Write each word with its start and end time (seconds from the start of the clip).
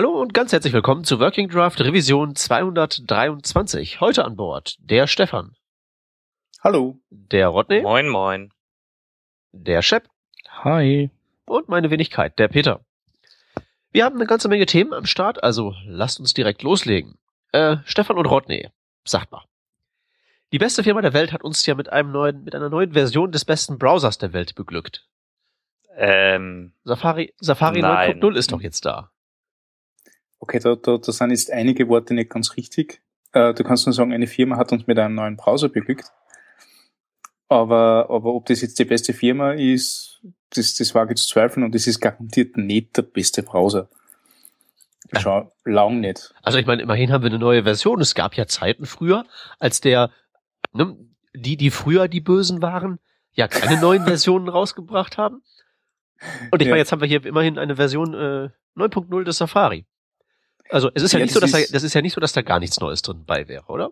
Hallo 0.00 0.18
und 0.18 0.32
ganz 0.32 0.50
herzlich 0.50 0.72
willkommen 0.72 1.04
zu 1.04 1.20
Working 1.20 1.50
Draft 1.50 1.78
Revision 1.78 2.34
223. 2.34 4.00
Heute 4.00 4.24
an 4.24 4.34
Bord 4.34 4.76
der 4.78 5.06
Stefan. 5.06 5.56
Hallo. 6.64 6.98
Der 7.10 7.48
Rodney. 7.48 7.82
Moin, 7.82 8.08
moin. 8.08 8.50
Der 9.52 9.82
Shep. 9.82 10.08
Hi. 10.64 11.10
Und 11.44 11.68
meine 11.68 11.90
Wenigkeit, 11.90 12.38
der 12.38 12.48
Peter. 12.48 12.80
Wir 13.92 14.06
haben 14.06 14.14
eine 14.14 14.24
ganze 14.24 14.48
Menge 14.48 14.64
Themen 14.64 14.94
am 14.94 15.04
Start, 15.04 15.44
also 15.44 15.74
lasst 15.84 16.18
uns 16.18 16.32
direkt 16.32 16.62
loslegen. 16.62 17.18
Äh, 17.52 17.76
Stefan 17.84 18.16
und 18.16 18.24
Rodney, 18.24 18.70
sagt 19.04 19.30
mal. 19.30 19.44
Die 20.52 20.58
beste 20.58 20.82
Firma 20.82 21.02
der 21.02 21.12
Welt 21.12 21.30
hat 21.30 21.44
uns 21.44 21.66
ja 21.66 21.74
mit 21.74 21.92
einem 21.92 22.10
neuen, 22.10 22.42
mit 22.42 22.54
einer 22.54 22.70
neuen 22.70 22.94
Version 22.94 23.32
des 23.32 23.44
besten 23.44 23.76
Browsers 23.76 24.16
der 24.16 24.32
Welt 24.32 24.54
beglückt. 24.54 25.06
Ähm, 25.94 26.72
Safari, 26.84 27.34
Safari 27.38 27.82
Nein. 27.82 28.18
9.0 28.18 28.36
ist 28.36 28.50
doch 28.50 28.62
jetzt 28.62 28.86
da. 28.86 29.10
Okay, 30.40 30.58
da, 30.58 30.74
da, 30.74 30.96
da 30.98 31.12
sind 31.12 31.30
jetzt 31.30 31.50
einige 31.52 31.88
Worte 31.88 32.14
nicht 32.14 32.30
ganz 32.30 32.56
richtig. 32.56 33.00
Äh, 33.32 33.54
du 33.54 33.62
kannst 33.62 33.86
nur 33.86 33.92
sagen, 33.92 34.12
eine 34.12 34.26
Firma 34.26 34.56
hat 34.56 34.72
uns 34.72 34.86
mit 34.86 34.98
einem 34.98 35.14
neuen 35.14 35.36
Browser 35.36 35.68
beglückt. 35.68 36.10
Aber, 37.48 38.06
aber 38.10 38.34
ob 38.34 38.46
das 38.46 38.60
jetzt 38.62 38.78
die 38.78 38.84
beste 38.84 39.12
Firma 39.12 39.52
ist, 39.52 40.20
das, 40.50 40.74
das 40.74 40.94
wage 40.94 41.12
ich 41.14 41.20
zu 41.20 41.28
zweifeln 41.28 41.64
und 41.64 41.74
das 41.74 41.86
ist 41.86 42.00
garantiert 42.00 42.56
nicht 42.56 42.96
der 42.96 43.02
beste 43.02 43.42
Browser. 43.42 43.88
Schau, 45.18 45.52
lang 45.64 45.98
nicht. 46.00 46.32
Also 46.42 46.58
ich 46.58 46.66
meine, 46.66 46.82
immerhin 46.82 47.10
haben 47.12 47.22
wir 47.22 47.30
eine 47.30 47.38
neue 47.40 47.64
Version. 47.64 48.00
Es 48.00 48.14
gab 48.14 48.34
ja 48.36 48.46
Zeiten 48.46 48.86
früher, 48.86 49.24
als 49.58 49.80
der, 49.80 50.10
ne, 50.72 50.96
die, 51.34 51.56
die 51.56 51.70
früher 51.70 52.06
die 52.06 52.20
Bösen 52.20 52.62
waren, 52.62 53.00
ja 53.32 53.48
keine 53.48 53.80
neuen 53.80 54.04
Versionen 54.04 54.48
rausgebracht 54.48 55.18
haben. 55.18 55.42
Und 56.52 56.60
ich 56.62 56.66
Ja. 56.66 56.72
meine, 56.72 56.78
jetzt 56.80 56.92
haben 56.92 57.00
wir 57.00 57.08
hier 57.08 57.24
immerhin 57.26 57.58
eine 57.58 57.74
Version 57.76 58.14
äh, 58.14 58.50
9.0 58.76 59.24
des 59.24 59.38
Safari. 59.38 59.84
Also 60.70 60.90
es 60.94 61.02
ist 61.02 61.12
ja, 61.12 61.18
Ja, 61.18 61.24
nicht 61.24 61.34
so, 61.34 61.40
das 61.40 61.50
dass 61.50 61.60
da, 61.60 61.64
ist- 61.64 61.74
das 61.74 61.82
ist 61.82 61.94
ja 61.94 62.02
nicht 62.02 62.14
so, 62.14 62.20
dass 62.20 62.32
da 62.32 62.42
gar 62.42 62.60
nichts 62.60 62.78
Neues 62.80 63.02
drin 63.02 63.24
bei 63.26 63.48
wäre, 63.48 63.64
oder? 63.66 63.90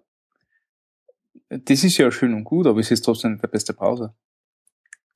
Das 1.49 1.83
ist 1.85 1.97
ja 1.97 2.11
schön 2.11 2.35
und 2.35 2.45
gut, 2.45 2.67
aber 2.67 2.79
es 2.81 2.91
ist 2.91 3.03
trotzdem 3.05 3.33
nicht 3.33 3.43
der 3.43 3.49
beste 3.49 3.73
Browser. 3.73 4.15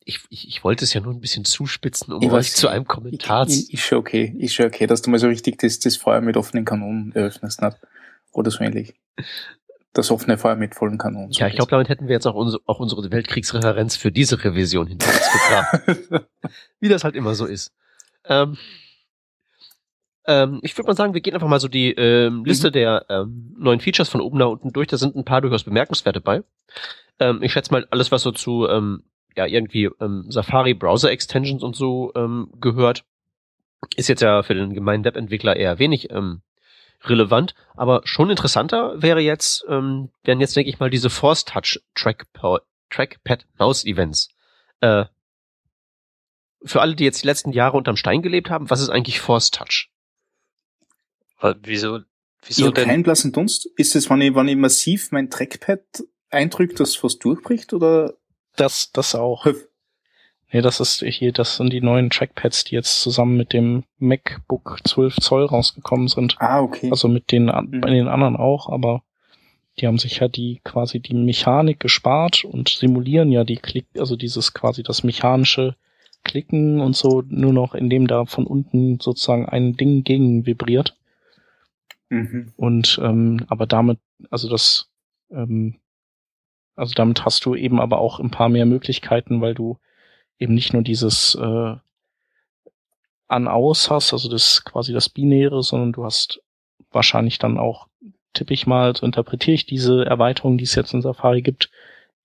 Ich, 0.04 0.20
ich, 0.30 0.48
ich 0.48 0.64
wollte 0.64 0.84
es 0.84 0.92
ja 0.94 1.00
nur 1.00 1.12
ein 1.12 1.20
bisschen 1.20 1.44
zuspitzen, 1.44 2.12
um 2.12 2.22
Ich 2.22 2.28
euch 2.28 2.32
weiß, 2.34 2.54
zu 2.54 2.68
einem 2.68 2.86
Kommentar 2.88 3.46
zu. 3.46 3.52
ich, 3.60 3.74
ist 3.74 3.80
schon 3.82 3.98
okay, 3.98 4.34
ist 4.38 4.54
schon 4.54 4.66
okay, 4.66 4.86
dass 4.86 5.02
du 5.02 5.10
mal 5.10 5.18
so 5.18 5.28
richtig 5.28 5.58
das, 5.58 5.78
das 5.78 5.96
Feuer 5.96 6.20
mit 6.20 6.36
offenen 6.36 6.64
Kanonen 6.64 7.12
eröffnest, 7.14 7.62
nicht? 7.62 7.76
Oder 8.32 8.50
so 8.50 8.64
ähnlich. 8.64 8.94
Das 9.92 10.10
offene 10.10 10.38
Feuer 10.38 10.56
mit 10.56 10.74
vollen 10.74 10.98
Kanonen. 10.98 11.30
Ja, 11.32 11.46
ich 11.46 11.54
glaube, 11.54 11.70
damit 11.70 11.88
hätten 11.90 12.08
wir 12.08 12.14
jetzt 12.14 12.26
auch, 12.26 12.34
unsere 12.34 12.62
auch 12.66 12.80
unsere 12.80 13.08
Weltkriegsreferenz 13.12 13.94
für 13.94 14.10
diese 14.10 14.42
Revision 14.42 14.86
hinter 14.88 15.06
uns 15.08 15.20
gebracht. 15.30 16.26
wie 16.80 16.88
das 16.88 17.04
halt 17.04 17.14
immer 17.14 17.34
so 17.34 17.44
ist. 17.46 17.72
Ähm, 18.24 18.56
ähm, 20.26 20.60
ich 20.62 20.76
würde 20.76 20.88
mal 20.88 20.96
sagen, 20.96 21.14
wir 21.14 21.20
gehen 21.20 21.34
einfach 21.34 21.48
mal 21.48 21.60
so 21.60 21.68
die 21.68 21.92
ähm, 21.92 22.44
Liste 22.44 22.70
der 22.70 23.06
ähm, 23.08 23.54
neuen 23.58 23.80
Features 23.80 24.08
von 24.08 24.20
oben 24.20 24.38
nach 24.38 24.48
unten 24.48 24.72
durch. 24.72 24.88
Da 24.88 24.96
sind 24.96 25.16
ein 25.16 25.24
paar 25.24 25.40
durchaus 25.40 25.64
bemerkenswerte 25.64 26.20
bei. 26.20 26.42
Ähm, 27.18 27.42
ich 27.42 27.52
schätze 27.52 27.72
mal, 27.72 27.86
alles, 27.90 28.12
was 28.12 28.22
so 28.22 28.30
zu 28.30 28.68
ähm, 28.68 29.04
ja 29.36 29.46
irgendwie 29.46 29.90
ähm, 30.00 30.26
Safari 30.28 30.74
Browser 30.74 31.10
Extensions 31.10 31.62
und 31.62 31.74
so 31.74 32.12
ähm, 32.14 32.52
gehört, 32.60 33.04
ist 33.96 34.08
jetzt 34.08 34.22
ja 34.22 34.42
für 34.42 34.54
den 34.54 34.74
gemeinen 34.74 35.04
Webentwickler 35.04 35.56
eher 35.56 35.78
wenig 35.78 36.10
ähm, 36.10 36.42
relevant, 37.04 37.54
aber 37.74 38.02
schon 38.04 38.30
interessanter 38.30 39.00
wäre 39.02 39.20
jetzt, 39.20 39.64
ähm, 39.68 40.10
wären 40.22 40.40
jetzt, 40.40 40.54
denke 40.54 40.70
ich 40.70 40.78
mal, 40.78 40.90
diese 40.90 41.10
Force 41.10 41.44
Touch 41.44 41.80
Trackpad, 41.94 42.62
Trackpad 42.90 43.46
Mouse 43.58 43.84
Events. 43.84 44.28
Äh, 44.80 45.06
für 46.64 46.80
alle, 46.80 46.94
die 46.94 47.04
jetzt 47.04 47.22
die 47.22 47.26
letzten 47.26 47.50
Jahre 47.50 47.76
unterm 47.76 47.96
Stein 47.96 48.22
gelebt 48.22 48.50
haben, 48.50 48.70
was 48.70 48.80
ist 48.80 48.88
eigentlich 48.88 49.20
Force 49.20 49.50
Touch? 49.50 49.91
Wieso, 51.62 51.98
Ich 51.98 52.04
wieso 52.48 52.66
habe 52.66 52.74
denn? 52.74 52.84
keinen 52.88 53.02
blassen 53.02 53.32
Dunst. 53.32 53.66
Ist 53.76 53.96
es, 53.96 54.08
wenn 54.10 54.20
ich, 54.20 54.34
wenn 54.34 54.48
ich 54.48 54.56
massiv 54.56 55.10
mein 55.12 55.30
Trackpad 55.30 55.80
eindrückt, 56.30 56.80
dass 56.80 57.02
was 57.02 57.18
durchbricht 57.18 57.72
oder? 57.72 58.14
Das, 58.56 58.90
das 58.92 59.14
auch. 59.14 59.46
Nee, 60.52 60.60
das 60.60 60.80
ist 60.80 61.02
hier, 61.02 61.32
das 61.32 61.56
sind 61.56 61.72
die 61.72 61.80
neuen 61.80 62.10
Trackpads, 62.10 62.64
die 62.64 62.74
jetzt 62.74 63.00
zusammen 63.00 63.38
mit 63.38 63.54
dem 63.54 63.84
MacBook 63.98 64.80
12 64.86 65.16
Zoll 65.16 65.44
rausgekommen 65.46 66.08
sind. 66.08 66.36
Ah, 66.38 66.60
okay. 66.60 66.90
Also 66.90 67.08
mit 67.08 67.32
den, 67.32 67.46
Mhm. 67.46 67.80
bei 67.80 67.88
den 67.90 68.08
anderen 68.08 68.36
auch, 68.36 68.68
aber 68.68 69.02
die 69.78 69.86
haben 69.86 69.96
sich 69.98 70.18
ja 70.18 70.28
die 70.28 70.60
quasi 70.64 71.00
die 71.00 71.14
Mechanik 71.14 71.80
gespart 71.80 72.44
und 72.44 72.68
simulieren 72.68 73.32
ja 73.32 73.44
die 73.44 73.56
Klick, 73.56 73.86
also 73.96 74.16
dieses 74.16 74.52
quasi 74.52 74.82
das 74.82 75.02
mechanische 75.02 75.76
Klicken 76.24 76.80
und 76.82 76.94
so 76.94 77.22
nur 77.26 77.54
noch, 77.54 77.74
indem 77.74 78.06
da 78.06 78.26
von 78.26 78.46
unten 78.46 79.00
sozusagen 79.00 79.46
ein 79.46 79.74
Ding 79.78 80.04
gegen 80.04 80.44
vibriert. 80.44 80.94
Mhm. 82.12 82.52
Und 82.56 83.00
ähm, 83.02 83.44
aber 83.48 83.66
damit, 83.66 83.98
also 84.30 84.48
das, 84.48 84.90
ähm, 85.30 85.80
also 86.76 86.94
damit 86.94 87.24
hast 87.24 87.44
du 87.44 87.54
eben 87.54 87.80
aber 87.80 87.98
auch 87.98 88.20
ein 88.20 88.30
paar 88.30 88.48
mehr 88.48 88.66
Möglichkeiten, 88.66 89.40
weil 89.40 89.54
du 89.54 89.78
eben 90.38 90.54
nicht 90.54 90.72
nur 90.72 90.82
dieses 90.82 91.34
äh, 91.34 91.76
An-Aus 93.28 93.90
hast, 93.90 94.12
also 94.12 94.28
das 94.28 94.64
quasi 94.64 94.92
das 94.92 95.08
Binäre, 95.08 95.62
sondern 95.62 95.92
du 95.92 96.04
hast 96.04 96.42
wahrscheinlich 96.90 97.38
dann 97.38 97.56
auch, 97.58 97.88
tippe 98.34 98.52
ich 98.52 98.66
mal, 98.66 98.94
so 98.94 99.06
interpretiere 99.06 99.54
ich 99.54 99.66
diese 99.66 100.04
Erweiterung, 100.04 100.58
die 100.58 100.64
es 100.64 100.74
jetzt 100.74 100.92
in 100.92 101.02
Safari 101.02 101.40
gibt, 101.42 101.70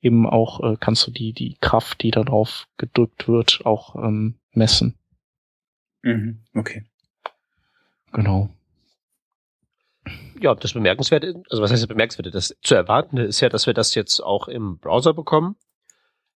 eben 0.01 0.27
auch 0.27 0.61
äh, 0.61 0.77
kannst 0.79 1.07
du 1.07 1.11
die 1.11 1.33
die 1.33 1.57
Kraft, 1.61 2.03
die 2.03 2.11
da 2.11 2.23
drauf 2.23 2.67
gedrückt 2.77 3.27
wird, 3.27 3.61
auch 3.65 3.95
ähm, 3.95 4.35
messen. 4.51 4.97
Mhm. 6.03 6.43
Okay. 6.53 6.83
Genau. 8.11 8.49
Ja, 10.39 10.55
das 10.55 10.73
Bemerkenswerte, 10.73 11.41
also 11.49 11.61
was 11.61 11.71
heißt 11.71 11.81
das 11.81 11.87
Bemerkenswerte? 11.87 12.31
Das 12.31 12.55
zu 12.61 12.75
erwartende 12.75 13.23
ist 13.23 13.39
ja, 13.41 13.49
dass 13.49 13.65
wir 13.65 13.73
das 13.73 13.95
jetzt 13.95 14.19
auch 14.19 14.47
im 14.47 14.77
Browser 14.77 15.13
bekommen. 15.13 15.55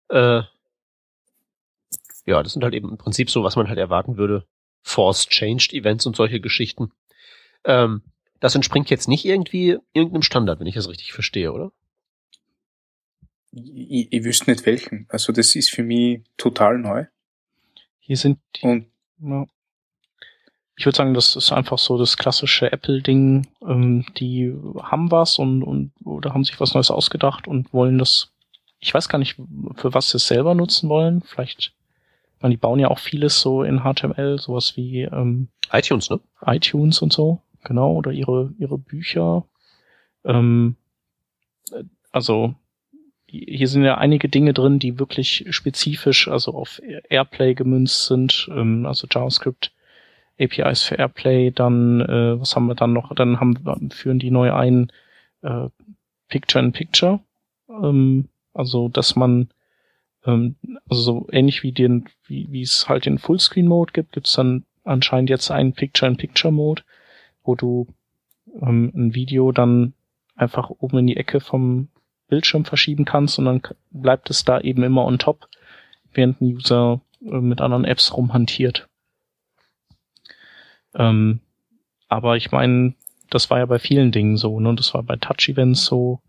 Äh, 0.09 0.43
ja, 2.27 2.43
das 2.43 2.53
sind 2.53 2.63
halt 2.63 2.75
eben 2.75 2.91
im 2.91 2.99
Prinzip 2.99 3.31
so, 3.31 3.43
was 3.43 3.57
man 3.57 3.69
halt 3.69 3.79
erwarten 3.79 4.17
würde. 4.17 4.47
Force 4.83 5.27
Changed 5.27 5.73
Events 5.73 6.07
und 6.07 6.17
solche 6.17 6.41
Geschichten. 6.41 6.93
Ähm, 7.65 8.03
das 8.41 8.55
entspringt 8.55 8.89
jetzt 8.89 9.09
nicht 9.09 9.25
irgendwie 9.25 9.79
irgendeinem 9.93 10.23
Standard, 10.23 10.61
wenn 10.61 10.67
ich 10.67 10.75
das 10.75 10.89
richtig 10.89 11.13
verstehe, 11.13 11.53
oder? 11.53 11.73
Ich, 13.53 13.91
ich, 13.91 14.13
ich 14.13 14.25
wüsste 14.25 14.51
nicht 14.51 14.65
welchen. 14.65 15.07
Also 15.11 15.33
das 15.33 15.55
ist 15.55 15.71
für 15.71 15.83
mich 15.83 16.23
total 16.37 16.79
neu. 16.79 17.07
Hier 17.99 18.17
sind 18.17 18.39
die 18.57 18.67
Und 18.67 18.87
Ja. 19.19 19.47
Ich 20.81 20.87
würde 20.87 20.97
sagen, 20.97 21.13
das 21.13 21.37
ist 21.37 21.53
einfach 21.53 21.77
so 21.77 21.99
das 21.99 22.17
klassische 22.17 22.73
Apple-Ding. 22.73 23.47
Ähm, 23.69 24.07
die 24.17 24.51
haben 24.83 25.11
was 25.11 25.39
und, 25.39 25.63
und 25.63 25.93
oder 26.07 26.33
haben 26.33 26.43
sich 26.43 26.59
was 26.59 26.73
Neues 26.73 26.91
ausgedacht 26.91 27.47
und 27.47 27.75
wollen 27.75 27.99
das. 27.99 28.33
Ich 28.79 28.95
weiß 28.95 29.11
gar 29.11 29.19
nicht, 29.19 29.37
für 29.75 29.93
was 29.93 30.09
sie 30.09 30.17
es 30.17 30.27
selber 30.27 30.55
nutzen 30.55 30.89
wollen. 30.89 31.21
Vielleicht, 31.21 31.59
ich 31.59 32.43
meine, 32.43 32.55
die 32.55 32.61
bauen 32.61 32.79
ja 32.79 32.89
auch 32.89 32.99
vieles 32.99 33.43
so 33.43 33.63
in 33.63 33.81
HTML, 33.81 34.39
sowas 34.39 34.75
wie 34.75 35.03
ähm, 35.03 35.49
iTunes, 35.71 36.09
ne? 36.09 36.19
iTunes 36.47 37.03
und 37.03 37.13
so, 37.13 37.43
genau, 37.63 37.93
oder 37.93 38.13
ihre, 38.13 38.55
ihre 38.59 38.79
Bücher. 38.79 39.45
Ähm, 40.25 40.77
äh, 41.73 41.85
also 42.11 42.55
hier 43.27 43.69
sind 43.69 43.85
ja 43.85 43.99
einige 43.99 44.31
Dinge 44.31 44.55
drin, 44.55 44.79
die 44.79 44.99
wirklich 44.99 45.45
spezifisch, 45.51 46.27
also 46.27 46.55
auf 46.55 46.81
Airplay 47.11 47.53
gemünzt 47.53 48.07
sind, 48.07 48.49
ähm, 48.51 48.87
also 48.87 49.07
JavaScript 49.11 49.73
APIs 50.41 50.83
für 50.83 50.97
Airplay, 50.97 51.51
dann, 51.51 52.01
äh, 52.01 52.41
was 52.41 52.57
haben 52.57 52.67
wir 52.67 52.75
dann 52.75 52.93
noch? 52.93 53.15
Dann 53.15 53.41
haben 53.41 53.91
führen 53.91 54.19
die 54.19 54.31
neu 54.31 54.53
ein 54.53 54.91
äh, 55.43 55.69
Picture 56.29 56.65
in 56.65 56.73
Picture. 56.73 57.21
Ähm, 57.69 58.29
also, 58.53 58.89
dass 58.89 59.17
man 59.17 59.51
ähm, 60.27 60.57
also 60.89 61.03
so 61.03 61.29
ähnlich 61.33 61.63
wie 61.63 61.73
den, 61.73 62.09
wie, 62.27 62.51
wie 62.51 62.63
es 62.63 62.89
halt 62.89 63.07
den 63.07 63.19
Fullscreen-Mode 63.19 63.93
gibt, 63.93 64.13
gibt 64.13 64.27
es 64.27 64.35
dann 64.35 64.65
anscheinend 64.85 65.31
jetzt 65.31 65.51
einen 65.51 65.73
Picture-in-Picture-Mode, 65.73 66.83
wo 67.45 67.55
du 67.55 67.87
ähm, 68.61 68.93
ein 68.95 69.15
Video 69.15 69.53
dann 69.53 69.95
einfach 70.37 70.71
oben 70.71 70.99
in 70.99 71.07
die 71.07 71.17
Ecke 71.17 71.41
vom 71.41 71.89
Bildschirm 72.29 72.65
verschieben 72.65 73.05
kannst 73.05 73.39
und 73.39 73.45
dann 73.45 73.63
bleibt 73.91 74.31
es 74.31 74.45
da 74.45 74.61
eben 74.61 74.83
immer 74.83 75.05
on 75.05 75.19
top, 75.19 75.49
während 76.13 76.41
ein 76.41 76.55
User 76.55 77.01
äh, 77.23 77.41
mit 77.41 77.61
anderen 77.61 77.85
Apps 77.85 78.17
rumhantiert. 78.17 78.90
Ähm, 80.95 81.41
aber 82.09 82.37
ich 82.37 82.51
meine, 82.51 82.95
das 83.31 83.51
war 83.51 83.59
ja 83.59 83.67
bei 83.67 83.79
vielen 83.79 84.13
Dingen 84.13 84.37
so, 84.37 84.61
ne? 84.61 84.75
Das 84.75 84.93
war 84.95 85.03
bei 85.03 85.17
Touch-Events 85.17 85.85
so, 85.85 86.21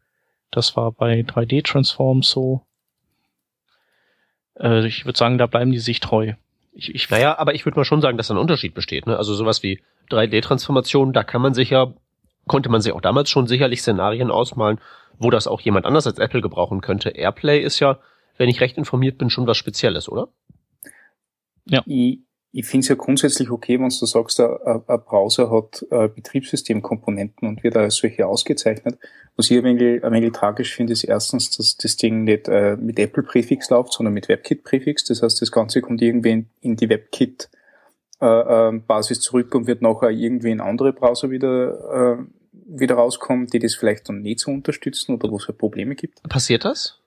das 0.51 0.75
war 0.75 0.91
bei 0.91 1.21
3D-Transforms 1.21 2.29
so. 2.29 2.61
Äh, 4.59 4.85
ich 4.85 5.05
würde 5.05 5.17
sagen, 5.17 5.37
da 5.37 5.47
bleiben 5.47 5.71
die 5.71 5.79
sich 5.79 5.99
treu. 5.99 6.33
Ich, 6.73 6.93
ich, 6.93 7.09
Naja, 7.09 7.37
aber 7.37 7.55
ich 7.55 7.65
würde 7.65 7.79
mal 7.79 7.85
schon 7.85 8.01
sagen, 8.01 8.17
dass 8.17 8.27
da 8.27 8.35
ein 8.35 8.39
Unterschied 8.39 8.73
besteht. 8.73 9.07
Ne? 9.07 9.17
Also 9.17 9.33
sowas 9.33 9.63
wie 9.63 9.81
3D-Transformation, 10.09 11.13
da 11.13 11.23
kann 11.23 11.41
man 11.41 11.53
sich 11.53 11.71
ja, 11.71 11.93
konnte 12.47 12.69
man 12.69 12.81
sich 12.81 12.93
auch 12.93 13.01
damals 13.01 13.29
schon 13.29 13.47
sicherlich 13.47 13.81
Szenarien 13.81 14.31
ausmalen, 14.31 14.79
wo 15.17 15.29
das 15.29 15.47
auch 15.47 15.61
jemand 15.61 15.85
anders 15.85 16.07
als 16.07 16.19
Apple 16.19 16.41
gebrauchen 16.41 16.81
könnte. 16.81 17.09
Airplay 17.09 17.61
ist 17.61 17.79
ja, 17.79 17.99
wenn 18.37 18.49
ich 18.49 18.61
recht 18.61 18.77
informiert 18.77 19.17
bin, 19.17 19.29
schon 19.29 19.47
was 19.47 19.57
Spezielles, 19.57 20.09
oder? 20.09 20.29
ich, 21.85 22.19
ich 22.53 22.65
finde 22.65 22.83
es 22.83 22.89
ja 22.89 22.95
grundsätzlich 22.95 23.49
okay, 23.49 23.79
wenn 23.79 23.87
du 23.87 24.05
sagst, 24.05 24.41
ein, 24.41 24.49
ein 24.65 25.01
Browser 25.05 25.49
hat 25.49 25.85
äh, 25.89 26.09
Betriebssystemkomponenten 26.09 27.47
und 27.47 27.63
wird 27.63 27.77
als 27.77 27.95
solche 27.95 28.27
ausgezeichnet. 28.27 28.99
Was 29.37 29.49
ich 29.49 29.57
ein 29.57 29.63
wenig, 29.63 30.33
tragisch 30.33 30.75
finde, 30.75 30.91
ist 30.93 31.05
erstens, 31.05 31.51
dass 31.51 31.77
das 31.77 31.95
Ding 31.95 32.25
nicht 32.25 32.49
äh, 32.49 32.75
mit 32.75 32.99
Apple-Präfix 32.99 33.69
läuft, 33.69 33.93
sondern 33.93 34.13
mit 34.13 34.27
WebKit-Präfix. 34.27 35.05
Das 35.05 35.23
heißt, 35.23 35.41
das 35.41 35.51
Ganze 35.51 35.79
kommt 35.81 36.01
irgendwie 36.01 36.31
in, 36.31 36.49
in 36.59 36.75
die 36.75 36.89
WebKit-Basis 36.89 39.17
äh, 39.17 39.21
zurück 39.21 39.55
und 39.55 39.67
wird 39.67 39.81
nachher 39.81 40.09
irgendwie 40.09 40.51
in 40.51 40.59
andere 40.59 40.91
Browser 40.91 41.29
wieder, 41.29 42.17
äh, 42.19 42.23
wieder 42.51 42.95
rauskommen, 42.95 43.47
die 43.47 43.59
das 43.59 43.75
vielleicht 43.75 44.09
dann 44.09 44.21
nicht 44.21 44.41
so 44.41 44.51
unterstützen 44.51 45.15
oder 45.15 45.31
wo 45.31 45.37
es 45.37 45.47
halt 45.47 45.57
Probleme 45.57 45.95
gibt. 45.95 46.21
Passiert 46.23 46.65
das? 46.65 47.00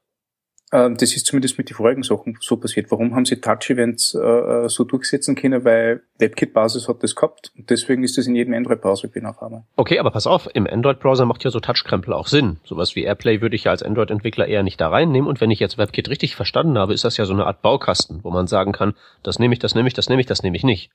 Ähm, 0.75 0.97
das 0.97 1.15
ist 1.15 1.27
zumindest 1.27 1.57
mit 1.57 1.71
den 1.71 1.77
vorigen 1.77 2.03
Sachen 2.03 2.37
so 2.41 2.57
passiert. 2.57 2.91
Warum 2.91 3.15
haben 3.15 3.25
sie 3.25 3.37
Touch-Events 3.41 4.17
äh, 4.17 4.69
so 4.69 4.83
durchsetzen 4.83 5.37
können? 5.37 5.65
Weil 5.65 6.03
WebKit-Basis 6.19 6.89
hat 6.89 7.01
das 7.05 7.15
gehabt 7.15 7.53
und 7.57 7.71
deswegen 7.71 8.03
ist 8.03 8.19
das 8.19 8.27
in 8.27 8.35
jedem 8.35 8.55
Android-Browser 8.55 9.07
bin 9.07 9.25
auf 9.25 9.41
einmal. 9.41 9.63
Okay, 9.77 10.01
aber 10.01 10.11
pass 10.11 10.27
auf, 10.27 10.49
im 10.53 10.67
Android-Browser 10.67 11.27
macht 11.27 11.45
ja 11.45 11.53
so 11.53 11.61
Touch-Krempel 11.61 12.13
auch 12.13 12.27
Sinn. 12.27 12.57
Sowas 12.65 12.97
wie 12.97 13.05
AirPlay 13.05 13.41
würde 13.41 13.55
ich 13.55 13.65
ja 13.65 13.71
als 13.71 13.85
Android-Entwickler 13.85 14.49
eher 14.49 14.65
nicht 14.65 14.81
da 14.81 14.89
reinnehmen 14.89 15.29
und 15.29 15.41
wenn 15.41 15.53
ich 15.53 15.61
jetzt 15.61 15.79
WebKit 15.79 16.09
richtig 16.09 16.35
verstanden 16.35 16.77
habe, 16.77 16.93
ist 16.93 17.05
das 17.05 17.17
ja 17.19 17.25
so 17.25 17.35
eine 17.35 17.47
Art 17.47 17.63
Baukasten, 17.63 18.25
wo 18.25 18.33
man 18.33 18.49
sagen 18.49 18.73
kann, 18.73 18.95
das 19.23 19.39
nehme 19.39 19.55
ich, 19.55 19.61
das 19.61 19.77
nehme 19.77 19.87
ich, 19.87 19.95
das 19.95 20.09
nehme 20.09 20.21
ich, 20.21 20.27
das 20.27 20.43
nehme 20.43 20.57
ich 20.57 20.65
nicht. 20.65 20.91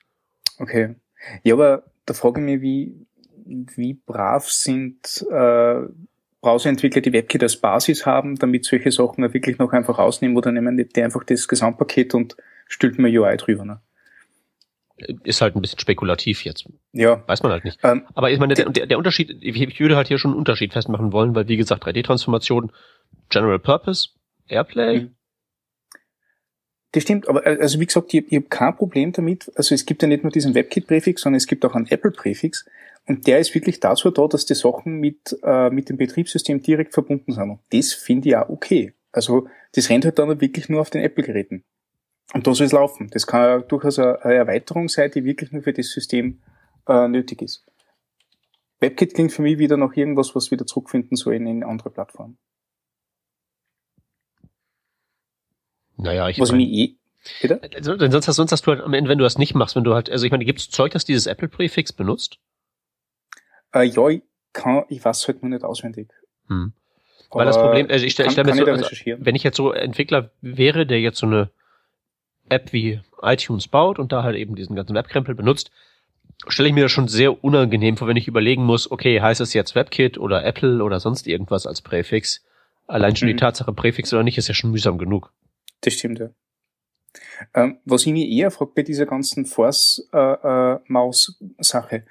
Okay. 0.58 0.96
Ja, 1.42 1.54
aber 1.54 1.84
da 2.04 2.12
frage 2.12 2.40
ich 2.40 2.44
mich, 2.44 2.60
wie, 2.60 3.06
wie 3.46 3.94
brav 3.94 4.50
sind 4.50 5.24
äh, 5.30 5.80
Browserentwickler 6.40 7.02
die 7.02 7.12
WebKit 7.12 7.42
als 7.42 7.56
Basis 7.56 8.06
haben, 8.06 8.36
damit 8.36 8.64
solche 8.64 8.90
Sachen 8.90 9.22
wirklich 9.32 9.58
noch 9.58 9.72
einfach 9.72 9.98
rausnehmen 9.98 10.36
oder 10.36 10.52
nehmen 10.52 10.76
die 10.76 11.02
einfach 11.02 11.24
das 11.24 11.48
Gesamtpaket 11.48 12.14
und 12.14 12.36
stülpen 12.66 13.02
mir 13.02 13.20
UI 13.20 13.36
drüber. 13.36 13.64
Ne? 13.64 13.80
Ist 15.24 15.40
halt 15.40 15.56
ein 15.56 15.62
bisschen 15.62 15.78
spekulativ 15.78 16.44
jetzt. 16.44 16.66
Ja. 16.92 17.22
Weiß 17.26 17.42
man 17.42 17.52
halt 17.52 17.64
nicht. 17.64 17.78
Ähm, 17.82 18.06
Aber 18.14 18.30
ich 18.30 18.38
meine, 18.38 18.54
der, 18.54 18.68
der, 18.70 18.86
der 18.86 18.98
Unterschied, 18.98 19.36
ich 19.40 19.80
würde 19.80 19.96
halt 19.96 20.08
hier 20.08 20.18
schon 20.18 20.32
einen 20.32 20.38
Unterschied 20.38 20.72
festmachen 20.72 21.12
wollen, 21.12 21.34
weil 21.34 21.48
wie 21.48 21.56
gesagt, 21.56 21.84
3D-Transformation, 21.84 22.72
General 23.28 23.58
Purpose, 23.58 24.10
Airplay. 24.48 25.00
Mhm. 25.00 25.14
Das 26.92 27.04
stimmt, 27.04 27.28
aber 27.28 27.46
äh, 27.46 27.58
also 27.60 27.78
wie 27.80 27.86
gesagt, 27.86 28.12
ich, 28.12 28.26
ich 28.30 28.36
habe 28.36 28.46
kein 28.48 28.76
Problem 28.76 29.12
damit. 29.12 29.50
Also 29.54 29.74
es 29.74 29.86
gibt 29.86 30.02
ja 30.02 30.08
nicht 30.08 30.24
nur 30.24 30.32
diesen 30.32 30.54
WebKit-Präfix, 30.54 31.22
sondern 31.22 31.36
es 31.36 31.46
gibt 31.46 31.64
auch 31.64 31.74
einen 31.74 31.86
Apple-Präfix. 31.86 32.66
Und 33.10 33.26
der 33.26 33.40
ist 33.40 33.52
wirklich 33.56 33.80
dazu 33.80 34.12
da, 34.12 34.28
dass 34.28 34.46
die 34.46 34.54
Sachen 34.54 35.00
mit, 35.00 35.36
äh, 35.42 35.68
mit 35.68 35.88
dem 35.88 35.96
Betriebssystem 35.96 36.62
direkt 36.62 36.94
verbunden 36.94 37.32
sind. 37.32 37.50
Und 37.50 37.58
das 37.72 37.92
finde 37.92 38.28
ich 38.28 38.36
auch 38.36 38.48
okay. 38.48 38.94
Also 39.10 39.48
das 39.72 39.90
rennt 39.90 40.04
halt 40.04 40.20
dann 40.20 40.40
wirklich 40.40 40.68
nur 40.68 40.80
auf 40.80 40.90
den 40.90 41.02
Apple-Geräten. 41.02 41.64
Und 42.34 42.46
da 42.46 42.54
soll 42.54 42.66
es 42.66 42.72
laufen. 42.72 43.10
Das 43.10 43.26
kann 43.26 43.42
ja 43.42 43.58
durchaus 43.58 43.98
eine 43.98 44.34
Erweiterung 44.34 44.88
sein, 44.88 45.10
die 45.10 45.24
wirklich 45.24 45.50
nur 45.50 45.62
für 45.62 45.72
das 45.72 45.90
System 45.90 46.40
äh, 46.86 47.08
nötig 47.08 47.42
ist. 47.42 47.66
WebKit 48.78 49.14
klingt 49.14 49.32
für 49.32 49.42
mich 49.42 49.58
wieder 49.58 49.76
nach 49.76 49.96
irgendwas, 49.96 50.36
was 50.36 50.52
wieder 50.52 50.64
zurückfinden 50.64 51.16
soll 51.16 51.34
in, 51.34 51.48
in 51.48 51.64
andere 51.64 51.90
Plattformen. 51.90 52.38
Naja, 55.96 56.28
ich 56.28 56.38
was 56.38 56.52
mein, 56.52 56.58
mich 56.58 56.68
eh 56.68 56.96
Bitte? 57.42 57.60
Also, 57.74 57.96
denn 57.96 58.12
sonst 58.12 58.28
hast, 58.28 58.36
sonst 58.36 58.52
hast 58.52 58.68
du 58.68 58.70
halt 58.70 58.82
am 58.82 58.94
Ende, 58.94 59.10
wenn 59.10 59.18
du 59.18 59.24
das 59.24 59.36
nicht 59.36 59.56
machst, 59.56 59.74
wenn 59.74 59.82
du 59.82 59.94
halt, 59.94 60.08
also 60.08 60.24
ich 60.24 60.30
meine, 60.30 60.44
gibt 60.44 60.60
es 60.60 60.70
Zeug, 60.70 60.92
das 60.92 61.04
dieses 61.04 61.26
Apple-Präfix 61.26 61.92
benutzt? 61.92 62.38
Äh, 63.74 63.84
ja, 63.84 64.08
ich 64.08 64.22
kann, 64.52 64.84
ich 64.88 65.04
weiß 65.04 65.28
halt 65.28 65.42
nur 65.42 65.50
nicht 65.50 65.64
auswendig. 65.64 66.08
Hm. 66.48 66.72
Weil 67.30 67.46
das 67.46 67.58
Problem, 67.58 67.86
also 67.88 68.04
ich 68.04 68.12
stelle 68.12 68.30
stell 68.30 68.44
mir 68.44 68.54
so, 68.54 68.64
also, 68.64 68.90
wenn 69.18 69.36
ich 69.36 69.44
jetzt 69.44 69.56
so 69.56 69.72
Entwickler 69.72 70.30
wäre, 70.40 70.84
der 70.84 71.00
jetzt 71.00 71.18
so 71.18 71.26
eine 71.26 71.50
App 72.48 72.72
wie 72.72 73.00
iTunes 73.22 73.68
baut 73.68 74.00
und 74.00 74.10
da 74.10 74.24
halt 74.24 74.36
eben 74.36 74.56
diesen 74.56 74.74
ganzen 74.74 74.96
Webkrempel 74.96 75.36
benutzt, 75.36 75.70
stelle 76.48 76.68
ich 76.68 76.74
mir 76.74 76.82
das 76.82 76.92
schon 76.92 77.06
sehr 77.06 77.44
unangenehm 77.44 77.96
vor, 77.96 78.08
wenn 78.08 78.16
ich 78.16 78.26
überlegen 78.26 78.64
muss, 78.64 78.90
okay, 78.90 79.20
heißt 79.20 79.40
es 79.40 79.54
jetzt 79.54 79.76
WebKit 79.76 80.18
oder 80.18 80.44
Apple 80.44 80.82
oder 80.82 80.98
sonst 80.98 81.28
irgendwas 81.28 81.66
als 81.66 81.82
Präfix? 81.82 82.44
Allein 82.88 83.14
schon 83.14 83.28
mhm. 83.28 83.32
die 83.32 83.38
Tatsache 83.38 83.72
Präfix 83.72 84.12
oder 84.12 84.24
nicht 84.24 84.38
ist 84.38 84.48
ja 84.48 84.54
schon 84.54 84.72
mühsam 84.72 84.98
genug. 84.98 85.32
Das 85.82 85.94
stimmt, 85.94 86.18
ja. 86.18 86.30
Ähm, 87.54 87.78
was 87.84 88.06
ich 88.06 88.12
mir 88.12 88.28
eher 88.28 88.50
frage 88.50 88.72
bei 88.74 88.82
dieser 88.82 89.06
ganzen 89.06 89.46
Force-Maus-Sache, 89.46 91.96
äh, 91.96 91.98
äh, 91.98 92.02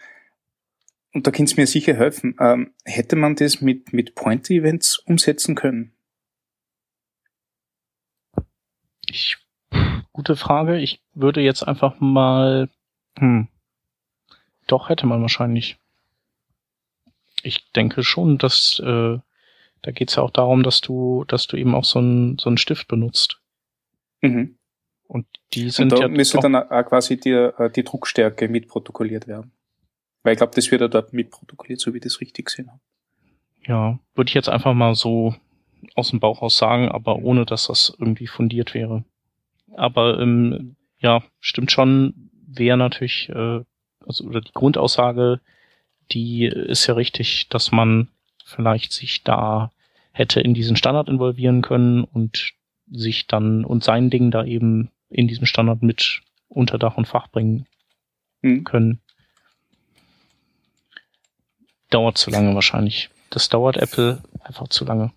und 1.13 1.25
da 1.25 1.31
könnt 1.31 1.51
ihr 1.51 1.57
mir 1.57 1.67
sicher 1.67 1.95
helfen, 1.95 2.35
ähm, 2.39 2.73
hätte 2.85 3.15
man 3.15 3.35
das 3.35 3.61
mit, 3.61 3.93
mit 3.93 4.15
Pointer-Events 4.15 4.99
umsetzen 4.99 5.55
können? 5.55 5.93
Ich, 9.07 9.37
gute 10.13 10.35
Frage. 10.35 10.77
Ich 10.77 11.01
würde 11.13 11.41
jetzt 11.41 11.63
einfach 11.63 11.99
mal, 11.99 12.69
hm, 13.17 13.47
doch 14.67 14.89
hätte 14.89 15.07
man 15.07 15.21
wahrscheinlich. 15.21 15.77
Ich 17.41 17.71
denke 17.71 18.03
schon, 18.03 18.37
dass, 18.37 18.79
äh, 18.79 19.17
da 19.81 19.91
geht's 19.91 20.15
ja 20.15 20.23
auch 20.23 20.31
darum, 20.31 20.61
dass 20.61 20.81
du, 20.81 21.25
dass 21.27 21.47
du 21.47 21.57
eben 21.57 21.73
auch 21.73 21.85
so 21.85 21.99
einen 21.99 22.37
so 22.37 22.49
einen 22.49 22.57
Stift 22.57 22.87
benutzt. 22.87 23.41
Mhm. 24.21 24.57
Und 25.07 25.25
die 25.53 25.71
sind 25.71 25.91
und 25.91 25.99
da 25.99 26.03
ja 26.03 26.07
müsste 26.07 26.37
dann 26.37 26.55
auch 26.55 26.85
quasi 26.85 27.19
die, 27.19 27.31
äh, 27.31 27.71
die 27.71 27.83
Druckstärke 27.83 28.47
mitprotokolliert 28.47 29.27
werden. 29.27 29.53
Weil 30.23 30.33
ich 30.33 30.37
glaube, 30.37 30.53
das 30.55 30.69
wird 30.71 30.81
ja 30.81 30.87
dort 30.87 31.13
mitprotokolliert, 31.13 31.79
so 31.79 31.93
wie 31.93 31.97
ich 31.97 32.03
das 32.03 32.19
richtig 32.19 32.45
gesehen 32.45 32.69
habe. 32.69 32.79
Ja, 33.65 33.99
würde 34.15 34.29
ich 34.29 34.33
jetzt 34.33 34.49
einfach 34.49 34.73
mal 34.73 34.95
so 34.95 35.35
aus 35.95 36.09
dem 36.09 36.19
Bauch 36.19 36.41
aus 36.41 36.57
sagen, 36.57 36.89
aber 36.89 37.17
ohne 37.17 37.45
dass 37.45 37.67
das 37.67 37.95
irgendwie 37.99 38.27
fundiert 38.27 38.73
wäre. 38.73 39.03
Aber 39.75 40.19
ähm, 40.19 40.75
ja, 40.99 41.23
stimmt 41.39 41.71
schon, 41.71 42.29
wäre 42.45 42.77
natürlich, 42.77 43.29
äh, 43.29 43.61
also 44.05 44.23
oder 44.25 44.41
die 44.41 44.51
Grundaussage, 44.53 45.39
die 46.11 46.45
ist 46.45 46.87
ja 46.87 46.95
richtig, 46.95 47.47
dass 47.49 47.71
man 47.71 48.09
vielleicht 48.43 48.91
sich 48.91 49.23
da 49.23 49.71
hätte 50.11 50.41
in 50.41 50.53
diesen 50.53 50.75
Standard 50.75 51.07
involvieren 51.07 51.61
können 51.61 52.03
und 52.03 52.53
sich 52.91 53.27
dann 53.27 53.63
und 53.63 53.83
sein 53.83 54.09
Ding 54.09 54.31
da 54.31 54.43
eben 54.43 54.89
in 55.09 55.27
diesem 55.27 55.45
Standard 55.45 55.83
mit 55.83 56.21
unter 56.47 56.77
Dach 56.79 56.97
und 56.97 57.07
Fach 57.07 57.27
bringen 57.29 57.67
hm. 58.41 58.63
können 58.63 59.01
dauert 61.89 62.17
zu 62.17 62.29
lange 62.29 62.53
wahrscheinlich. 62.55 63.09
Das 63.29 63.49
dauert 63.49 63.77
Apple 63.77 64.21
einfach 64.43 64.67
zu 64.69 64.85
lange. 64.85 65.11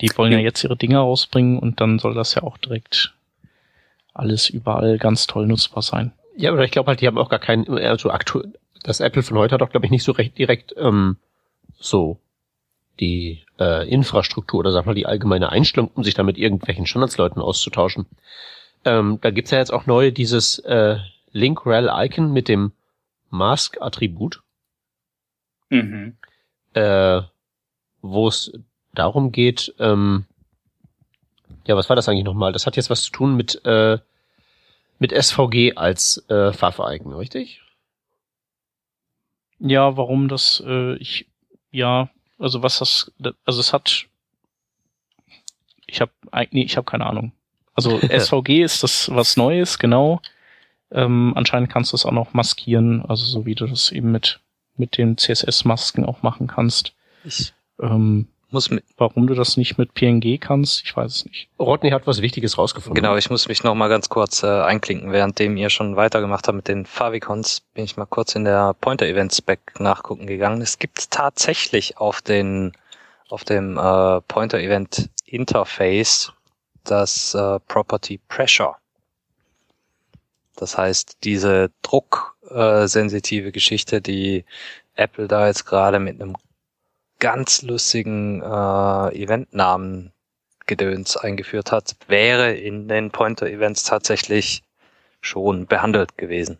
Die 0.00 0.10
wollen 0.16 0.32
ja. 0.32 0.38
jetzt 0.38 0.62
ihre 0.62 0.76
Dinge 0.76 0.98
rausbringen 0.98 1.58
und 1.58 1.80
dann 1.80 1.98
soll 1.98 2.14
das 2.14 2.34
ja 2.34 2.42
auch 2.42 2.56
direkt 2.58 3.14
alles 4.14 4.48
überall 4.48 4.98
ganz 4.98 5.26
toll 5.26 5.46
nutzbar 5.46 5.82
sein. 5.82 6.12
Ja, 6.36 6.52
aber 6.52 6.64
ich 6.64 6.70
glaube 6.70 6.88
halt, 6.88 7.00
die 7.00 7.06
haben 7.06 7.18
auch 7.18 7.28
gar 7.28 7.38
keinen, 7.38 7.68
also 7.68 8.10
aktuell, 8.10 8.52
das 8.82 9.00
Apple 9.00 9.22
von 9.22 9.36
heute 9.38 9.54
hat 9.54 9.62
auch, 9.62 9.70
glaube 9.70 9.86
ich, 9.86 9.90
nicht 9.90 10.04
so 10.04 10.12
recht 10.12 10.38
direkt 10.38 10.74
ähm, 10.76 11.16
so 11.78 12.18
die 13.00 13.44
äh, 13.58 13.88
Infrastruktur 13.88 14.60
oder 14.60 14.72
sag 14.72 14.86
mal 14.86 14.94
die 14.94 15.06
allgemeine 15.06 15.50
Einstellung, 15.50 15.90
um 15.94 16.04
sich 16.04 16.14
da 16.14 16.22
mit 16.22 16.38
irgendwelchen 16.38 16.86
Standardsleuten 16.86 17.42
auszutauschen. 17.42 18.06
Ähm, 18.84 19.18
da 19.20 19.30
gibt's 19.30 19.50
ja 19.50 19.58
jetzt 19.58 19.72
auch 19.72 19.86
neu 19.86 20.10
dieses 20.10 20.58
äh, 20.60 20.96
Link-Rel-Icon 21.32 22.32
mit 22.32 22.48
dem 22.48 22.72
Mask-Attribut. 23.30 24.42
Mhm. 25.70 26.16
Äh, 26.74 27.22
wo 28.02 28.28
es 28.28 28.52
darum 28.94 29.32
geht, 29.32 29.74
ähm, 29.78 30.24
ja, 31.66 31.76
was 31.76 31.88
war 31.88 31.96
das 31.96 32.08
eigentlich 32.08 32.24
nochmal? 32.24 32.52
Das 32.52 32.66
hat 32.66 32.76
jetzt 32.76 32.90
was 32.90 33.02
zu 33.02 33.12
tun 33.12 33.36
mit, 33.36 33.64
äh, 33.64 33.98
mit 34.98 35.12
SVG 35.12 35.74
als 35.76 36.24
äh, 36.28 36.52
Pfaffe-Icon, 36.52 37.12
richtig? 37.12 37.62
Ja, 39.58 39.96
warum 39.96 40.28
das, 40.28 40.62
äh, 40.66 40.94
ich, 40.96 41.26
ja, 41.70 42.10
also 42.38 42.62
was 42.62 42.78
das, 42.78 43.12
also 43.44 43.60
es 43.60 43.72
hat, 43.72 44.06
ich 45.86 46.00
habe, 46.00 46.12
nee, 46.52 46.62
ich 46.62 46.76
habe 46.76 46.84
keine 46.84 47.06
Ahnung. 47.06 47.32
Also 47.74 47.98
SVG 48.08 48.62
ist 48.62 48.82
das 48.82 49.10
was 49.12 49.36
Neues, 49.36 49.78
genau. 49.78 50.20
Ähm, 50.90 51.32
anscheinend 51.36 51.70
kannst 51.70 51.92
du 51.92 51.96
es 51.96 52.06
auch 52.06 52.12
noch 52.12 52.32
maskieren, 52.32 53.04
also 53.04 53.24
so 53.24 53.44
wie 53.44 53.54
du 53.54 53.66
das 53.66 53.92
eben 53.92 54.10
mit 54.10 54.40
mit 54.78 54.98
den 54.98 55.16
CSS-Masken 55.16 56.04
auch 56.04 56.22
machen 56.22 56.46
kannst. 56.46 56.94
Ich 57.24 57.52
ähm, 57.80 58.28
muss 58.50 58.70
mit 58.70 58.84
warum 58.96 59.26
du 59.26 59.34
das 59.34 59.56
nicht 59.56 59.78
mit 59.78 59.94
PNG 59.94 60.40
kannst, 60.40 60.82
ich 60.84 60.96
weiß 60.96 61.16
es 61.16 61.24
nicht. 61.26 61.48
Rodney 61.58 61.90
hat 61.90 62.06
was 62.06 62.22
Wichtiges 62.22 62.56
rausgefunden. 62.56 63.00
Genau, 63.00 63.16
ich 63.16 63.30
muss 63.30 63.48
mich 63.48 63.62
noch 63.62 63.74
mal 63.74 63.88
ganz 63.88 64.08
kurz 64.08 64.42
äh, 64.42 64.46
einklinken, 64.46 65.12
währenddem 65.12 65.56
ihr 65.56 65.70
schon 65.70 65.96
weitergemacht 65.96 66.48
habt 66.48 66.56
mit 66.56 66.68
den 66.68 66.86
Favicons, 66.86 67.62
bin 67.74 67.84
ich 67.84 67.96
mal 67.96 68.06
kurz 68.06 68.34
in 68.34 68.44
der 68.44 68.74
Pointer 68.80 69.06
Event 69.06 69.34
Spec 69.34 69.60
nachgucken 69.78 70.26
gegangen. 70.26 70.62
Es 70.62 70.78
gibt 70.78 71.10
tatsächlich 71.10 71.98
auf 71.98 72.22
den 72.22 72.72
auf 73.28 73.44
dem 73.44 73.76
äh, 73.76 74.20
Pointer 74.22 74.58
Event 74.58 75.10
Interface 75.26 76.32
das 76.84 77.34
äh, 77.34 77.60
Property 77.68 78.18
Pressure. 78.28 78.76
Das 80.58 80.76
heißt, 80.76 81.18
diese 81.22 81.70
drucksensitive 81.82 83.52
Geschichte, 83.52 84.00
die 84.00 84.44
Apple 84.96 85.28
da 85.28 85.46
jetzt 85.46 85.64
gerade 85.64 86.00
mit 86.00 86.20
einem 86.20 86.36
ganz 87.20 87.62
lustigen 87.62 88.42
äh, 88.42 89.14
Eventnamen 89.14 90.12
Gedöns 90.66 91.16
eingeführt 91.16 91.72
hat, 91.72 91.96
wäre 92.08 92.52
in 92.52 92.88
den 92.88 93.10
Pointer-Events 93.10 93.84
tatsächlich 93.84 94.62
schon 95.20 95.66
behandelt 95.66 96.18
gewesen. 96.18 96.58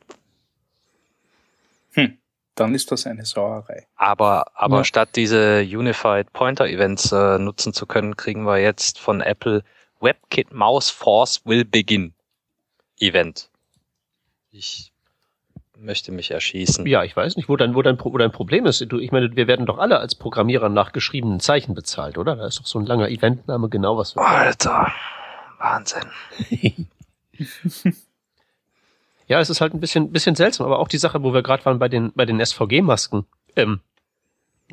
Hm, 1.92 2.18
dann 2.54 2.74
ist 2.74 2.90
das 2.90 3.06
eine 3.06 3.24
Sauerei. 3.24 3.86
Aber, 3.96 4.46
aber 4.54 4.78
Ja. 4.78 4.84
statt 4.84 5.10
diese 5.16 5.60
Unified 5.60 6.32
Pointer 6.32 6.66
Events 6.66 7.12
äh, 7.12 7.38
nutzen 7.38 7.72
zu 7.72 7.86
können, 7.86 8.16
kriegen 8.16 8.44
wir 8.44 8.58
jetzt 8.58 8.98
von 8.98 9.20
Apple 9.20 9.62
WebKit 10.00 10.52
Mouse 10.52 10.90
Force 10.90 11.44
will 11.44 11.64
begin 11.64 12.14
Event. 13.00 13.50
Ich 14.58 14.92
möchte 15.76 16.10
mich 16.10 16.32
erschießen. 16.32 16.84
Ja, 16.84 17.04
ich 17.04 17.16
weiß 17.16 17.36
nicht, 17.36 17.48
wo 17.48 17.56
dein, 17.56 17.76
wo 17.76 17.82
dein, 17.82 17.96
wo 18.02 18.18
dein 18.18 18.32
Problem 18.32 18.66
ist. 18.66 18.84
Du, 18.90 18.98
ich 18.98 19.12
meine, 19.12 19.36
wir 19.36 19.46
werden 19.46 19.66
doch 19.66 19.78
alle 19.78 20.00
als 20.00 20.16
Programmierer 20.16 20.68
nach 20.68 20.90
geschriebenen 20.90 21.38
Zeichen 21.38 21.74
bezahlt, 21.74 22.18
oder? 22.18 22.34
Da 22.34 22.44
ist 22.44 22.58
doch 22.58 22.66
so 22.66 22.80
ein 22.80 22.86
langer 22.86 23.08
Eventname 23.08 23.68
genau 23.68 23.96
was 23.96 24.12
für. 24.12 24.20
Alter, 24.20 24.92
Wahnsinn. 25.58 26.02
Ja, 29.28 29.40
es 29.40 29.50
ist 29.50 29.60
halt 29.60 29.74
ein 29.74 29.80
bisschen, 29.80 30.10
bisschen 30.10 30.34
seltsam, 30.34 30.64
aber 30.64 30.78
auch 30.78 30.88
die 30.88 30.96
Sache, 30.96 31.22
wo 31.22 31.34
wir 31.34 31.42
gerade 31.42 31.62
waren 31.66 31.78
bei 31.78 31.90
den, 31.90 32.12
bei 32.14 32.24
den 32.24 32.44
SVG-Masken, 32.44 33.26
ähm, 33.56 33.80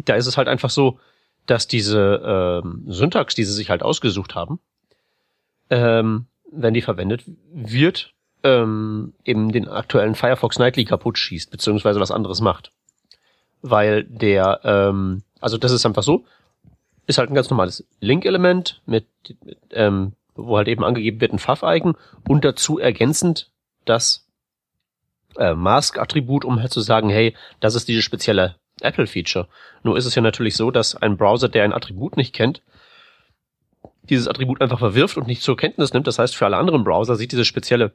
da 0.05 0.15
ist 0.15 0.27
es 0.27 0.37
halt 0.37 0.47
einfach 0.47 0.69
so, 0.69 0.97
dass 1.45 1.67
diese 1.67 2.61
ähm, 2.63 2.85
Syntax, 2.87 3.35
die 3.35 3.43
sie 3.43 3.51
sich 3.51 3.69
halt 3.69 3.83
ausgesucht 3.83 4.33
haben, 4.33 4.61
ähm, 5.69 6.27
wenn 6.49 6.73
die 6.73 6.81
verwendet 6.81 7.23
wird, 7.51 8.14
ähm, 8.45 9.13
eben 9.25 9.51
den 9.51 9.67
aktuellen 9.67 10.13
Firefox 10.13 10.59
Nightly 10.59 10.85
kaputt 10.85 11.17
schießt, 11.17 11.49
beziehungsweise 11.49 11.99
was 11.99 12.11
anderes 12.11 12.41
macht. 12.41 12.71
Weil 13.63 14.03
der, 14.03 14.61
ähm, 14.63 15.23
also 15.41 15.57
das 15.57 15.71
ist 15.71 15.85
einfach 15.85 16.03
so, 16.03 16.25
ist 17.07 17.17
halt 17.17 17.29
ein 17.29 17.35
ganz 17.35 17.49
normales 17.49 17.85
Link-Element 17.99 18.81
mit, 18.85 19.07
mit 19.43 19.57
ähm, 19.71 20.13
wo 20.35 20.57
halt 20.57 20.67
eben 20.67 20.83
angegeben 20.83 21.21
wird 21.21 21.33
ein 21.33 21.39
Pfaff-Icon 21.39 21.95
und 22.27 22.45
dazu 22.45 22.77
ergänzend 22.77 23.49
das 23.85 24.27
äh, 25.37 25.55
Mask-Attribut, 25.55 26.45
um 26.45 26.59
halt 26.59 26.71
zu 26.71 26.81
sagen, 26.81 27.09
hey, 27.09 27.35
das 27.59 27.73
ist 27.73 27.87
dieses 27.87 28.03
spezielle 28.03 28.55
Apple-Feature. 28.81 29.47
Nur 29.81 29.97
ist 29.97 30.05
es 30.05 30.13
ja 30.13 30.21
natürlich 30.21 30.55
so, 30.55 30.69
dass 30.69 30.95
ein 30.95 31.17
Browser, 31.17 31.49
der 31.49 31.63
ein 31.63 31.73
Attribut 31.73 32.17
nicht 32.17 32.33
kennt, 32.33 32.61
dieses 34.03 34.27
Attribut 34.27 34.61
einfach 34.61 34.79
verwirft 34.79 35.17
und 35.17 35.25
nicht 35.25 35.41
zur 35.41 35.57
Kenntnis 35.57 35.93
nimmt. 35.93 36.05
Das 36.05 36.19
heißt, 36.19 36.35
für 36.35 36.45
alle 36.45 36.57
anderen 36.57 36.83
Browser 36.83 37.15
sieht 37.15 37.31
dieses 37.31 37.47
spezielle 37.47 37.93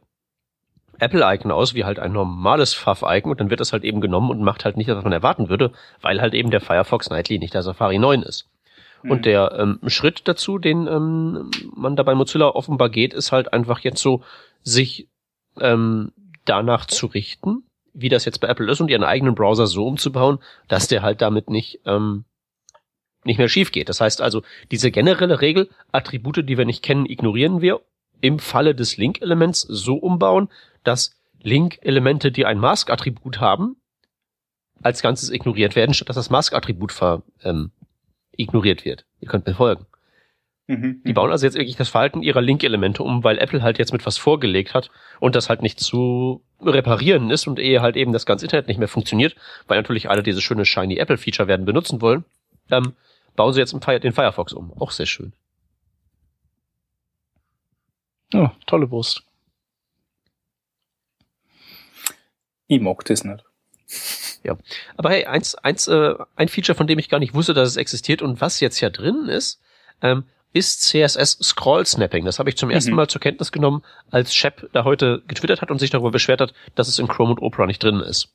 Apple-Icon 1.01 1.51
aus 1.51 1.75
wie 1.75 1.85
halt 1.85 1.99
ein 1.99 2.13
normales 2.13 2.75
Pfaff-Icon 2.75 3.33
und 3.33 3.41
dann 3.41 3.51
wird 3.51 3.61
das 3.61 3.73
halt 3.73 3.85
eben 3.85 4.01
genommen 4.01 4.31
und 4.31 4.43
macht 4.43 4.65
halt 4.65 4.77
nicht 4.77 4.89
was 4.89 5.05
man 5.05 5.13
erwarten 5.13 5.49
würde, 5.49 5.73
weil 6.01 6.21
halt 6.21 6.35
eben 6.35 6.51
der 6.51 6.61
Firefox 6.61 7.11
Nightly 7.11 7.39
nicht 7.39 7.55
der 7.55 7.63
Safari 7.63 7.99
9 7.99 8.23
ist. 8.23 8.49
Und 9.03 9.25
der 9.25 9.53
ähm, 9.59 9.79
Schritt 9.87 10.29
dazu, 10.29 10.59
den 10.59 10.87
ähm, 10.87 11.51
man 11.75 11.97
da 11.97 12.03
bei 12.03 12.15
Mozilla 12.15 12.49
offenbar 12.49 12.91
geht, 12.91 13.15
ist 13.15 13.33
halt 13.33 13.53
einfach 13.53 13.81
jetzt 13.81 14.03
so, 14.03 14.23
sich 14.63 15.09
ähm, 15.59 16.13
danach 16.45 16.85
zu 16.85 17.07
richten, 17.07 17.63
wie 17.95 18.11
das 18.11 18.27
jetzt 18.27 18.41
bei 18.41 18.49
Apple 18.49 18.71
ist 18.71 18.81
und 18.81 18.91
ihren 18.91 19.05
eigenen 19.05 19.35
Browser 19.35 19.67
so 19.67 19.87
umzubauen, 19.87 20.39
dass 20.69 20.87
der 20.87 21.01
halt 21.01 21.23
damit 21.23 21.49
nicht 21.49 21.81
ähm, 21.87 22.25
nicht 23.25 23.39
mehr 23.39 23.49
schief 23.49 23.73
geht. 23.73 23.89
Das 23.89 24.01
heißt 24.01 24.23
also, 24.23 24.43
diese 24.71 24.91
generelle 24.91 25.41
Regel, 25.41 25.69
Attribute, 25.93 26.49
die 26.49 26.59
wir 26.59 26.65
nicht 26.65 26.83
kennen, 26.83 27.07
ignorieren 27.07 27.61
wir 27.61 27.81
im 28.21 28.39
Falle 28.39 28.75
des 28.75 28.97
Link-Elements 28.97 29.63
so 29.63 29.97
umbauen, 29.97 30.49
dass 30.85 31.17
Link-Elemente, 31.43 32.33
die 32.33 32.47
ein 32.47 32.59
Mask-Attribut 32.59 33.41
haben, 33.41 33.77
als 34.83 35.03
Ganzes 35.03 35.31
ignoriert 35.31 35.77
werden, 35.77 35.95
statt 35.95 36.09
dass 36.09 36.17
das 36.17 36.31
Mask-Attribut 36.31 36.95
ähm, 37.43 37.71
ignoriert 38.37 38.85
wird. 38.85 39.05
Ihr 39.21 39.29
könnt 39.29 39.47
mir 39.47 39.55
folgen. 39.55 39.87
Mhm. 40.67 41.03
Die 41.05 41.13
bauen 41.13 41.33
also 41.33 41.45
jetzt 41.45 41.57
wirklich 41.57 41.77
das 41.77 41.89
Verhalten 41.89 42.23
ihrer 42.23 42.41
Link-Elemente 42.41 43.03
um, 43.03 43.25
weil 43.25 43.39
Apple 43.39 43.63
halt 43.63 43.79
jetzt 43.79 43.93
mit 43.93 44.07
was 44.07 44.19
vorgelegt 44.19 44.73
hat 44.73 44.91
und 45.19 45.35
das 45.35 45.49
halt 45.49 45.63
nicht 45.63 45.81
zu 45.81 46.43
reparieren 46.63 47.31
ist 47.31 47.47
und 47.47 47.59
ehe 47.59 47.83
halt 47.83 47.97
eben 47.97 48.13
das 48.13 48.25
ganze 48.25 48.47
Internet 48.47 48.69
nicht 48.69 48.79
mehr 48.79 48.89
funktioniert, 48.89 49.35
weil 49.67 49.79
natürlich 49.79 50.09
alle 50.09 50.23
dieses 50.23 50.43
schöne 50.43 50.65
shiny 50.65 50.97
Apple-Feature 50.99 51.49
werden 51.49 51.67
benutzen 51.67 52.01
wollen, 52.01 52.25
ähm, 52.71 52.93
bauen 53.35 53.53
sie 53.53 53.61
jetzt 53.61 53.73
den 53.73 54.13
Firefox 54.13 54.53
um. 54.53 54.73
Auch 54.79 54.93
sehr 54.93 55.07
schön. 55.07 55.33
Ja, 58.33 58.55
tolle 58.67 58.91
Wurst. 58.91 59.23
Ich 62.67 62.81
mag 62.81 63.05
das 63.07 63.25
nicht. 63.25 63.45
Aber 64.97 65.11
hey, 65.11 65.27
eins, 65.27 65.55
eins, 65.57 65.89
äh, 65.89 66.15
ein 66.37 66.49
Feature, 66.49 66.77
von 66.77 66.87
dem 66.87 66.99
ich 66.99 67.09
gar 67.09 67.19
nicht 67.19 67.35
wusste, 67.35 67.53
dass 67.55 67.69
es 67.69 67.77
existiert 67.77 68.23
und 68.23 68.41
was 68.41 68.61
jetzt 68.61 68.81
ja 68.81 68.89
drin 68.91 69.27
ist, 69.29 69.61
ähm, 70.01 70.25
ist 70.53 70.83
CSS 70.83 71.39
Scroll 71.43 71.85
Snapping. 71.87 72.25
Das 72.25 72.39
habe 72.39 72.49
ich 72.49 72.57
zum 72.57 72.71
ersten 72.71 72.91
Mhm. 72.91 72.97
Mal 72.97 73.09
zur 73.09 73.21
Kenntnis 73.21 73.53
genommen, 73.53 73.83
als 74.11 74.35
Shep 74.35 74.71
da 74.73 74.85
heute 74.85 75.23
getwittert 75.29 75.61
hat 75.61 75.71
und 75.71 75.79
sich 75.79 75.91
darüber 75.91 76.11
beschwert 76.11 76.41
hat, 76.41 76.55
dass 76.75 76.89
es 76.89 76.99
in 76.99 77.07
Chrome 77.09 77.33
und 77.33 77.41
Opera 77.43 77.67
nicht 77.67 77.83
drin 77.83 78.01
ist. 78.01 78.33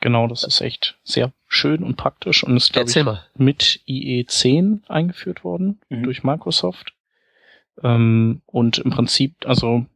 Genau, 0.00 0.26
das 0.26 0.44
ist 0.44 0.60
echt 0.62 0.98
sehr 1.04 1.32
schön 1.46 1.82
und 1.84 1.96
praktisch 1.96 2.42
und 2.42 2.56
ist, 2.56 2.72
glaube 2.72 2.90
ich, 2.90 3.04
mal. 3.04 3.24
mit 3.36 3.80
IE10 3.86 4.80
eingeführt 4.88 5.44
worden 5.44 5.80
Mhm. 5.90 6.02
durch 6.04 6.24
Microsoft. 6.24 6.92
Ähm, 7.82 8.42
und 8.46 8.78
im 8.78 8.90
Prinzip, 8.90 9.34
also 9.46 9.86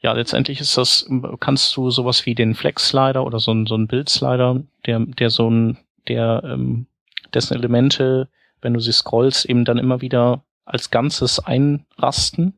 ja, 0.00 0.12
letztendlich 0.12 0.60
ist 0.60 0.76
das, 0.76 1.08
kannst 1.40 1.76
du 1.76 1.90
sowas 1.90 2.24
wie 2.24 2.34
den 2.34 2.54
Flex-Slider 2.54 3.24
oder 3.24 3.40
so 3.40 3.52
so 3.66 3.74
ein 3.74 3.88
Bild-Slider, 3.88 4.62
der, 4.86 5.00
der 5.00 5.30
so 5.30 5.50
ein, 5.50 5.78
der, 6.06 6.42
ähm, 6.44 6.86
dessen 7.34 7.54
Elemente, 7.54 8.28
wenn 8.60 8.74
du 8.74 8.80
sie 8.80 8.92
scrollst, 8.92 9.44
eben 9.46 9.64
dann 9.64 9.78
immer 9.78 10.00
wieder 10.00 10.42
als 10.64 10.90
Ganzes 10.90 11.40
einrasten. 11.40 12.54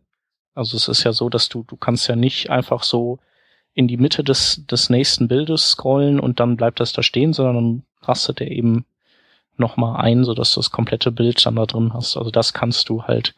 Also 0.54 0.76
es 0.76 0.88
ist 0.88 1.04
ja 1.04 1.12
so, 1.12 1.28
dass 1.28 1.48
du, 1.48 1.64
du 1.66 1.76
kannst 1.76 2.08
ja 2.08 2.16
nicht 2.16 2.50
einfach 2.50 2.82
so 2.82 3.18
in 3.72 3.88
die 3.88 3.96
Mitte 3.96 4.24
des, 4.24 4.66
des 4.66 4.90
nächsten 4.90 5.28
Bildes 5.28 5.70
scrollen 5.70 6.20
und 6.20 6.40
dann 6.40 6.56
bleibt 6.56 6.80
das 6.80 6.92
da 6.92 7.02
stehen, 7.02 7.32
sondern 7.32 7.54
dann 7.54 7.82
rastet 8.02 8.40
er 8.40 8.50
eben 8.50 8.84
nochmal 9.56 10.00
ein, 10.00 10.24
sodass 10.24 10.54
du 10.54 10.60
das 10.60 10.70
komplette 10.70 11.12
Bild 11.12 11.44
dann 11.46 11.56
da 11.56 11.66
drin 11.66 11.92
hast. 11.94 12.16
Also 12.16 12.30
das 12.30 12.52
kannst 12.52 12.88
du 12.88 13.04
halt 13.04 13.34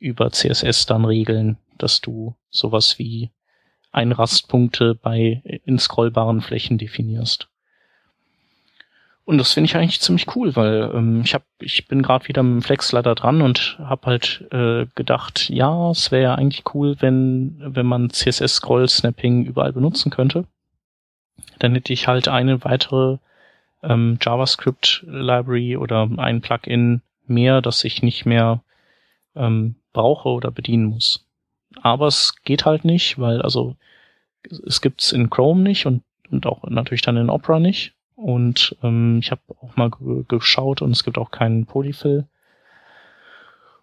über 0.00 0.32
CSS 0.32 0.86
dann 0.86 1.04
regeln, 1.04 1.58
dass 1.78 2.00
du 2.00 2.34
sowas 2.50 2.98
wie 2.98 3.30
Einrastpunkte 3.92 4.94
bei 4.94 5.42
in 5.64 5.78
scrollbaren 5.78 6.40
Flächen 6.40 6.78
definierst. 6.78 7.48
Und 9.24 9.38
das 9.38 9.52
finde 9.52 9.66
ich 9.66 9.76
eigentlich 9.76 10.00
ziemlich 10.00 10.34
cool, 10.34 10.56
weil 10.56 10.90
ähm, 10.92 11.22
ich 11.24 11.34
hab, 11.34 11.44
ich 11.60 11.86
bin 11.86 12.02
gerade 12.02 12.26
wieder 12.26 12.42
mit 12.42 12.62
dem 12.62 12.66
Flexslider 12.66 13.14
dran 13.14 13.42
und 13.42 13.78
habe 13.78 14.06
halt 14.06 14.44
äh, 14.50 14.86
gedacht, 14.96 15.48
ja, 15.50 15.90
es 15.90 16.10
wäre 16.10 16.22
ja 16.22 16.34
eigentlich 16.34 16.64
cool, 16.74 16.96
wenn 16.98 17.54
wenn 17.60 17.86
man 17.86 18.10
CSS 18.10 18.56
Scroll 18.56 18.88
Snapping 18.88 19.44
überall 19.44 19.72
benutzen 19.72 20.10
könnte. 20.10 20.46
Dann 21.60 21.74
hätte 21.74 21.92
ich 21.92 22.08
halt 22.08 22.26
eine 22.26 22.64
weitere 22.64 23.18
ähm, 23.82 24.18
JavaScript 24.20 25.04
Library 25.06 25.76
oder 25.76 26.08
ein 26.16 26.40
Plugin 26.40 27.02
mehr, 27.26 27.60
das 27.60 27.84
ich 27.84 28.02
nicht 28.02 28.26
mehr 28.26 28.62
ähm, 29.34 29.76
brauche 29.92 30.28
oder 30.28 30.50
bedienen 30.50 30.86
muss. 30.86 31.26
Aber 31.82 32.06
es 32.06 32.34
geht 32.44 32.64
halt 32.64 32.84
nicht, 32.84 33.18
weil 33.18 33.42
also 33.42 33.76
es 34.66 34.80
gibt's 34.80 35.12
in 35.12 35.30
Chrome 35.30 35.62
nicht 35.62 35.86
und, 35.86 36.02
und 36.30 36.46
auch 36.46 36.64
natürlich 36.64 37.02
dann 37.02 37.16
in 37.16 37.30
Opera 37.30 37.60
nicht. 37.60 37.94
Und 38.16 38.76
ähm, 38.82 39.20
ich 39.22 39.30
habe 39.30 39.40
auch 39.60 39.76
mal 39.76 39.90
ge 39.90 40.24
geschaut 40.28 40.82
und 40.82 40.90
es 40.90 41.04
gibt 41.04 41.16
auch 41.18 41.30
keinen 41.30 41.66
Polyfill. 41.66 42.26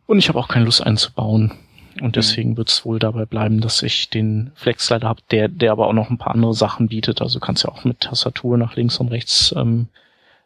Und 0.06 0.20
ich 0.20 0.30
habe 0.30 0.40
auch 0.40 0.48
keine 0.48 0.66
Lust 0.66 0.86
einzubauen. 0.86 1.54
Und 2.02 2.16
deswegen 2.16 2.58
wird 2.58 2.70
es 2.70 2.86
wohl 2.86 3.00
dabei 3.00 3.26
bleiben, 3.26 3.60
dass 3.60 3.82
ich 3.82 4.10
den 4.10 4.52
Flex-Slider 4.56 5.08
habe, 5.08 5.22
der, 5.32 5.48
der 5.48 5.72
aber 5.72 5.88
auch 5.88 5.94
noch 5.94 6.10
ein 6.10 6.20
paar 6.20 6.36
andere 6.36 6.54
Sachen 6.54 6.88
bietet. 6.88 7.22
Also 7.22 7.40
kannst 7.40 7.64
ja 7.64 7.72
auch 7.72 7.84
mit 7.84 8.02
Tastatur 8.02 8.58
nach 8.58 8.76
links 8.76 9.00
und 9.00 9.10
rechts 9.10 9.54
ähm, 9.58 9.88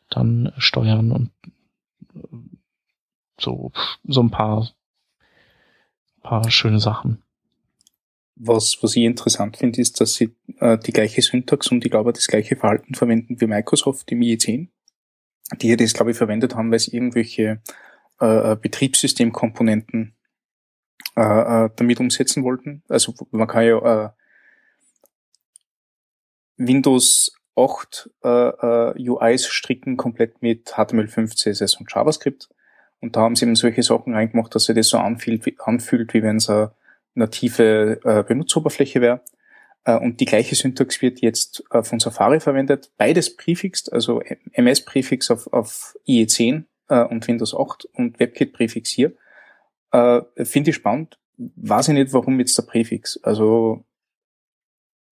dann 0.09 0.53
steuern 0.57 1.11
und 1.11 1.31
äh, 2.15 2.37
so, 3.39 3.71
so 4.07 4.21
ein 4.21 4.29
paar, 4.29 4.69
paar 6.21 6.49
schöne 6.49 6.79
Sachen. 6.79 7.21
Was, 8.35 8.77
was 8.81 8.95
ich 8.95 9.03
interessant 9.03 9.57
finde, 9.57 9.81
ist, 9.81 10.01
dass 10.01 10.15
sie 10.15 10.35
äh, 10.59 10.77
die 10.77 10.93
gleiche 10.93 11.21
Syntax 11.21 11.67
und 11.67 11.85
ich 11.85 11.91
glaube 11.91 12.13
das 12.13 12.27
gleiche 12.27 12.55
Verhalten 12.55 12.95
verwenden 12.95 13.39
wie 13.39 13.47
Microsoft 13.47 14.11
im 14.11 14.21
IE10, 14.21 14.69
die 15.61 15.67
ja 15.67 15.75
das, 15.75 15.93
glaube 15.93 16.11
ich, 16.11 16.17
verwendet 16.17 16.55
haben, 16.55 16.71
weil 16.71 16.79
sie 16.79 16.95
irgendwelche 16.95 17.61
äh, 18.19 18.55
Betriebssystemkomponenten 18.55 20.15
äh, 21.17 21.65
äh, 21.65 21.69
damit 21.75 21.99
umsetzen 21.99 22.43
wollten. 22.43 22.83
Also 22.87 23.13
man 23.31 23.47
kann 23.47 23.65
ja 23.65 24.05
äh, 24.05 24.09
Windows 26.57 27.35
8 27.55 28.09
äh, 28.23 28.27
äh, 28.27 29.09
UIs 29.09 29.47
stricken 29.47 29.97
komplett 29.97 30.41
mit 30.41 30.73
HTML5, 30.73 31.35
CSS 31.35 31.75
und 31.75 31.91
JavaScript. 31.93 32.49
Und 33.01 33.15
da 33.15 33.21
haben 33.21 33.35
sie 33.35 33.45
eben 33.45 33.55
solche 33.55 33.83
Sachen 33.83 34.13
reingemacht, 34.13 34.53
dass 34.53 34.65
sich 34.65 34.75
das 34.75 34.87
so 34.87 34.97
anfühlt, 34.97 35.45
wie, 35.45 35.57
anfühlt, 35.59 36.13
wie 36.13 36.23
wenn 36.23 36.37
es 36.37 36.49
eine 36.49 36.71
native 37.15 37.99
äh, 38.03 38.23
Benutzeroberfläche 38.23 39.01
wäre. 39.01 39.21
Äh, 39.83 39.97
und 39.97 40.19
die 40.19 40.25
gleiche 40.25 40.55
Syntax 40.55 41.01
wird 41.01 41.21
jetzt 41.21 41.63
äh, 41.71 41.83
von 41.83 41.99
Safari 41.99 42.39
verwendet. 42.39 42.91
Beides 42.97 43.35
Präfix, 43.35 43.89
also 43.89 44.21
MS-Präfix 44.53 45.31
auf, 45.31 45.51
auf 45.51 45.97
IE10 46.07 46.65
äh, 46.89 47.03
und 47.03 47.27
Windows 47.27 47.55
8 47.55 47.85
und 47.93 48.19
WebKit-Präfix 48.19 48.89
hier. 48.89 49.13
Äh, 49.91 50.21
Finde 50.43 50.69
ich 50.69 50.75
spannend. 50.75 51.17
Weiß 51.37 51.87
ich 51.87 51.95
nicht, 51.95 52.13
warum 52.13 52.39
jetzt 52.39 52.57
der 52.57 52.63
Präfix. 52.63 53.19
Also 53.23 53.83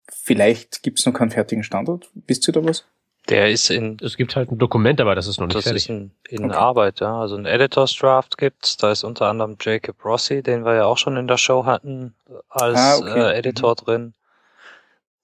vielleicht 0.09 0.81
gibt's 0.81 1.05
noch 1.05 1.13
keinen 1.13 1.31
fertigen 1.31 1.63
Standard. 1.63 2.09
Wisst 2.25 2.47
ihr 2.49 2.53
da 2.53 2.63
was? 2.63 2.85
Der 3.29 3.49
ist 3.49 3.71
in, 3.71 3.97
Es 4.03 4.17
gibt 4.17 4.35
halt 4.35 4.51
ein 4.51 4.57
Dokument, 4.59 5.01
aber 5.01 5.15
das 5.15 5.25
ist 5.27 5.39
noch 5.39 5.47
nicht 5.47 5.57
das 5.57 5.63
fertig. 5.63 5.83
ist 5.83 5.89
in, 5.89 6.11
in 6.29 6.45
Okay. 6.45 6.55
Arbeit, 6.55 6.99
ja. 6.99 7.19
Also 7.19 7.35
ein 7.35 7.45
Editors 7.45 7.95
Draft 7.95 8.37
gibt's. 8.37 8.77
Da 8.77 8.91
ist 8.91 9.03
unter 9.03 9.25
anderem 9.27 9.57
Jacob 9.59 10.03
Rossi, 10.05 10.43
den 10.43 10.63
wir 10.63 10.75
ja 10.75 10.85
auch 10.85 10.97
schon 10.97 11.17
in 11.17 11.27
der 11.27 11.37
Show 11.37 11.65
hatten, 11.65 12.13
als 12.49 12.77
Ah, 12.77 12.97
okay. 12.97 13.19
äh, 13.19 13.37
Editor 13.39 13.75
drin. 13.75 14.13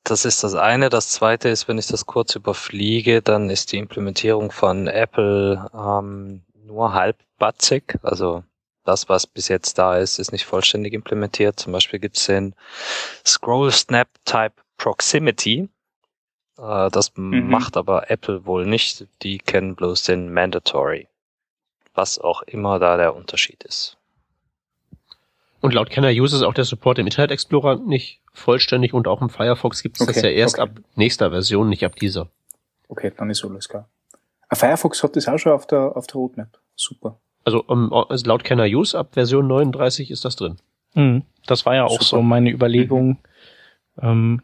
Das 0.03 0.25
ist 0.25 0.43
das 0.43 0.55
eine. 0.55 0.89
Das 0.89 1.09
zweite 1.09 1.49
ist, 1.49 1.67
wenn 1.67 1.77
ich 1.77 1.85
das 1.85 2.07
kurz 2.07 2.35
überfliege, 2.35 3.21
dann 3.21 3.51
ist 3.51 3.71
die 3.71 3.77
Implementierung 3.77 4.51
von 4.51 4.87
Apple 4.87 5.69
ähm, 5.75 6.41
nur 6.65 6.93
halbbatzig. 6.93 7.99
Also 8.01 8.43
das, 8.83 9.09
was 9.09 9.27
bis 9.27 9.47
jetzt 9.47 9.77
da 9.77 9.97
ist, 9.97 10.17
ist 10.17 10.31
nicht 10.31 10.45
vollständig 10.45 10.93
implementiert. 10.93 11.59
Zum 11.59 11.71
Beispiel 11.71 11.99
gibt's 11.99 12.25
den 12.25 12.55
Scroll 13.27 13.71
Snap 13.71 14.07
Type 14.25 14.53
Proximity. 14.77 15.69
Äh, 16.57 16.89
das 16.91 17.15
Mhm. 17.15 17.49
macht 17.49 17.77
aber 17.77 18.09
Apple 18.09 18.45
wohl 18.45 18.65
nicht. 18.65 19.07
Die 19.23 19.37
kennen 19.37 19.75
bloß 19.75 20.03
den 20.03 20.33
Mandatory. 20.33 21.07
Was 21.93 22.19
auch 22.19 22.41
immer 22.43 22.79
da 22.79 22.97
der 22.97 23.15
Unterschied 23.15 23.63
ist. 23.63 23.97
Und 25.59 25.73
laut 25.73 25.89
Kenner 25.89 26.09
Use 26.09 26.35
ist 26.35 26.41
auch 26.43 26.53
der 26.53 26.63
Support 26.65 26.97
im 26.99 27.05
Internet 27.07 27.31
Explorer 27.31 27.75
nicht 27.75 28.21
vollständig 28.33 28.93
und 28.93 29.07
auch 29.07 29.21
im 29.21 29.29
Firefox 29.29 29.83
gibt 29.83 29.99
es 29.99 30.07
das 30.07 30.15
ja 30.15 30.21
Okay, 30.23 30.35
erst 30.35 30.57
okay. 30.57 30.71
ab 30.71 30.79
nächster 30.95 31.29
Version, 31.29 31.69
nicht 31.69 31.85
ab 31.85 31.95
dieser. 31.97 32.29
Okay, 32.87 33.11
dann 33.15 33.29
ist 33.29 33.43
alles 33.45 33.69
klar. 33.69 33.87
Ah, 34.49 34.55
Firefox 34.55 35.03
hat 35.03 35.15
das 35.15 35.27
auch 35.27 35.37
schon 35.37 35.51
auf 35.51 35.67
der, 35.67 35.95
auf 35.95 36.07
der 36.07 36.15
Roadmap. 36.15 36.57
Super. 36.75 37.19
Also, 37.43 37.63
um, 37.63 37.93
also 37.93 38.25
laut 38.27 38.43
Kenner 38.43 38.65
Use 38.65 38.97
ab 38.97 39.09
Version 39.13 39.47
39 39.47 40.09
ist 40.11 40.25
das 40.25 40.35
drin. 40.35 40.57
Mhm. 40.95 41.23
Das 41.45 41.65
war 41.65 41.75
ja 41.75 41.83
auch 41.85 41.91
Super. 42.01 42.05
so 42.05 42.21
meine 42.21 42.49
Überlegung, 42.51 43.17
ähm, 44.01 44.41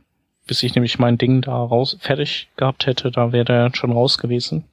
bis 0.48 0.64
ich 0.64 0.74
nämlich 0.76 0.98
mein 1.00 1.18
Ding 1.18 1.42
da 1.42 1.56
raus 1.56 1.98
fertig 2.00 2.50
gehabt 2.56 2.86
hätte, 2.86 3.12
da 3.12 3.32
wäre 3.32 3.46
der 3.46 3.76
schon 3.76 3.92
raus 3.92 4.18
gewesen. 4.18 4.66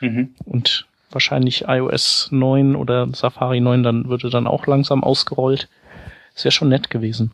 Mhm. 0.00 0.34
Und 0.44 0.86
wahrscheinlich 1.10 1.64
iOS 1.66 2.28
9 2.30 2.76
oder 2.76 3.08
Safari 3.14 3.60
9 3.60 3.82
dann 3.82 4.08
würde 4.08 4.30
dann 4.30 4.46
auch 4.46 4.66
langsam 4.66 5.02
ausgerollt. 5.02 5.68
Das 6.34 6.44
wäre 6.44 6.52
schon 6.52 6.68
nett 6.68 6.90
gewesen. 6.90 7.32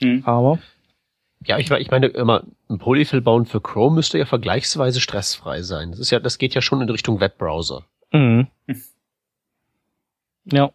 Mhm. 0.00 0.22
Aber 0.26 0.58
Ja, 1.46 1.58
ich, 1.58 1.70
ich 1.70 1.90
meine 1.90 2.06
immer, 2.08 2.42
ein 2.68 2.78
Polyfill 2.78 3.20
bauen 3.20 3.46
für 3.46 3.60
Chrome 3.60 3.96
müsste 3.96 4.18
ja 4.18 4.26
vergleichsweise 4.26 5.00
stressfrei 5.00 5.62
sein. 5.62 5.90
Das 5.90 6.00
ist 6.00 6.10
ja, 6.10 6.20
das 6.20 6.38
geht 6.38 6.54
ja 6.54 6.62
schon 6.62 6.82
in 6.82 6.88
Richtung 6.90 7.20
Webbrowser. 7.20 7.84
mhm. 8.12 8.48
ja, 10.44 10.70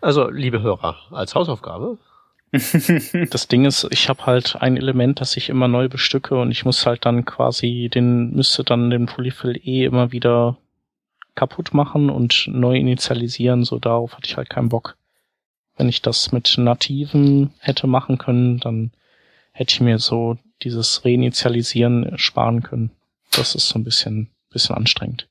Also, 0.00 0.28
liebe 0.30 0.62
Hörer, 0.62 0.96
als 1.10 1.34
Hausaufgabe, 1.34 1.98
das 3.30 3.48
Ding 3.48 3.64
ist, 3.64 3.86
ich 3.90 4.08
habe 4.08 4.26
halt 4.26 4.56
ein 4.56 4.76
Element, 4.76 5.20
das 5.20 5.36
ich 5.36 5.48
immer 5.48 5.68
neu 5.68 5.88
bestücke 5.88 6.36
und 6.36 6.50
ich 6.50 6.64
muss 6.64 6.86
halt 6.86 7.04
dann 7.04 7.24
quasi 7.24 7.90
den, 7.92 8.34
müsste 8.34 8.64
dann 8.64 8.90
den 8.90 9.06
Polyfill 9.06 9.60
eh 9.62 9.84
immer 9.84 10.12
wieder 10.12 10.56
kaputt 11.34 11.74
machen 11.74 12.08
und 12.08 12.48
neu 12.48 12.76
initialisieren, 12.76 13.64
so 13.64 13.78
darauf 13.78 14.16
hatte 14.16 14.28
ich 14.28 14.36
halt 14.36 14.48
keinen 14.48 14.68
Bock. 14.68 14.96
Wenn 15.76 15.88
ich 15.88 16.00
das 16.02 16.32
mit 16.32 16.56
nativen 16.56 17.52
hätte 17.58 17.86
machen 17.86 18.16
können, 18.16 18.58
dann 18.58 18.92
hätte 19.52 19.74
ich 19.74 19.80
mir 19.80 19.98
so 19.98 20.38
dieses 20.62 21.04
Reinitialisieren 21.04 22.16
sparen 22.16 22.62
können. 22.62 22.90
Das 23.32 23.54
ist 23.54 23.68
so 23.68 23.78
ein 23.78 23.84
bisschen, 23.84 24.30
bisschen 24.50 24.76
anstrengend. 24.76 25.28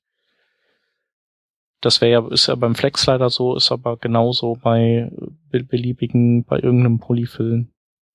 Das 1.82 2.02
wäre 2.02 2.12
ja, 2.12 2.28
ist 2.32 2.48
ja 2.48 2.56
beim 2.56 2.76
Flex 2.76 3.06
leider 3.06 3.30
so, 3.30 3.56
ist 3.56 3.72
aber 3.72 3.98
genauso 3.98 4.56
bei 4.56 5.12
be- 5.50 5.64
beliebigen, 5.64 6.44
bei 6.44 6.58
irgendeinem 6.60 7.00
Polyfill. 7.00 7.68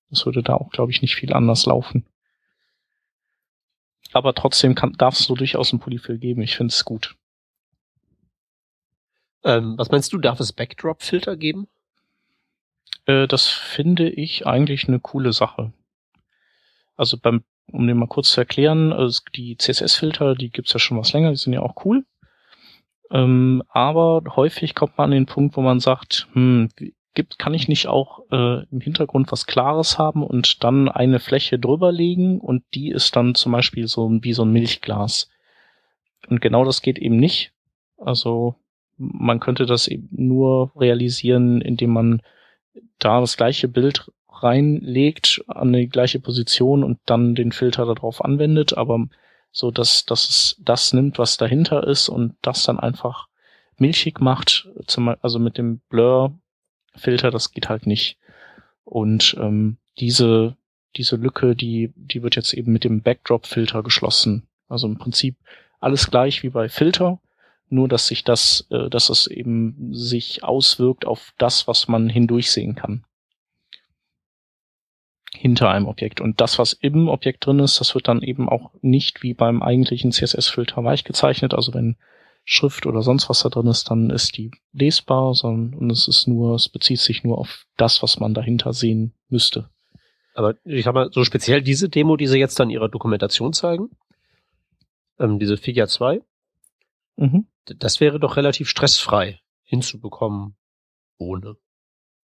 Das 0.09 0.25
würde 0.25 0.43
da 0.43 0.55
auch, 0.55 0.69
glaube 0.71 0.91
ich, 0.91 1.01
nicht 1.01 1.15
viel 1.15 1.31
anders 1.33 1.65
laufen. 1.65 2.05
Aber 4.13 4.33
trotzdem 4.33 4.75
darf 4.97 5.19
es 5.19 5.25
so 5.25 5.35
durchaus 5.35 5.71
einen 5.71 5.79
Polyfill 5.79 6.17
geben. 6.17 6.41
Ich 6.41 6.55
finde 6.57 6.71
es 6.71 6.85
gut. 6.85 7.15
ähm, 9.43 9.77
was 9.77 9.89
meinst 9.89 10.13
du, 10.13 10.17
darf 10.17 10.39
es 10.39 10.53
Backdrop-Filter 10.53 11.35
geben? 11.35 11.67
Äh, 13.05 13.27
das 13.27 13.47
finde 13.47 14.09
ich 14.09 14.45
eigentlich 14.47 14.87
eine 14.87 14.99
coole 14.99 15.33
Sache. 15.33 15.73
Also 16.95 17.17
beim, 17.17 17.43
um 17.71 17.87
den 17.87 17.97
mal 17.97 18.07
kurz 18.07 18.31
zu 18.31 18.41
erklären, 18.41 18.91
es- 18.91 19.23
die 19.35 19.57
CSS-Filter, 19.57 20.35
die 20.35 20.51
gibt's 20.51 20.73
ja 20.73 20.79
schon 20.79 20.97
was 20.97 21.13
länger, 21.13 21.31
die 21.31 21.37
sind 21.37 21.53
ja 21.53 21.61
auch 21.61 21.85
cool. 21.85 22.05
Ähm, 23.11 23.63
aber 23.69 24.23
häufig 24.35 24.73
kommt 24.75 24.97
man 24.97 25.05
an 25.05 25.11
den 25.11 25.25
Punkt, 25.25 25.57
wo 25.57 25.61
man 25.61 25.79
sagt, 25.79 26.27
hm, 26.33 26.69
gibt, 27.13 27.37
kann 27.37 27.53
ich 27.53 27.67
nicht 27.67 27.87
auch 27.87 28.21
äh, 28.31 28.63
im 28.71 28.79
Hintergrund 28.79 29.31
was 29.31 29.45
Klares 29.45 29.97
haben 29.97 30.23
und 30.23 30.63
dann 30.63 30.87
eine 30.87 31.19
Fläche 31.19 31.59
drüber 31.59 31.91
legen 31.91 32.39
und 32.39 32.63
die 32.73 32.89
ist 32.89 33.15
dann 33.15 33.35
zum 33.35 33.51
Beispiel 33.51 33.87
so 33.87 34.09
wie 34.21 34.33
so 34.33 34.45
ein 34.45 34.51
Milchglas. 34.51 35.29
Und 36.29 36.39
genau 36.39 36.63
das 36.63 36.81
geht 36.81 36.99
eben 36.99 37.17
nicht. 37.17 37.51
Also 37.97 38.55
man 38.97 39.39
könnte 39.39 39.65
das 39.65 39.87
eben 39.87 40.07
nur 40.11 40.71
realisieren, 40.75 41.61
indem 41.61 41.91
man 41.91 42.21
da 42.99 43.19
das 43.19 43.35
gleiche 43.35 43.67
Bild 43.67 44.09
reinlegt 44.29 45.43
an 45.47 45.73
die 45.73 45.89
gleiche 45.89 46.19
Position 46.19 46.83
und 46.83 46.99
dann 47.05 47.35
den 47.35 47.51
Filter 47.51 47.85
darauf 47.85 48.23
anwendet, 48.23 48.77
aber 48.77 49.07
so, 49.51 49.71
dass, 49.71 50.05
dass 50.05 50.29
es 50.29 50.55
das 50.59 50.93
nimmt, 50.93 51.19
was 51.19 51.37
dahinter 51.37 51.85
ist 51.87 52.09
und 52.09 52.35
das 52.41 52.63
dann 52.63 52.79
einfach 52.79 53.27
milchig 53.77 54.21
macht, 54.21 54.69
zum, 54.87 55.13
also 55.21 55.39
mit 55.39 55.57
dem 55.57 55.79
Blur-Filter, 55.89 57.31
das 57.31 57.51
geht 57.51 57.69
halt 57.69 57.87
nicht. 57.87 58.17
Und 58.83 59.35
ähm, 59.39 59.77
diese, 59.99 60.55
diese 60.95 61.15
Lücke, 61.15 61.55
die, 61.55 61.91
die 61.95 62.23
wird 62.23 62.35
jetzt 62.35 62.53
eben 62.53 62.71
mit 62.71 62.83
dem 62.83 63.01
Backdrop-Filter 63.01 63.83
geschlossen. 63.83 64.47
Also 64.67 64.87
im 64.87 64.97
Prinzip 64.97 65.35
alles 65.79 66.09
gleich 66.09 66.43
wie 66.43 66.49
bei 66.49 66.69
Filter, 66.69 67.19
nur 67.69 67.87
dass 67.87 68.07
sich 68.07 68.23
das, 68.23 68.67
äh, 68.69 68.89
dass 68.89 69.09
es 69.09 69.27
eben 69.27 69.93
sich 69.93 70.43
auswirkt 70.43 71.05
auf 71.05 71.33
das, 71.37 71.67
was 71.67 71.87
man 71.87 72.09
hindurchsehen 72.09 72.75
kann. 72.75 73.03
Hinter 75.41 75.71
einem 75.71 75.87
Objekt. 75.87 76.21
Und 76.21 76.39
das, 76.39 76.59
was 76.59 76.73
im 76.73 77.07
Objekt 77.09 77.47
drin 77.47 77.57
ist, 77.57 77.79
das 77.79 77.95
wird 77.95 78.07
dann 78.07 78.21
eben 78.21 78.47
auch 78.47 78.69
nicht 78.81 79.23
wie 79.23 79.33
beim 79.33 79.63
eigentlichen 79.63 80.11
CSS-Filter 80.11 80.83
weich 80.83 81.03
gezeichnet. 81.03 81.55
Also 81.55 81.73
wenn 81.73 81.95
Schrift 82.45 82.85
oder 82.85 83.01
sonst 83.01 83.27
was 83.27 83.41
da 83.41 83.49
drin 83.49 83.65
ist, 83.65 83.89
dann 83.89 84.11
ist 84.11 84.37
die 84.37 84.51
lesbar, 84.71 85.33
sondern 85.33 85.73
und 85.73 85.91
es 85.91 86.07
ist 86.07 86.27
nur, 86.27 86.53
es 86.53 86.69
bezieht 86.69 86.99
sich 86.99 87.23
nur 87.23 87.39
auf 87.39 87.65
das, 87.75 88.03
was 88.03 88.19
man 88.19 88.35
dahinter 88.35 88.71
sehen 88.73 89.15
müsste. 89.29 89.67
Aber 90.35 90.53
ich 90.63 90.85
sag 90.85 90.93
mal, 90.93 91.09
so 91.11 91.23
speziell 91.23 91.63
diese 91.63 91.89
Demo, 91.89 92.17
die 92.17 92.27
sie 92.27 92.37
jetzt 92.37 92.59
dann 92.59 92.69
in 92.69 92.75
ihrer 92.75 92.89
Dokumentation 92.89 93.51
zeigen, 93.51 93.89
ähm, 95.19 95.39
diese 95.39 95.57
Figure 95.57 95.87
2, 95.87 96.21
Mhm. 97.17 97.47
das 97.65 97.99
wäre 97.99 98.19
doch 98.19 98.37
relativ 98.37 98.69
stressfrei 98.69 99.39
hinzubekommen 99.63 100.55
ohne. 101.17 101.55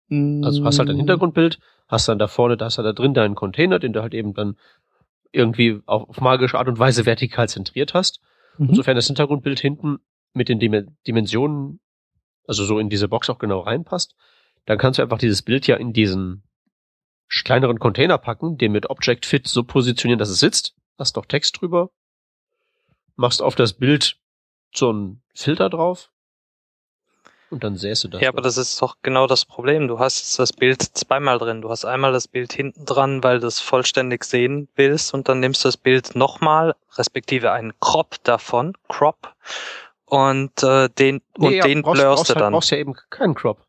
Also 0.10 0.64
hast 0.64 0.80
halt 0.80 0.90
ein 0.90 0.98
Hintergrundbild, 0.98 1.60
hast 1.88 2.08
dann 2.08 2.20
da 2.20 2.28
vorne, 2.28 2.58
da 2.58 2.66
hast 2.66 2.78
du 2.78 2.84
da 2.84 2.94
drin 2.94 3.14
deinen 3.14 3.36
Container, 3.36 3.80
den 3.80 3.94
du 3.94 4.02
halt 4.02 4.14
eben 4.14 4.34
dann 4.34 4.58
irgendwie 5.32 5.82
auf, 5.86 6.10
auf 6.10 6.22
magische 6.22 6.58
Art 6.58 6.68
und 6.68 6.80
Weise 6.80 7.06
vertikal 7.06 7.50
zentriert 7.50 7.94
hast. 7.94 8.22
Mhm. 8.58 8.70
Und 8.70 8.76
sofern 8.76 8.96
das 8.96 9.08
Hintergrundbild 9.08 9.60
hinten 9.60 10.00
mit 10.34 10.50
den 10.50 10.60
Dim 10.60 10.96
Dimensionen, 11.06 11.80
also 12.48 12.64
so 12.64 12.80
in 12.80 12.90
diese 12.90 13.08
Box 13.08 13.30
auch 13.30 13.40
genau 13.40 13.60
reinpasst, 13.60 14.16
dann 14.66 14.78
kannst 14.78 15.00
du 15.00 15.04
einfach 15.04 15.18
dieses 15.18 15.42
Bild 15.42 15.68
ja 15.68 15.76
in 15.76 15.94
diesen 15.94 16.44
kleineren 17.44 17.80
Container 17.80 18.18
packen, 18.18 18.58
den 18.58 18.72
mit 18.72 18.90
Object 18.90 19.26
Fit 19.26 19.48
so 19.48 19.64
positionieren, 19.64 20.20
dass 20.20 20.30
es 20.30 20.40
sitzt, 20.40 20.76
hast 20.98 21.18
noch 21.18 21.26
Text 21.26 21.60
drüber, 21.60 21.92
machst 23.16 23.42
auf 23.42 23.56
das 23.56 23.74
Bild 23.74 24.18
so 24.74 24.90
einen 24.90 25.24
Filter 25.34 25.70
drauf 25.70 26.12
und 27.50 27.64
dann 27.64 27.76
du 27.76 28.08
das. 28.10 28.22
Ja, 28.22 28.30
aber 28.30 28.42
das 28.42 28.58
ist 28.58 28.82
doch 28.82 28.98
genau 29.02 29.26
das 29.28 29.46
Problem. 29.46 29.88
Du 29.88 30.00
hast 30.00 30.20
jetzt 30.20 30.40
das 30.40 30.52
Bild 30.52 30.82
zweimal 30.82 31.40
drin. 31.40 31.62
Du 31.62 31.70
hast 31.70 31.86
einmal 31.86 32.12
das 32.12 32.28
Bild 32.28 32.52
hinten 32.52 32.86
dran, 32.86 33.24
weil 33.24 33.40
du 33.40 33.48
es 33.48 33.60
vollständig 33.60 34.24
sehen 34.26 34.68
willst 34.76 35.14
und 35.14 35.30
dann 35.30 35.40
nimmst 35.40 35.64
du 35.64 35.68
das 35.70 35.78
Bild 35.78 36.16
nochmal, 36.16 36.76
respektive 36.98 37.52
einen 37.52 37.74
Crop 37.80 38.16
davon, 38.24 38.74
Crop, 38.90 39.34
und 40.06 40.64
äh, 40.64 40.90
den 40.90 41.22
und 41.38 41.50
Nee, 41.50 41.58
ja, 41.58 41.64
den 41.66 41.82
brauchst, 41.82 42.02
blurst 42.02 42.16
brauchst, 42.18 42.30
du 42.30 42.36
halt, 42.36 42.42
dann. 42.42 42.54
brauchst 42.54 42.72
ja 42.72 42.78
eben 42.78 42.96
keinen 43.10 43.36
Crop. 43.36 43.66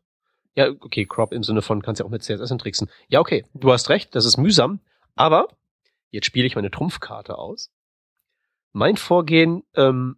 Ja, 0.55 0.69
okay, 0.69 1.05
Crop 1.05 1.31
im 1.31 1.43
Sinne 1.43 1.61
von, 1.61 1.81
kannst 1.81 1.99
ja 1.99 2.05
auch 2.05 2.09
mit 2.09 2.23
CSS 2.23 2.49
tricksen. 2.57 2.89
Ja, 3.07 3.19
okay, 3.19 3.45
du 3.53 3.71
hast 3.71 3.89
recht, 3.89 4.15
das 4.15 4.25
ist 4.25 4.37
mühsam, 4.37 4.79
aber 5.15 5.47
jetzt 6.09 6.25
spiele 6.25 6.47
ich 6.47 6.55
meine 6.55 6.71
Trumpfkarte 6.71 7.37
aus. 7.37 7.71
Mein 8.71 8.97
Vorgehen, 8.97 9.63
ähm, 9.75 10.17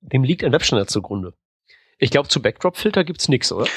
dem 0.00 0.22
liegt 0.22 0.44
ein 0.44 0.52
Webstandard 0.52 0.90
zugrunde. 0.90 1.34
Ich 2.00 2.10
glaube, 2.10 2.28
zu 2.28 2.40
Backdrop-Filter 2.40 3.04
gibt's 3.04 3.28
nix, 3.28 3.52
oder? 3.52 3.68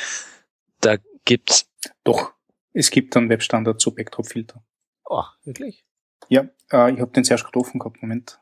Da 0.82 0.96
gibt's 1.26 1.70
Doch, 2.04 2.34
es 2.74 2.90
gibt 2.90 3.16
einen 3.16 3.30
Webstandard 3.30 3.80
zu 3.80 3.94
Backdrop-Filter. 3.94 4.64
Oh, 5.06 5.24
wirklich? 5.44 5.86
Ja, 6.30 6.48
äh, 6.72 6.94
ich 6.94 7.00
habe 7.02 7.12
den 7.12 7.24
zuerst 7.26 7.44
gerade 7.44 7.60
offen 7.60 7.80
gehabt, 7.80 8.02
Moment. 8.02 8.40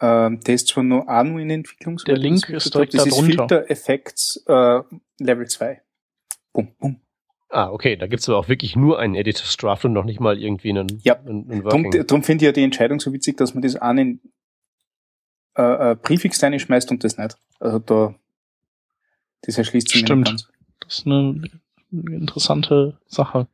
Ähm, 0.00 0.40
der 0.40 0.54
ist 0.54 0.68
zwar 0.68 0.84
nur 0.84 1.08
auch 1.08 1.22
nur 1.24 1.40
in 1.40 1.50
Entwicklung. 1.50 1.96
Der 2.06 2.16
Link 2.16 2.48
ist 2.48 2.72
direkt 2.72 2.94
Das 2.94 3.04
da 3.04 3.08
ist 3.08 3.16
drunter. 3.16 3.48
Filter 3.48 3.70
Effects 3.70 4.42
äh, 4.46 4.80
Level 5.18 5.46
2. 5.46 5.82
Bum, 6.52 6.74
bum. 6.78 7.00
Ah, 7.50 7.70
okay, 7.70 7.96
da 7.96 8.06
gibt's 8.06 8.28
aber 8.28 8.38
auch 8.38 8.48
wirklich 8.48 8.76
nur 8.76 8.98
einen 8.98 9.14
Editor's 9.14 9.56
Draft 9.56 9.84
und 9.84 9.92
noch 9.92 10.04
nicht 10.04 10.20
mal 10.20 10.38
irgendwie 10.40 10.70
einen, 10.70 11.00
Ja, 11.02 11.18
einen, 11.18 11.50
einen 11.50 11.62
Darum, 11.64 11.84
Working. 11.84 12.06
darum 12.06 12.22
finde 12.22 12.44
ich 12.44 12.46
ja 12.46 12.52
die 12.52 12.62
Entscheidung 12.62 13.00
so 13.00 13.12
witzig, 13.12 13.36
dass 13.36 13.54
man 13.54 13.62
das 13.62 13.76
einen 13.76 14.20
äh, 15.56 15.92
äh, 15.92 15.96
Präfix 15.96 16.42
reinschmeißt 16.42 16.90
und 16.90 17.04
das 17.04 17.16
nicht. 17.18 17.36
Also 17.58 17.78
da, 17.78 18.14
das 19.42 19.58
erschließt 19.58 19.88
sich 19.88 20.00
Stimmt. 20.00 20.26
ganz. 20.26 20.48
Das 20.80 20.98
ist 20.98 21.06
eine, 21.06 21.42
eine 21.92 22.16
interessante 22.16 22.98
Sache. 23.06 23.46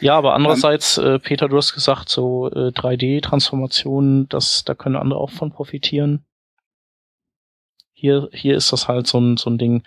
Ja, 0.00 0.16
aber 0.16 0.34
andererseits, 0.34 0.98
äh, 0.98 1.18
Peter, 1.18 1.48
du 1.48 1.56
hast 1.56 1.72
gesagt, 1.72 2.08
so 2.08 2.50
äh, 2.50 2.68
3D-Transformationen, 2.68 4.28
das, 4.28 4.64
da 4.64 4.74
können 4.74 4.96
andere 4.96 5.18
auch 5.18 5.30
von 5.30 5.52
profitieren. 5.52 6.24
Hier, 7.94 8.28
hier 8.32 8.56
ist 8.56 8.72
das 8.72 8.88
halt 8.88 9.06
so 9.06 9.18
ein, 9.18 9.38
so 9.38 9.48
ein 9.48 9.56
Ding. 9.56 9.84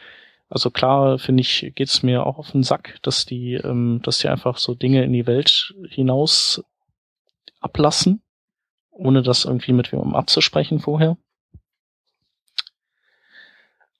Also 0.49 0.71
klar, 0.71 1.19
finde 1.19 1.41
ich, 1.41 1.73
geht's 1.75 2.01
mir 2.01 2.25
auch 2.25 2.39
auf 2.39 2.51
den 2.51 2.63
Sack, 2.63 2.97
dass 3.03 3.27
die, 3.27 3.53
ähm, 3.53 4.01
dass 4.03 4.17
die 4.17 4.29
einfach 4.29 4.57
so 4.57 4.73
Dinge 4.73 5.03
in 5.03 5.13
die 5.13 5.27
Welt 5.27 5.75
hinaus 5.89 6.63
ablassen, 7.59 8.23
ohne 8.89 9.21
das 9.21 9.45
irgendwie 9.45 9.73
mit 9.73 9.91
wem 9.91 10.15
abzusprechen 10.15 10.79
vorher. 10.79 11.17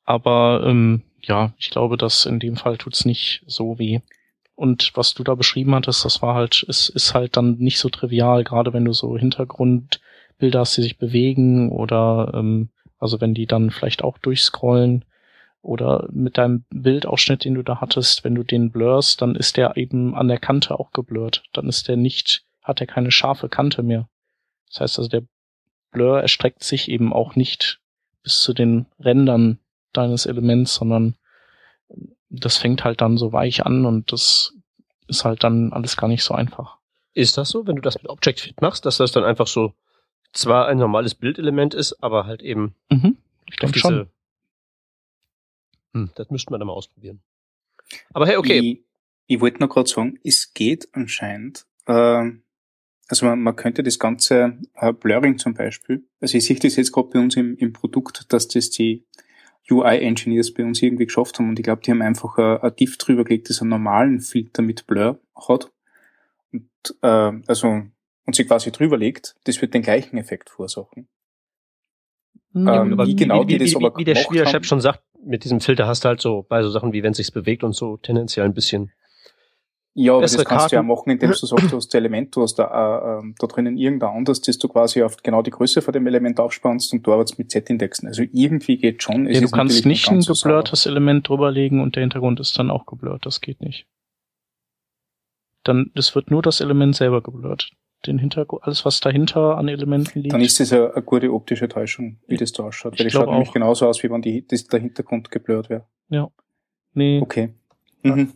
Aber 0.09 0.63
ähm, 0.65 1.03
ja, 1.21 1.53
ich 1.59 1.69
glaube, 1.69 1.95
dass 1.95 2.25
in 2.25 2.39
dem 2.39 2.55
Fall 2.55 2.79
tut's 2.79 3.05
nicht 3.05 3.43
so 3.45 3.77
weh. 3.77 3.99
Und 4.55 4.91
was 4.95 5.13
du 5.13 5.23
da 5.23 5.35
beschrieben 5.35 5.75
hattest, 5.75 6.03
das 6.03 6.23
war 6.23 6.33
halt, 6.33 6.65
es 6.67 6.89
ist 6.89 7.13
halt 7.13 7.37
dann 7.37 7.59
nicht 7.59 7.77
so 7.77 7.89
trivial, 7.89 8.43
gerade 8.43 8.73
wenn 8.73 8.85
du 8.85 8.91
so 8.91 9.15
Hintergrundbilder 9.15 10.61
hast, 10.61 10.75
die 10.77 10.81
sich 10.81 10.97
bewegen 10.97 11.71
oder 11.71 12.31
ähm, 12.33 12.69
also 12.97 13.21
wenn 13.21 13.35
die 13.35 13.45
dann 13.45 13.69
vielleicht 13.69 14.03
auch 14.03 14.17
durchscrollen 14.17 15.05
oder 15.61 16.09
mit 16.11 16.39
deinem 16.39 16.65
Bildausschnitt, 16.71 17.45
den 17.45 17.53
du 17.53 17.61
da 17.61 17.79
hattest, 17.79 18.23
wenn 18.23 18.33
du 18.33 18.41
den 18.41 18.71
blurst, 18.71 19.21
dann 19.21 19.35
ist 19.35 19.57
der 19.57 19.77
eben 19.77 20.15
an 20.15 20.27
der 20.27 20.39
Kante 20.39 20.79
auch 20.79 20.91
geblurrt. 20.91 21.43
Dann 21.53 21.69
ist 21.69 21.87
der 21.87 21.97
nicht, 21.97 22.45
hat 22.63 22.81
er 22.81 22.87
keine 22.87 23.11
scharfe 23.11 23.47
Kante 23.47 23.83
mehr. 23.83 24.09
Das 24.69 24.81
heißt 24.81 24.97
also, 24.97 25.09
der 25.09 25.21
Blur 25.91 26.19
erstreckt 26.19 26.63
sich 26.63 26.89
eben 26.89 27.13
auch 27.13 27.35
nicht 27.35 27.79
bis 28.23 28.41
zu 28.41 28.53
den 28.55 28.87
Rändern 28.99 29.59
deines 29.93 30.25
Elements, 30.25 30.75
sondern 30.75 31.15
das 32.29 32.57
fängt 32.57 32.83
halt 32.83 33.01
dann 33.01 33.17
so 33.17 33.33
weich 33.33 33.65
an 33.65 33.85
und 33.85 34.11
das 34.11 34.53
ist 35.07 35.25
halt 35.25 35.43
dann 35.43 35.73
alles 35.73 35.97
gar 35.97 36.07
nicht 36.07 36.23
so 36.23 36.33
einfach. 36.33 36.77
Ist 37.13 37.37
das 37.37 37.49
so, 37.49 37.65
wenn 37.65 37.75
du 37.75 37.81
das 37.81 37.95
mit 37.95 38.09
Object 38.09 38.39
Fit 38.39 38.61
machst, 38.61 38.85
dass 38.85 38.97
das 38.97 39.11
dann 39.11 39.23
einfach 39.23 39.47
so 39.47 39.73
zwar 40.31 40.67
ein 40.67 40.77
normales 40.77 41.15
Bildelement 41.15 41.73
ist, 41.73 42.03
aber 42.03 42.25
halt 42.25 42.41
eben 42.41 42.75
Mhm. 42.89 43.17
Ich 43.47 43.55
auf 43.63 43.71
denke 43.71 43.79
schon. 43.79 44.09
Hm, 45.93 46.11
das 46.15 46.29
müssten 46.29 46.53
wir 46.53 46.59
dann 46.59 46.67
mal 46.67 46.73
ausprobieren. 46.73 47.21
Aber 48.13 48.27
hey, 48.27 48.37
okay. 48.37 48.59
Ich, 48.59 49.35
ich 49.35 49.41
wollte 49.41 49.59
noch 49.59 49.69
gerade 49.69 49.89
sagen, 49.89 50.19
es 50.23 50.53
geht 50.53 50.87
anscheinend, 50.93 51.65
ähm, 51.87 52.43
also 53.07 53.25
man, 53.25 53.41
man 53.41 53.55
könnte 53.55 53.81
das 53.81 53.97
ganze 53.97 54.59
äh, 54.75 54.93
Blurring 54.93 55.39
zum 55.39 55.55
Beispiel, 55.55 56.07
also 56.19 56.37
ich 56.37 56.45
sehe 56.45 56.59
das 56.59 56.75
jetzt 56.75 56.91
gerade 56.91 57.09
bei 57.09 57.19
uns 57.19 57.35
im, 57.35 57.57
im 57.57 57.73
Produkt, 57.73 58.31
dass 58.31 58.47
das 58.47 58.69
die 58.69 59.05
UI-Engineers 59.69 60.53
bei 60.53 60.63
uns 60.63 60.81
irgendwie 60.81 61.05
geschafft 61.05 61.39
haben 61.39 61.49
und 61.49 61.59
ich 61.59 61.63
glaube, 61.63 61.81
die 61.81 61.91
haben 61.91 62.01
einfach 62.01 62.37
ein, 62.37 62.57
ein 62.57 62.75
Diff 62.75 62.97
drüber 62.97 63.23
gelegt, 63.23 63.49
das 63.49 63.61
einen 63.61 63.69
normalen 63.69 64.19
Filter 64.19 64.61
mit 64.61 64.87
Blur 64.87 65.19
hat 65.35 65.71
und 66.51 66.69
äh, 67.01 67.31
also 67.47 67.83
und 68.25 68.35
sich 68.35 68.47
quasi 68.47 68.71
drüber 68.71 68.97
legt, 68.97 69.35
das 69.45 69.59
wird 69.61 69.73
den 69.73 69.81
gleichen 69.81 70.17
Effekt 70.17 70.49
verursachen. 70.49 71.07
Mhm. 72.53 72.67
Ähm, 72.67 72.97
wie 73.05 73.15
genau 73.15 73.43
die 73.43 73.55
wie, 73.55 73.57
das 73.59 73.71
wie, 73.71 73.75
aber 73.75 73.95
wie 73.97 74.01
wie 74.01 74.05
der? 74.05 74.45
Chef 74.47 74.65
schon 74.65 74.81
sagt, 74.81 75.03
mit 75.23 75.43
diesem 75.43 75.59
Filter 75.59 75.87
hast 75.87 76.03
du 76.03 76.09
halt 76.09 76.21
so 76.21 76.45
bei 76.47 76.61
so 76.63 76.69
Sachen 76.69 76.93
wie 76.93 77.03
wenn 77.03 77.11
es 77.11 77.17
sich 77.17 77.31
bewegt 77.31 77.63
und 77.63 77.73
so 77.73 77.97
tendenziell 77.97 78.45
ein 78.45 78.53
bisschen. 78.53 78.91
Ja, 79.95 80.13
aber 80.13 80.21
das 80.21 80.37
kannst 80.37 80.71
du 80.71 80.75
ja 80.75 80.81
Karten. 80.81 80.87
machen, 80.87 81.09
indem 81.09 81.31
du 81.31 81.35
sagst, 81.45 81.71
du 81.71 81.75
hast 81.77 81.93
ein 81.93 81.97
Element, 81.97 82.35
du 82.35 82.43
hast 82.43 82.55
da, 82.55 83.17
äh, 83.17 83.19
ähm, 83.19 83.35
da 83.39 83.47
drinnen 83.47 83.77
irgendein 83.77 84.15
anderes, 84.15 84.39
das 84.41 84.57
du 84.57 84.67
quasi 84.67 85.03
auf 85.03 85.17
genau 85.17 85.41
die 85.41 85.51
Größe 85.51 85.81
von 85.81 85.91
dem 85.93 86.05
Element 86.07 86.39
aufspannst 86.39 86.93
und 86.93 87.05
du 87.05 87.11
arbeitest 87.11 87.39
mit 87.39 87.51
Z-Indexen. 87.51 88.07
Also 88.07 88.23
irgendwie 88.31 88.77
geht 88.77 89.03
schon. 89.03 89.27
Es 89.27 89.35
Ja, 89.35 89.41
du 89.41 89.49
kannst 89.51 89.85
nicht 89.85 90.07
ein 90.07 90.15
ganz 90.15 90.25
so 90.25 90.33
geblurrtes 90.33 90.85
Element 90.85 91.27
drüberlegen 91.27 91.81
und 91.81 91.95
der 91.95 92.01
Hintergrund 92.01 92.39
ist 92.39 92.57
dann 92.57 92.71
auch 92.71 92.85
geblurrt. 92.85 93.25
Das 93.25 93.41
geht 93.41 93.61
nicht. 93.61 93.87
Dann, 95.63 95.91
es 95.95 96.15
wird 96.15 96.31
nur 96.31 96.41
das 96.41 96.61
Element 96.61 96.95
selber 96.95 97.21
geblurrt. 97.21 97.71
Den 98.05 98.17
Hintergrund, 98.17 98.63
alles 98.63 98.85
was 98.85 99.01
dahinter 99.01 99.57
an 99.57 99.67
Elementen 99.67 100.21
liegt. 100.21 100.33
Dann 100.33 100.39
ist 100.39 100.57
das 100.61 100.71
eine, 100.71 100.93
eine 100.93 101.03
gute 101.03 101.33
optische 101.33 101.67
Täuschung, 101.67 102.17
wie 102.27 102.37
das 102.37 102.53
da 102.53 102.63
ausschaut. 102.63 102.93
Ich 102.93 102.99
Weil 102.99 103.07
das 103.07 103.11
glaub 103.11 103.25
schaut 103.25 103.31
nämlich 103.33 103.49
auch. 103.49 103.53
genauso 103.53 103.87
aus, 103.87 104.01
wie 104.01 104.09
wenn 104.09 104.21
die, 104.21 104.47
das, 104.47 104.65
der 104.67 104.79
Hintergrund 104.79 105.29
geblurrt 105.31 105.69
wäre. 105.69 105.85
nee, 106.93 107.19
Okay. 107.21 107.49
Mhm. 108.03 108.31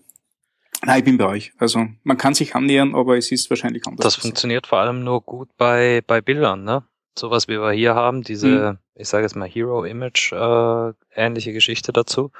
Nein, 0.85 0.99
ich 0.99 1.05
bin 1.05 1.17
bei 1.17 1.25
euch. 1.25 1.53
Also 1.57 1.87
man 2.03 2.17
kann 2.17 2.33
sich 2.33 2.55
annähern, 2.55 2.93
aber 2.95 3.17
es 3.17 3.31
ist 3.31 3.49
wahrscheinlich 3.49 3.85
anders. 3.87 4.03
Das 4.03 4.15
funktioniert 4.15 4.67
vor 4.67 4.79
allem 4.79 5.03
nur 5.03 5.21
gut 5.21 5.49
bei, 5.57 6.01
bei 6.05 6.21
Bildern, 6.21 6.63
ne? 6.63 6.83
Sowas 7.17 7.47
wie 7.47 7.59
wir 7.59 7.71
hier 7.71 7.95
haben, 7.95 8.23
diese, 8.23 8.79
ich 8.95 9.07
sage 9.07 9.23
jetzt 9.23 9.35
mal 9.35 9.47
Hero 9.47 9.85
Image, 9.85 10.33
äh, 10.33 10.93
ähnliche 11.15 11.53
Geschichte 11.53 11.93
dazu. 11.93 12.31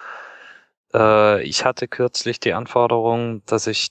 Äh, 0.93 1.43
ich 1.43 1.63
hatte 1.63 1.88
kürzlich 1.88 2.39
die 2.39 2.53
Anforderung, 2.53 3.43
dass 3.45 3.67
ich 3.67 3.89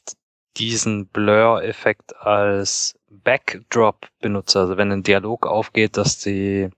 diesen 0.56 1.06
Blur-Effekt 1.06 2.16
als 2.16 2.98
Backdrop 3.08 4.08
benutze. 4.20 4.60
Also 4.60 4.76
wenn 4.76 4.90
ein 4.90 5.02
Dialog 5.04 5.46
aufgeht, 5.46 5.96
dass 5.96 6.18
die 6.18 6.68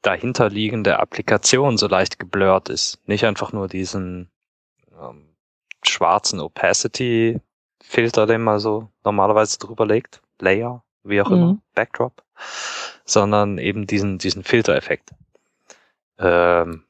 dahinterliegende 0.00 0.98
Applikation 0.98 1.76
so 1.76 1.86
leicht 1.86 2.18
geblurrt 2.18 2.68
ist. 2.68 2.98
Nicht 3.06 3.24
einfach 3.24 3.52
nur 3.52 3.68
diesen 3.68 4.30
ähm, 5.00 5.31
schwarzen 5.84 6.40
Opacity-Filter, 6.40 8.26
den 8.26 8.42
man 8.42 8.58
so 8.58 8.88
normalerweise 9.04 9.58
drüber 9.58 9.86
legt, 9.86 10.20
Layer, 10.40 10.82
wie 11.02 11.20
auch 11.20 11.28
Mhm. 11.30 11.36
immer, 11.36 11.58
Backdrop, 11.74 12.22
sondern 13.04 13.58
eben 13.58 13.86
diesen, 13.86 14.18
diesen 14.18 14.44
Filtereffekt. 14.44 15.10
Ähm, 16.18 16.84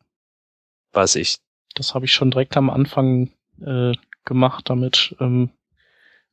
was 0.93 1.15
ich, 1.15 1.39
das 1.75 1.95
habe 1.95 2.05
ich 2.05 2.13
schon 2.13 2.31
direkt 2.31 2.57
am 2.57 2.69
Anfang 2.71 3.31
äh, 3.65 3.93
gemacht 4.25 4.69
damit. 4.69 5.17
Ähm, 5.21 5.51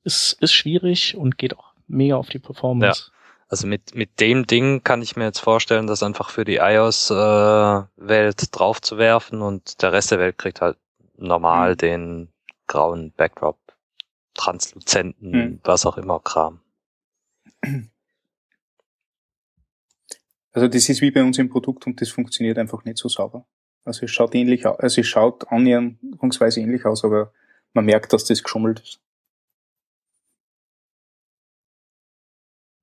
ist, 0.04 0.34
ist 0.42 0.54
schwierig 0.54 1.16
und 1.18 1.38
geht 1.38 1.58
auch 1.58 1.74
mega 1.88 2.16
auf 2.16 2.30
die 2.30 2.40
Performance. 2.40 3.12
also 3.48 3.68
mit, 3.68 3.96
mit 3.96 4.20
dem 4.20 4.46
Ding 4.48 4.84
kann 4.84 5.02
ich 5.02 5.16
mir 5.16 5.26
jetzt 5.26 5.40
vorstellen, 5.40 5.88
das 5.88 6.04
einfach 6.04 6.30
für 6.30 6.46
die 6.46 6.58
iOS-Welt 6.58 8.48
drauf 8.58 8.82
zu 8.82 8.98
werfen 8.98 9.42
und 9.42 9.82
der 9.82 9.92
Rest 9.94 10.12
der 10.12 10.20
Welt 10.20 10.38
kriegt 10.38 10.62
halt 10.62 10.78
normal 11.18 11.72
Mhm. 11.74 11.78
den 11.78 12.30
grauen 12.70 13.12
Backdrop, 13.18 13.60
transluzenten, 14.36 15.32
Mhm. 15.32 15.60
was 15.64 15.86
auch 15.86 15.98
immer 15.98 16.22
Kram. 16.22 16.62
Also 20.52 20.68
das 20.70 20.88
ist 20.88 21.02
wie 21.02 21.12
bei 21.12 21.24
uns 21.24 21.38
im 21.38 21.50
Produkt 21.50 21.86
und 21.88 22.00
das 22.00 22.10
funktioniert 22.10 22.58
einfach 22.58 22.86
nicht 22.86 22.98
so 22.98 23.10
sauber. 23.10 23.46
Also 23.86 24.06
es 24.06 24.12
schaut 24.12 24.36
ähnlich 24.36 24.66
aus, 24.66 24.80
also 24.80 25.02
es 25.02 25.08
schaut 25.08 25.48
annäherungsweise 25.52 26.62
ähnlich 26.62 26.86
aus, 26.86 27.04
aber 27.04 27.34
man 27.74 27.86
merkt, 27.86 28.14
dass 28.14 28.26
das 28.26 28.44
geschummelt 28.44 28.80
ist. 28.80 29.02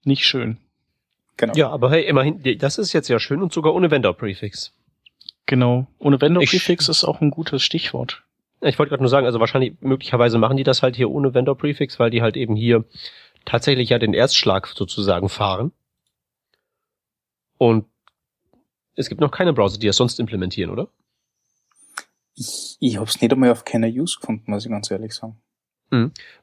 Nicht 0.05 0.25
schön. 0.25 0.59
Genau. 1.37 1.55
Ja, 1.55 1.71
aber 1.71 1.91
hey, 1.91 2.05
immerhin, 2.07 2.59
das 2.59 2.79
ist 2.79 2.93
jetzt 2.93 3.09
ja 3.09 3.19
schön 3.19 3.43
und 3.43 3.53
sogar 3.53 3.75
ohne 3.75 3.91
Vendor-Prefix. 3.91 4.73
Genau. 5.47 5.87
Ohne 5.99 6.21
Vendor 6.21 6.43
Ich- 6.43 6.51
Prefix 6.51 6.89
ist 6.89 7.05
auch 7.05 7.21
ein 7.21 7.31
gutes 7.31 7.63
Stichwort. 7.63 8.25
Ich 8.61 8.79
wollte 8.79 8.91
gerade 8.91 9.03
nur 9.03 9.11
sagen, 9.11 9.27
also 9.27 9.41
wahrscheinlich, 9.41 9.75
möglicherweise 9.81 10.39
machen 10.39 10.57
die 10.57 10.65
das 10.65 10.83
halt 10.83 10.97
hier 10.97 11.11
ohne 11.11 11.35
Vendor-Prefix, 11.35 11.99
weil 11.99 12.11
die 12.11 12.23
halt 12.23 12.37
eben 12.37 12.57
hier 12.57 12.85
tatsächlich 13.45 13.91
ja 13.91 13.99
den 13.99 14.15
Erstschlag 14.15 14.67
sozusagen 14.69 15.29
fahren. 15.29 15.73
Und 17.59 17.87
es 18.95 19.09
gibt 19.09 19.21
noch 19.21 19.31
keine 19.31 19.53
Browser, 19.53 19.79
die 19.79 19.87
das 19.87 19.97
sonst 19.97 20.19
implementieren, 20.19 20.71
oder? 20.71 20.89
Ich, 22.35 22.77
ich 22.81 22.97
habe 22.97 23.07
es 23.07 23.21
nicht 23.21 23.33
einmal 23.33 23.51
auf 23.51 23.65
keiner 23.65 23.89
Use 23.89 24.19
gefunden, 24.21 24.51
muss 24.51 24.65
ich 24.65 24.71
ganz 24.71 24.91
ehrlich 24.91 25.13
sagen. 25.13 25.41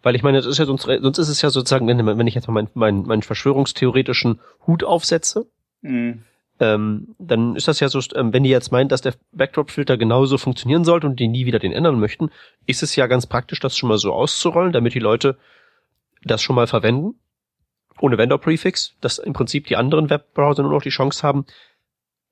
Weil 0.02 0.16
ich 0.16 0.24
meine, 0.24 0.38
das 0.38 0.46
ist 0.46 0.58
ja 0.58 0.66
sonst, 0.66 0.84
sonst 0.84 1.18
ist 1.18 1.30
es 1.30 1.42
ja 1.42 1.50
sozusagen, 1.50 1.88
wenn, 1.88 2.06
wenn 2.06 2.28
ich 2.28 2.36
jetzt 2.36 2.48
mal 2.48 2.54
meinen, 2.54 2.70
meinen, 2.74 3.06
meinen 3.06 3.22
verschwörungstheoretischen 3.24 4.40
Hut 4.66 4.84
aufsetze, 4.84 5.48
Mhm. 5.84 6.24
Ähm, 6.64 7.16
dann 7.20 7.56
ist 7.56 7.68
das 7.68 7.82
ja 7.82 7.90
so, 7.90 8.00
ähm, 8.16 8.32
wenn 8.32 8.44
die 8.44 8.50
jetzt 8.50 8.72
meinen, 8.72 8.88
dass 8.88 9.02
der 9.02 9.16
Backdrop-Filter 9.34 9.98
genauso 9.98 10.38
funktionieren 10.38 10.86
sollte 10.86 11.08
und 11.08 11.20
die 11.20 11.28
nie 11.28 11.46
wieder 11.46 11.60
den 11.60 11.74
ändern 11.74 12.00
möchten, 12.00 12.32
ist 12.66 12.84
es 12.84 12.96
ja 12.96 13.08
ganz 13.08 13.28
praktisch, 13.28 13.60
das 13.60 13.78
schon 13.78 13.90
mal 13.90 13.98
so 13.98 14.14
auszurollen, 14.14 14.72
damit 14.72 14.94
die 14.94 15.00
Leute 15.00 15.38
das 16.24 16.42
schon 16.42 16.56
mal 16.56 16.68
verwenden, 16.68 17.16
ohne 18.00 18.18
Vendor-Prefix, 18.18 18.96
dass 19.02 19.20
im 19.20 19.34
Prinzip 19.34 19.68
die 19.68 19.76
anderen 19.76 20.10
Webbrowser 20.10 20.64
nur 20.64 20.72
noch 20.72 20.82
die 20.82 20.90
Chance 20.90 21.22
haben, 21.28 21.46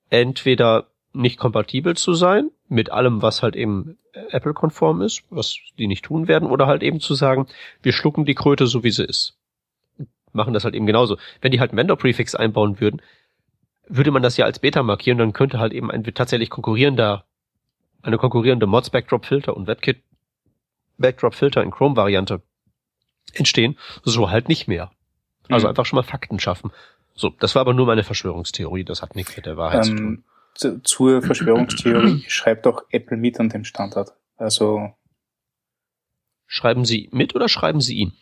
entweder 0.08 0.88
nicht 1.12 1.38
kompatibel 1.38 1.94
zu 1.94 2.14
sein 2.14 2.50
mit 2.68 2.90
allem, 2.90 3.20
was 3.20 3.42
halt 3.42 3.54
eben 3.54 3.98
Apple-konform 4.12 5.02
ist, 5.02 5.24
was 5.28 5.58
die 5.78 5.86
nicht 5.86 6.06
tun 6.06 6.26
werden, 6.26 6.48
oder 6.48 6.66
halt 6.66 6.82
eben 6.82 7.00
zu 7.00 7.14
sagen, 7.14 7.46
wir 7.82 7.92
schlucken 7.92 8.24
die 8.24 8.34
Kröte 8.34 8.66
so 8.66 8.82
wie 8.82 8.90
sie 8.90 9.04
ist. 9.04 9.36
Machen 10.32 10.54
das 10.54 10.64
halt 10.64 10.74
eben 10.74 10.86
genauso. 10.86 11.18
Wenn 11.42 11.52
die 11.52 11.60
halt 11.60 11.72
einen 11.72 11.78
Vendor-Prefix 11.78 12.34
einbauen 12.34 12.80
würden, 12.80 13.02
würde 13.88 14.10
man 14.10 14.22
das 14.22 14.36
ja 14.36 14.44
als 14.44 14.58
Beta 14.58 14.82
markieren, 14.82 15.18
dann 15.18 15.32
könnte 15.32 15.58
halt 15.58 15.72
eben 15.72 15.90
ein 15.90 16.04
tatsächlich 16.04 16.50
konkurrierender, 16.50 17.24
eine 18.02 18.18
konkurrierende 18.18 18.66
Mods 18.66 18.90
Backdrop 18.90 19.26
Filter 19.26 19.56
und 19.56 19.66
WebKit 19.66 20.02
Backdrop-Filter 20.98 21.62
in 21.62 21.70
Chrome-Variante 21.70 22.42
entstehen, 23.34 23.76
so 24.04 24.30
halt 24.30 24.48
nicht 24.48 24.68
mehr. 24.68 24.92
Also 25.48 25.66
Mhm. 25.66 25.70
einfach 25.70 25.86
schon 25.86 25.96
mal 25.96 26.02
Fakten 26.02 26.38
schaffen. 26.38 26.70
So, 27.14 27.30
das 27.30 27.54
war 27.54 27.60
aber 27.62 27.74
nur 27.74 27.86
meine 27.86 28.04
Verschwörungstheorie, 28.04 28.84
das 28.84 29.02
hat 29.02 29.16
nichts 29.16 29.36
mit 29.36 29.46
der 29.46 29.56
Wahrheit 29.56 29.84
zu 29.84 29.94
tun. 29.94 30.06
Ähm, 30.06 30.24
zu, 30.54 30.82
zur 30.82 31.22
Verschwörungstheorie 31.22 32.24
schreibt 32.28 32.66
auch 32.66 32.82
Apple 32.90 33.16
mit 33.16 33.40
an 33.40 33.48
dem 33.48 33.64
Standard. 33.64 34.12
Also 34.36 34.92
Schreiben 36.46 36.84
Sie 36.84 37.08
mit 37.12 37.34
oder 37.34 37.48
schreiben 37.48 37.80
Sie 37.80 37.96
ihn? 37.96 38.12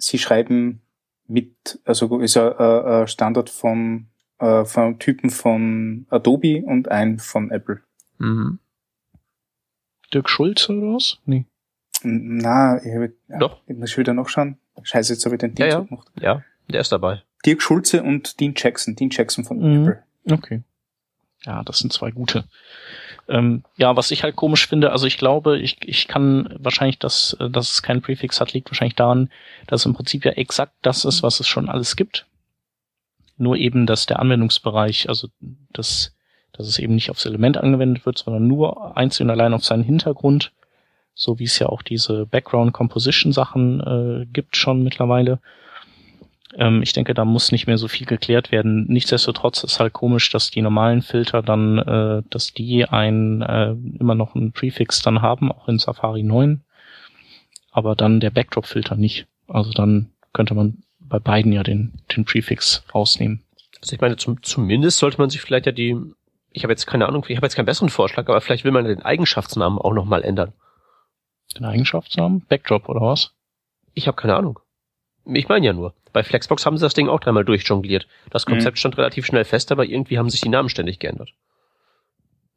sie 0.00 0.18
schreiben 0.18 0.80
mit, 1.26 1.80
also 1.84 2.20
ist 2.20 2.36
ein, 2.36 2.52
ein 2.52 2.84
ein 2.84 3.08
Standard 3.08 3.50
vom, 3.50 4.06
äh, 4.38 4.64
vom 4.64 4.98
Typen 4.98 5.30
von 5.30 6.06
Adobe 6.10 6.62
und 6.64 6.88
ein 6.90 7.18
von 7.18 7.50
Apple. 7.50 7.80
Mhm. 8.18 8.58
Dirk 10.12 10.28
Schulze 10.30 10.72
oder 10.72 10.94
was? 10.94 11.18
Nee. 11.26 11.44
Na, 12.02 12.80
ich, 12.84 12.94
hab, 12.94 13.40
Doch. 13.40 13.60
ich 13.66 13.76
muss 13.76 13.96
wieder 13.96 14.14
nachschauen. 14.14 14.56
Scheiße, 14.82 15.12
jetzt 15.14 15.24
habe 15.24 15.34
ich 15.34 15.40
den 15.40 15.54
Ja, 15.56 15.66
Dienst 15.66 15.72
ja. 15.74 15.80
gemacht. 15.80 16.08
Ja, 16.20 16.42
der 16.68 16.80
ist 16.80 16.92
dabei. 16.92 17.22
Dirk 17.44 17.60
Schulze 17.62 18.02
und 18.02 18.38
Dean 18.40 18.54
Jackson. 18.56 18.94
Dean 18.96 19.10
Jackson 19.10 19.44
von 19.44 19.58
Mhm. 19.58 19.88
Apple. 19.88 20.02
Okay. 20.30 20.62
Ja, 21.44 21.62
das 21.62 21.78
sind 21.78 21.92
zwei 21.92 22.10
gute. 22.10 22.44
Ähm, 23.28 23.62
ja, 23.76 23.94
was 23.96 24.10
ich 24.10 24.22
halt 24.22 24.36
komisch 24.36 24.66
finde, 24.66 24.90
also 24.90 25.06
ich 25.06 25.18
glaube, 25.18 25.58
ich, 25.58 25.76
ich 25.86 26.08
kann 26.08 26.54
wahrscheinlich, 26.58 26.98
dass, 26.98 27.36
dass 27.38 27.72
es 27.72 27.82
keinen 27.82 28.00
Präfix 28.02 28.40
hat, 28.40 28.52
liegt 28.54 28.70
wahrscheinlich 28.70 28.96
daran, 28.96 29.30
dass 29.66 29.84
im 29.84 29.94
Prinzip 29.94 30.24
ja 30.24 30.32
exakt 30.32 30.72
das 30.82 31.04
ist, 31.04 31.22
was 31.22 31.38
es 31.40 31.46
schon 31.46 31.68
alles 31.68 31.94
gibt. 31.96 32.26
Nur 33.38 33.56
eben, 33.56 33.86
dass 33.86 34.06
der 34.06 34.18
Anwendungsbereich, 34.18 35.08
also 35.08 35.28
das, 35.72 36.14
dass 36.52 36.66
es 36.66 36.78
eben 36.78 36.94
nicht 36.94 37.10
aufs 37.10 37.24
Element 37.24 37.56
angewendet 37.56 38.04
wird, 38.04 38.18
sondern 38.18 38.46
nur 38.46 38.96
einzeln 38.96 39.30
allein 39.30 39.54
auf 39.54 39.64
seinen 39.64 39.84
Hintergrund, 39.84 40.52
so 41.14 41.38
wie 41.38 41.44
es 41.44 41.58
ja 41.58 41.68
auch 41.68 41.82
diese 41.82 42.26
Background 42.26 42.72
Composition 42.72 43.32
Sachen 43.32 43.80
äh, 43.80 44.26
gibt 44.26 44.56
schon 44.56 44.82
mittlerweile. 44.82 45.40
Ähm, 46.56 46.82
ich 46.82 46.92
denke, 46.92 47.14
da 47.14 47.24
muss 47.24 47.52
nicht 47.52 47.66
mehr 47.66 47.78
so 47.78 47.88
viel 47.88 48.06
geklärt 48.06 48.50
werden. 48.50 48.86
Nichtsdestotrotz 48.88 49.62
ist 49.64 49.80
halt 49.80 49.92
komisch, 49.92 50.30
dass 50.30 50.50
die 50.50 50.62
normalen 50.62 51.02
Filter 51.02 51.42
dann, 51.42 51.78
äh, 51.78 52.22
dass 52.30 52.52
die 52.52 52.84
ein 52.86 53.42
äh, 53.42 53.74
immer 53.98 54.14
noch 54.14 54.34
einen 54.34 54.52
Prefix 54.52 55.02
dann 55.02 55.22
haben, 55.22 55.52
auch 55.52 55.68
in 55.68 55.78
Safari 55.78 56.22
9, 56.22 56.62
aber 57.70 57.94
dann 57.94 58.20
der 58.20 58.30
Backdrop-Filter 58.30 58.96
nicht. 58.96 59.26
Also 59.46 59.72
dann 59.72 60.10
könnte 60.32 60.54
man 60.54 60.82
bei 61.08 61.18
beiden 61.18 61.52
ja 61.52 61.62
den, 61.62 62.00
den 62.14 62.24
Prefix 62.24 62.84
rausnehmen. 62.94 63.42
Also 63.80 63.94
ich 63.94 64.00
meine, 64.00 64.16
zum, 64.16 64.42
zumindest 64.42 64.98
sollte 64.98 65.18
man 65.18 65.30
sich 65.30 65.40
vielleicht 65.40 65.66
ja 65.66 65.72
die, 65.72 65.96
ich 66.50 66.64
habe 66.64 66.72
jetzt 66.72 66.86
keine 66.86 67.06
Ahnung, 67.06 67.24
ich 67.28 67.36
habe 67.36 67.46
jetzt 67.46 67.54
keinen 67.54 67.66
besseren 67.66 67.88
Vorschlag, 67.88 68.28
aber 68.28 68.40
vielleicht 68.40 68.64
will 68.64 68.72
man 68.72 68.84
den 68.84 69.02
Eigenschaftsnamen 69.02 69.78
auch 69.78 69.92
nochmal 69.92 70.22
ändern. 70.22 70.52
Den 71.56 71.64
Eigenschaftsnamen? 71.64 72.44
Backdrop 72.48 72.88
oder 72.88 73.00
was? 73.00 73.32
Ich 73.94 74.06
habe 74.06 74.16
keine 74.16 74.36
Ahnung. 74.36 74.58
Ich 75.24 75.48
meine 75.48 75.66
ja 75.66 75.72
nur. 75.72 75.94
Bei 76.12 76.22
Flexbox 76.22 76.64
haben 76.64 76.76
sie 76.76 76.84
das 76.84 76.94
Ding 76.94 77.08
auch 77.08 77.20
dreimal 77.20 77.44
durchjongliert. 77.44 78.06
Das 78.30 78.46
Konzept 78.46 78.78
stand 78.78 78.96
relativ 78.96 79.26
schnell 79.26 79.44
fest, 79.44 79.70
aber 79.72 79.84
irgendwie 79.84 80.18
haben 80.18 80.30
sich 80.30 80.40
die 80.40 80.48
Namen 80.48 80.68
ständig 80.68 80.98
geändert. 80.98 81.30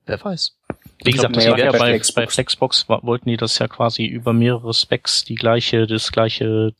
Wer 0.05 0.23
weiß. 0.23 0.57
Wie 1.03 1.09
Ich 1.09 1.15
gesagt, 1.15 1.33
glaub, 1.33 1.43
das 1.43 1.45
naja, 1.45 1.57
war 1.57 1.65
ja 1.65 1.71
bei 1.71 1.77
bei, 1.79 1.89
Flexbox. 1.89 2.15
bei 2.15 2.27
Flexbox 2.27 2.89
wollten 2.89 3.29
die 3.29 3.37
das 3.37 3.59
ja 3.59 3.67
quasi 3.67 4.05
über 4.05 4.33
mehrere 4.33 4.73
Specs 4.73 5.23
die 5.25 5.35
gleiche, 5.35 5.85
das 5.85 6.11
gleiche, 6.11 6.73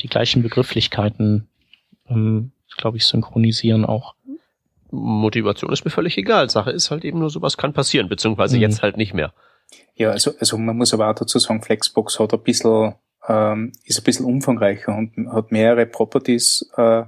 die 0.00 0.08
gleichen 0.08 0.42
Begrifflichkeiten, 0.42 1.48
ähm, 2.08 2.52
glaube 2.76 2.96
ich, 2.96 3.06
synchronisieren 3.06 3.84
auch. 3.84 4.14
Motivation 4.90 5.72
ist 5.72 5.84
mir 5.84 5.90
völlig 5.90 6.16
egal. 6.18 6.50
Sache 6.50 6.70
ist 6.70 6.90
halt 6.90 7.04
eben 7.04 7.18
nur, 7.18 7.30
sowas 7.30 7.56
kann 7.56 7.72
passieren, 7.72 8.08
beziehungsweise 8.08 8.56
Mhm. 8.56 8.62
jetzt 8.62 8.82
halt 8.82 8.96
nicht 8.96 9.14
mehr. 9.14 9.32
Ja, 9.96 10.10
also, 10.10 10.32
also 10.38 10.56
man 10.58 10.76
muss 10.76 10.94
aber 10.94 11.08
auch 11.10 11.14
dazu 11.14 11.38
sagen, 11.38 11.62
Flexbox 11.62 12.18
hat 12.20 12.32
ein 12.32 12.42
bisschen, 12.42 12.94
ähm, 13.28 13.72
ist 13.84 13.98
ein 13.98 14.04
bisschen 14.04 14.26
umfangreicher 14.26 14.94
und 14.96 15.12
hat 15.32 15.50
mehrere 15.50 15.86
Properties, 15.86 16.70
äh, 16.76 17.04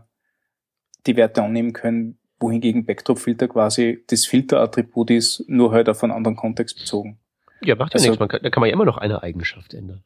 die 1.06 1.16
Werte 1.16 1.42
annehmen 1.42 1.72
können, 1.72 2.18
wohingegen 2.40 2.84
Backdrop-Filter 2.84 3.46
quasi 3.48 4.02
das 4.08 4.26
Filterattribut 4.26 5.10
ist, 5.10 5.44
nur 5.48 5.70
halt 5.72 5.88
auf 5.88 6.02
einen 6.02 6.12
anderen 6.12 6.36
Kontext 6.36 6.78
bezogen. 6.78 7.18
Ja, 7.62 7.76
macht 7.76 7.92
ja 7.92 7.98
Also- 7.98 8.08
nichts. 8.08 8.18
Man 8.20 8.28
kann, 8.28 8.40
da 8.42 8.50
kann 8.50 8.60
man 8.60 8.68
ja 8.68 8.74
immer 8.74 8.84
noch 8.84 8.98
eine 8.98 9.22
Eigenschaft 9.22 9.72
ändern. 9.74 10.02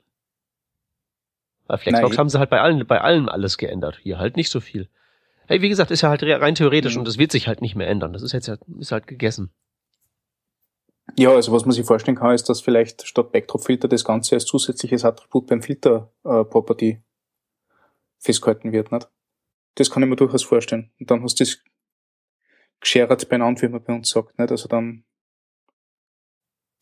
Bei 1.71 1.79
Flexbox 1.79 2.11
Nein. 2.11 2.19
haben 2.19 2.29
sie 2.29 2.39
halt 2.39 2.51
bei 2.51 2.61
allen, 2.61 2.87
bei 2.87 3.01
allen 3.01 3.29
alles 3.29 3.57
geändert. 3.59 3.99
Hier 4.03 4.19
halt 4.19 4.37
nicht 4.37 4.51
so 4.51 4.61
viel. 4.61 4.89
Hey, 5.47 5.63
wie 5.63 5.69
gesagt, 5.69 5.91
ist 5.91 6.01
ja 6.01 6.09
halt 6.09 6.23
re- 6.23 6.41
rein 6.41 6.55
theoretisch 6.55 6.95
Mhm. 6.95 7.01
und 7.01 7.09
das 7.09 7.19
wird 7.19 7.31
sich 7.33 7.47
halt 7.49 7.61
nicht 7.61 7.75
mehr 7.77 7.89
ändern. 7.89 8.13
Das 8.13 8.23
ist 8.23 8.33
jetzt 8.33 8.49
ist 8.49 8.93
halt 8.93 9.07
gegessen. 9.07 9.53
Ja, 11.17 11.31
also 11.31 11.53
was 11.53 11.65
man 11.65 11.73
sich 11.73 11.85
vorstellen 11.87 12.17
kann, 12.17 12.35
ist, 12.35 12.49
dass 12.49 12.61
vielleicht 12.61 13.07
statt 13.07 13.33
Backdrop-Filter 13.33 13.89
das 13.89 14.05
Ganze 14.05 14.37
als 14.37 14.45
zusätzliches 14.47 15.05
Attribut 15.05 15.47
beim 15.49 15.61
Filter-Property 15.63 17.01
festgehalten 18.19 18.71
wird, 18.73 18.93
nicht? 18.93 19.09
Das 19.77 19.91
kann 19.91 20.03
ich 20.03 20.09
mir 20.09 20.17
durchaus 20.17 20.43
vorstellen. 20.45 20.91
Und 21.01 21.11
dann 21.11 21.23
hast 21.23 21.41
du 21.41 21.45
das 21.45 21.59
geschert 22.81 23.29
beieinander, 23.29 23.63
wie 23.63 23.69
man 23.69 23.83
bei 23.83 23.93
uns 23.95 24.11
sagt, 24.11 24.39
nicht? 24.39 24.51
Also 24.51 24.69
dann, 24.69 25.05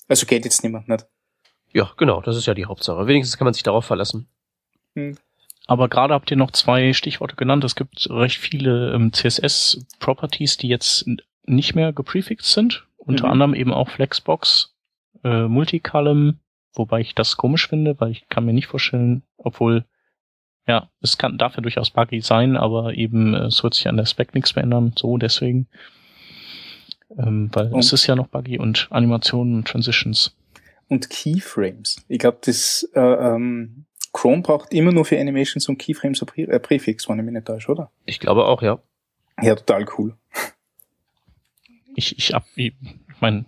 also 0.09 0.27
geht 0.27 0.44
jetzt 0.44 0.62
niemand, 0.62 0.88
nicht? 0.88 1.07
Ja, 1.72 1.92
genau, 1.96 2.20
das 2.22 2.37
ist 2.37 2.46
ja 2.46 2.55
die 2.55 2.64
Hauptsache. 2.66 3.07
Wenigstens 3.07 3.37
kann 3.38 3.44
man 3.44 3.55
sich 3.55 3.62
darauf 3.62 3.85
verlassen. 3.85 4.29
Aber 5.66 5.88
gerade 5.88 6.14
habt 6.14 6.31
ihr 6.31 6.37
noch 6.37 6.51
zwei 6.53 6.92
Stichworte 6.92 7.37
genannt. 7.37 7.62
Es 7.64 7.77
gibt 7.77 8.09
recht 8.11 8.38
viele 8.38 8.92
ähm, 8.94 9.12
CSS-Properties, 9.12 10.57
die 10.57 10.68
jetzt 10.68 11.07
nicht 11.44 11.74
mehr 11.74 11.92
geprefixed 11.92 12.51
sind. 12.53 12.87
Unter 12.96 13.27
Mhm. 13.27 13.33
anderem 13.33 13.55
eben 13.55 13.72
auch 13.72 13.88
Flexbox, 13.90 14.74
äh, 15.24 15.42
Multicolumn, 15.48 16.40
wobei 16.74 17.01
ich 17.01 17.14
das 17.14 17.37
komisch 17.37 17.68
finde, 17.68 17.98
weil 18.01 18.11
ich 18.12 18.29
kann 18.29 18.44
mir 18.44 18.53
nicht 18.53 18.66
vorstellen, 18.66 19.22
obwohl, 19.37 19.85
ja, 20.66 20.90
es 21.01 21.16
kann, 21.16 21.38
darf 21.38 21.55
ja 21.57 21.62
durchaus 21.62 21.90
buggy 21.90 22.20
sein, 22.20 22.57
aber 22.57 22.94
eben 22.94 23.35
äh, 23.35 23.44
es 23.46 23.62
wird 23.62 23.74
sich 23.74 23.88
an 23.88 23.96
der 23.96 24.05
Spec 24.07 24.35
nichts 24.35 24.55
mehr 24.57 24.64
ändern, 24.64 24.92
so 24.96 25.16
deswegen. 25.16 25.68
Ähm, 27.16 27.51
weil 27.55 27.72
Und- 27.72 27.81
es 27.81 27.92
ist 27.92 28.07
ja 28.07 28.14
noch 28.16 28.29
buggy 28.29 28.59
und 28.59 28.88
Animationen 28.90 29.55
und 29.57 29.68
Transitions. 29.68 30.35
Und 30.88 31.09
Keyframes. 31.11 32.05
Ich 32.09 32.18
glaube, 32.18 32.38
das 32.44 32.88
äh, 32.94 33.01
ähm, 33.01 33.85
Chrome 34.12 34.42
braucht 34.42 34.72
immer 34.72 34.92
nur 34.92 35.04
für 35.04 35.18
Animations 35.20 35.68
und 35.68 35.78
Keyframes 35.78 36.22
ein 36.22 36.26
Prä 36.26 36.42
äh, 36.44 36.58
Präfix, 36.58 37.08
wenn 37.08 37.18
ich 37.18 37.24
mich 37.24 37.34
nicht 37.34 37.46
täusche, 37.46 37.70
oder? 37.70 37.90
Ich 38.06 38.20
glaube 38.20 38.44
auch, 38.46 38.62
ja. 38.62 38.78
Ja, 39.40 39.54
total 39.54 39.86
cool. 39.98 40.16
Ich, 41.94 42.16
ich 42.18 42.34
ab, 42.34 42.44
ich 42.56 42.72
mein, 43.20 43.46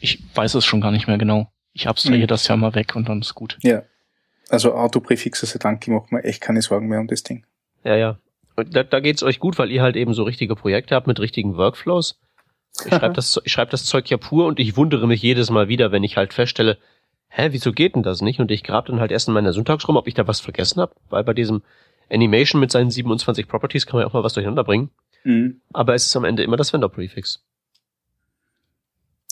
ich 0.00 0.22
weiß 0.34 0.54
es 0.54 0.64
schon 0.64 0.80
gar 0.80 0.90
nicht 0.90 1.06
mehr 1.08 1.18
genau. 1.18 1.50
Ich 1.72 1.88
abstrahiere 1.88 2.22
Mhm. 2.24 2.28
das 2.28 2.48
ja 2.48 2.56
mal 2.56 2.74
weg 2.74 2.96
und 2.96 3.08
dann 3.08 3.20
ist 3.20 3.34
gut. 3.34 3.58
Ja. 3.62 3.82
Also 4.50 4.74
Autopräfixe 4.74 5.46
sei 5.46 5.58
Dank, 5.58 5.82
ich 5.86 5.92
mache 5.92 6.14
mir 6.14 6.24
echt 6.24 6.40
keine 6.40 6.62
Sorgen 6.62 6.88
mehr 6.88 7.00
um 7.00 7.06
das 7.06 7.22
Ding. 7.22 7.44
Ja, 7.84 7.96
ja. 7.96 8.18
Und 8.56 8.74
da, 8.74 8.82
da 8.82 9.00
geht's 9.00 9.22
euch 9.22 9.38
gut, 9.38 9.58
weil 9.58 9.70
ihr 9.70 9.82
halt 9.82 9.94
eben 9.96 10.14
so 10.14 10.22
richtige 10.24 10.56
Projekte 10.56 10.94
habt 10.94 11.06
mit 11.06 11.20
richtigen 11.20 11.56
Workflows. 11.56 12.18
Ich 12.84 12.94
schreibe 12.94 13.14
das, 13.14 13.40
ich 13.44 13.52
schreib 13.52 13.70
das 13.70 13.84
Zeug 13.84 14.08
ja 14.10 14.16
pur 14.16 14.46
und 14.46 14.58
ich 14.58 14.76
wundere 14.76 15.06
mich 15.06 15.22
jedes 15.22 15.50
Mal 15.50 15.68
wieder, 15.68 15.92
wenn 15.92 16.02
ich 16.04 16.16
halt 16.16 16.32
feststelle, 16.34 16.78
hä, 17.28 17.48
wieso 17.52 17.72
geht 17.72 17.94
denn 17.94 18.02
das 18.02 18.20
nicht? 18.20 18.40
Und 18.40 18.50
ich 18.50 18.62
grab 18.62 18.86
dann 18.86 19.00
halt 19.00 19.10
erst 19.10 19.28
in 19.28 19.34
meiner 19.34 19.52
Syntax 19.52 19.86
rum, 19.88 19.96
ob 19.96 20.06
ich 20.06 20.14
da 20.14 20.26
was 20.26 20.40
vergessen 20.40 20.80
habe, 20.80 20.94
weil 21.10 21.24
bei 21.24 21.34
diesem 21.34 21.62
Animation 22.10 22.60
mit 22.60 22.70
seinen 22.70 22.90
27 22.90 23.46
Properties 23.48 23.86
kann 23.86 23.96
man 23.96 24.02
ja 24.02 24.08
auch 24.08 24.14
mal 24.14 24.24
was 24.24 24.34
durcheinander 24.34 24.64
bringen. 24.64 24.90
Mhm. 25.24 25.60
Aber 25.72 25.94
es 25.94 26.06
ist 26.06 26.16
am 26.16 26.24
Ende 26.24 26.42
immer 26.42 26.56
das 26.56 26.72
Vendor-Prefix. 26.72 27.42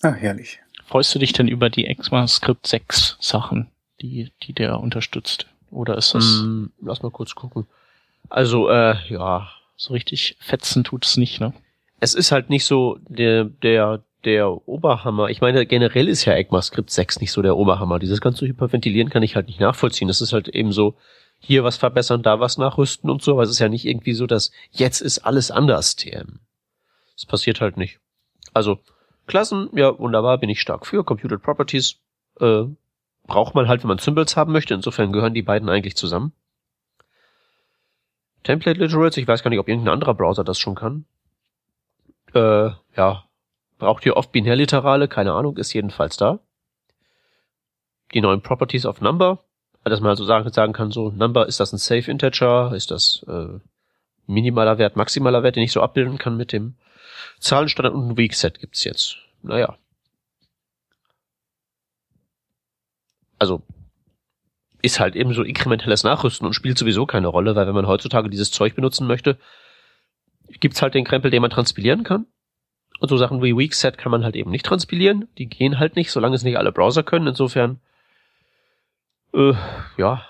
Ah, 0.03 0.13
herrlich. 0.13 0.61
Freust 0.85 1.15
du 1.15 1.19
dich 1.19 1.33
denn 1.33 1.49
über 1.49 1.71
die 1.71 1.87
ECMAScript 1.87 2.67
6 2.67 3.17
Sachen, 3.21 3.69
die, 4.01 4.31
die 4.43 4.53
der 4.53 4.79
unterstützt? 4.81 5.47
Oder 5.71 5.97
ist 5.97 6.15
das 6.15 6.25
Hm, 6.25 6.73
lass 6.81 7.03
mal 7.03 7.11
kurz 7.11 7.35
gucken. 7.35 7.67
Also, 8.29 8.69
äh, 8.69 8.97
ja, 9.09 9.49
so 9.77 9.95
richtig 9.95 10.37
fetzen 10.41 10.85
tut 10.85 11.05
es 11.05 11.17
nicht, 11.17 11.41
ne? 11.41 11.53
es 12.01 12.15
ist 12.15 12.33
halt 12.33 12.51
nicht 12.51 12.65
so 12.65 12.99
der, 13.09 13.45
der, 13.45 14.03
der 14.27 14.69
Oberhammer. 14.69 15.31
Ich 15.31 15.41
meine, 15.41 15.65
generell 15.67 16.09
ist 16.09 16.25
ja 16.25 16.35
ECMAScript 16.35 16.91
6 16.91 17.21
nicht 17.21 17.33
so 17.33 17.43
der 17.43 17.57
Oberhammer. 17.57 17.99
Dieses 17.99 18.21
ganze 18.21 18.47
Hyperventilieren 18.47 19.09
kann 19.09 19.23
ich 19.23 19.37
halt 19.37 19.47
nicht 19.47 19.61
nachvollziehen. 19.61 20.09
Das 20.09 20.21
ist 20.21 20.33
halt 20.33 20.49
eben 20.49 20.73
so, 20.73 20.97
hier 21.39 21.65
was 21.65 21.77
verbessern, 21.77 22.23
da 22.23 22.41
was 22.41 22.59
nachrüsten 22.59 23.09
und 23.09 23.23
so, 23.23 23.33
aber 23.33 23.43
es 23.43 23.51
ist 23.51 23.61
ja 23.61 23.69
nicht 23.69 23.87
irgendwie 23.87 24.15
so, 24.15 24.27
dass 24.27 24.51
jetzt 24.73 25.01
ist 25.01 25.21
alles 25.21 25.51
anders 25.51 25.97
TM. 25.97 26.41
Das 27.15 27.25
passiert 27.27 27.61
halt 27.61 27.77
nicht. 27.77 28.01
Also, 28.53 28.81
Klassen, 29.27 29.71
ja, 29.73 29.99
wunderbar, 29.99 30.39
bin 30.39 30.51
ich 30.51 30.61
stark 30.61 30.87
für. 30.87 31.05
Computed 31.05 31.43
Properties, 31.43 32.01
äh, 32.41 32.65
braucht 33.27 33.55
man 33.55 33.69
halt, 33.69 33.83
wenn 33.83 33.89
man 33.89 33.99
Symbols 33.99 34.37
haben 34.37 34.53
möchte. 34.53 34.75
Insofern 34.75 35.12
gehören 35.12 35.35
die 35.35 35.43
beiden 35.43 35.69
eigentlich 35.69 35.97
zusammen. 35.97 36.33
Template 38.43 38.79
Literals, 38.79 39.17
ich 39.17 39.27
weiß 39.27 39.43
gar 39.43 39.51
nicht, 39.51 39.59
ob 39.59 39.69
irgendein 39.69 39.95
anderer 39.95 40.15
Browser 40.15 40.45
das 40.45 40.59
schon 40.59 40.75
kann. 40.75 41.05
Äh, 42.35 42.71
ja, 42.97 43.25
braucht 43.79 44.07
ihr 44.07 44.17
oft 44.17 44.33
Binärliterale, 44.33 45.09
keine 45.09 45.33
Ahnung, 45.33 45.57
ist 45.57 45.73
jedenfalls 45.73 46.17
da. 46.17 46.41
Die 48.15 48.21
neuen 48.21 48.43
Properties 48.43 48.87
of 48.87 49.01
Number, 49.01 49.45
dass 49.85 50.01
man 50.01 50.11
also 50.11 50.25
sagen, 50.25 50.51
sagen 50.53 50.73
kann, 50.73 50.91
so, 50.91 51.11
Number, 51.11 51.47
ist 51.47 51.61
das 51.61 51.73
ein 51.73 51.79
Safe 51.79 52.11
Integer, 52.11 52.73
ist 52.75 52.91
das 52.91 53.25
äh, 53.29 53.59
minimaler 54.27 54.79
Wert, 54.79 54.97
maximaler 54.97 55.43
Wert, 55.43 55.57
den 55.57 55.62
ich 55.62 55.73
so 55.73 55.83
abbilden 55.83 56.19
kann 56.19 56.37
mit 56.37 56.53
dem 56.53 56.77
Zahlenstandard 57.41 57.95
und 57.95 58.09
ein 58.11 58.17
Weak 58.17 58.35
Set 58.35 58.59
gibt's 58.59 58.85
jetzt. 58.85 59.19
Naja. 59.43 59.77
Also, 63.39 63.62
ist 64.83 65.01
halt 65.01 65.17
eben 65.17 65.35
so 65.35 65.43
inkrementelles 65.43 66.05
Nachrüsten 66.05 66.47
und 66.47 66.55
spielt 66.55 66.79
sowieso 66.79 67.07
keine 67.07 67.29
Rolle, 67.29 67.55
weil 67.55 67.67
wenn 67.67 67.75
man 67.75 67.87
heutzutage 67.87 68.31
dieses 68.31 68.51
Zeug 68.51 68.75
benutzen 68.75 69.07
möchte, 69.07 69.39
gibt's 70.61 70.81
halt 70.81 70.95
den 70.95 71.05
Krempel, 71.05 71.31
den 71.31 71.43
man 71.43 71.51
transpilieren 71.51 72.05
kann. 72.05 72.27
Und 72.99 73.09
so 73.09 73.17
Sachen 73.17 73.43
wie 73.43 73.57
Weakset 73.57 73.99
kann 73.99 74.11
man 74.11 74.25
halt 74.25 74.37
eben 74.37 74.51
nicht 74.51 74.65
transpilieren. 74.65 75.29
Die 75.39 75.47
gehen 75.47 75.79
halt 75.79 75.97
nicht, 75.97 76.11
solange 76.11 76.35
es 76.35 76.43
nicht 76.43 76.57
alle 76.57 76.73
Browser 76.73 77.03
können. 77.03 77.27
Insofern, 77.27 77.81
äh, 79.35 79.53
ja. 79.97 80.25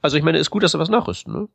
Also 0.00 0.16
ich 0.16 0.22
meine, 0.22 0.38
ist 0.38 0.50
gut, 0.50 0.62
dass 0.62 0.72
sie 0.72 0.78
was 0.78 0.88
nachrüsten. 0.88 1.32
Ne? 1.32 1.48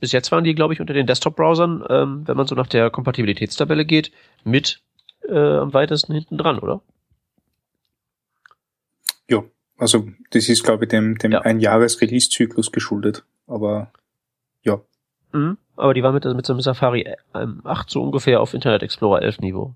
Bis 0.00 0.12
jetzt 0.12 0.30
waren 0.32 0.44
die, 0.44 0.54
glaube 0.54 0.74
ich, 0.74 0.80
unter 0.80 0.94
den 0.94 1.06
Desktop-Browsern, 1.06 1.84
ähm, 1.88 2.28
wenn 2.28 2.36
man 2.36 2.46
so 2.46 2.54
nach 2.54 2.66
der 2.66 2.90
Kompatibilitätstabelle 2.90 3.84
geht, 3.84 4.12
mit 4.44 4.80
äh, 5.28 5.36
am 5.36 5.74
weitesten 5.74 6.14
hinten 6.14 6.38
dran, 6.38 6.58
oder? 6.58 6.82
Ja, 9.28 9.42
also 9.76 10.08
das 10.30 10.48
ist, 10.48 10.62
glaube 10.62 10.84
ich, 10.84 10.90
dem, 10.90 11.18
dem 11.18 11.32
Ja. 11.32 11.40
Ein-Jahres-Release-Zyklus 11.40 12.72
geschuldet. 12.72 13.24
Aber 13.46 13.90
Mhm. 15.36 15.58
Aber 15.76 15.92
die 15.94 16.02
war 16.02 16.12
mit, 16.12 16.24
mit 16.24 16.46
so 16.46 16.52
einem 16.52 16.62
Safari 16.62 17.14
ähm, 17.34 17.60
8 17.64 17.90
so 17.90 18.02
ungefähr 18.02 18.40
auf 18.40 18.54
Internet 18.54 18.82
Explorer 18.82 19.22
11 19.22 19.40
Niveau. 19.40 19.74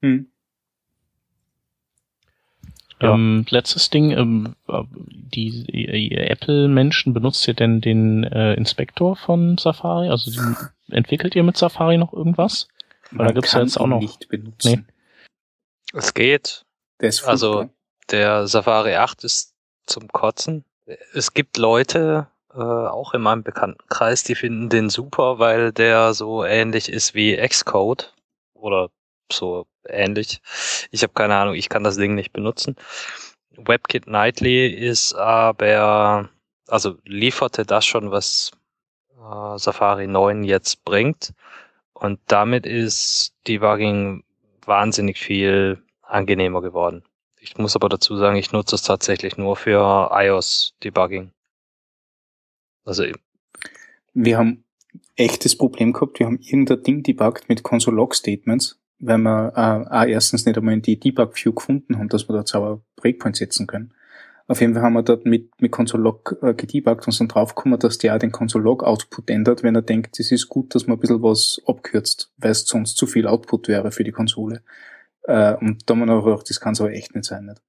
hm. 0.00 0.26
Ja. 3.00 3.14
Ähm, 3.14 3.44
letztes 3.50 3.90
Ding, 3.90 4.12
ähm, 4.12 4.54
die, 5.02 5.64
die 5.64 6.16
Apple-Menschen 6.16 7.12
benutzt 7.12 7.46
ihr 7.48 7.54
denn 7.54 7.80
den 7.80 8.22
äh, 8.22 8.54
Inspektor 8.54 9.16
von 9.16 9.58
Safari? 9.58 10.08
Also 10.08 10.30
die, 10.30 10.38
entwickelt 10.94 11.34
ihr 11.34 11.42
mit 11.42 11.56
Safari 11.56 11.98
noch 11.98 12.12
irgendwas? 12.12 12.68
Weil 13.10 13.18
da 13.18 13.24
Man 13.24 13.34
gibt's 13.34 13.52
ja 13.52 13.58
kann 13.58 13.66
jetzt 13.66 13.76
auch 13.80 13.86
noch- 13.88 13.98
nicht 14.00 14.28
benutzen. 14.28 14.86
Es 15.92 16.14
geht. 16.14 16.64
Der 17.00 17.08
ist 17.08 17.24
Also-. 17.24 17.68
Der 18.10 18.46
Safari 18.46 18.94
8 18.94 19.24
ist 19.24 19.54
zum 19.86 20.08
Kotzen. 20.08 20.64
Es 21.12 21.34
gibt 21.34 21.56
Leute, 21.56 22.28
äh, 22.54 22.58
auch 22.58 23.14
in 23.14 23.22
meinem 23.22 23.42
Bekanntenkreis, 23.42 24.24
die 24.24 24.34
finden 24.34 24.68
den 24.68 24.90
super, 24.90 25.38
weil 25.38 25.72
der 25.72 26.14
so 26.14 26.44
ähnlich 26.44 26.88
ist 26.88 27.14
wie 27.14 27.36
Xcode 27.36 28.14
oder 28.54 28.90
so 29.32 29.66
ähnlich. 29.88 30.40
Ich 30.90 31.02
habe 31.02 31.12
keine 31.12 31.36
Ahnung, 31.36 31.54
ich 31.54 31.68
kann 31.68 31.84
das 31.84 31.96
Ding 31.96 32.14
nicht 32.14 32.32
benutzen. 32.32 32.76
WebKit 33.56 34.06
Nightly 34.06 34.66
ist 34.68 35.14
aber, 35.14 36.28
also 36.68 36.96
lieferte 37.04 37.64
das 37.66 37.84
schon, 37.84 38.10
was 38.10 38.52
äh, 39.18 39.58
Safari 39.58 40.06
9 40.06 40.44
jetzt 40.44 40.84
bringt. 40.84 41.34
Und 41.94 42.20
damit 42.26 42.66
ist 42.66 43.34
Debugging 43.46 44.24
wahnsinnig 44.66 45.18
viel 45.18 45.82
angenehmer 46.02 46.62
geworden. 46.62 47.04
Ich 47.40 47.56
muss 47.58 47.76
aber 47.76 47.88
dazu 47.88 48.16
sagen, 48.16 48.36
ich 48.36 48.52
nutze 48.52 48.76
es 48.76 48.82
tatsächlich 48.82 49.36
nur 49.36 49.56
für 49.56 50.10
iOS-Debugging. 50.12 51.32
Also 52.84 53.04
Wir 54.14 54.38
haben 54.38 54.64
echtes 55.16 55.56
Problem 55.56 55.92
gehabt. 55.92 56.18
Wir 56.18 56.26
haben 56.26 56.38
irgendein 56.40 56.82
Ding 56.82 57.02
debuggt 57.02 57.48
mit 57.48 57.62
Console-Log-Statements, 57.62 58.80
weil 58.98 59.18
wir 59.18 59.52
äh, 59.56 59.94
auch 59.94 60.06
erstens 60.06 60.46
nicht 60.46 60.56
einmal 60.56 60.74
in 60.74 60.82
die 60.82 60.98
Debug-View 60.98 61.52
gefunden 61.52 61.98
haben, 61.98 62.08
dass 62.08 62.28
wir 62.28 62.34
da 62.34 62.46
sauber 62.46 62.82
Breakpoint 62.96 63.36
setzen 63.36 63.66
können. 63.66 63.94
Auf 64.48 64.60
jeden 64.60 64.74
Fall 64.74 64.82
haben 64.82 64.94
wir 64.94 65.02
dort 65.02 65.24
mit, 65.24 65.50
mit 65.60 65.72
Console-Log 65.72 66.38
äh, 66.42 66.54
gedebuggt 66.54 67.06
und 67.06 67.12
sind 67.12 67.34
draufgekommen, 67.34 67.78
dass 67.78 67.98
der 67.98 68.14
auch 68.14 68.18
den 68.18 68.32
Console-Log-Output 68.32 69.30
ändert, 69.30 69.62
wenn 69.62 69.74
er 69.74 69.82
denkt, 69.82 70.18
es 70.18 70.32
ist 70.32 70.48
gut, 70.48 70.74
dass 70.74 70.86
man 70.86 70.96
ein 70.96 71.00
bisschen 71.00 71.22
was 71.22 71.62
abkürzt, 71.66 72.32
weil 72.38 72.50
es 72.50 72.66
sonst 72.66 72.96
zu 72.96 73.06
viel 73.06 73.26
Output 73.26 73.68
wäre 73.68 73.92
für 73.92 74.04
die 74.04 74.12
Konsole. 74.12 74.62
Äh, 75.22 75.54
und 75.54 75.88
da 75.88 75.94
haben 75.94 76.00
wir 76.00 76.06
noch 76.06 76.24
gedacht, 76.24 76.50
das 76.50 76.60
kann 76.60 76.72
es 76.72 76.80
aber 76.80 76.92
echt 76.92 77.14
nicht 77.14 77.24
sein. 77.24 77.46
Nicht? 77.46 77.62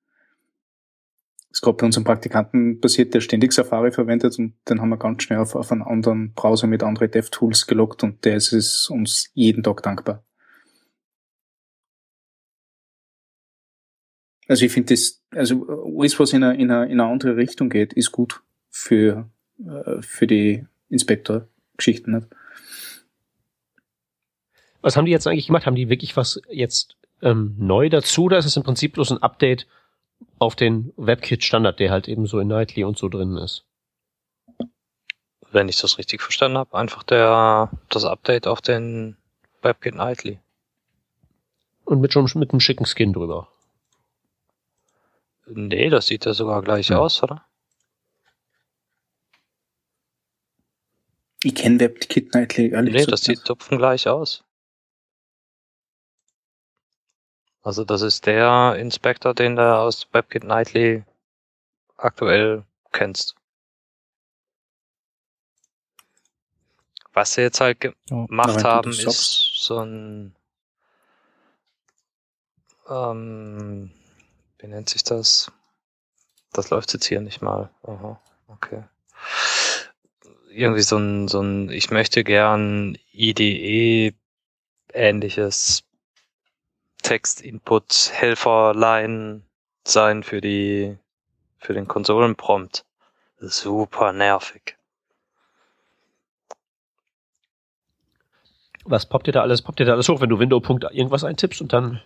Ist 1.53 1.61
gerade 1.61 1.77
bei 1.77 1.85
unserem 1.85 2.03
Praktikanten 2.03 2.81
passiert, 2.81 3.13
der 3.13 3.21
ständig 3.21 3.53
Safari 3.53 3.91
verwendet 3.91 4.39
und 4.39 4.55
den 4.67 4.81
haben 4.81 4.89
wir 4.89 4.97
ganz 4.97 5.21
schnell 5.21 5.37
auf, 5.37 5.53
auf 5.53 5.71
einen 5.71 5.83
anderen 5.83 6.33
Browser 6.33 6.65
mit 6.65 6.81
anderen 6.81 7.11
DevTools 7.11 7.67
gelockt 7.67 8.01
und 8.01 8.25
der 8.25 8.37
ist 8.37 8.89
uns 8.89 9.29
jeden 9.35 9.61
Tag 9.61 9.83
dankbar. 9.83 10.23
Also 14.47 14.65
ich 14.65 14.71
finde 14.71 14.95
das, 14.95 15.21
also 15.29 15.67
alles, 15.99 16.19
was 16.19 16.33
in 16.33 16.43
eine, 16.43 16.59
in, 16.59 16.71
eine, 16.71 16.91
in 16.91 16.99
eine 16.99 17.09
andere 17.09 17.37
Richtung 17.37 17.69
geht, 17.69 17.93
ist 17.93 18.11
gut 18.11 18.41
für, 18.69 19.29
äh, 19.63 20.01
für 20.01 20.25
die 20.25 20.65
Inspektor-Geschichten. 20.89 22.27
Was 24.81 24.97
haben 24.97 25.05
die 25.05 25.11
jetzt 25.11 25.27
eigentlich 25.27 25.47
gemacht? 25.47 25.67
Haben 25.67 25.75
die 25.75 25.89
wirklich 25.89 26.17
was 26.17 26.41
jetzt 26.49 26.97
ähm, 27.21 27.55
neu 27.59 27.89
dazu? 27.89 28.23
Oder 28.23 28.39
ist 28.39 28.45
es 28.45 28.57
im 28.57 28.63
Prinzip 28.63 28.93
bloß 28.93 29.11
ein 29.11 29.21
Update 29.21 29.67
auf 30.39 30.55
den 30.55 30.93
WebKit-Standard, 30.97 31.79
der 31.79 31.91
halt 31.91 32.07
eben 32.07 32.25
so 32.27 32.39
in 32.39 32.47
Nightly 32.47 32.83
und 32.83 32.97
so 32.97 33.09
drin 33.09 33.37
ist? 33.37 33.65
wenn 35.53 35.69
ich 35.69 35.79
das 35.79 35.97
richtig 35.97 36.21
verstanden 36.21 36.57
habe, 36.57 36.75
einfach 36.77 37.03
der 37.03 37.69
das 37.89 38.05
Update 38.05 38.47
auf 38.47 38.61
den 38.61 39.17
WebKit 39.61 39.95
Nightly. 39.95 40.39
Und 41.85 42.01
mit 42.01 42.13
schon 42.13 42.27
mit 42.35 42.51
einem 42.51 42.59
schicken 42.59 42.85
Skin 42.85 43.13
drüber. 43.13 43.49
Nee, 45.45 45.89
das 45.89 46.07
sieht 46.07 46.25
ja 46.25 46.33
sogar 46.33 46.61
gleich 46.61 46.89
Ja. 46.89 46.99
aus, 46.99 47.21
oder? 47.21 47.45
Ich 51.43 51.55
kenne 51.55 51.79
WebKit 51.79 52.33
Nightly 52.33 52.69
ehrlich 52.69 52.93
Nee, 52.93 53.05
das 53.05 53.21
sieht 53.21 53.43
tupfen 53.43 53.77
gleich 53.77 54.07
aus. 54.07 54.43
Also 57.63 57.85
das 57.85 58.01
ist 58.01 58.25
der 58.25 58.75
Inspector, 58.77 59.33
den 59.33 59.55
du 59.55 59.75
aus 59.75 60.07
WebKit 60.11 60.43
Nightly 60.43 61.03
aktuell 61.97 62.65
kennst. 62.91 63.35
Was 67.13 67.33
sie 67.33 67.41
jetzt 67.41 67.61
halt 67.61 67.79
gemacht 67.79 68.61
du 68.61 68.63
haben, 68.63 68.91
ist 68.91 69.51
so 69.55 69.79
ein 69.79 70.35
ähm, 72.89 73.91
wie 74.59 74.67
nennt 74.67 74.89
sich 74.89 75.03
das? 75.03 75.51
Das 76.51 76.69
läuft 76.69 76.93
jetzt 76.93 77.05
hier 77.05 77.21
nicht 77.21 77.41
mal. 77.41 77.69
Aha, 77.83 78.21
okay. 78.47 78.83
Irgendwie 80.49 80.81
so 80.81 80.97
ein, 80.97 81.27
so 81.27 81.41
ein, 81.41 81.69
ich 81.69 81.89
möchte 81.89 82.23
gern 82.23 82.97
IDE 83.11 84.13
ähnliches 84.93 85.83
Text-Input 87.03 88.11
Helferlein 88.13 89.43
sein 89.85 90.23
für 90.23 90.41
die, 90.41 90.97
für 91.59 91.73
den 91.73 91.87
Konsolenprompt. 91.87 92.85
Super 93.39 94.13
nervig. 94.13 94.77
Was 98.85 99.05
poppt 99.05 99.27
dir 99.27 99.31
da 99.31 99.41
alles? 99.41 99.61
Poppt 99.61 99.79
dir 99.79 99.85
da 99.85 99.93
alles 99.93 100.09
hoch, 100.09 100.19
wenn 100.21 100.29
du 100.29 100.39
Window. 100.39 100.61
Irgendwas 100.91 101.23
eintippst 101.23 101.61
und 101.61 101.71
dann 101.71 102.01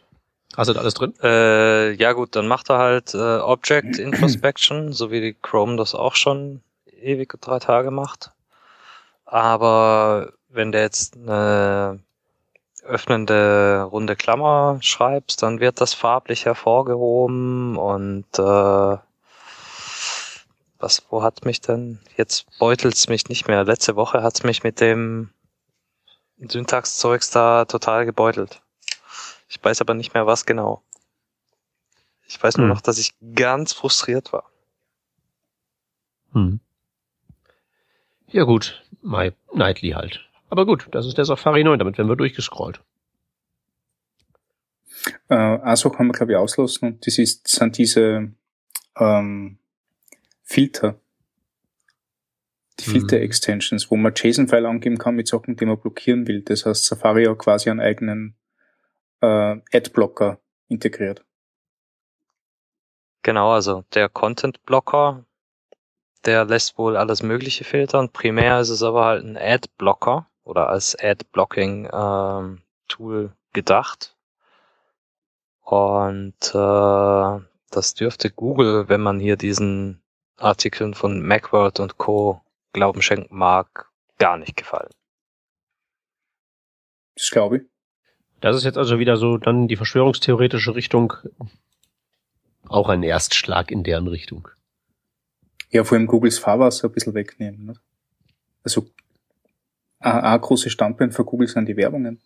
hast 0.55 0.67
du 0.67 0.73
da 0.73 0.81
alles 0.81 0.93
drin? 0.93 1.13
Äh, 1.21 1.93
ja 1.93 2.13
gut, 2.13 2.35
dann 2.35 2.47
macht 2.47 2.69
er 2.69 2.77
halt 2.77 3.13
äh, 3.13 3.37
Object 3.39 3.97
Introspection, 3.99 4.93
so 4.93 5.11
wie 5.11 5.21
die 5.21 5.33
Chrome 5.33 5.77
das 5.77 5.95
auch 5.95 6.15
schon 6.15 6.61
ewig 7.01 7.33
drei 7.41 7.59
Tage 7.59 7.91
macht. 7.91 8.31
Aber 9.25 10.33
wenn 10.49 10.71
du 10.71 10.79
jetzt 10.79 11.17
eine 11.17 11.99
öffnende 12.87 13.83
runde 13.91 14.15
Klammer 14.15 14.79
schreibst, 14.81 15.43
dann 15.43 15.59
wird 15.59 15.81
das 15.81 15.93
farblich 15.93 16.45
hervorgehoben 16.45 17.77
und 17.77 18.25
äh, 18.39 18.97
was, 20.79 21.03
wo 21.09 21.23
hat 21.23 21.43
mich 21.45 21.61
denn? 21.61 21.99
Jetzt 22.17 22.45
beutelt's 22.59 23.07
mich 23.09 23.27
nicht 23.29 23.47
mehr. 23.47 23.63
Letzte 23.63 23.95
Woche 23.95 24.21
hat's 24.23 24.43
mich 24.43 24.63
mit 24.63 24.79
dem 24.79 25.31
Syntaxzeugs 26.39 27.31
da 27.31 27.65
total 27.65 28.05
gebeutelt. 28.05 28.61
Ich 29.49 29.63
weiß 29.63 29.81
aber 29.81 29.93
nicht 29.93 30.13
mehr 30.13 30.27
was 30.27 30.45
genau. 30.45 30.83
Ich 32.27 32.41
weiß 32.41 32.57
nur 32.57 32.67
Hm. 32.67 32.73
noch, 32.73 32.81
dass 32.81 32.97
ich 32.97 33.13
ganz 33.35 33.73
frustriert 33.73 34.33
war. 34.33 34.43
Hm. 36.33 36.59
Ja 38.27 38.43
gut, 38.43 38.83
My 39.01 39.31
Nightly 39.53 39.91
halt. 39.91 40.26
Aber 40.49 40.65
gut, 40.65 40.87
das 40.91 41.05
ist 41.05 41.17
der 41.17 41.25
Safari 41.25 41.63
9, 41.63 41.79
damit 41.79 41.97
werden 41.97 42.07
wir 42.07 42.15
durchgescrollt. 42.15 42.81
Äh, 45.29 45.75
Sache 45.75 45.91
kann 45.95 46.07
man, 46.07 46.13
glaube 46.13 46.33
ich, 46.33 46.37
auslassen 46.37 46.87
und 46.87 47.07
das 47.07 47.17
ist, 47.17 47.47
sind 47.47 47.77
diese 47.77 48.31
ähm, 48.97 49.59
Filter. 50.43 50.99
Die 52.79 52.89
Mhm. 52.89 52.93
Filter-Extensions, 52.93 53.89
wo 53.89 53.95
man 53.95 54.13
JSON-File 54.15 54.65
angeben 54.65 54.97
kann 54.97 55.15
mit 55.15 55.27
Sachen, 55.27 55.55
die 55.55 55.65
man 55.65 55.79
blockieren 55.79 56.27
will. 56.27 56.41
Das 56.43 56.65
heißt, 56.65 56.85
Safari 56.85 57.25
hat 57.25 57.39
quasi 57.39 57.69
einen 57.69 57.79
eigenen 57.79 58.35
äh, 59.21 59.57
Adblocker 59.73 60.39
integriert. 60.67 61.25
Genau, 63.23 63.51
also 63.51 63.83
der 63.93 64.09
Content 64.09 64.63
Blocker, 64.63 65.25
der 66.25 66.45
lässt 66.45 66.77
wohl 66.77 66.95
alles 66.95 67.23
Mögliche 67.23 67.63
filtern. 67.63 68.09
Primär 68.11 68.59
ist 68.59 68.69
es 68.69 68.83
aber 68.83 69.05
halt 69.05 69.25
ein 69.25 69.37
Ad 69.37 69.67
Blocker 69.77 70.29
oder 70.47 70.69
als 70.69 70.95
Ad 70.99 71.25
Blocking 71.31 71.89
ähm, 71.91 72.61
Tool 72.87 73.33
gedacht. 73.53 74.15
Und 75.61 76.53
äh, 76.53 77.45
das 77.69 77.93
dürfte 77.93 78.31
Google, 78.31 78.87
wenn 78.87 79.01
man 79.01 79.19
hier 79.19 79.35
diesen 79.35 80.01
Artikeln 80.37 80.93
von 80.93 81.21
Macworld 81.21 81.79
und 81.79 81.97
Co. 81.97 82.41
Glauben 82.71 83.01
schenken 83.01 83.35
mag, 83.35 83.89
gar 84.17 84.37
nicht 84.37 84.55
gefallen. 84.55 84.91
Das 87.15 87.29
glaube 87.31 87.57
ich. 87.57 87.63
Das 88.39 88.55
ist 88.55 88.63
jetzt 88.63 88.77
also 88.77 88.99
wieder 88.99 89.17
so 89.17 89.37
dann 89.37 89.67
die 89.67 89.75
verschwörungstheoretische 89.75 90.75
Richtung. 90.75 91.13
Auch 92.69 92.89
ein 92.89 93.03
Erstschlag 93.03 93.71
in 93.71 93.83
deren 93.83 94.07
Richtung. 94.07 94.47
Ja, 95.71 95.83
vor 95.83 95.97
allem 95.97 96.07
Googles 96.07 96.39
Fahrwasser 96.39 96.87
ein 96.87 96.93
bisschen 96.93 97.13
wegnehmen. 97.13 97.65
Ne? 97.65 97.73
Also 98.63 98.87
ein, 99.99 100.21
ein 100.21 100.41
großes 100.41 100.71
Standbein 100.71 101.11
für 101.11 101.25
Google 101.25 101.47
sind 101.47 101.67
die 101.67 101.77
Werbungen. 101.77 102.19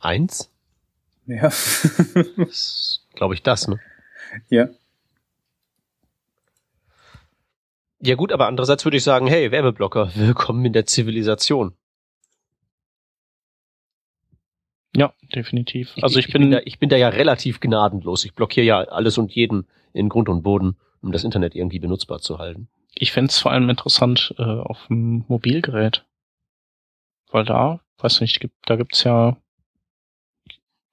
Eins? 0.00 0.50
Ja. 1.26 1.50
Glaube 3.14 3.34
ich 3.34 3.42
das, 3.42 3.68
ne? 3.68 3.80
Ja. 4.48 4.68
Ja 8.00 8.16
gut, 8.16 8.32
aber 8.32 8.46
andererseits 8.46 8.84
würde 8.84 8.98
ich 8.98 9.04
sagen, 9.04 9.26
hey, 9.26 9.50
Werbeblocker, 9.50 10.12
willkommen 10.14 10.64
in 10.64 10.72
der 10.72 10.86
Zivilisation. 10.86 11.74
Ja, 14.96 15.12
definitiv. 15.34 15.92
Also 16.02 16.18
ich, 16.18 16.26
ich 16.26 16.32
bin, 16.32 16.42
bin 16.42 16.50
da, 16.52 16.60
ich 16.64 16.78
bin 16.78 16.88
da 16.88 16.96
ja 16.96 17.08
relativ 17.08 17.60
gnadenlos. 17.60 18.24
Ich 18.24 18.34
blockiere 18.34 18.66
ja 18.66 18.80
alles 18.82 19.18
und 19.18 19.32
jeden 19.32 19.66
in 19.92 20.08
Grund 20.08 20.28
und 20.28 20.42
Boden, 20.42 20.76
um 21.02 21.10
das 21.10 21.24
Internet 21.24 21.54
irgendwie 21.54 21.80
benutzbar 21.80 22.20
zu 22.20 22.38
halten. 22.38 22.68
Ich 22.96 23.12
fände 23.12 23.30
es 23.30 23.38
vor 23.38 23.52
allem 23.52 23.68
interessant 23.70 24.34
äh, 24.38 24.42
auf 24.42 24.86
dem 24.88 25.24
Mobilgerät. 25.28 26.04
Weil 27.30 27.44
da, 27.44 27.80
weiß 27.98 28.20
nicht, 28.20 28.40
gibt, 28.40 28.54
da 28.66 28.76
gibt's 28.76 29.02
ja 29.04 29.36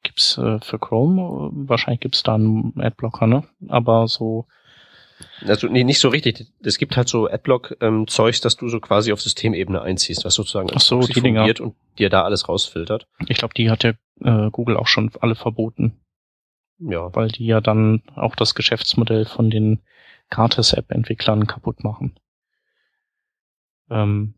gibt's 0.04 0.38
äh, 0.38 0.60
für 0.62 0.80
Chrome, 0.80 1.22
äh, 1.22 1.70
wahrscheinlich 1.70 2.00
gibt's 2.00 2.24
da 2.24 2.36
einen 2.36 2.74
Adblocker, 2.82 3.28
ne? 3.28 3.44
Aber 3.68 4.08
so, 4.08 4.48
Also 5.46 5.68
nee, 5.68 5.84
nicht 5.84 6.00
so 6.00 6.10
richtig. 6.10 6.48
Es 6.64 6.80
gibt 6.80 6.98
halt 6.98 7.08
so 7.08 7.28
Adblock-Zeugs, 7.30 8.42
dass 8.42 8.56
du 8.56 8.68
so 8.70 8.80
quasi 8.80 9.14
auf 9.14 9.22
Systemebene 9.22 9.82
einziehst, 9.82 10.26
was 10.26 10.34
sozusagen 10.34 10.70
Ach 10.74 10.80
so, 10.82 11.02
die 11.02 11.22
Dinger. 11.22 11.46
und 11.62 11.76
dir 12.00 12.10
da 12.10 12.24
alles 12.24 12.50
rausfiltert. 12.50 13.06
ich 13.28 13.38
glaube, 13.38 13.54
die 13.54 13.70
hat 13.70 13.84
ja 13.84 13.92
äh, 14.22 14.50
Google 14.50 14.78
auch 14.78 14.88
schon 14.88 15.12
alle 15.22 15.36
verboten, 15.36 16.02
Ja. 16.80 17.14
weil 17.16 17.28
die 17.28 17.46
ja 17.46 17.62
dann 17.62 18.02
auch 18.16 18.36
das 18.36 18.56
Geschäftsmodell 18.56 19.26
von 19.26 19.52
den 19.52 19.84
Gratis-App-Entwicklern 20.32 21.46
kaputt 21.46 21.84
machen. 21.84 22.16
Ähm, 23.90 24.34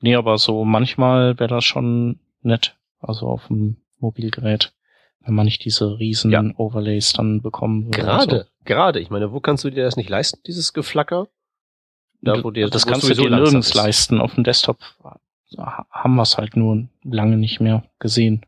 nee, 0.00 0.14
aber 0.14 0.38
so 0.38 0.64
manchmal 0.64 1.38
wäre 1.38 1.48
das 1.50 1.64
schon 1.64 2.20
nett, 2.42 2.76
also 3.00 3.26
auf 3.26 3.48
dem 3.48 3.76
Mobilgerät, 3.98 4.72
wenn 5.20 5.34
man 5.34 5.44
nicht 5.44 5.64
diese 5.64 5.98
riesen 5.98 6.30
Ja. 6.30 6.42
Overlays 6.56 7.12
dann 7.12 7.42
bekommen 7.42 7.86
würde. 7.86 7.98
Gerade, 7.98 8.46
gerade. 8.64 9.00
Ich 9.00 9.10
meine, 9.10 9.32
wo 9.32 9.40
kannst 9.40 9.64
du 9.64 9.70
dir 9.70 9.84
das 9.84 9.96
nicht 9.96 10.08
leisten, 10.08 10.40
dieses 10.46 10.72
Geflacker? 10.72 11.28
Da, 12.20 12.42
wo 12.42 12.50
dir, 12.50 12.68
das 12.68 12.86
wo 12.86 12.90
kannst 12.90 13.08
du 13.08 13.14
dir 13.14 13.30
nirgends 13.30 13.68
ist. 13.68 13.74
leisten. 13.74 14.20
Auf 14.20 14.34
dem 14.34 14.44
Desktop 14.44 14.78
ha- 15.56 15.86
haben 15.90 16.14
wir 16.16 16.22
es 16.22 16.36
halt 16.38 16.56
nur 16.56 16.88
lange 17.04 17.36
nicht 17.36 17.60
mehr 17.60 17.84
gesehen. 18.00 18.44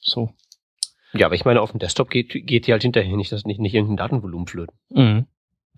So. 0.00 0.30
Ja, 1.12 1.26
aber 1.26 1.34
ich 1.34 1.44
meine, 1.44 1.60
auf 1.60 1.70
dem 1.72 1.80
Desktop 1.80 2.10
geht, 2.10 2.28
geht 2.46 2.66
dir 2.66 2.72
halt 2.74 2.82
hinterher 2.82 3.16
nicht, 3.16 3.32
das 3.32 3.44
nicht, 3.44 3.58
nicht 3.58 3.74
irgendein 3.74 3.96
Datenvolumen 3.96 4.46
flöten, 4.46 4.76
Mhm. 4.90 5.26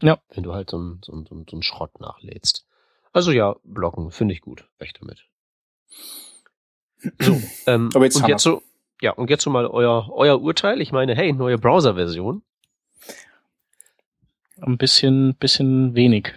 Wenn 0.01 0.43
du 0.43 0.53
halt 0.55 0.71
so 0.71 0.77
einen 0.77 1.01
so 1.03 1.13
so 1.13 1.25
so 1.29 1.57
einen 1.57 1.63
Schrott 1.63 2.01
nachlädst. 2.01 2.67
Also 3.13 3.33
ja, 3.33 3.57
blocken, 3.65 4.11
finde 4.11 4.35
ich 4.35 4.41
gut. 4.41 4.69
Recht 4.81 4.99
damit. 5.01 5.25
So, 7.21 7.41
ähm, 7.67 7.91
Aber 7.95 8.05
jetzt 8.05 8.17
und 8.17 8.29
jetzt 8.29 8.43
so, 8.43 8.63
ja, 9.01 9.13
und 9.13 9.31
jetzt 9.31 9.45
so 9.45 9.51
mal 9.51 9.67
euer, 9.67 10.11
euer 10.11 10.41
Urteil. 10.41 10.81
Ich 10.81 10.93
meine, 10.93 11.15
hey, 11.15 11.33
neue 11.33 11.59
Browser-Version. 11.59 12.43
Ein 14.61 14.77
bisschen, 14.77 15.35
bisschen 15.37 15.95
wenig. 15.95 16.35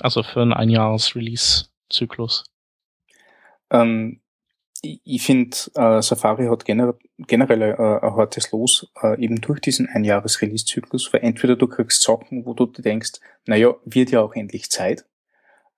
Also 0.00 0.22
für 0.22 0.42
einen 0.42 0.52
Einjahres-Release-Zyklus. 0.52 2.44
Ähm, 3.70 4.20
ich 4.82 5.00
ich 5.04 5.22
finde, 5.22 5.56
äh, 5.74 6.00
Safari 6.00 6.46
hat 6.46 6.64
gener 6.64 6.94
generell 7.26 7.62
äh, 7.62 7.74
ein 7.74 8.16
hartes 8.16 8.50
Los, 8.52 8.90
äh, 9.02 9.22
eben 9.22 9.40
durch 9.40 9.60
diesen 9.60 9.88
Einjahres-Release-Zyklus, 9.88 11.12
weil 11.12 11.22
entweder 11.22 11.56
du 11.56 11.66
kriegst 11.66 12.02
Sachen, 12.02 12.44
wo 12.46 12.54
du 12.54 12.66
denkst, 12.66 13.12
naja, 13.46 13.74
wird 13.84 14.10
ja 14.10 14.20
auch 14.20 14.34
endlich 14.34 14.70
Zeit, 14.70 15.04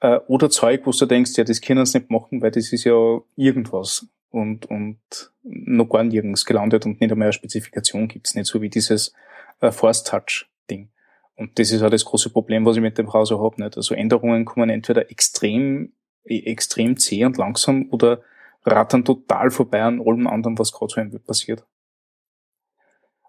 äh, 0.00 0.18
oder 0.26 0.50
Zeug, 0.50 0.82
wo 0.84 0.90
du 0.90 1.06
denkst, 1.06 1.32
ja, 1.36 1.44
das 1.44 1.60
können 1.60 1.86
sie 1.86 1.98
nicht 1.98 2.10
machen, 2.10 2.42
weil 2.42 2.50
das 2.50 2.72
ist 2.72 2.84
ja 2.84 3.20
irgendwas 3.36 4.06
und, 4.30 4.66
und 4.66 4.98
noch 5.42 5.88
gar 5.88 6.04
nirgends 6.04 6.44
gelandet 6.44 6.86
und 6.86 7.00
nicht 7.00 7.12
einmal 7.12 7.26
eine 7.26 7.32
Spezifikation 7.32 8.08
gibt's 8.08 8.34
nicht, 8.34 8.46
so 8.46 8.60
wie 8.60 8.68
dieses 8.68 9.12
äh, 9.60 9.70
Force-Touch-Ding. 9.70 10.88
Und 11.36 11.58
das 11.58 11.70
ist 11.70 11.82
auch 11.82 11.90
das 11.90 12.04
große 12.04 12.30
Problem, 12.30 12.66
was 12.66 12.76
ich 12.76 12.82
mit 12.82 12.98
dem 12.98 13.06
Browser 13.06 13.40
habe. 13.40 13.62
Nicht? 13.62 13.76
Also 13.76 13.94
Änderungen 13.94 14.44
kommen 14.44 14.70
entweder 14.70 15.10
extrem, 15.10 15.92
eh, 16.24 16.40
extrem 16.40 16.96
zäh 16.96 17.24
und 17.24 17.36
langsam 17.36 17.88
oder 17.90 18.22
rattern 18.64 19.04
total 19.04 19.50
vorbei 19.50 19.82
an 19.82 20.00
allem 20.00 20.26
anderen, 20.26 20.58
was 20.58 20.72
gerade 20.72 20.92
so 20.92 21.00
ein 21.00 21.22
passiert. 21.24 21.64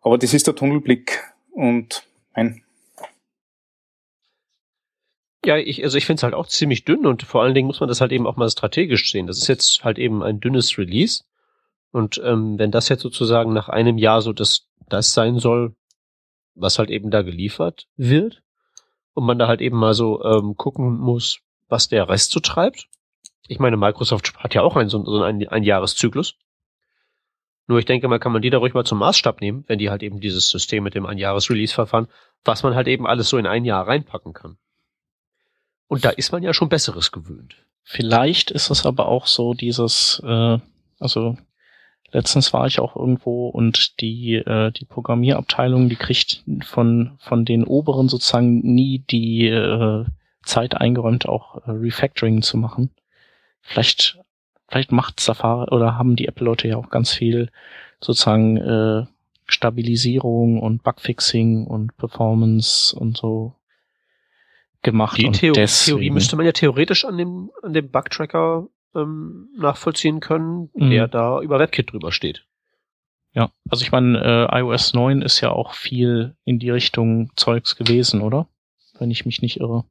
Aber 0.02 0.18
das 0.18 0.34
ist 0.34 0.48
der 0.48 0.56
Tunnelblick 0.56 1.24
und 1.52 2.06
mein, 2.36 2.64
Ja, 5.46 5.58
ich, 5.58 5.84
also 5.84 5.98
ich 5.98 6.06
finde 6.06 6.20
es 6.20 6.24
halt 6.24 6.34
auch 6.34 6.48
ziemlich 6.48 6.86
dünn 6.86 7.06
und 7.06 7.24
vor 7.24 7.44
allen 7.44 7.54
Dingen 7.54 7.68
muss 7.68 7.82
man 7.82 7.90
das 7.90 8.00
halt 8.00 8.14
eben 8.14 8.28
auch 8.28 8.38
mal 8.38 8.50
strategisch 8.50 9.12
sehen. 9.12 9.28
Das 9.28 9.38
ist 9.38 9.48
jetzt 9.48 9.84
halt 9.84 10.00
eben 10.00 10.24
ein 10.24 10.40
dünnes 10.40 10.78
Release. 10.78 11.24
Und 11.92 12.22
ähm, 12.24 12.58
wenn 12.58 12.72
das 12.72 12.88
jetzt 12.90 13.02
sozusagen 13.02 13.52
nach 13.52 13.68
einem 13.68 13.98
Jahr 13.98 14.22
so 14.22 14.32
das, 14.32 14.70
das 14.88 15.14
sein 15.14 15.40
soll, 15.40 15.76
was 16.56 16.80
halt 16.80 16.90
eben 16.90 17.12
da 17.12 17.24
geliefert 17.24 17.88
wird, 17.98 18.42
und 19.14 19.26
man 19.26 19.38
da 19.38 19.48
halt 19.48 19.62
eben 19.62 19.78
mal 19.78 19.94
so 19.94 20.24
ähm, 20.24 20.56
gucken 20.56 20.98
muss, 20.98 21.40
was 21.70 21.88
der 21.88 22.10
Rest 22.10 22.32
so 22.32 22.40
treibt. 22.40 22.88
Ich 23.48 23.60
meine, 23.60 23.78
Microsoft 23.78 24.36
hat 24.38 24.54
ja 24.54 24.62
auch 24.62 24.76
einen, 24.76 24.90
so, 24.90 25.24
einen, 25.24 25.48
einen 25.48 25.66
Jahreszyklus. 25.66 26.36
Nur 27.68 27.80
ich 27.80 27.86
denke 27.86 28.08
mal, 28.08 28.20
kann 28.20 28.34
man 28.34 28.42
die 28.42 28.50
da 28.50 28.58
ruhig 28.58 28.74
mal 28.74 28.86
zum 28.86 29.00
Maßstab 29.00 29.42
nehmen, 29.42 29.64
wenn 29.68 29.80
die 29.80 29.90
halt 29.90 30.04
eben 30.04 30.20
dieses 30.20 30.50
System 30.50 30.84
mit 30.84 30.96
dem 30.96 31.06
Einjahres-Release-Verfahren, 31.06 32.08
was 32.44 32.64
man 32.64 32.76
halt 32.76 32.88
eben 32.88 33.08
alles 33.08 33.30
so 33.30 33.38
in 33.38 33.48
ein 33.48 33.64
Jahr 33.64 33.88
reinpacken 33.88 34.34
kann. 34.34 34.58
Und 35.88 36.04
da 36.04 36.10
ist 36.10 36.32
man 36.32 36.44
ja 36.44 36.54
schon 36.54 36.70
Besseres 36.70 37.12
gewöhnt. 37.12 37.56
Vielleicht 37.84 38.52
ist 38.52 38.70
es 38.70 38.86
aber 38.86 39.08
auch 39.08 39.28
so 39.28 39.54
dieses, 39.54 40.22
äh, 40.26 40.58
also 41.00 41.38
letztens 42.12 42.54
war 42.54 42.68
ich 42.68 42.80
auch 42.80 42.96
irgendwo 42.96 43.50
und 43.50 44.00
die, 44.02 44.36
äh, 44.36 44.72
die 44.72 44.86
Programmierabteilung, 44.86 45.90
die 45.90 45.96
kriegt 45.96 46.44
von, 46.64 47.18
von 47.20 47.46
den 47.46 47.64
Oberen 47.64 48.10
sozusagen 48.10 48.60
nie 48.60 49.00
die 49.00 49.48
äh, 49.48 50.06
Zeit 50.44 50.76
eingeräumt, 50.76 51.28
auch 51.28 51.58
äh, 51.66 51.72
Refactoring 51.72 52.42
zu 52.42 52.58
machen. 52.58 52.92
Vielleicht, 53.64 54.20
vielleicht 54.68 54.92
macht 54.92 55.20
Safari 55.20 55.74
oder 55.74 55.98
haben 55.98 56.16
die 56.16 56.28
Apple-Leute 56.28 56.68
ja 56.68 56.78
auch 56.78 56.90
ganz 56.90 57.12
viel 57.12 57.50
sozusagen 58.02 58.58
äh, 58.58 59.06
Stabilisierung 59.48 60.62
und 60.62 60.84
Bugfixing 60.84 61.66
und 61.66 61.96
Performance 61.98 62.96
und 62.96 63.18
so 63.18 63.56
gemacht. 64.82 65.18
Die 65.18 65.26
und 65.26 65.34
Theo 65.34 65.54
deswegen, 65.54 65.98
Theorie 65.98 66.10
müsste 66.12 66.36
man 66.36 66.46
ja 66.46 66.52
theoretisch 66.52 67.06
an 67.06 67.18
dem, 67.18 67.52
an 67.62 67.74
dem 67.74 67.90
Bugtracker 67.90 68.68
ähm, 68.96 69.50
nachvollziehen 69.58 70.20
können, 70.20 70.70
Mhm. 70.74 70.90
der 70.92 71.08
da 71.08 71.42
über 71.42 71.60
WebKit 71.60 71.92
drüber 71.92 72.12
steht. 72.12 72.46
Ja, 73.34 73.50
also 73.70 73.84
ich 73.84 73.92
meine, 73.92 74.50
äh, 74.52 74.60
iOS 74.60 74.94
9 74.94 75.24
ist 75.24 75.42
ja 75.42 75.50
auch 75.52 75.74
viel 75.74 76.36
in 76.46 76.60
die 76.60 76.70
Richtung 76.70 77.32
Zeugs 77.36 77.76
gewesen, 77.76 78.22
oder? 78.22 78.48
Wenn 79.00 79.10
ich 79.10 79.26
mich 79.26 79.42
nicht 79.42 79.60
irre. 79.60 79.86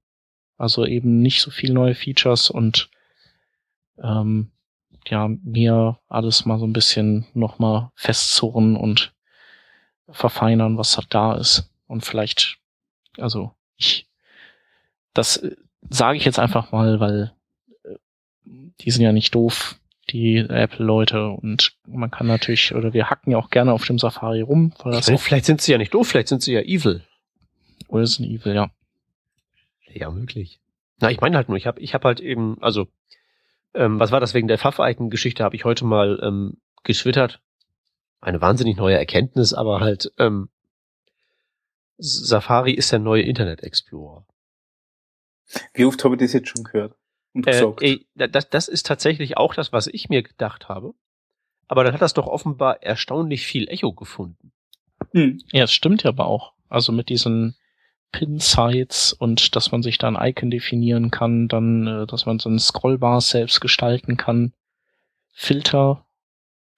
Also 0.58 0.86
eben 0.86 1.20
nicht 1.20 1.40
so 1.42 1.50
viel 1.50 1.72
neue 1.72 1.96
Features 1.96 2.50
und 2.50 2.88
ähm, 4.02 4.50
ja, 5.06 5.28
mir 5.28 5.98
alles 6.08 6.44
mal 6.44 6.58
so 6.58 6.66
ein 6.66 6.72
bisschen 6.72 7.26
nochmal 7.34 7.90
festzurren 7.94 8.76
und 8.76 9.14
verfeinern, 10.08 10.78
was 10.78 10.96
halt 10.96 11.08
da 11.10 11.34
ist. 11.34 11.70
Und 11.86 12.04
vielleicht, 12.04 12.58
also 13.18 13.52
ich, 13.76 14.08
das 15.14 15.38
äh, 15.38 15.56
sage 15.90 16.18
ich 16.18 16.24
jetzt 16.24 16.38
einfach 16.38 16.72
mal, 16.72 17.00
weil 17.00 17.32
äh, 17.84 17.96
die 18.80 18.90
sind 18.90 19.02
ja 19.02 19.12
nicht 19.12 19.34
doof, 19.34 19.78
die 20.10 20.36
Apple-Leute 20.36 21.28
und 21.28 21.76
man 21.86 22.10
kann 22.10 22.26
natürlich, 22.26 22.74
oder 22.74 22.92
wir 22.92 23.08
hacken 23.08 23.32
ja 23.32 23.38
auch 23.38 23.50
gerne 23.50 23.72
auf 23.72 23.84
dem 23.84 23.98
Safari 23.98 24.40
rum, 24.40 24.72
auch 24.78 25.20
vielleicht 25.20 25.46
sind 25.46 25.60
sie 25.60 25.72
ja 25.72 25.78
nicht 25.78 25.94
doof, 25.94 26.08
vielleicht 26.08 26.28
sind 26.28 26.42
sie 26.42 26.52
ja 26.52 26.60
evil. 26.60 27.02
Resident 27.90 28.32
Evil, 28.32 28.54
ja. 28.54 28.70
Ja, 29.92 30.10
möglich. 30.10 30.60
Na, 30.98 31.10
ich 31.10 31.20
meine 31.20 31.36
halt 31.36 31.48
nur, 31.48 31.58
ich 31.58 31.66
habe 31.66 31.80
ich 31.80 31.94
hab 31.94 32.04
halt 32.04 32.20
eben, 32.20 32.56
also, 32.62 32.88
ähm, 33.74 33.98
was 34.00 34.10
war 34.10 34.20
das 34.20 34.34
wegen 34.34 34.48
der 34.48 34.58
Pfaff-Icon-Geschichte, 34.58 35.42
habe 35.44 35.56
ich 35.56 35.64
heute 35.64 35.84
mal 35.84 36.20
ähm, 36.22 36.58
getwittert. 36.84 37.40
Eine 38.20 38.40
wahnsinnig 38.40 38.76
neue 38.76 38.96
Erkenntnis, 38.98 39.52
aber 39.54 39.80
halt, 39.80 40.12
ähm, 40.18 40.48
Safari 41.98 42.72
ist 42.72 42.90
der 42.92 42.98
neue 42.98 43.22
Internet 43.22 43.62
Explorer. 43.62 44.26
wie 45.74 45.84
oft 45.84 46.02
habe 46.04 46.14
ich 46.16 46.20
das 46.20 46.32
jetzt 46.32 46.48
schon 46.48 46.64
gehört 46.64 46.94
und 47.34 47.46
Äh, 47.46 47.50
gesagt? 47.52 47.82
ey, 47.82 48.06
da- 48.14 48.26
das, 48.26 48.48
das 48.48 48.68
ist 48.68 48.86
tatsächlich 48.86 49.36
auch 49.36 49.54
das, 49.54 49.72
was 49.72 49.86
ich 49.86 50.08
mir 50.08 50.22
gedacht 50.22 50.68
habe. 50.68 50.94
Aber 51.68 51.84
dann 51.84 51.94
hat 51.94 52.02
das 52.02 52.14
doch 52.14 52.26
offenbar 52.26 52.82
erstaunlich 52.82 53.46
viel 53.46 53.68
Echo 53.68 53.92
gefunden. 53.92 54.52
Hm. 55.12 55.40
Ja, 55.52 55.64
es 55.64 55.72
stimmt 55.72 56.02
ja 56.02 56.10
aber 56.10 56.26
auch. 56.26 56.52
Also 56.68 56.92
mit 56.92 57.08
diesen 57.08 57.54
Pin-Sites 58.12 59.12
und 59.12 59.56
dass 59.56 59.72
man 59.72 59.82
sich 59.82 59.98
da 59.98 60.08
ein 60.08 60.18
Icon 60.20 60.50
definieren 60.50 61.10
kann, 61.10 61.48
dann, 61.48 61.86
äh, 61.86 62.06
dass 62.06 62.26
man 62.26 62.38
so 62.38 62.48
ein 62.48 62.58
Scrollbar 62.58 63.20
selbst 63.20 63.60
gestalten 63.60 64.16
kann. 64.16 64.52
Filter. 65.32 66.04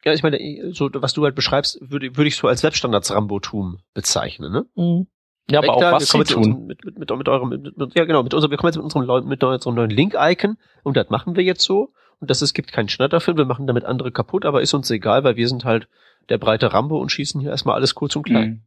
Ja, 0.05 0.13
ich 0.13 0.23
meine, 0.23 0.39
so 0.73 0.89
was 0.95 1.13
du 1.13 1.25
halt 1.25 1.35
beschreibst, 1.35 1.79
würde 1.81 2.17
würde 2.17 2.29
ich 2.29 2.37
so 2.37 2.47
als 2.47 2.63
Webstandards-Rambotum 2.63 3.79
bezeichnen, 3.95 4.53
ne? 4.53 4.67
Mhm. 4.75 5.07
Ja, 5.51 5.59
aber 5.59 5.75
auch 5.75 5.93
was 5.93 6.09
sie 6.09 6.25
tun. 6.25 6.67
Mit, 6.67 6.85
mit, 6.85 6.99
mit, 6.99 7.11
mit 7.11 7.29
eurem, 7.29 7.49
mit, 7.51 7.77
mit, 7.77 7.95
ja 7.95 8.05
genau, 8.05 8.23
mit 8.23 8.33
unserem, 8.33 8.51
wir 8.51 8.57
kommen 8.57 8.69
jetzt 8.69 8.77
mit 8.77 8.85
unserem, 8.85 9.29
mit 9.29 9.43
unserem 9.43 9.75
neuen 9.75 9.91
Link-Icon 9.91 10.57
und 10.85 10.97
das 10.97 11.11
machen 11.11 11.37
wir 11.37 11.45
jetzt 11.45 11.63
so. 11.63 11.93
Und 12.21 12.31
das, 12.31 12.41
es 12.41 12.55
gibt 12.55 12.73
keinen 12.73 12.89
Schnitt 12.89 13.13
dafür, 13.13 13.37
wir 13.37 13.45
machen 13.45 13.67
damit 13.67 13.85
andere 13.85 14.11
kaputt, 14.11 14.47
aber 14.47 14.63
ist 14.63 14.73
uns 14.73 14.91
egal, 14.91 15.25
weil 15.25 15.37
wir 15.37 15.49
sind 15.49 15.65
halt 15.65 15.89
der 16.31 16.39
breite 16.39 16.73
Rambo 16.73 16.99
und 16.99 17.11
schießen 17.11 17.41
hier 17.41 17.51
erstmal 17.51 17.75
alles 17.75 17.95
kurz 17.95 18.17
und 18.17 18.23
klein. 18.23 18.49
Mhm. 18.49 18.63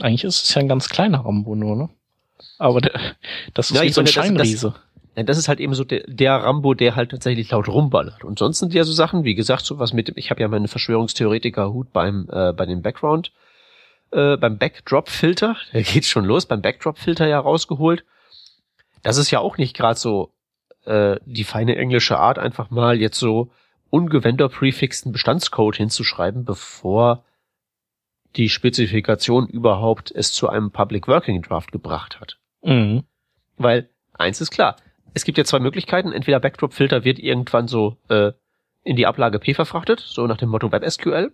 Eigentlich 0.00 0.24
ist 0.24 0.44
es 0.44 0.54
ja 0.54 0.60
ein 0.60 0.68
ganz 0.68 0.88
kleiner 0.88 1.24
Rambo 1.24 1.54
nur, 1.54 1.76
ne? 1.76 1.88
Aber 2.58 2.80
der, 2.80 2.92
das 3.54 3.70
ist 3.70 3.76
ja, 3.76 3.82
wie 3.82 3.90
so 3.90 4.00
ein 4.00 4.06
Scheinriese. 4.06 4.68
Das, 4.68 4.74
das, 5.14 5.26
das 5.26 5.38
ist 5.38 5.48
halt 5.48 5.60
eben 5.60 5.74
so 5.74 5.84
der, 5.84 6.04
der 6.06 6.34
Rambo, 6.34 6.74
der 6.74 6.94
halt 6.94 7.10
tatsächlich 7.10 7.50
laut 7.50 7.68
rumballert. 7.68 8.24
Und 8.24 8.38
sonst 8.38 8.58
sind 8.58 8.74
ja 8.74 8.84
so 8.84 8.92
Sachen, 8.92 9.24
wie 9.24 9.34
gesagt, 9.34 9.64
so 9.64 9.78
was 9.78 9.92
mit 9.92 10.08
dem, 10.08 10.14
ich 10.16 10.30
habe 10.30 10.40
ja 10.40 10.48
meinen 10.48 10.68
Verschwörungstheoretiker-Hut 10.68 11.92
beim, 11.92 12.28
äh, 12.30 12.52
bei 12.52 12.66
dem 12.66 12.82
Background, 12.82 13.32
äh, 14.12 14.36
beim 14.36 14.58
Backdrop-Filter, 14.58 15.56
der 15.72 15.82
geht 15.82 16.04
schon 16.04 16.24
los, 16.24 16.46
beim 16.46 16.62
Backdrop-Filter 16.62 17.26
ja 17.26 17.40
rausgeholt. 17.40 18.04
Das 19.02 19.16
ist 19.16 19.30
ja 19.30 19.40
auch 19.40 19.58
nicht 19.58 19.76
gerade 19.76 19.98
so 19.98 20.32
äh, 20.84 21.16
die 21.24 21.44
feine 21.44 21.76
englische 21.76 22.18
Art, 22.18 22.38
einfach 22.38 22.70
mal 22.70 23.00
jetzt 23.00 23.18
so 23.18 23.50
ungewender-prefixten 23.90 25.12
Bestandscode 25.12 25.76
hinzuschreiben, 25.76 26.44
bevor 26.44 27.24
die 28.36 28.48
Spezifikation 28.48 29.46
überhaupt 29.46 30.10
es 30.10 30.32
zu 30.32 30.48
einem 30.48 30.70
Public 30.70 31.08
Working 31.08 31.42
Draft 31.42 31.72
gebracht 31.72 32.20
hat. 32.20 32.38
Mhm. 32.62 33.04
Weil 33.56 33.88
eins 34.12 34.40
ist 34.40 34.50
klar, 34.50 34.76
es 35.14 35.24
gibt 35.24 35.38
ja 35.38 35.44
zwei 35.44 35.58
Möglichkeiten. 35.58 36.12
Entweder 36.12 36.40
Backdrop-Filter 36.40 37.04
wird 37.04 37.18
irgendwann 37.18 37.68
so 37.68 37.96
äh, 38.08 38.32
in 38.84 38.96
die 38.96 39.06
Ablage 39.06 39.38
P 39.38 39.54
verfrachtet, 39.54 40.00
so 40.00 40.26
nach 40.26 40.36
dem 40.36 40.50
Motto 40.50 40.70
WebSQL, 40.70 41.32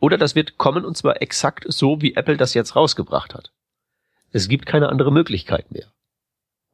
oder 0.00 0.18
das 0.18 0.34
wird 0.34 0.58
kommen 0.58 0.84
und 0.84 0.96
zwar 0.96 1.22
exakt 1.22 1.64
so, 1.68 2.02
wie 2.02 2.14
Apple 2.14 2.36
das 2.36 2.54
jetzt 2.54 2.76
rausgebracht 2.76 3.34
hat. 3.34 3.52
Es 4.32 4.48
gibt 4.48 4.66
keine 4.66 4.88
andere 4.88 5.12
Möglichkeit 5.12 5.70
mehr. 5.70 5.86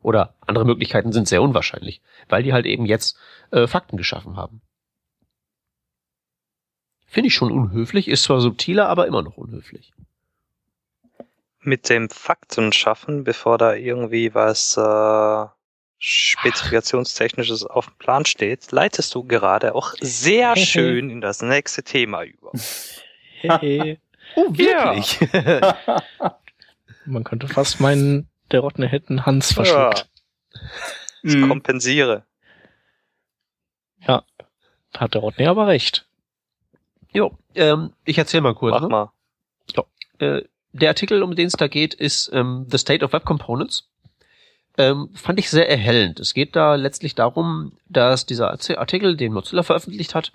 Oder 0.03 0.35
andere 0.47 0.65
Möglichkeiten 0.65 1.13
sind 1.13 1.29
sehr 1.29 1.43
unwahrscheinlich, 1.43 2.01
weil 2.29 2.43
die 2.43 2.53
halt 2.53 2.67
eben 2.67 2.87
jetzt 2.87 3.19
äh, 3.51 3.67
Fakten 3.67 3.99
geschaffen 3.99 4.37
haben. 4.37 4.63
Finde 7.11 7.27
ich 7.27 7.35
schon 7.35 7.51
unhöflich, 7.51 8.07
ist 8.07 8.23
zwar 8.23 8.41
subtiler, 8.41 8.89
aber 8.89 9.09
immer 9.09 9.23
noch 9.23 9.37
unhöflich. 9.37 9.93
Mit 11.61 11.89
dem 11.89 12.09
Fakten 12.09 12.73
schaffen, 12.73 13.25
bevor 13.25 13.59
da 13.59 13.75
irgendwie 13.75 14.33
was 14.33 14.77
äh, 14.77 15.47
Spezifikationstechnisches 15.99 17.67
auf 17.67 17.87
dem 17.87 17.97
Plan 17.99 18.25
steht, 18.27 18.71
leitest 18.71 19.13
du 19.13 19.25
gerade 19.25 19.75
auch 19.75 19.95
sehr 20.01 20.55
schön 20.55 21.11
in 21.11 21.21
das 21.21 21.43
nächste 21.43 21.83
Thema 21.83 22.23
über. 22.23 22.53
Hey. 23.41 23.99
oh, 24.37 24.47
wirklich? 24.51 25.19
Ja. 25.33 25.77
Man 27.07 27.25
könnte 27.25 27.49
fast 27.49 27.81
meinen, 27.81 28.29
der 28.53 28.61
Rottner 28.61 28.87
hätten 28.87 29.27
Hans 29.27 29.53
verschluckt. 29.53 30.09
Ja. 30.55 30.61
Ich 31.25 31.35
mhm. 31.35 31.49
kompensiere. 31.49 32.25
Ja, 34.07 34.23
hat 34.97 35.15
der 35.15 35.23
Rodney 35.23 35.49
aber 35.49 35.67
recht. 35.67 36.07
Jo, 37.13 37.33
ähm, 37.55 37.93
ich 38.05 38.19
erzähl 38.19 38.41
mal 38.41 38.55
kurz. 38.55 38.73
Mach 38.73 38.83
ne? 38.83 38.89
mal. 38.89 39.11
Jo, 39.75 39.85
äh, 40.19 40.43
der 40.73 40.91
Artikel, 40.91 41.23
um 41.23 41.35
den 41.35 41.47
es 41.47 41.55
da 41.55 41.69
geht, 41.69 41.95
ist 41.95 42.31
ähm, 42.33 42.67
The 42.71 42.79
State 42.79 43.05
of 43.05 43.13
Web 43.13 43.25
Components. 43.25 43.89
Ähm, 44.79 45.11
fand 45.15 45.39
ich 45.39 45.51
sehr 45.51 45.69
erhellend. 45.69 46.21
Es 46.21 46.33
geht 46.33 46.55
da 46.55 46.77
letztlich 46.77 47.15
darum, 47.15 47.73
dass 47.89 48.25
dieser 48.25 48.51
Artikel, 48.51 49.17
den 49.17 49.33
Mozilla 49.33 49.63
veröffentlicht 49.63 50.15
hat, 50.15 50.33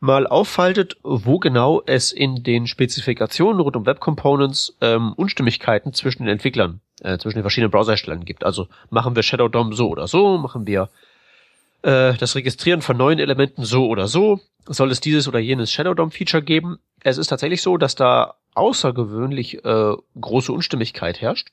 mal 0.00 0.26
auffaltet, 0.26 0.96
wo 1.02 1.38
genau 1.38 1.82
es 1.86 2.12
in 2.12 2.42
den 2.42 2.66
Spezifikationen 2.66 3.60
rund 3.60 3.76
um 3.76 3.86
Web 3.86 4.00
Components 4.00 4.76
ähm, 4.80 5.12
Unstimmigkeiten 5.14 5.92
zwischen 5.92 6.24
den 6.24 6.32
Entwicklern, 6.32 6.80
äh, 7.00 7.18
zwischen 7.18 7.38
den 7.38 7.42
verschiedenen 7.42 7.70
Browserherstellern 7.70 8.24
gibt. 8.24 8.44
Also 8.44 8.68
machen 8.90 9.16
wir 9.16 9.22
Shadow 9.22 9.48
DOM 9.48 9.72
so 9.72 9.88
oder 9.88 10.06
so, 10.06 10.38
machen 10.38 10.66
wir 10.66 10.88
äh, 11.82 12.14
das 12.14 12.34
Registrieren 12.34 12.82
von 12.82 12.96
neuen 12.96 13.18
Elementen 13.18 13.64
so 13.64 13.88
oder 13.88 14.08
so, 14.08 14.40
soll 14.66 14.90
es 14.90 15.00
dieses 15.00 15.28
oder 15.28 15.38
jenes 15.38 15.72
Shadow 15.72 15.94
DOM 15.94 16.10
Feature 16.10 16.42
geben. 16.42 16.78
Es 17.02 17.18
ist 17.18 17.28
tatsächlich 17.28 17.62
so, 17.62 17.76
dass 17.76 17.94
da 17.94 18.34
außergewöhnlich 18.54 19.64
äh, 19.64 19.96
große 20.20 20.52
Unstimmigkeit 20.52 21.20
herrscht. 21.20 21.48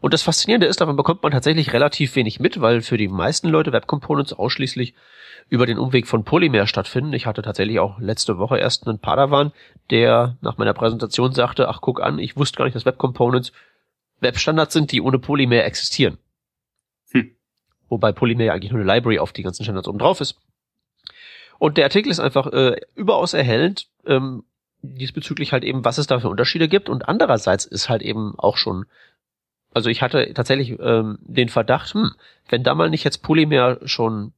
Und 0.00 0.12
das 0.12 0.22
Faszinierende 0.22 0.66
ist, 0.66 0.80
davon 0.80 0.96
bekommt 0.96 1.22
man 1.22 1.32
tatsächlich 1.32 1.72
relativ 1.72 2.14
wenig 2.14 2.38
mit, 2.38 2.60
weil 2.60 2.82
für 2.82 2.98
die 2.98 3.08
meisten 3.08 3.48
Leute 3.48 3.72
Web 3.72 3.86
Components 3.86 4.32
ausschließlich 4.32 4.94
über 5.48 5.66
den 5.66 5.78
Umweg 5.78 6.06
von 6.06 6.24
Polymer 6.24 6.66
stattfinden. 6.66 7.12
Ich 7.12 7.26
hatte 7.26 7.42
tatsächlich 7.42 7.78
auch 7.78 7.98
letzte 7.98 8.38
Woche 8.38 8.58
erst 8.58 8.86
einen 8.86 8.98
Padawan, 8.98 9.52
der 9.90 10.36
nach 10.40 10.58
meiner 10.58 10.74
Präsentation 10.74 11.32
sagte, 11.32 11.68
ach 11.68 11.80
guck 11.80 12.02
an, 12.02 12.18
ich 12.18 12.36
wusste 12.36 12.58
gar 12.58 12.64
nicht, 12.64 12.76
dass 12.76 12.86
Web 12.86 12.98
Components 12.98 13.52
Webstandards 14.20 14.72
sind, 14.72 14.92
die 14.92 15.00
ohne 15.00 15.18
Polymer 15.18 15.64
existieren. 15.64 16.18
Wobei 17.88 18.12
Polymer 18.12 18.44
ja 18.44 18.52
eigentlich 18.52 18.72
nur 18.72 18.80
eine 18.80 18.92
Library 18.92 19.18
auf 19.18 19.32
die 19.32 19.42
ganzen 19.42 19.64
Standards 19.64 19.88
oben 19.88 19.98
drauf 19.98 20.20
ist. 20.20 20.36
Und 21.58 21.76
der 21.76 21.84
Artikel 21.84 22.10
ist 22.10 22.20
einfach 22.20 22.46
äh, 22.52 22.76
überaus 22.94 23.34
erhellend, 23.34 23.86
ähm, 24.06 24.44
diesbezüglich 24.82 25.52
halt 25.52 25.64
eben, 25.64 25.84
was 25.84 25.98
es 25.98 26.06
da 26.06 26.20
für 26.20 26.28
Unterschiede 26.28 26.68
gibt. 26.68 26.88
Und 26.88 27.08
andererseits 27.08 27.64
ist 27.64 27.88
halt 27.88 28.02
eben 28.02 28.34
auch 28.38 28.56
schon, 28.56 28.86
also 29.72 29.88
ich 29.88 30.02
hatte 30.02 30.32
tatsächlich 30.34 30.78
ähm, 30.80 31.18
den 31.20 31.48
Verdacht, 31.48 31.94
hm, 31.94 32.12
wenn 32.48 32.62
da 32.62 32.74
mal 32.74 32.90
nicht 32.90 33.04
jetzt 33.04 33.22
Polymer 33.22 33.78
schon 33.84 34.32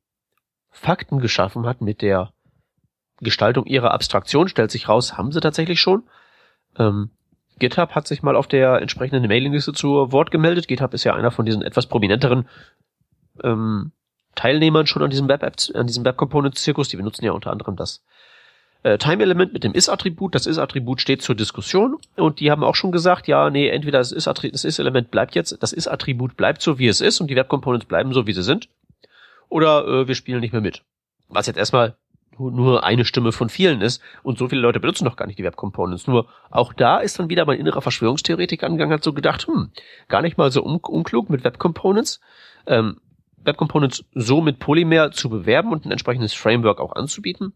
Fakten 0.70 1.20
geschaffen 1.20 1.66
hat 1.66 1.80
mit 1.80 2.02
der 2.02 2.32
Gestaltung 3.20 3.64
ihrer 3.64 3.92
Abstraktion, 3.92 4.48
stellt 4.48 4.70
sich 4.70 4.88
raus, 4.88 5.16
haben 5.16 5.32
sie 5.32 5.40
tatsächlich 5.40 5.80
schon. 5.80 6.04
Ähm, 6.78 7.10
GitHub 7.58 7.94
hat 7.94 8.06
sich 8.06 8.22
mal 8.22 8.36
auf 8.36 8.46
der 8.46 8.82
entsprechenden 8.82 9.26
Mailingliste 9.26 9.72
zu 9.72 10.12
Wort 10.12 10.30
gemeldet. 10.30 10.68
GitHub 10.68 10.92
ist 10.92 11.04
ja 11.04 11.14
einer 11.14 11.30
von 11.30 11.46
diesen 11.46 11.62
etwas 11.62 11.86
prominenteren 11.86 12.46
ähm, 13.42 13.92
Teilnehmern 14.34 14.86
schon 14.86 15.02
an 15.02 15.10
diesem 15.10 15.28
Web 15.28 15.42
App, 15.42 15.56
an 15.74 15.86
diesem 15.86 16.04
Web 16.04 16.16
Component 16.16 16.56
Zirkus. 16.56 16.88
Die 16.88 16.96
benutzen 16.96 17.24
ja 17.24 17.32
unter 17.32 17.50
anderem 17.50 17.76
das 17.76 18.04
äh, 18.82 18.98
Time 18.98 19.22
Element 19.22 19.52
mit 19.52 19.64
dem 19.64 19.72
Is-Attribut. 19.72 20.34
Das 20.34 20.46
Is-Attribut 20.46 21.00
steht 21.00 21.22
zur 21.22 21.34
Diskussion 21.34 21.96
und 22.16 22.40
die 22.40 22.50
haben 22.50 22.62
auch 22.62 22.74
schon 22.74 22.92
gesagt, 22.92 23.26
ja, 23.26 23.50
nee, 23.50 23.68
entweder 23.68 23.98
das 23.98 24.12
Is-Element 24.12 25.10
bleibt 25.10 25.34
jetzt, 25.34 25.62
das 25.62 25.72
Is-Attribut 25.72 26.36
bleibt 26.36 26.62
so, 26.62 26.78
wie 26.78 26.88
es 26.88 27.00
ist 27.00 27.20
und 27.20 27.28
die 27.28 27.36
Web 27.36 27.48
Components 27.48 27.86
bleiben 27.86 28.12
so, 28.12 28.26
wie 28.26 28.32
sie 28.32 28.42
sind 28.42 28.68
oder 29.48 29.86
äh, 29.86 30.08
wir 30.08 30.14
spielen 30.14 30.40
nicht 30.40 30.52
mehr 30.52 30.62
mit. 30.62 30.82
Was 31.28 31.46
jetzt 31.46 31.56
erstmal 31.56 31.96
nur 32.38 32.84
eine 32.84 33.06
Stimme 33.06 33.32
von 33.32 33.48
vielen 33.48 33.80
ist 33.80 34.02
und 34.22 34.36
so 34.36 34.48
viele 34.48 34.60
Leute 34.60 34.78
benutzen 34.78 35.04
noch 35.04 35.16
gar 35.16 35.26
nicht 35.26 35.38
die 35.38 35.44
Web 35.44 35.56
Components. 35.56 36.06
Nur 36.06 36.26
auch 36.50 36.74
da 36.74 36.98
ist 36.98 37.18
dann 37.18 37.30
wieder 37.30 37.46
mein 37.46 37.58
innerer 37.58 37.80
Verschwörungstheoretiker 37.80 38.66
angegangen, 38.66 38.92
hat 38.92 39.02
so 39.02 39.14
gedacht, 39.14 39.46
hm, 39.46 39.70
gar 40.08 40.20
nicht 40.20 40.36
mal 40.36 40.50
so 40.52 40.62
un 40.62 40.76
unklug 40.76 41.30
mit 41.30 41.44
Web 41.44 41.58
Components. 41.58 42.20
Ähm, 42.66 43.00
Web 43.46 43.56
Components 43.56 44.04
so 44.12 44.40
mit 44.40 44.58
Polymer 44.58 45.12
zu 45.12 45.30
bewerben 45.30 45.72
und 45.72 45.86
ein 45.86 45.92
entsprechendes 45.92 46.34
Framework 46.34 46.80
auch 46.80 46.94
anzubieten, 46.94 47.54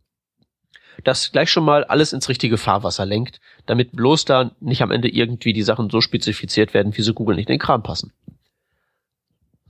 das 1.04 1.32
gleich 1.32 1.50
schon 1.50 1.64
mal 1.64 1.84
alles 1.84 2.12
ins 2.12 2.28
richtige 2.28 2.58
Fahrwasser 2.58 3.06
lenkt, 3.06 3.40
damit 3.66 3.92
bloß 3.92 4.24
da 4.24 4.52
nicht 4.60 4.82
am 4.82 4.90
Ende 4.90 5.08
irgendwie 5.08 5.52
die 5.52 5.62
Sachen 5.62 5.90
so 5.90 6.00
spezifiziert 6.00 6.74
werden, 6.74 6.96
wie 6.96 7.02
sie 7.02 7.14
Google 7.14 7.36
nicht 7.36 7.48
in 7.48 7.54
den 7.54 7.60
Kram 7.60 7.82
passen. 7.82 8.12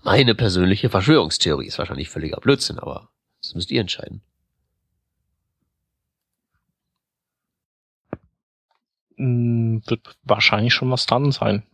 Meine 0.02 0.34
persönliche 0.34 0.88
Verschwörungstheorie 0.88 1.66
ist 1.66 1.78
wahrscheinlich 1.78 2.08
völliger 2.08 2.40
Blödsinn, 2.40 2.78
aber 2.78 3.10
das 3.42 3.54
müsst 3.54 3.70
ihr 3.70 3.80
entscheiden. 3.80 4.22
Hm, 9.16 9.82
wird 9.86 10.16
wahrscheinlich 10.22 10.72
schon 10.72 10.90
was 10.90 11.06
dran 11.06 11.30
sein. 11.32 11.64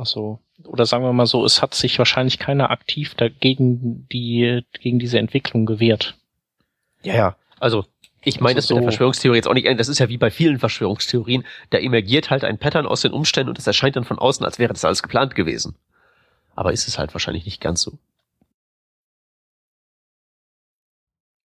Also, 0.00 0.40
oder 0.64 0.86
sagen 0.86 1.04
wir 1.04 1.12
mal 1.12 1.26
so, 1.26 1.44
es 1.44 1.62
hat 1.62 1.74
sich 1.74 1.98
wahrscheinlich 1.98 2.38
keiner 2.38 2.70
aktiv 2.70 3.14
dagegen 3.14 4.08
die, 4.10 4.64
gegen 4.80 4.98
diese 4.98 5.18
Entwicklung 5.18 5.66
gewehrt. 5.66 6.16
Ja, 7.02 7.14
ja. 7.14 7.36
Also, 7.58 7.84
ich 8.22 8.40
meine 8.40 8.56
also 8.56 8.58
das 8.58 8.66
so 8.66 8.74
mit 8.74 8.82
der 8.82 8.90
Verschwörungstheorie 8.90 9.36
jetzt 9.36 9.48
auch 9.48 9.54
nicht, 9.54 9.68
das 9.78 9.88
ist 9.88 9.98
ja 9.98 10.08
wie 10.08 10.18
bei 10.18 10.30
vielen 10.30 10.58
Verschwörungstheorien, 10.58 11.44
da 11.70 11.78
emergiert 11.78 12.30
halt 12.30 12.44
ein 12.44 12.58
Pattern 12.58 12.86
aus 12.86 13.02
den 13.02 13.12
Umständen 13.12 13.50
und 13.50 13.58
es 13.58 13.66
erscheint 13.66 13.96
dann 13.96 14.04
von 14.04 14.18
außen, 14.18 14.44
als 14.44 14.58
wäre 14.58 14.72
das 14.72 14.84
alles 14.84 15.02
geplant 15.02 15.34
gewesen 15.34 15.76
aber 16.60 16.74
ist 16.74 16.86
es 16.88 16.98
halt 16.98 17.14
wahrscheinlich 17.14 17.46
nicht 17.46 17.62
ganz 17.62 17.80
so. 17.80 17.98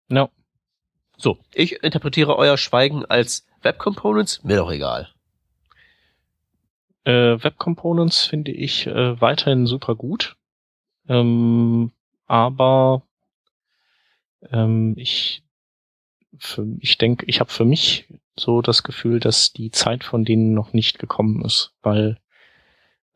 No. 0.09 0.31
So, 1.17 1.37
ich 1.53 1.83
interpretiere 1.83 2.35
euer 2.35 2.57
Schweigen 2.57 3.05
als 3.05 3.45
Web 3.61 3.77
Components, 3.77 4.43
mir 4.43 4.57
doch 4.57 4.71
egal. 4.71 5.13
Äh, 7.05 7.43
Web 7.43 7.57
Components 7.57 8.25
finde 8.25 8.51
ich 8.51 8.87
äh, 8.87 9.19
weiterhin 9.19 9.67
super 9.67 9.95
gut. 9.95 10.37
Ähm, 11.07 11.91
aber 12.27 13.03
ähm, 14.51 14.93
ich 14.97 15.43
für, 16.37 16.65
ich 16.79 16.97
denke, 16.97 17.25
ich 17.27 17.39
habe 17.39 17.51
für 17.51 17.65
mich 17.65 18.07
so 18.37 18.61
das 18.61 18.83
Gefühl, 18.83 19.19
dass 19.19 19.53
die 19.53 19.71
Zeit 19.71 20.03
von 20.03 20.25
denen 20.25 20.53
noch 20.53 20.73
nicht 20.73 20.99
gekommen 20.99 21.43
ist, 21.45 21.73
weil 21.81 22.17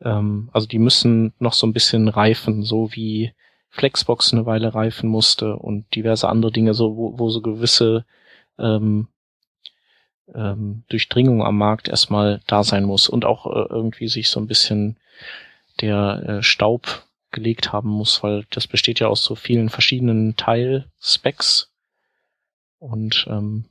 ähm, 0.02 0.50
also 0.52 0.66
die 0.66 0.78
müssen 0.78 1.32
noch 1.38 1.52
so 1.52 1.66
ein 1.66 1.72
bisschen 1.72 2.08
reifen, 2.08 2.62
so 2.62 2.92
wie 2.92 3.32
Flexbox 3.70 4.32
eine 4.32 4.46
Weile 4.46 4.74
reifen 4.74 5.08
musste 5.08 5.56
und 5.56 5.94
diverse 5.94 6.28
andere 6.28 6.52
Dinge, 6.52 6.74
so 6.74 6.96
wo, 6.96 7.18
wo 7.18 7.30
so 7.30 7.42
gewisse 7.42 8.04
ähm, 8.58 9.08
ähm, 10.34 10.84
Durchdringung 10.88 11.42
am 11.42 11.56
Markt 11.56 11.88
erstmal 11.88 12.40
da 12.46 12.62
sein 12.64 12.84
muss 12.84 13.08
und 13.08 13.24
auch 13.24 13.46
äh, 13.46 13.66
irgendwie 13.70 14.08
sich 14.08 14.28
so 14.28 14.40
ein 14.40 14.46
bisschen 14.46 14.96
der 15.80 16.22
äh, 16.26 16.42
Staub 16.42 17.04
gelegt 17.30 17.72
haben 17.72 17.90
muss, 17.90 18.22
weil 18.22 18.44
das 18.50 18.66
besteht 18.66 19.00
ja 19.00 19.08
aus 19.08 19.22
so 19.22 19.34
vielen 19.34 19.68
verschiedenen 19.68 20.36
Teil-Specs 20.36 21.70
und 22.78 23.26
ähm, 23.28 23.66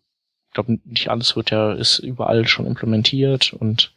ich 0.50 0.54
glaube, 0.54 0.80
nicht 0.86 1.10
alles 1.10 1.36
wird 1.36 1.52
ja, 1.52 1.74
ist 1.74 2.00
überall 2.00 2.48
schon 2.48 2.66
implementiert 2.66 3.54
und 3.54 3.94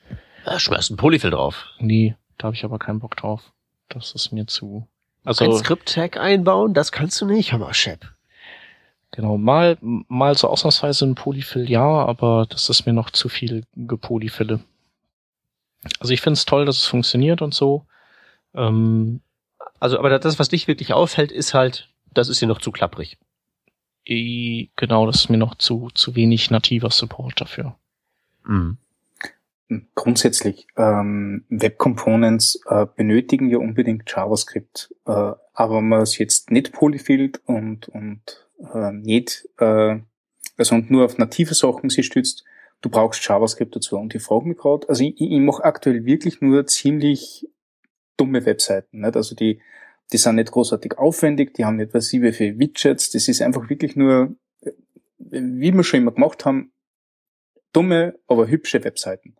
ja, 0.47 0.59
schmeißt 0.59 0.91
ein 0.91 0.97
Polyfill 0.97 1.31
drauf. 1.31 1.67
Nee, 1.79 2.17
da 2.39 2.47
habe 2.47 2.57
ich 2.57 2.65
aber 2.65 2.79
keinen 2.79 3.01
Bock 3.01 3.17
drauf. 3.17 3.53
Das 3.89 4.13
ist 4.13 4.33
mir 4.33 4.47
zu. 4.47 4.89
Also 5.25 5.45
ein 5.45 5.57
Script-Tag 5.57 6.17
einbauen, 6.17 6.75
das 6.75 6.93
kannst 6.93 7.21
du 7.21 7.27
nicht, 7.27 7.53
mal, 7.53 7.75
Shep. 7.75 8.09
Genau, 9.13 9.39
mal, 9.39 9.77
mal 9.81 10.37
so 10.37 10.49
ausnahmsweise 10.49 11.05
ein 11.05 11.17
Polyfill 11.17 11.69
ja, 11.69 11.85
aber 11.85 12.47
das 12.49 12.69
ist 12.69 12.87
mir 12.87 12.93
noch 12.93 13.11
zu 13.11 13.29
viel 13.29 13.65
Gepolyfille. 13.75 14.61
Also 15.99 16.13
ich 16.13 16.21
finde 16.21 16.35
es 16.35 16.45
toll, 16.45 16.65
dass 16.65 16.79
es 16.79 16.87
funktioniert 16.87 17.43
und 17.43 17.55
so. 17.55 17.87
Ähm, 18.55 19.21
also, 19.81 19.99
aber 19.99 20.17
das, 20.19 20.39
was 20.39 20.49
dich 20.49 20.69
wirklich 20.69 20.93
auffällt, 20.93 21.33
ist 21.33 21.55
halt, 21.55 21.89
das 22.13 22.29
ist 22.29 22.39
hier 22.39 22.49
noch 22.49 22.61
zu 22.61 22.71
klapprig. 22.71 23.19
Genau, 24.07 25.07
das 25.07 25.17
ist 25.17 25.29
mir 25.29 25.39
noch 25.39 25.55
zu, 25.55 25.89
zu 25.95 26.15
wenig 26.15 26.51
nativer 26.51 26.91
Support 26.91 27.41
dafür. 27.41 27.77
Mhm. 28.45 28.79
Grundsätzlich, 29.95 30.67
ähm, 30.77 31.45
Web 31.49 31.79
Components 31.79 32.61
äh, 32.69 32.87
benötigen 32.97 33.51
ja 33.51 33.59
unbedingt 33.59 34.11
JavaScript, 34.11 34.93
äh, 35.07 35.11
aber 35.13 35.77
wenn 35.77 35.89
man 35.89 36.01
es 36.01 36.19
jetzt 36.19 36.51
nicht 36.51 36.73
polyfillt 36.73 37.41
und, 37.47 37.89
und 37.89 38.49
äh, 38.75 38.93
nicht, 38.93 39.49
äh, 39.59 39.99
also 40.57 40.75
und 40.75 40.91
nur 40.91 41.05
auf 41.05 41.19
native 41.19 41.55
Sachen 41.55 41.91
sich 41.91 42.07
stützt, 42.07 42.45
du 42.81 42.89
brauchst 42.89 43.27
JavaScript 43.27 43.75
dazu. 43.75 43.97
Und 43.97 44.15
ich 44.15 44.23
frage 44.23 44.47
mich 44.47 44.59
gerade, 44.59 44.89
also 44.89 45.05
ich, 45.05 45.21
ich 45.21 45.41
mache 45.41 45.65
aktuell 45.65 46.05
wirklich 46.05 46.41
nur 46.41 46.67
ziemlich 46.67 47.49
dumme 48.17 48.45
Webseiten. 48.45 49.01
Nicht? 49.01 49.17
Also 49.17 49.35
die, 49.35 49.61
die 50.13 50.17
sind 50.17 50.37
nicht 50.37 50.51
großartig 50.51 50.99
aufwendig, 50.99 51.55
die 51.55 51.65
haben 51.65 51.77
nicht 51.77 51.95
was 51.95 52.09
viele 52.09 52.33
Widgets, 52.59 53.11
das 53.11 53.29
ist 53.29 53.43
einfach 53.43 53.69
wirklich 53.71 53.97
nur, 53.97 54.35
wie 55.19 55.73
wir 55.73 55.85
schon 55.85 56.01
immer 56.01 56.13
gemacht 56.13 56.45
haben, 56.45 56.73
dumme, 57.73 58.19
aber 58.27 58.49
hübsche 58.49 58.83
Webseiten. 58.85 59.37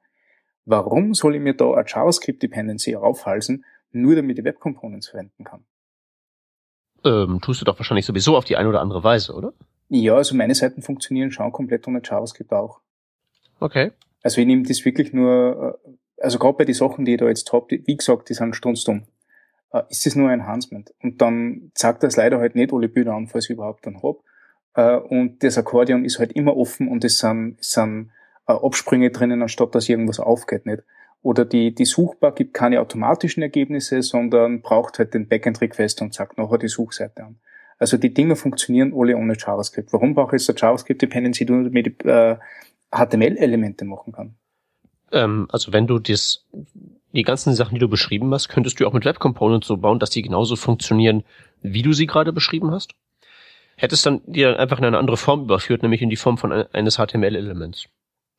Warum 0.65 1.15
soll 1.15 1.35
ich 1.35 1.41
mir 1.41 1.55
da 1.55 1.75
eine 1.75 1.85
JavaScript-Dependency 1.87 2.95
raufhalsen, 2.95 3.65
nur 3.91 4.15
damit 4.15 4.39
ich 4.39 4.45
Web 4.45 4.61
Components 4.61 5.09
verwenden 5.09 5.45
kann? 5.45 5.65
Ähm, 7.05 7.41
tust 7.41 7.61
du 7.61 7.65
doch 7.65 7.79
wahrscheinlich 7.79 8.07
sowieso 8.07 8.37
auf 8.37 8.45
die 8.45 8.57
eine 8.57 8.69
oder 8.69 8.81
andere 8.81 9.03
Weise, 9.03 9.35
oder? 9.35 9.53
Ja, 9.89 10.15
also 10.15 10.37
meine 10.37 10.55
Seiten 10.55 10.83
funktionieren 10.83 11.33
schon 11.33 11.51
komplett 11.53 11.87
ohne 11.89 12.01
JavaScript 12.05 12.53
auch. 12.53 12.81
Okay. 13.59 13.93
Also 14.23 14.41
ich 14.41 14.47
nehme 14.47 14.63
das 14.63 14.85
wirklich 14.85 15.13
nur, 15.13 15.81
äh, 15.85 15.91
also 16.23 16.39
gerade 16.39 16.59
bei 16.59 16.65
den 16.65 16.75
Sachen, 16.75 17.05
die 17.05 17.13
ich 17.13 17.19
da 17.19 17.29
jetzt 17.29 17.53
habe, 17.53 17.67
wie 17.71 17.97
gesagt, 17.97 18.29
die 18.29 18.35
sind 18.35 18.55
strunzdumm. 18.55 19.05
Äh, 19.73 19.83
ist 19.89 20.05
das 20.07 20.15
nur 20.15 20.29
ein 20.29 20.41
Enhancement. 20.41 20.93
Und 21.03 21.21
dann 21.21 21.73
zeigt 21.75 22.03
das 22.03 22.17
leider 22.17 22.39
halt 22.39 22.55
nicht 22.55 22.73
alle 22.73 22.89
Bilder 22.89 23.15
an, 23.15 23.27
falls 23.29 23.47
ich 23.47 23.57
überhaupt 23.57 23.87
dann 23.87 24.03
hab. 24.03 24.17
Äh, 24.75 24.97
und 24.97 25.43
das 25.43 25.59
Akkordeon 25.59 26.05
ist 26.05 26.19
halt 26.19 26.33
immer 26.33 26.57
offen 26.57 26.89
und 26.89 27.05
es 27.05 27.19
sind, 27.19 27.57
es 27.61 27.73
sind 27.73 28.11
Absprünge 28.47 29.11
drinnen, 29.11 29.43
anstatt 29.43 29.75
dass 29.75 29.89
irgendwas 29.89 30.19
aufgeht, 30.19 30.67
nicht? 30.67 30.83
Oder 31.23 31.45
die, 31.45 31.75
die 31.75 31.85
Suchbar 31.85 32.33
gibt 32.33 32.55
keine 32.55 32.81
automatischen 32.81 33.43
Ergebnisse, 33.43 34.03
sondern 34.03 34.63
braucht 34.63 34.99
halt 34.99 35.13
den 35.13 35.29
Backend-Request 35.29 36.01
und 36.03 36.15
sagt 36.15 36.39
nachher 36.39 36.59
die 36.59 36.69
Suchseite 36.69 37.25
an. 37.25 37.41
Also 37.79 37.97
die 37.97 38.13
Dinge 38.13 38.37
funktionieren 38.37 38.93
alle 38.95 39.17
ohne 39.17 39.35
JavaScript. 39.37 39.93
Warum 39.93 40.15
brauche 40.15 40.37
ich 40.37 40.43
jetzt 40.43 40.51
eine 40.51 40.59
JavaScript-Dependency, 40.59 41.47
damit 41.47 41.87
ich 41.87 42.05
äh, 42.05 42.37
HTML-Elemente 42.91 43.85
machen 43.85 44.13
kann? 44.13 44.35
Ähm, 45.13 45.47
also 45.51 45.73
wenn 45.73 45.87
du 45.87 45.99
das, 45.99 46.47
die 47.13 47.23
ganzen 47.23 47.55
Sachen, 47.55 47.75
die 47.75 47.81
du 47.81 47.89
beschrieben 47.89 48.33
hast, 48.33 48.49
könntest 48.49 48.81
du 48.81 48.87
auch 48.87 48.93
mit 48.93 49.05
Web 49.05 49.19
Components 49.19 49.67
so 49.67 49.77
bauen, 49.77 49.99
dass 49.99 50.11
die 50.11 50.23
genauso 50.23 50.57
funktionieren, 50.57 51.25
wie 51.63 51.83
du 51.83 51.93
sie 51.93 52.07
gerade 52.07 52.33
beschrieben 52.33 52.71
hast? 52.71 52.93
Hättest 53.77 54.05
dann 54.05 54.21
dir 54.27 54.59
einfach 54.59 54.79
in 54.79 54.85
eine 54.85 54.99
andere 54.99 55.17
Form 55.17 55.43
überführt, 55.45 55.83
nämlich 55.83 56.03
in 56.03 56.11
die 56.11 56.17
Form 56.17 56.37
von 56.37 56.53
eines 56.53 56.97
HTML-Elements. 56.97 57.89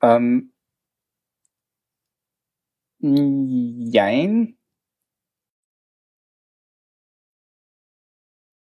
Ähm, 0.04 0.52
Jein. 3.02 4.58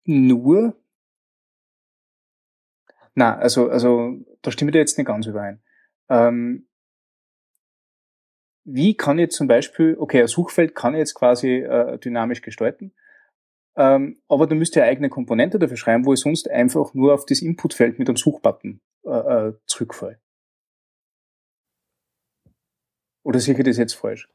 Nur. 0.06 0.76
Na, 3.16 3.38
also, 3.38 3.70
also, 3.70 4.18
da 4.42 4.52
stimme 4.52 4.70
ich 4.70 4.74
dir 4.74 4.80
jetzt 4.80 4.98
nicht 4.98 5.08
ganz 5.08 5.26
überein. 5.26 5.62
Ähm, 6.10 6.68
wie 8.66 8.96
kann 8.96 9.20
ich 9.20 9.32
zum 9.32 9.48
Beispiel, 9.48 9.96
okay, 10.00 10.22
ein 10.22 10.28
Suchfeld 10.28 10.76
kann 10.76 10.94
ich 10.94 11.00
jetzt 11.00 11.16
quasi 11.16 11.58
äh, 11.58 11.98
dynamisch 11.98 12.42
gestalten, 12.42 12.94
ähm, 13.76 14.22
aber 14.28 14.48
du 14.48 14.56
müsst 14.56 14.76
ja 14.76 14.84
eigene 14.84 15.10
Komponente 15.10 15.60
dafür 15.60 15.78
schreiben, 15.78 16.06
wo 16.06 16.14
ich 16.14 16.20
sonst 16.20 16.50
einfach 16.50 16.94
nur 16.94 17.14
auf 17.14 17.26
das 17.26 17.42
Inputfeld 17.42 17.98
mit 17.98 18.10
einem 18.10 18.18
Suchbutton 18.18 18.82
äh, 19.06 19.10
äh, 19.10 19.54
zurückfalle. 19.66 20.20
Oder 23.24 23.40
sehe 23.40 23.58
ich 23.58 23.64
das 23.64 23.78
jetzt 23.78 23.94
falsch? 23.94 24.28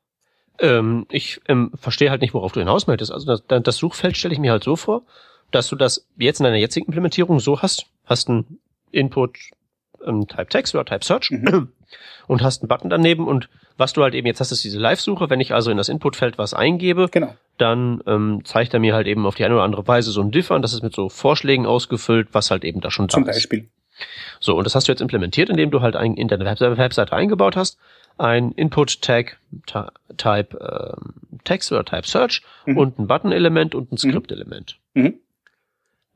Ähm, 0.58 1.06
ich 1.10 1.40
ähm, 1.48 1.72
verstehe 1.74 2.10
halt 2.10 2.20
nicht, 2.20 2.34
worauf 2.34 2.52
du 2.52 2.60
hinaus 2.60 2.86
möchtest. 2.86 3.10
Also 3.10 3.36
das, 3.36 3.62
das 3.62 3.76
Suchfeld 3.76 4.16
stelle 4.16 4.34
ich 4.34 4.40
mir 4.40 4.52
halt 4.52 4.64
so 4.64 4.76
vor, 4.76 5.02
dass 5.50 5.68
du 5.68 5.76
das 5.76 6.06
jetzt 6.16 6.40
in 6.40 6.44
deiner 6.44 6.56
jetzigen 6.56 6.86
Implementierung 6.86 7.40
so 7.40 7.60
hast, 7.62 7.86
hast 8.04 8.28
ein 8.28 8.58
Input 8.92 9.38
ähm, 10.04 10.26
Type 10.28 10.46
Text 10.46 10.74
oder 10.74 10.84
Type 10.84 11.04
Search 11.04 11.30
mhm. 11.30 11.68
und 12.26 12.42
hast 12.42 12.62
einen 12.62 12.68
Button 12.68 12.90
daneben 12.90 13.26
und 13.26 13.48
was 13.76 13.92
du 13.92 14.02
halt 14.02 14.14
eben 14.14 14.26
jetzt 14.28 14.38
hast, 14.38 14.52
ist 14.52 14.62
diese 14.62 14.78
Live-Suche. 14.78 15.30
Wenn 15.30 15.40
ich 15.40 15.52
also 15.52 15.72
in 15.72 15.76
das 15.76 15.88
Inputfeld 15.88 16.38
was 16.38 16.54
eingebe, 16.54 17.08
genau. 17.10 17.34
dann 17.58 18.00
ähm, 18.06 18.42
zeigt 18.44 18.72
er 18.72 18.78
mir 18.78 18.94
halt 18.94 19.08
eben 19.08 19.26
auf 19.26 19.34
die 19.34 19.44
eine 19.44 19.54
oder 19.54 19.64
andere 19.64 19.88
Weise 19.88 20.12
so 20.12 20.20
ein 20.20 20.30
Diff 20.30 20.52
an. 20.52 20.62
Das 20.62 20.72
ist 20.72 20.82
mit 20.82 20.94
so 20.94 21.08
Vorschlägen 21.08 21.66
ausgefüllt, 21.66 22.28
was 22.30 22.52
halt 22.52 22.62
eben 22.62 22.80
da 22.80 22.92
schon 22.92 23.08
da 23.08 23.14
Zum 23.14 23.24
ist. 23.24 23.34
Beispiel. 23.34 23.68
So, 24.38 24.56
und 24.56 24.64
das 24.64 24.76
hast 24.76 24.86
du 24.86 24.92
jetzt 24.92 25.00
implementiert, 25.00 25.50
indem 25.50 25.72
du 25.72 25.80
halt 25.80 25.96
ein, 25.96 26.16
in 26.16 26.28
deine 26.28 26.44
Webseite 26.44 27.12
eingebaut 27.12 27.56
hast 27.56 27.78
ein 28.18 28.52
Input-Tag 28.52 29.38
Type 30.16 30.58
äh, 30.60 30.96
Text 31.44 31.72
oder 31.72 31.84
Type 31.84 32.06
Search 32.06 32.42
mhm. 32.66 32.78
und 32.78 32.98
ein 32.98 33.06
Button-Element 33.06 33.74
und 33.74 33.92
ein 33.92 33.94
mhm. 33.94 34.10
Script-Element. 34.10 34.78
Mhm. 34.94 35.14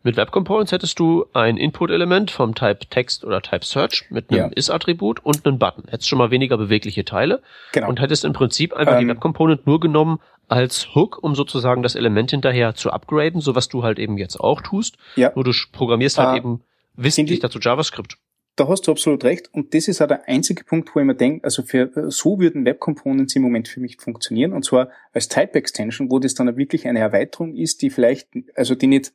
Mit 0.05 0.17
Web 0.17 0.31
Components 0.31 0.71
hättest 0.71 0.99
du 1.01 1.27
ein 1.35 1.57
Input-Element 1.57 2.31
vom 2.31 2.55
Type 2.55 2.87
Text 2.89 3.25
oder 3.25 3.43
Type 3.43 3.65
Search 3.65 4.07
mit 4.11 4.31
einem 4.31 4.41
ja. 4.41 4.47
Is-Attribut 4.47 5.25
und 5.25 5.45
einen 5.45 5.59
Button. 5.59 5.85
Hättest 5.89 6.09
schon 6.09 6.19
mal 6.19 6.31
weniger 6.31 6.57
bewegliche 6.57 7.05
Teile 7.05 7.43
genau. 7.73 7.89
und 7.89 8.01
hättest 8.01 8.25
im 8.25 8.33
Prinzip 8.33 8.73
einfach 8.73 8.95
ähm, 8.95 9.01
die 9.01 9.09
Web 9.09 9.21
Component 9.21 9.67
nur 9.67 9.81
genommen 9.81 10.21
als 10.47 10.95
Hook, 10.95 11.23
um 11.23 11.35
sozusagen 11.35 11.83
das 11.83 11.95
Element 11.95 12.31
hinterher 12.31 12.75
zu 12.75 12.91
upgraden, 12.91 13.41
so 13.41 13.55
was 13.55 13.69
du 13.69 13.83
halt 13.83 13.99
eben 13.99 14.17
jetzt 14.19 14.39
auch 14.39 14.63
tust. 14.63 14.97
Ja. 15.17 15.33
Nur 15.35 15.45
du 15.45 15.53
programmierst 15.73 16.19
halt 16.19 16.35
äh, 16.35 16.39
eben 16.39 16.63
wissentlich 16.95 17.41
dazu 17.41 17.59
JavaScript 17.59 18.17
da 18.59 18.67
hast 18.67 18.87
du 18.87 18.91
absolut 18.91 19.23
recht. 19.25 19.49
Und 19.55 19.73
das 19.73 19.87
ist 19.87 20.03
auch 20.03 20.09
der 20.09 20.29
einzige 20.29 20.65
Punkt, 20.65 20.95
wo 20.95 20.99
ich 20.99 21.07
mir 21.07 21.15
denke, 21.15 21.45
also 21.45 21.63
für, 21.63 22.11
so 22.11 22.41
würden 22.41 22.65
Web 22.65 22.81
Components 22.81 23.37
im 23.37 23.43
Moment 23.43 23.69
für 23.69 23.81
mich 23.81 23.99
funktionieren. 23.99 24.53
Und 24.53 24.65
zwar 24.65 24.91
als 25.13 25.29
Type 25.29 25.55
Extension, 25.55 26.11
wo 26.11 26.19
das 26.19 26.35
dann 26.35 26.57
wirklich 26.57 26.89
eine 26.89 26.99
Erweiterung 26.99 27.55
ist, 27.55 27.83
die 27.83 27.91
vielleicht, 27.91 28.29
also 28.57 28.75
die 28.75 28.89
nicht 28.89 29.13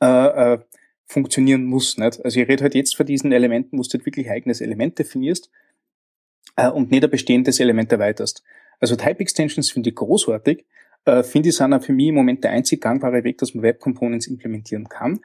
äh, 0.00 0.54
äh, 0.54 0.58
funktionieren 1.04 1.64
muss. 1.64 1.98
Nicht? 1.98 2.24
Also 2.24 2.40
ich 2.40 2.48
rede 2.48 2.62
halt 2.62 2.74
jetzt 2.74 2.96
von 2.96 3.04
diesen 3.04 3.32
Elementen, 3.32 3.78
wo 3.78 3.82
du 3.82 3.88
halt 3.92 4.06
wirklich 4.06 4.30
eigenes 4.30 4.62
Element 4.62 4.98
definierst 4.98 5.50
äh, 6.56 6.70
und 6.70 6.90
nicht 6.90 7.04
ein 7.04 7.10
bestehendes 7.10 7.60
Element 7.60 7.92
erweiterst. 7.92 8.42
Also 8.80 8.96
Type 8.96 9.20
Extensions 9.20 9.70
finde 9.70 9.90
ich 9.90 9.96
großartig. 9.96 10.64
Äh, 11.04 11.22
finde 11.22 11.50
ich 11.50 11.56
sind 11.56 11.74
auch 11.74 11.82
für 11.82 11.92
mich 11.92 12.08
im 12.08 12.14
Moment 12.14 12.44
der 12.44 12.52
einzig 12.52 12.80
gangbare 12.80 13.24
Weg, 13.24 13.36
dass 13.38 13.54
man 13.54 13.62
Web 13.62 13.78
Components 13.78 14.26
implementieren 14.26 14.88
kann 14.88 15.20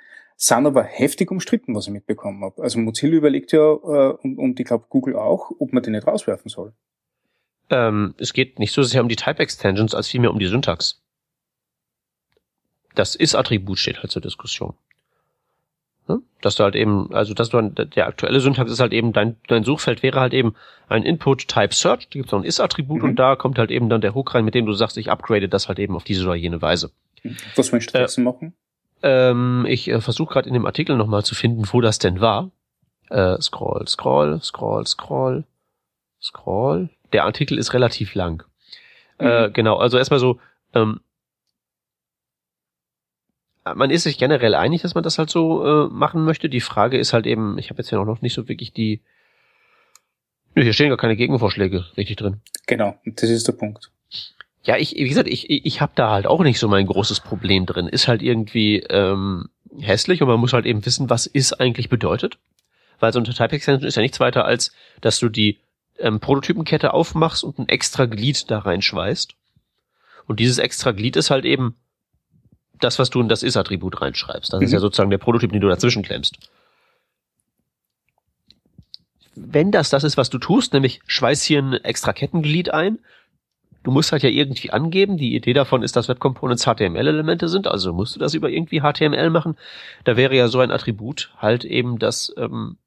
sind 0.47 0.65
aber 0.65 0.83
heftig 0.83 1.31
umstritten, 1.31 1.73
was 1.75 1.87
ich 1.87 1.93
mitbekommen 1.93 2.43
habe. 2.43 2.61
Also 2.61 2.79
Mozilla 2.79 3.15
überlegt 3.15 3.51
ja, 3.51 3.59
äh, 3.59 4.13
und, 4.21 4.37
und 4.37 4.59
ich 4.59 4.65
glaube 4.65 4.85
Google 4.89 5.15
auch, 5.15 5.51
ob 5.59 5.71
man 5.71 5.83
die 5.83 5.91
nicht 5.91 6.05
rauswerfen 6.05 6.49
soll. 6.49 6.73
Ähm, 7.69 8.13
es 8.17 8.33
geht 8.33 8.59
nicht 8.59 8.73
so 8.73 8.83
sehr 8.83 9.01
um 9.01 9.07
die 9.07 9.15
Type-Extensions, 9.15 9.95
als 9.95 10.09
vielmehr 10.09 10.31
um 10.31 10.39
die 10.39 10.47
Syntax. 10.47 11.01
Das 12.93 13.15
Ist-Attribut 13.15 13.79
steht 13.79 13.99
halt 13.99 14.11
zur 14.11 14.21
Diskussion. 14.21 14.75
Ne? 16.07 16.21
Dass 16.41 16.55
du 16.55 16.63
halt 16.63 16.75
eben, 16.75 17.13
also 17.13 17.33
dass 17.33 17.49
du 17.49 17.61
der 17.61 18.07
aktuelle 18.07 18.41
Syntax 18.41 18.69
ist 18.69 18.81
halt 18.81 18.91
eben, 18.91 19.13
dein, 19.13 19.37
dein 19.47 19.63
Suchfeld 19.63 20.03
wäre 20.03 20.19
halt 20.19 20.33
eben 20.33 20.55
ein 20.89 21.03
Input 21.03 21.47
Type 21.47 21.73
Search, 21.73 22.09
da 22.09 22.19
gibt 22.19 22.25
es 22.25 22.31
noch 22.33 22.39
ein 22.39 22.45
Ist-Attribut 22.45 23.01
mhm. 23.01 23.09
und 23.09 23.15
da 23.15 23.37
kommt 23.37 23.57
halt 23.57 23.71
eben 23.71 23.87
dann 23.87 24.01
der 24.01 24.13
Hook 24.13 24.35
rein, 24.35 24.43
mit 24.43 24.55
dem 24.55 24.65
du 24.65 24.73
sagst, 24.73 24.97
ich 24.97 25.09
upgrade 25.09 25.47
das 25.47 25.69
halt 25.69 25.79
eben 25.79 25.95
auf 25.95 26.03
diese 26.03 26.25
oder 26.25 26.35
jene 26.35 26.61
Weise. 26.61 26.91
Was 27.55 27.71
möchtest 27.71 28.17
du 28.17 28.21
äh, 28.21 28.23
machen? 28.25 28.53
Ähm, 29.03 29.65
ich 29.67 29.89
äh, 29.89 30.01
versuche 30.01 30.33
gerade 30.33 30.47
in 30.47 30.53
dem 30.53 30.65
Artikel 30.65 30.95
nochmal 30.95 31.23
zu 31.23 31.35
finden, 31.35 31.63
wo 31.71 31.81
das 31.81 31.99
denn 31.99 32.21
war. 32.21 32.51
Äh, 33.09 33.39
scroll, 33.41 33.87
scroll, 33.87 34.41
scroll, 34.41 34.87
scroll, 34.87 35.43
scroll. 36.21 36.89
Der 37.11 37.25
Artikel 37.25 37.57
ist 37.59 37.73
relativ 37.73 38.15
lang. 38.15 38.43
Äh, 39.19 39.49
Mhm. 39.49 39.53
genau, 39.53 39.77
also 39.77 39.97
erstmal 39.97 40.19
so, 40.19 40.39
ähm, 40.73 41.01
man 43.75 43.91
ist 43.91 44.03
sich 44.03 44.17
generell 44.17 44.55
einig, 44.55 44.81
dass 44.81 44.95
man 44.95 45.03
das 45.03 45.17
halt 45.17 45.29
so 45.29 45.85
äh, 45.85 45.89
machen 45.89 46.25
möchte. 46.25 46.49
Die 46.49 46.59
Frage 46.61 46.97
ist 46.97 47.13
halt 47.13 47.25
eben, 47.25 47.57
ich 47.57 47.69
habe 47.69 47.77
jetzt 47.79 47.91
ja 47.91 47.99
auch 47.99 48.05
noch 48.05 48.21
nicht 48.21 48.33
so 48.33 48.49
wirklich 48.49 48.73
die. 48.73 49.01
Nö, 50.55 50.63
hier 50.63 50.73
stehen 50.73 50.89
gar 50.89 50.97
keine 50.97 51.15
Gegenvorschläge 51.15 51.85
richtig 51.97 52.17
drin. 52.17 52.41
Genau, 52.67 52.97
das 53.05 53.29
ist 53.29 53.47
der 53.47 53.53
Punkt. 53.53 53.91
Ja, 54.65 54.77
ich, 54.77 54.95
wie 54.95 55.09
gesagt, 55.09 55.27
ich, 55.27 55.49
ich, 55.49 55.81
habe 55.81 55.91
da 55.95 56.11
halt 56.11 56.25
auch 56.25 56.41
nicht 56.41 56.57
so 56.57 56.69
mein 56.69 56.85
großes 56.85 57.19
Problem 57.19 57.65
drin. 57.65 57.87
Ist 57.87 58.07
halt 58.07 58.21
irgendwie 58.21 58.79
ähm, 58.79 59.49
hässlich 59.79 60.21
und 60.21 60.29
man 60.29 60.39
muss 60.39 60.53
halt 60.53 60.65
eben 60.65 60.85
wissen, 60.85 61.09
was 61.09 61.25
ist 61.25 61.59
eigentlich 61.59 61.89
bedeutet. 61.89 62.37
Weil 62.99 63.11
so 63.11 63.19
eine 63.19 63.27
Type 63.27 63.51
Extension 63.51 63.87
ist 63.87 63.95
ja 63.95 64.01
nichts 64.01 64.21
weiter 64.21 64.45
als, 64.45 64.71
dass 65.01 65.19
du 65.19 65.27
die 65.27 65.59
ähm, 65.99 66.21
Prototypenkette 66.21 66.93
aufmachst 66.93 67.43
und 67.43 67.59
ein 67.59 67.67
extra 67.67 68.05
Glied 68.05 68.49
da 68.49 68.59
reinschweißt. 68.59 69.35
Und 70.27 70.39
dieses 70.39 70.59
extra 70.59 70.91
Glied 70.91 71.17
ist 71.17 71.29
halt 71.29 71.43
eben 71.43 71.75
das, 72.79 72.99
was 72.99 73.09
du 73.09 73.19
in 73.19 73.27
das 73.27 73.43
Is-Attribut 73.43 74.01
reinschreibst. 74.01 74.53
Das 74.53 74.61
ist 74.61 74.69
Mhm. 74.69 74.75
ja 74.75 74.79
sozusagen 74.79 75.09
der 75.09 75.17
Prototyp, 75.17 75.51
den 75.51 75.61
du 75.61 75.67
dazwischen 75.67 76.03
klemmst. 76.03 76.37
Wenn 79.35 79.71
das 79.71 79.89
das 79.89 80.03
ist, 80.03 80.15
was 80.15 80.29
du 80.29 80.37
tust, 80.37 80.73
nämlich 80.73 81.01
schweiß 81.07 81.43
hier 81.43 81.59
ein 81.59 81.73
extra 81.73 82.13
Kettenglied 82.13 82.73
ein, 82.73 82.99
du 83.83 83.91
musst 83.91 84.11
halt 84.11 84.23
ja 84.23 84.29
irgendwie 84.29 84.71
angeben, 84.71 85.17
die 85.17 85.35
Idee 85.35 85.53
davon 85.53 85.83
ist, 85.83 85.95
dass 85.95 86.07
Web 86.07 86.19
Components 86.19 86.63
HTML-Elemente 86.63 87.49
sind, 87.49 87.67
also 87.67 87.93
musst 87.93 88.15
du 88.15 88.19
das 88.19 88.33
über 88.33 88.49
irgendwie 88.49 88.81
HTML 88.81 89.29
machen. 89.29 89.57
Da 90.05 90.17
wäre 90.17 90.35
ja 90.35 90.47
so 90.47 90.59
ein 90.59 90.71
Attribut 90.71 91.31
halt 91.37 91.65
eben 91.65 91.99
das, 91.99 92.33
ähm, 92.37 92.77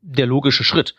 der 0.00 0.26
logische 0.26 0.64
Schritt. 0.64 0.94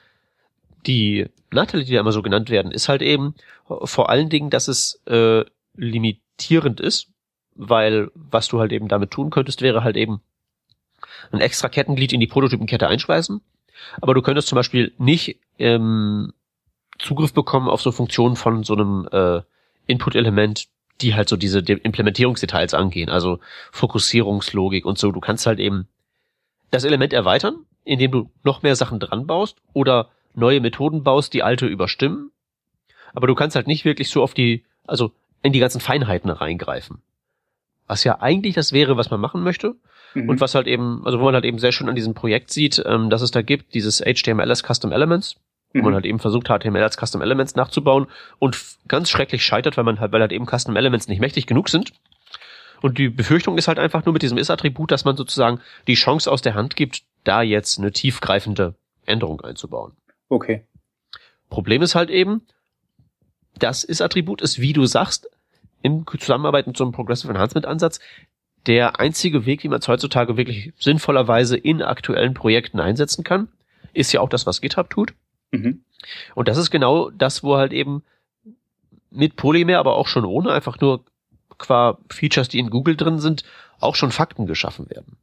Die 0.85 1.27
Nachteile, 1.51 1.83
die 1.83 1.93
da 1.93 1.99
immer 1.99 2.11
so 2.11 2.21
genannt 2.21 2.49
werden, 2.49 2.71
ist 2.71 2.89
halt 2.89 3.01
eben 3.01 3.33
vor 3.65 4.09
allen 4.09 4.29
Dingen, 4.29 4.51
dass 4.51 4.67
es 4.67 5.01
äh, 5.07 5.43
limitierend 5.75 6.79
ist, 6.79 7.07
weil 7.55 8.11
was 8.13 8.47
du 8.47 8.59
halt 8.59 8.71
eben 8.71 8.87
damit 8.87 9.11
tun 9.11 9.31
könntest, 9.31 9.61
wäre 9.61 9.83
halt 9.83 9.97
eben 9.97 10.21
ein 11.31 11.41
extra 11.41 11.69
Kettenglied 11.69 12.13
in 12.13 12.19
die 12.19 12.27
Prototypenkette 12.27 12.87
einschweißen. 12.87 13.41
Aber 14.01 14.13
du 14.13 14.21
könntest 14.21 14.47
zum 14.47 14.57
Beispiel 14.57 14.93
nicht 14.97 15.39
ähm, 15.57 16.33
Zugriff 16.99 17.33
bekommen 17.33 17.69
auf 17.69 17.81
so 17.81 17.91
Funktionen 17.91 18.35
von 18.35 18.63
so 18.63 18.73
einem 18.73 19.07
äh, 19.11 19.41
Input-Element, 19.87 20.67
die 21.01 21.13
halt 21.13 21.29
so 21.29 21.37
diese 21.37 21.61
De 21.61 21.77
Implementierungsdetails 21.77 22.73
angehen, 22.73 23.09
also 23.09 23.39
Fokussierungslogik 23.71 24.85
und 24.85 24.97
so. 24.97 25.11
Du 25.11 25.19
kannst 25.19 25.45
halt 25.45 25.59
eben 25.59 25.87
das 26.71 26.83
Element 26.83 27.13
erweitern, 27.13 27.65
indem 27.83 28.11
du 28.11 28.31
noch 28.43 28.63
mehr 28.63 28.75
Sachen 28.75 28.99
dran 28.99 29.27
baust 29.27 29.57
oder 29.73 30.09
neue 30.33 30.61
Methoden 30.61 31.03
baust, 31.03 31.33
die 31.33 31.43
alte 31.43 31.65
überstimmen. 31.65 32.31
Aber 33.13 33.27
du 33.27 33.35
kannst 33.35 33.55
halt 33.55 33.67
nicht 33.67 33.85
wirklich 33.85 34.09
so 34.09 34.23
auf 34.23 34.33
die, 34.33 34.63
also 34.85 35.11
in 35.41 35.53
die 35.53 35.59
ganzen 35.59 35.81
Feinheiten 35.81 36.29
reingreifen. 36.29 37.01
Was 37.87 38.03
ja 38.03 38.19
eigentlich 38.19 38.55
das 38.55 38.73
wäre, 38.73 38.97
was 38.97 39.11
man 39.11 39.21
machen 39.21 39.43
möchte. 39.43 39.75
Mhm. 40.15 40.29
Und 40.29 40.41
was 40.41 40.55
halt 40.55 40.67
eben, 40.67 41.05
also 41.05 41.19
wo 41.19 41.25
man 41.25 41.35
halt 41.35 41.45
eben 41.45 41.59
sehr 41.59 41.71
schön 41.71 41.87
an 41.87 41.95
diesem 41.95 42.13
Projekt 42.13 42.51
sieht, 42.51 42.81
ähm, 42.85 43.09
dass 43.09 43.21
es 43.21 43.31
da 43.31 43.41
gibt, 43.41 43.73
dieses 43.73 43.99
HTML 43.99 44.49
as 44.49 44.63
Custom 44.63 44.91
Elements, 44.91 45.35
wo 45.75 45.83
man 45.83 45.91
Mhm. 45.91 45.95
halt 45.95 46.05
eben 46.05 46.19
versucht, 46.19 46.47
HTML 46.47 46.81
als 46.81 46.97
Custom 46.97 47.21
Elements 47.21 47.55
nachzubauen 47.55 48.07
und 48.39 48.57
ganz 48.87 49.09
schrecklich 49.09 49.45
scheitert, 49.45 49.77
weil 49.77 49.83
man 49.83 49.99
halt, 49.99 50.11
weil 50.11 50.21
halt 50.21 50.31
eben 50.31 50.45
Custom 50.47 50.75
Elements 50.75 51.07
nicht 51.07 51.19
mächtig 51.19 51.47
genug 51.47 51.69
sind. 51.69 51.91
Und 52.81 52.97
die 52.97 53.09
Befürchtung 53.09 53.57
ist 53.57 53.67
halt 53.67 53.79
einfach 53.79 54.05
nur 54.05 54.13
mit 54.13 54.21
diesem 54.21 54.37
Is-Attribut, 54.37 54.91
dass 54.91 55.05
man 55.05 55.15
sozusagen 55.17 55.59
die 55.87 55.95
Chance 55.95 56.31
aus 56.31 56.41
der 56.41 56.53
Hand 56.55 56.75
gibt, 56.75 57.03
da 57.23 57.41
jetzt 57.41 57.77
eine 57.79 57.91
tiefgreifende 57.91 58.75
Änderung 59.05 59.41
einzubauen. 59.41 59.93
Okay. 60.29 60.65
Problem 61.49 61.81
ist 61.81 61.95
halt 61.95 62.09
eben, 62.09 62.41
das 63.57 63.83
Is-Attribut 63.83 64.41
ist, 64.41 64.59
wie 64.59 64.73
du 64.73 64.85
sagst, 64.85 65.29
im 65.81 66.05
Zusammenarbeit 66.07 66.67
mit 66.67 66.77
so 66.77 66.83
einem 66.83 66.93
Progressive 66.93 67.31
Enhancement 67.31 67.65
Ansatz 67.65 67.99
der 68.65 68.99
einzige 68.99 69.45
Weg, 69.45 69.63
wie 69.63 69.67
man 69.69 69.79
es 69.79 69.87
heutzutage 69.87 70.37
wirklich 70.37 70.73
sinnvollerweise 70.79 71.55
in 71.55 71.81
aktuellen 71.83 72.33
Projekten 72.33 72.79
einsetzen 72.79 73.23
kann. 73.23 73.47
Ist 73.93 74.11
ja 74.11 74.21
auch 74.21 74.29
das, 74.29 74.45
was 74.47 74.61
GitHub 74.61 74.89
tut. 74.89 75.13
Mhm. 75.55 75.83
Und 76.35 76.47
das 76.47 76.57
ist 76.57 76.71
genau 76.71 77.09
das, 77.09 77.43
wo 77.43 77.57
halt 77.57 77.73
eben 77.73 78.03
mit 79.09 79.35
Polymer, 79.35 79.79
aber 79.79 79.95
auch 79.95 80.07
schon 80.07 80.25
ohne, 80.25 80.51
einfach 80.51 80.79
nur 80.79 81.03
qua 81.57 81.97
Features, 82.09 82.49
die 82.49 82.59
in 82.59 82.69
Google 82.69 82.95
drin 82.95 83.19
sind, 83.19 83.43
auch 83.79 83.95
schon 83.95 84.11
Fakten 84.11 84.45
geschaffen 84.45 84.89
werden. 84.89 85.17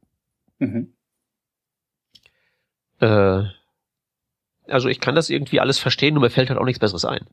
Mhm. 0.59 0.93
Äh, 2.99 3.43
also 4.67 4.89
ich 4.89 4.99
kann 4.99 5.15
das 5.15 5.29
irgendwie 5.29 5.59
alles 5.59 5.79
verstehen, 5.79 6.13
nur 6.13 6.23
mir 6.23 6.29
fällt 6.29 6.49
halt 6.49 6.59
auch 6.59 6.65
nichts 6.65 6.79
Besseres 6.79 7.05
ein. 7.05 7.25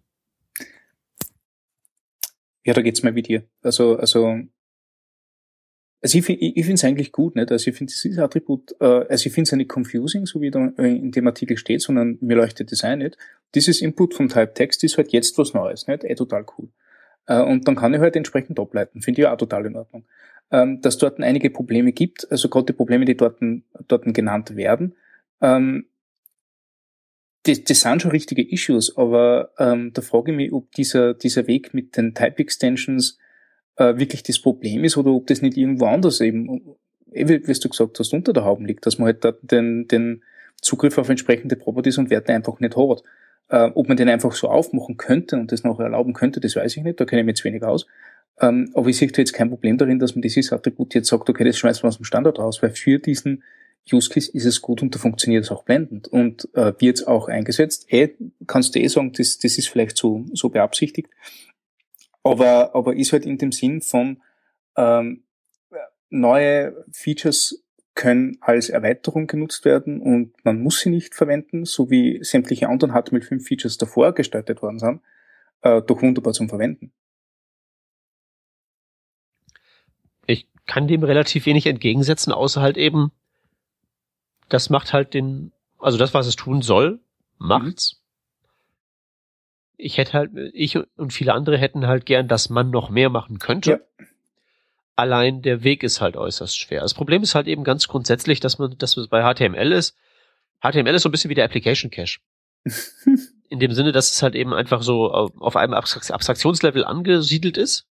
Ja, 2.65 2.75
da 2.75 2.83
geht's 2.83 3.03
mir 3.03 3.15
wie 3.15 3.23
dir. 3.23 3.45
Also, 3.63 3.97
also, 3.97 4.41
also 6.03 6.19
ich, 6.19 6.29
ich, 6.29 6.57
ich 6.57 6.65
finde 6.65 6.75
es 6.75 6.85
eigentlich 6.85 7.13
gut, 7.13 7.37
nicht? 7.37 7.51
Also 7.53 7.71
ich 7.71 7.77
finde 7.77 7.93
dieses 7.93 8.19
Attribut, 8.19 8.75
äh, 8.81 8.85
also 8.85 9.27
ich 9.27 9.33
finde 9.33 9.43
es 9.43 9.51
ja 9.51 9.57
nicht 9.57 9.75
confusing, 9.75 10.27
so 10.27 10.41
wie 10.41 10.51
da 10.51 10.67
in 10.79 11.11
dem 11.11 11.27
Artikel 11.27 11.57
steht, 11.57 11.83
sondern 11.83 12.19
mir 12.21 12.37
leuchtet 12.37 12.73
das 12.73 12.85
ein 12.85 13.01
nicht. 13.01 13.19
Dieses 13.55 13.83
Input 13.83 14.15
vom 14.15 14.29
Type 14.29 14.55
Text 14.55 14.83
ist 14.85 14.97
halt 14.97 15.13
jetzt 15.13 15.37
was 15.37 15.53
Neues, 15.53 15.87
nicht? 15.87 16.05
Eh 16.05 16.15
total 16.15 16.47
cool. 16.57 16.69
Äh, 17.27 17.43
und 17.43 17.69
dann 17.69 17.77
kann 17.77 17.93
ich 17.93 18.01
halt 18.01 18.17
entsprechend 18.17 18.59
ableiten. 18.59 19.03
Finde 19.03 19.23
ich 19.23 19.27
auch 19.27 19.37
total 19.37 19.67
in 19.67 19.77
Ordnung. 19.77 20.05
Ähm, 20.51 20.81
dass 20.81 20.99
dort 20.99 21.21
einige 21.21 21.51
Probleme 21.51 21.93
gibt, 21.93 22.31
also 22.31 22.49
gerade 22.49 22.67
die 22.67 22.73
Probleme, 22.73 23.05
die 23.05 23.17
dort, 23.17 23.39
dort 23.87 24.15
genannt 24.15 24.57
werden, 24.57 24.97
ähm, 25.41 25.87
das, 27.45 27.65
das 27.65 27.81
sind 27.81 28.03
schon 28.03 28.11
richtige 28.11 28.43
Issues, 28.51 28.97
aber 28.97 29.53
ähm, 29.59 29.93
da 29.93 30.03
frage 30.03 30.33
ich 30.33 30.37
mich, 30.37 30.53
ob 30.53 30.73
dieser, 30.73 31.15
dieser 31.15 31.47
Weg 31.47 31.73
mit 31.73 31.97
den 31.97 32.15
Type-Extensions 32.15 33.19
äh, 33.77 33.97
wirklich 33.97 34.23
das 34.23 34.39
Problem 34.39 34.85
ist 34.85 34.97
oder 34.97 35.11
ob 35.11 35.27
das 35.27 35.43
nicht 35.43 35.57
irgendwo 35.57 35.87
anders 35.87 36.21
eben, 36.21 36.77
eh, 37.13 37.29
wie 37.29 37.47
wie 37.47 37.53
du 37.53 37.69
gesagt 37.69 37.99
hast, 37.99 38.13
unter 38.13 38.33
der 38.33 38.45
Haube 38.45 38.65
liegt, 38.65 38.87
dass 38.87 38.99
man 38.99 39.07
halt 39.07 39.25
den, 39.43 39.89
den 39.89 40.23
Zugriff 40.61 40.99
auf 40.99 41.09
entsprechende 41.09 41.57
Properties 41.57 41.99
und 41.99 42.11
Werte 42.11 42.33
einfach 42.33 42.61
nicht 42.61 42.77
hat. 42.77 43.03
Äh, 43.49 43.71
ob 43.75 43.89
man 43.89 43.97
den 43.97 44.09
einfach 44.09 44.33
so 44.33 44.49
aufmachen 44.49 44.97
könnte 44.97 45.37
und 45.37 45.51
das 45.51 45.65
noch 45.65 45.81
erlauben 45.81 46.13
könnte, 46.13 46.41
das 46.41 46.55
weiß 46.55 46.77
ich 46.77 46.85
nicht, 46.85 47.01
da 47.01 47.05
kenne 47.05 47.23
ich 47.23 47.27
mich 47.27 47.37
jetzt 47.37 47.45
wenig 47.45 47.63
aus. 47.65 47.87
Ähm, 48.41 48.71
aber 48.75 48.89
ich 48.89 48.97
sehe 48.97 49.09
da 49.09 49.19
jetzt 49.19 49.33
kein 49.33 49.51
Problem 49.51 49.77
darin, 49.77 49.99
dass 49.99 50.15
man 50.15 50.23
dieses 50.23 50.53
Attribut 50.53 50.95
jetzt 50.95 51.09
sagt, 51.09 51.29
okay, 51.29 51.45
das 51.45 51.59
schmeißen 51.59 51.83
wir 51.83 51.89
aus 51.89 51.97
dem 51.97 52.05
Standard 52.05 52.39
raus, 52.39 52.63
weil 52.63 52.71
für 52.71 52.99
diesen 52.99 53.43
Use 53.93 54.09
Case 54.09 54.31
ist 54.33 54.45
es 54.45 54.61
gut 54.63 54.83
und 54.83 54.95
da 54.95 54.99
funktioniert 54.99 55.45
es 55.45 55.51
auch 55.51 55.65
blendend 55.65 56.09
und 56.09 56.49
äh, 56.55 56.73
wird 56.79 57.07
auch 57.07 57.29
eingesetzt. 57.29 57.87
Eh, 57.89 58.11
kannst 58.47 58.75
du 58.75 58.81
eh 58.81 58.87
sagen, 58.89 59.13
das, 59.13 59.39
das 59.39 59.59
ist 59.59 59.69
vielleicht 59.69 59.97
so, 59.97 60.25
so 60.33 60.49
beabsichtigt, 60.49 61.11
aber, 62.23 62.75
aber 62.75 62.97
ist 62.97 63.13
halt 63.13 63.25
in 63.25 63.39
dem 63.39 63.53
Sinn 63.53 63.81
von 63.81 64.23
ähm, 64.77 65.25
neue 66.11 66.85
Features 66.93 67.65
können 67.95 68.39
als 68.41 68.69
Erweiterung 68.69 69.27
genutzt 69.27 69.65
werden 69.65 70.01
und 70.01 70.33
man 70.45 70.63
muss 70.63 70.81
sie 70.81 70.91
nicht 70.91 71.15
verwenden, 71.15 71.65
so 71.65 71.91
wie 71.91 72.23
sämtliche 72.23 72.69
anderen 72.69 72.93
HTML5-Features 72.93 73.79
davor 73.79 74.13
gestaltet 74.13 74.63
worden 74.63 74.79
sind, 74.79 75.03
äh, 75.63 75.83
doch 75.83 76.01
wunderbar 76.03 76.33
zum 76.33 76.49
Verwenden. 76.49 76.93
Ich 80.27 80.49
kann 80.67 80.89
dem 80.89 81.03
relativ 81.03 81.47
wenig 81.47 81.67
entgegensetzen, 81.67 82.33
außer 82.33 82.61
halt 82.61 82.77
eben, 82.77 83.13
das 84.49 84.71
macht 84.71 84.93
halt 84.93 85.15
den, 85.15 85.53
also 85.79 85.99
das, 85.99 86.15
was 86.15 86.27
es 86.27 86.37
tun 86.37 86.63
soll, 86.63 87.01
macht's. 87.39 88.00
Ich 89.83 89.97
hätte 89.99 90.13
halt, 90.13 90.31
ich 90.53 90.77
und 90.97 91.13
viele 91.13 91.33
andere 91.33 91.57
hätten 91.57 91.87
halt 91.87 92.07
gern, 92.07 92.29
dass 92.29 92.51
man 92.51 92.71
noch 92.71 92.91
mehr 92.91 93.09
machen 93.09 93.39
könnte. 93.39 93.71
Ja. 93.71 94.07
Allein 94.97 95.41
der 95.41 95.65
Weg 95.65 95.83
ist 95.83 96.01
halt 96.01 96.17
äußerst 96.17 96.59
schwer. 96.59 96.83
Das 96.83 96.93
Problem 96.93 97.23
ist 97.23 97.35
halt 97.35 97.47
eben 97.47 97.65
ganz 97.65 97.89
grundsätzlich, 97.89 98.41
dass 98.41 98.59
man, 98.59 98.77
dass 98.77 98.97
es 98.97 99.09
bei 99.09 99.23
HTML 99.23 99.73
ist. 99.73 99.97
HTML 100.61 100.95
ist 100.95 101.03
so 101.03 101.09
ein 101.09 101.13
bisschen 101.13 101.31
wie 101.31 101.35
der 101.35 101.47
Application 101.47 101.91
Cache. 101.91 102.21
In 103.49 103.59
dem 103.59 103.73
Sinne, 103.73 103.93
dass 103.93 104.13
es 104.13 104.23
halt 104.23 104.35
eben 104.35 104.53
einfach 104.53 104.83
so 104.83 105.11
auf 105.11 105.57
einem 105.57 105.73
Abstrakt- 105.73 106.13
Abstraktionslevel 106.13 106.85
angesiedelt 106.85 107.57
ist, 107.57 107.89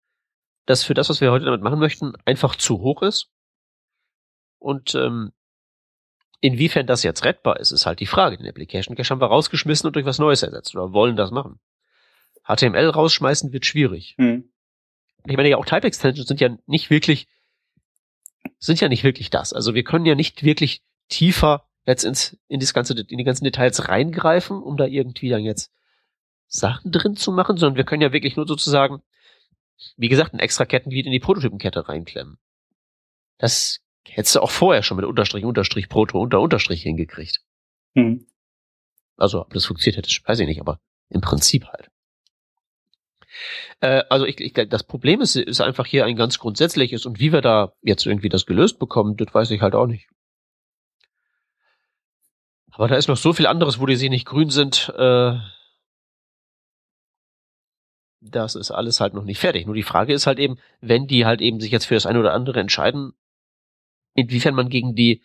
das 0.67 0.83
für 0.83 0.95
das, 0.95 1.11
was 1.11 1.21
wir 1.21 1.31
heute 1.31 1.45
damit 1.45 1.61
machen 1.61 1.79
möchten, 1.79 2.15
einfach 2.25 2.57
zu 2.57 2.81
hoch 2.81 3.03
ist. 3.03 3.29
Und 4.59 4.95
ähm, 4.95 5.33
inwiefern 6.41 6.87
das 6.87 7.03
jetzt 7.03 7.25
rettbar 7.25 7.61
ist, 7.61 7.71
ist 7.71 7.87
halt 7.87 8.01
die 8.01 8.07
Frage. 8.07 8.39
Den 8.39 8.49
Application 8.49 8.97
Cache 8.97 9.11
haben 9.11 9.21
wir 9.21 9.27
rausgeschmissen 9.27 9.87
und 9.87 9.95
durch 9.95 10.07
was 10.07 10.19
Neues 10.19 10.43
ersetzt 10.43 10.75
oder 10.75 10.93
wollen 10.93 11.17
das 11.17 11.31
machen. 11.31 11.61
HTML 12.45 12.89
rausschmeißen 12.89 13.53
wird 13.53 13.67
schwierig. 13.67 14.15
Hm. 14.19 14.51
Ich 15.27 15.37
meine 15.37 15.49
ja 15.49 15.57
auch 15.57 15.65
Type 15.65 15.87
Extensions 15.87 16.29
sind 16.29 16.41
ja 16.41 16.57
nicht 16.67 16.91
wirklich 16.91 17.27
sind 18.59 18.81
ja 18.81 18.89
nicht 18.89 19.05
wirklich 19.05 19.31
das. 19.31 19.53
Also 19.53 19.75
wir 19.75 19.85
können 19.85 20.05
ja 20.05 20.15
nicht 20.15 20.43
wirklich 20.43 20.83
tiefer 21.09 21.67
jetzt 21.87 22.05
ins 22.05 22.37
in 22.49 22.61
das 22.61 22.75
ganze 22.75 22.95
in 22.95 23.19
die 23.19 23.25
ganzen 23.25 23.45
Details 23.45 23.89
reingreifen, 23.89 24.63
um 24.63 24.77
da 24.77 24.85
irgendwie 24.85 25.31
dann 25.31 25.43
jetzt 25.43 25.73
Sachen 26.47 26.93
drin 26.93 27.17
zu 27.17 27.33
machen, 27.33 27.57
sondern 27.57 27.77
wir 27.77 27.85
können 27.85 28.03
ja 28.03 28.13
wirklich 28.13 28.37
nur 28.37 28.47
sozusagen 28.47 29.03
wie 29.97 30.09
gesagt, 30.09 30.35
ein 30.35 30.39
extra 30.39 30.65
Kettenglied 30.65 31.07
in 31.07 31.13
die 31.13 31.21
Prototypenkette 31.21 31.89
reinklemmen. 31.89 32.39
Das 33.39 33.81
hättest 34.07 34.37
du 34.37 34.41
auch 34.41 34.51
vorher 34.51 34.83
schon 34.83 34.97
mit 34.97 35.07
Unterstrich, 35.07 35.45
Unterstrich, 35.45 35.89
Proto, 35.89 36.21
Unter, 36.21 36.41
Unterstrich 36.41 36.83
hingekriegt. 36.83 37.41
Mhm. 37.95 38.27
Also, 39.17 39.41
ob 39.43 39.53
das 39.53 39.65
funktioniert 39.67 39.99
hätte, 39.99 40.15
weiß 40.25 40.41
ich 40.41 40.47
nicht, 40.47 40.61
aber 40.61 40.81
im 41.09 41.21
Prinzip 41.21 41.67
halt. 41.67 41.91
Äh, 43.81 44.03
also 44.09 44.27
ich, 44.27 44.41
ich, 44.41 44.53
das 44.53 44.83
Problem 44.83 45.21
ist, 45.21 45.37
ist 45.37 45.61
einfach 45.61 45.87
hier 45.87 46.05
ein 46.05 46.17
ganz 46.17 46.39
grundsätzliches 46.39 47.07
und 47.07 47.21
wie 47.21 47.33
wir 47.33 47.41
da 47.41 47.73
jetzt 47.83 48.07
irgendwie 48.07 48.29
das 48.29 48.47
gelöst 48.47 48.79
bekommen, 48.79 49.17
das 49.17 49.33
weiß 49.33 49.51
ich 49.51 49.61
halt 49.61 49.75
auch 49.75 49.87
nicht. 49.87 50.09
Aber 52.71 52.89
da 52.89 52.97
ist 52.97 53.09
noch 53.09 53.17
so 53.17 53.33
viel 53.33 53.47
anderes, 53.47 53.79
wo 53.79 53.87
die 53.87 53.97
sie 53.97 54.09
nicht 54.09 54.27
grün 54.27 54.51
sind. 54.51 54.93
Äh, 54.97 55.39
das 58.21 58.55
ist 58.55 58.71
alles 58.71 59.01
halt 59.01 59.15
noch 59.15 59.25
nicht 59.25 59.39
fertig. 59.39 59.67
Nur 59.67 59.75
die 59.75 59.83
Frage 59.83 60.13
ist 60.13 60.27
halt 60.27 60.39
eben, 60.39 60.59
wenn 60.81 61.07
die 61.07 61.25
halt 61.25 61.41
eben 61.41 61.61
sich 61.61 61.71
jetzt 61.71 61.85
für 61.85 61.95
das 61.95 62.07
eine 62.07 62.19
oder 62.19 62.33
andere 62.33 62.59
entscheiden, 62.59 63.13
inwiefern 64.15 64.55
man 64.55 64.71
gegen 64.71 64.95
die 64.95 65.23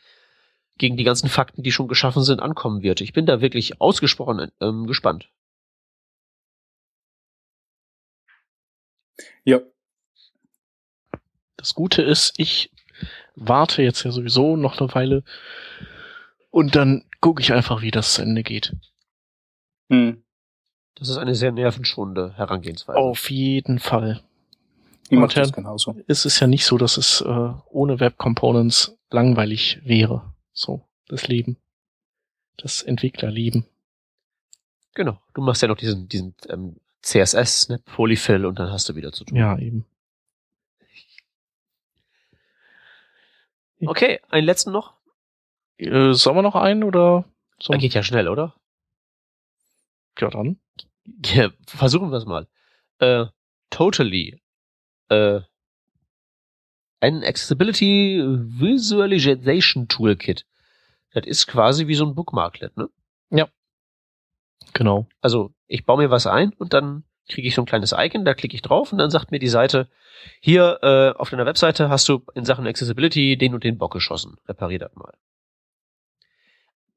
gegen 0.77 0.95
die 0.97 1.03
ganzen 1.03 1.29
Fakten, 1.29 1.61
die 1.61 1.71
schon 1.71 1.87
geschaffen 1.87 2.23
sind, 2.23 2.41
ankommen 2.41 2.81
wird. 2.81 3.01
Ich 3.01 3.13
bin 3.13 3.25
da 3.25 3.41
wirklich 3.41 3.81
ausgesprochen 3.81 4.49
ähm, 4.61 4.87
gespannt. 4.87 5.29
Ja. 9.43 9.59
Das 11.57 11.73
Gute 11.75 12.01
ist, 12.01 12.33
ich 12.37 12.71
warte 13.35 13.81
jetzt 13.81 14.03
ja 14.03 14.11
sowieso 14.11 14.55
noch 14.55 14.79
eine 14.79 14.93
Weile 14.93 15.23
und 16.51 16.75
dann 16.75 17.05
gucke 17.21 17.41
ich 17.41 17.53
einfach, 17.53 17.81
wie 17.81 17.91
das 17.91 18.13
zu 18.13 18.21
Ende 18.21 18.43
geht. 18.43 18.75
Hm. 19.89 20.23
Das 20.95 21.09
ist 21.09 21.17
eine 21.17 21.35
sehr 21.35 21.51
nervenschonende 21.51 22.33
Herangehensweise. 22.35 22.97
Auf 22.97 23.29
jeden 23.29 23.79
Fall. 23.79 24.21
Ich 25.09 25.17
Und 25.17 25.35
das 25.35 25.51
genauso. 25.51 25.95
Es 26.07 26.25
ist 26.25 26.39
ja 26.39 26.47
nicht 26.47 26.65
so, 26.65 26.77
dass 26.77 26.97
es 26.97 27.21
äh, 27.21 27.49
ohne 27.69 27.99
Web 27.99 28.17
Components 28.17 28.97
langweilig 29.09 29.79
wäre. 29.83 30.33
So, 30.53 30.85
das 31.07 31.27
Leben. 31.27 31.57
Das 32.57 32.83
Entwicklerleben. 32.83 33.65
Genau. 34.93 35.19
Du 35.33 35.41
machst 35.41 35.61
ja 35.61 35.67
noch 35.67 35.77
diesen, 35.77 36.09
diesen 36.09 36.35
ähm, 36.49 36.75
CSS, 37.01 37.61
Snap, 37.61 37.85
Polyfill 37.85 38.45
und 38.45 38.59
dann 38.59 38.71
hast 38.71 38.89
du 38.89 38.95
wieder 38.95 39.11
zu 39.11 39.25
tun. 39.25 39.37
Ja, 39.37 39.57
eben. 39.57 39.85
Okay, 43.81 44.19
einen 44.29 44.45
letzten 44.45 44.71
noch. 44.71 44.95
Äh, 45.77 46.11
sollen 46.13 46.35
wir 46.35 46.41
noch 46.41 46.55
einen 46.55 46.83
oder? 46.83 47.25
Sollen 47.61 47.79
geht 47.79 47.93
ja 47.93 48.03
schnell, 48.03 48.27
oder? 48.27 48.59
ja, 50.19 50.29
dann. 50.29 50.59
Ja, 51.25 51.49
versuchen 51.65 52.11
wir 52.11 52.17
es 52.17 52.25
mal. 52.25 52.47
Äh, 52.99 53.25
totally. 53.69 54.41
Äh, 55.09 55.41
ein 56.99 57.23
Accessibility 57.23 58.21
Visualization 58.23 59.87
Toolkit. 59.87 60.45
Das 61.13 61.25
ist 61.25 61.47
quasi 61.47 61.87
wie 61.87 61.95
so 61.95 62.05
ein 62.05 62.13
Bookmarklet, 62.13 62.77
ne? 62.77 62.89
Genau. 64.73 65.07
Also 65.21 65.51
ich 65.67 65.85
baue 65.85 65.97
mir 65.97 66.11
was 66.11 66.27
ein 66.27 66.53
und 66.53 66.73
dann 66.73 67.03
kriege 67.27 67.47
ich 67.47 67.55
so 67.55 67.61
ein 67.61 67.65
kleines 67.65 67.93
Icon, 67.95 68.25
da 68.25 68.33
klicke 68.33 68.55
ich 68.55 68.61
drauf 68.61 68.91
und 68.91 68.97
dann 68.97 69.11
sagt 69.11 69.31
mir 69.31 69.39
die 69.39 69.47
Seite, 69.47 69.87
hier 70.41 70.79
äh, 70.81 71.17
auf 71.17 71.29
deiner 71.29 71.45
Webseite 71.45 71.89
hast 71.89 72.09
du 72.09 72.23
in 72.33 72.45
Sachen 72.45 72.67
Accessibility 72.67 73.37
den 73.37 73.53
und 73.53 73.63
den 73.63 73.77
Bock 73.77 73.93
geschossen. 73.93 74.37
Reparier 74.47 74.79
das 74.79 74.95
mal. 74.95 75.13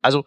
Also, 0.00 0.24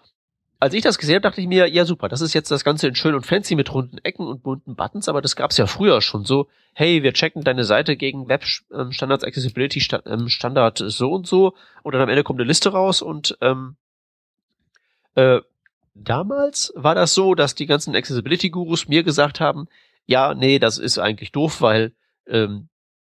als 0.60 0.74
ich 0.74 0.82
das 0.82 0.98
gesehen 0.98 1.16
habe, 1.16 1.24
dachte 1.24 1.42
ich 1.42 1.48
mir, 1.48 1.68
ja 1.68 1.86
super, 1.86 2.08
das 2.08 2.22
ist 2.22 2.34
jetzt 2.34 2.50
das 2.50 2.64
Ganze 2.64 2.88
in 2.88 2.96
schön 2.96 3.14
und 3.14 3.26
fancy 3.26 3.56
mit 3.56 3.74
runden 3.74 3.98
Ecken 4.00 4.26
und 4.26 4.42
bunten 4.42 4.76
Buttons, 4.76 5.10
aber 5.10 5.22
das 5.22 5.36
gab's 5.36 5.58
ja 5.58 5.68
früher 5.68 6.02
schon 6.02 6.24
so, 6.24 6.48
hey, 6.74 7.04
wir 7.04 7.14
checken 7.14 7.44
deine 7.44 7.66
Seite 7.66 7.98
gegen 7.98 8.30
Web 8.30 8.46
ähm, 8.72 8.92
Accessibility 8.92 9.86
ähm, 10.06 10.30
Standard 10.30 10.78
so 10.78 11.12
und 11.12 11.28
so 11.28 11.56
und 11.84 11.94
dann 11.94 12.02
am 12.02 12.10
Ende 12.10 12.24
kommt 12.24 12.40
eine 12.40 12.48
Liste 12.48 12.72
raus 12.72 13.02
und 13.02 13.38
ähm, 13.42 13.76
äh, 15.16 15.42
damals 15.96 16.72
war 16.76 16.94
das 16.94 17.14
so, 17.14 17.34
dass 17.34 17.56
die 17.56 17.66
ganzen 17.66 17.96
Accessibility-Gurus 17.96 18.88
mir 18.88 19.04
gesagt 19.04 19.40
haben, 19.40 19.68
ja, 20.06 20.34
nee, 20.36 20.60
das 20.60 20.78
ist 20.78 21.00
eigentlich 21.00 21.32
doof, 21.32 21.62
weil 21.62 21.94
ähm, 22.28 22.70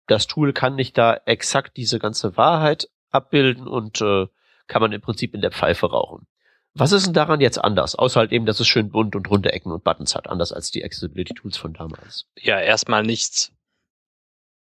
das 0.07 0.27
Tool 0.27 0.51
kann 0.51 0.75
nicht 0.75 0.97
da 0.97 1.21
exakt 1.25 1.77
diese 1.77 1.99
ganze 1.99 2.35
Wahrheit 2.35 2.89
abbilden 3.11 3.67
und 3.67 4.01
äh, 4.01 4.27
kann 4.67 4.81
man 4.81 4.91
im 4.91 5.01
Prinzip 5.01 5.33
in 5.33 5.41
der 5.41 5.51
Pfeife 5.51 5.89
rauchen. 5.89 6.27
Was 6.73 6.91
ist 6.93 7.05
denn 7.05 7.13
daran 7.13 7.41
jetzt 7.41 7.57
anders? 7.57 7.95
Außer 7.95 8.21
halt 8.21 8.31
eben, 8.31 8.45
dass 8.45 8.59
es 8.59 8.67
schön 8.67 8.89
bunt 8.89 9.15
und 9.15 9.29
runde 9.29 9.51
Ecken 9.51 9.71
und 9.71 9.83
Buttons 9.83 10.15
hat, 10.15 10.29
anders 10.29 10.53
als 10.53 10.71
die 10.71 10.83
Accessibility-Tools 10.83 11.57
von 11.57 11.73
damals. 11.73 12.25
Ja, 12.37 12.59
erstmal 12.59 13.03
nichts. 13.03 13.51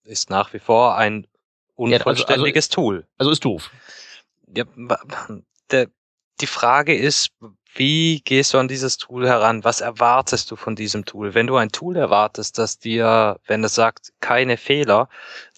Ist 0.05 0.31
nach 0.31 0.53
wie 0.53 0.61
vor 0.61 0.97
ein 0.97 1.27
also- 1.77 1.95
also- 1.95 1.95
unvollständiges 1.97 2.69
Tool. 2.69 3.07
Also 3.19 3.31
ist 3.31 3.45
doof. 3.45 3.71
Ja, 4.55 4.65
der, 5.71 5.89
die 6.41 6.47
Frage 6.47 6.97
ist, 6.97 7.31
wie 7.75 8.21
gehst 8.21 8.55
du 8.55 8.59
an 8.59 8.69
dieses 8.69 8.97
Tool 8.97 9.29
heran? 9.29 9.63
Was 9.63 9.81
erwartest 9.81 10.51
du 10.51 10.57
von 10.57 10.75
diesem 10.75 11.05
Tool? 11.05 11.35
Wenn 11.35 11.47
du 11.47 11.57
ein 11.57 11.71
Tool 11.71 11.97
erwartest, 11.97 12.59
das 12.59 12.79
dir, 12.79 13.39
wenn 13.47 13.63
es 13.63 13.75
sagt, 13.75 14.13
keine 14.21 14.57
Fehler, 14.57 15.09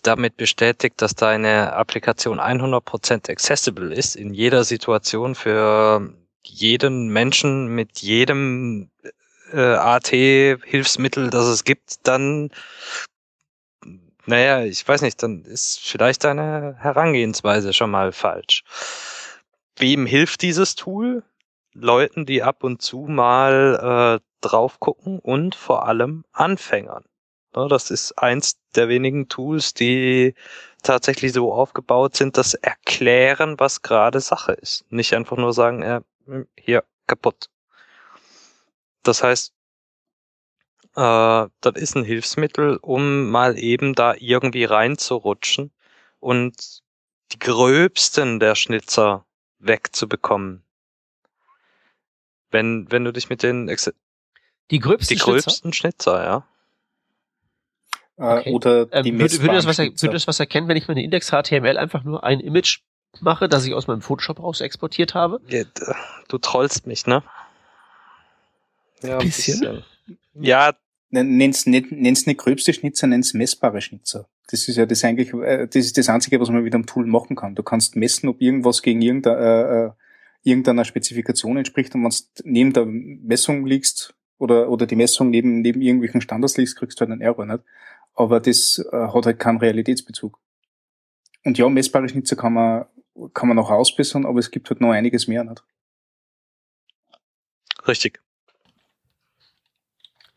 damit 0.03 0.37
bestätigt, 0.37 1.01
dass 1.01 1.15
deine 1.15 1.73
Applikation 1.73 2.41
100% 2.41 3.31
accessible 3.31 3.95
ist, 3.95 4.17
in 4.17 4.35
jeder 4.35 4.65
Situation 4.65 5.35
für 5.35 6.13
jeden 6.43 7.09
Menschen 7.09 7.69
mit 7.69 8.01
jedem 8.01 8.91
äh, 9.53 9.61
AT-Hilfsmittel, 9.61 11.31
das 11.31 11.47
es 11.47 11.65
gibt, 11.65 12.07
dann, 12.07 12.51
naja, 14.27 14.65
ich 14.65 14.87
weiß 14.87 15.03
nicht, 15.03 15.23
dann 15.23 15.45
ist 15.45 15.81
vielleicht 15.81 16.25
deine 16.25 16.77
Herangehensweise 16.79 17.73
schon 17.73 17.91
mal 17.91 18.13
falsch. 18.13 18.65
Wem 19.81 20.05
hilft 20.05 20.43
dieses 20.43 20.75
Tool? 20.75 21.23
Leuten, 21.73 22.27
die 22.27 22.43
ab 22.43 22.65
und 22.65 22.83
zu 22.83 22.99
mal 23.09 24.21
äh, 24.21 24.47
drauf 24.47 24.79
gucken 24.79 25.19
und 25.21 25.55
vor 25.55 25.87
allem 25.87 26.25
Anfängern. 26.33 27.05
Ja, 27.57 27.67
das 27.67 27.91
ist 27.91 28.13
eins 28.19 28.59
der 28.75 28.89
wenigen 28.91 29.29
Tools, 29.29 29.73
die 29.73 30.35
tatsächlich 30.83 31.33
so 31.33 31.51
aufgebaut 31.53 32.15
sind, 32.15 32.37
dass 32.37 32.53
erklären, 32.53 33.59
was 33.59 33.81
gerade 33.81 34.21
Sache 34.21 34.53
ist. 34.53 34.85
Nicht 34.91 35.15
einfach 35.15 35.39
nur 35.39 35.55
sagen, 35.55 35.81
äh, 35.81 36.03
hier 36.59 36.85
kaputt. 37.07 37.49
Das 39.03 39.23
heißt, 39.23 39.55
äh, 40.95 41.47
das 41.61 41.75
ist 41.77 41.97
ein 41.97 42.05
Hilfsmittel, 42.05 42.77
um 42.83 43.31
mal 43.31 43.59
eben 43.59 43.95
da 43.95 44.15
irgendwie 44.15 44.65
reinzurutschen 44.65 45.73
und 46.19 46.83
die 47.33 47.39
gröbsten 47.39 48.41
der 48.41 48.55
Schnitzer 48.57 49.25
wegzubekommen. 49.61 50.63
Wenn, 52.51 52.91
wenn 52.91 53.05
du 53.05 53.13
dich 53.13 53.31
mit 53.31 53.43
den 53.43 53.69
Ex 53.69 53.93
Die 54.71 54.79
gröbsten 54.79 55.15
die 55.15 55.21
Schnitzer? 55.21 55.33
gröbsten 55.51 55.73
Schnitzer, 55.73 56.25
ja. 56.25 56.37
Äh, 58.17 58.41
Okay. 58.41 58.53
Oder 58.53 58.87
Ähm, 58.93 59.05
die 59.05 59.19
würde, 59.19 59.41
würde, 59.41 59.55
das 59.55 59.67
was, 59.67 59.79
er- 59.79 59.87
würde 59.87 60.11
das 60.11 60.27
was 60.27 60.41
erkennen, 60.41 60.69
wenn 60.69 60.77
ich 60.77 60.89
meine 60.89 61.03
Index.html 61.03 61.79
einfach 61.79 62.03
nur 62.05 62.23
ein 62.25 62.41
Image 62.41 62.81
mache, 63.21 63.49
das 63.49 63.65
ich 63.65 63.73
aus 63.75 63.87
meinem 63.87 64.03
Photoshop 64.03 64.41
raus 64.41 64.61
exportiert 64.61 65.15
habe? 65.15 65.41
Ja, 65.49 65.65
Du 66.29 66.39
trollst 66.39 66.87
mich, 66.87 67.07
ne? 67.07 67.23
Ja, 69.03 69.19
ein 69.19 69.27
Bisschen. 69.27 69.85
Ja, 70.35 70.75
Nenn's 71.13 71.67
nicht, 71.67 71.91
nenn's 71.91 72.27
nicht 72.27 72.39
gröbste 72.39 72.73
Schnitzer, 72.73 73.09
nenn's 73.09 73.35
messbare 73.35 73.81
Schnitzer. 73.81 74.29
Das 74.49 74.69
ist 74.69 74.77
ja 74.77 74.87
das 74.87 75.03
eigentlich, 75.05 75.33
äh, 75.35 75.67
das 75.67 75.85
ist 75.87 75.99
das 75.99 76.09
Einzige, 76.09 76.41
was 76.41 76.51
man 76.51 76.63
mit 76.63 76.75
einem 76.75 76.87
Tool 76.87 77.07
machen 77.07 77.35
kann. 77.35 77.57
Du 77.57 77.65
kannst 77.65 77.97
messen, 77.97 78.29
ob 78.29 78.41
irgendwas 78.41 78.83
gegen 78.83 79.03
irgendeine, 79.03 79.37
äh, 79.37 79.87
äh, 79.87 79.91
irgendeiner 80.43 80.85
Spezifikation 80.85 81.57
entspricht 81.57 81.95
und 81.95 82.05
wenn 82.05 82.11
du 82.11 82.43
neben 82.45 82.73
der 82.73 82.87
Messung 82.87 83.67
liegst 83.67 84.15
oder, 84.39 84.71
oder 84.71 84.87
die 84.87 84.97
Messung 84.97 85.31
neben, 85.31 85.63
neben 85.63 85.83
irgendwelchen 85.83 86.21
Standards 86.21 86.57
liegst, 86.57 86.77
kriegst 86.77 86.99
du 86.99 87.03
halt 87.03 87.11
einen 87.11 87.21
Error 87.21 87.45
nicht. 87.45 87.65
Aber 88.15 88.39
das 88.41 88.79
äh, 88.93 88.97
hat 88.97 89.27
halt 89.27 89.39
keinen 89.39 89.59
Realitätsbezug. 89.59 90.39
Und 91.45 91.59
ja, 91.59 91.69
messbare 91.69 92.09
Schnitzer 92.09 92.37
kann 92.37 92.53
man, 92.53 92.87
kann 93.35 93.49
man 93.49 93.57
noch 93.57 93.71
ausbessern, 93.71 94.27
aber 94.27 94.39
es 94.39 94.51
gibt 94.51 94.71
halt 94.71 94.81
noch 94.81 94.93
einiges 94.93 95.27
mehr 95.27 95.43
nicht. 95.43 95.63
richtig. 97.87 98.21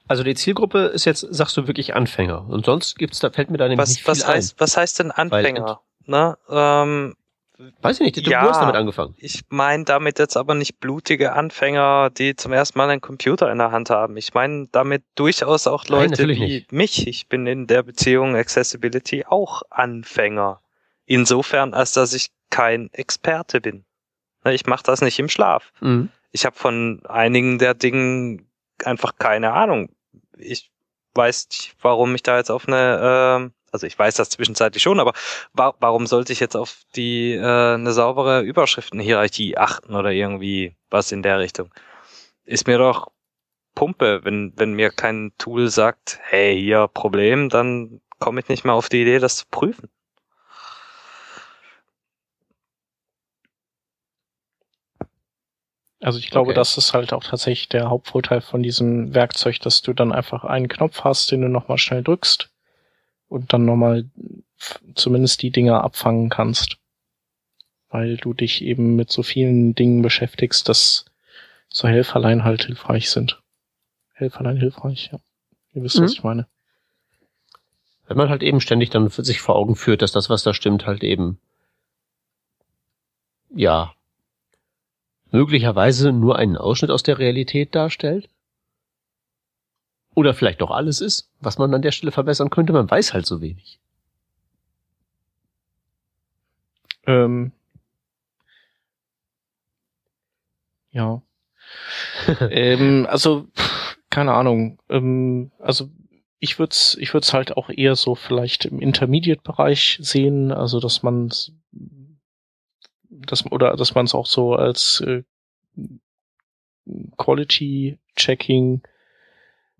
Also 0.07 0.23
die 0.23 0.35
Zielgruppe 0.35 0.85
ist 0.87 1.05
jetzt, 1.05 1.21
sagst 1.29 1.55
du, 1.57 1.67
wirklich 1.67 1.95
Anfänger. 1.95 2.45
Und 2.49 2.65
sonst 2.65 2.97
gibt's, 2.97 3.19
da 3.19 3.29
fällt 3.29 3.49
mir 3.49 3.57
da 3.57 3.65
nämlich 3.67 3.79
Was, 3.79 3.89
nicht 3.89 4.07
was 4.07 4.23
viel 4.23 4.33
heißt, 4.33 4.59
was 4.59 4.77
heißt 4.77 4.99
denn 4.99 5.11
Anfänger? 5.11 5.81
Ne? 6.05 6.37
Ähm. 6.49 7.15
Weiß 7.81 7.99
ich 8.01 8.05
nicht, 8.13 8.17
du, 8.27 8.29
Ja. 8.29 8.41
hast 8.41 8.59
damit 8.59 8.75
angefangen. 8.75 9.13
ich 9.17 9.43
meine 9.47 9.85
damit 9.85 10.19
jetzt 10.19 10.35
aber 10.35 10.53
nicht 10.55 10.79
blutige 10.79 11.33
Anfänger, 11.33 12.09
die 12.09 12.35
zum 12.35 12.51
ersten 12.51 12.77
Mal 12.77 12.89
einen 12.89 12.99
Computer 12.99 13.49
in 13.51 13.59
der 13.59 13.71
Hand 13.71 13.89
haben. 13.89 14.17
Ich 14.17 14.33
meine 14.33 14.67
damit 14.71 15.03
durchaus 15.15 15.67
auch 15.67 15.85
Nein, 15.85 15.91
Leute 15.99 16.09
natürlich 16.11 16.39
wie 16.39 16.45
nicht. 16.47 16.71
mich. 16.73 17.07
Ich 17.07 17.29
bin 17.29 17.47
in 17.47 17.67
der 17.67 17.83
Beziehung 17.83 18.35
Accessibility 18.35 19.25
auch 19.25 19.61
Anfänger. 19.69 20.59
Insofern, 21.05 21.73
als 21.73 21.93
dass 21.93 22.13
ich 22.13 22.31
kein 22.49 22.89
Experte 22.91 23.61
bin. 23.61 23.85
Ne, 24.43 24.53
Ich 24.53 24.65
mache 24.65 24.83
das 24.83 25.01
nicht 25.01 25.19
im 25.19 25.29
Schlaf. 25.29 25.71
Mhm. 25.79 26.09
Ich 26.31 26.45
habe 26.45 26.55
von 26.57 27.01
einigen 27.07 27.59
der 27.59 27.75
Dingen 27.75 28.47
einfach 28.83 29.17
keine 29.17 29.53
Ahnung. 29.53 29.89
Ich 30.37 30.71
weiß 31.15 31.47
nicht, 31.49 31.75
warum 31.81 32.15
ich 32.15 32.23
da 32.23 32.37
jetzt 32.37 32.51
auf 32.51 32.67
eine 32.67 32.99
ähm, 33.01 33.53
Also 33.71 33.87
ich 33.87 33.97
weiß 33.97 34.15
das 34.15 34.29
zwischenzeitlich 34.29 34.83
schon, 34.83 34.99
aber 34.99 35.13
wa 35.53 35.73
warum 35.79 36.07
sollte 36.07 36.33
ich 36.33 36.39
jetzt 36.39 36.55
auf 36.55 36.83
die 36.95 37.33
äh, 37.33 37.73
eine 37.75 37.91
saubere 37.93 38.41
Überschriftenhierarchie 38.41 39.57
achten 39.57 39.95
oder 39.95 40.11
irgendwie 40.11 40.75
was 40.89 41.11
in 41.11 41.23
der 41.23 41.39
Richtung? 41.39 41.73
Ist 42.45 42.67
mir 42.67 42.77
doch 42.77 43.11
Pumpe, 43.75 44.21
wenn 44.23 44.53
wenn 44.57 44.73
mir 44.73 44.91
kein 44.91 45.33
Tool 45.37 45.69
sagt, 45.69 46.19
hey, 46.23 46.59
hier 46.59 46.87
Problem, 46.87 47.49
dann 47.49 48.01
komme 48.19 48.39
ich 48.41 48.49
nicht 48.49 48.65
mehr 48.65 48.75
auf 48.75 48.89
die 48.89 49.01
Idee, 49.01 49.19
das 49.19 49.37
zu 49.37 49.45
prüfen. 49.49 49.89
Also 56.03 56.19
ich 56.19 56.29
glaube, 56.29 56.49
Okay. 56.51 56.55
das 56.55 56.77
ist 56.77 56.93
halt 56.93 57.13
auch 57.13 57.23
tatsächlich 57.23 57.69
der 57.69 57.89
Hauptvorteil 57.89 58.41
von 58.41 58.61
diesem 58.61 59.13
Werkzeug, 59.13 59.59
dass 59.61 59.81
du 59.81 59.93
dann 59.93 60.11
einfach 60.11 60.43
einen 60.43 60.67
Knopf 60.67 61.01
hast, 61.05 61.31
den 61.31 61.41
du 61.41 61.47
nochmal 61.47 61.77
schnell 61.77 62.03
drückst 62.03 62.49
und 63.29 63.53
dann 63.53 63.63
nochmal 63.63 64.05
zumindest 64.95 65.41
die 65.41 65.51
Dinger 65.51 65.81
abfangen 65.81 66.29
kannst. 66.29 66.75
Weil 67.89 68.17
du 68.17 68.33
dich 68.33 68.61
eben 68.63 68.97
mit 68.97 69.11
so 69.11 69.23
vielen 69.23 69.75
Dingen 69.75 70.01
beschäftigst, 70.01 70.67
dass 70.67 71.05
so 71.69 71.87
Helferlein 71.87 72.43
halt 72.43 72.65
hilfreich 72.65 73.09
sind. 73.09 73.41
Helferlein 74.13 74.57
hilfreich, 74.57 75.09
ja. 75.13 75.19
Ihr 75.73 75.83
wisst, 75.83 76.01
was 76.01 76.11
Mhm. 76.11 76.17
ich 76.17 76.23
meine. 76.23 76.47
Wenn 78.07 78.17
man 78.17 78.27
halt 78.29 78.43
eben 78.43 78.59
ständig 78.59 78.89
dann 78.89 79.09
für 79.09 79.23
sich 79.23 79.39
vor 79.39 79.55
Augen 79.55 79.77
führt, 79.77 80.01
dass 80.01 80.11
das, 80.11 80.29
was 80.29 80.43
da 80.43 80.53
stimmt, 80.53 80.85
halt 80.85 81.01
eben, 81.03 81.39
ja, 83.55 83.93
möglicherweise 85.33 86.13
nur 86.13 86.37
einen 86.37 86.55
Ausschnitt 86.55 86.91
aus 86.91 87.03
der 87.03 87.17
Realität 87.17 87.75
darstellt. 87.75 88.29
Oder 90.15 90.35
vielleicht 90.35 90.61
doch 90.61 90.69
alles 90.69 91.01
ist, 91.01 91.31
was 91.41 91.57
man 91.57 91.73
an 91.73 91.81
der 91.81 91.91
Stelle 91.91 92.11
verbessern 92.11 92.51
könnte. 92.51 92.71
Man 92.71 92.89
weiß 92.89 93.13
halt 93.13 93.25
so 93.25 93.41
wenig. 93.41 93.79
Ähm, 97.07 97.51
ja. 100.91 101.23
ähm, 102.51 103.07
also, 103.09 103.47
keine 104.11 104.33
Ahnung. 104.33 104.79
Ähm, 104.89 105.51
also 105.57 105.89
ich 106.39 106.59
würde 106.59 106.71
es 106.71 106.95
ich 106.99 107.13
würd's 107.13 107.33
halt 107.33 107.57
auch 107.57 107.69
eher 107.69 107.95
so 107.95 108.13
vielleicht 108.13 108.65
im 108.65 108.79
Intermediate-Bereich 108.79 109.97
sehen, 110.01 110.51
also 110.51 110.79
dass 110.79 111.01
man 111.01 111.31
dass, 113.21 113.49
oder 113.51 113.75
dass 113.75 113.95
man 113.95 114.05
es 114.05 114.15
auch 114.15 114.25
so 114.25 114.55
als 114.55 115.01
äh, 115.01 115.23
Quality-Checking 117.17 118.81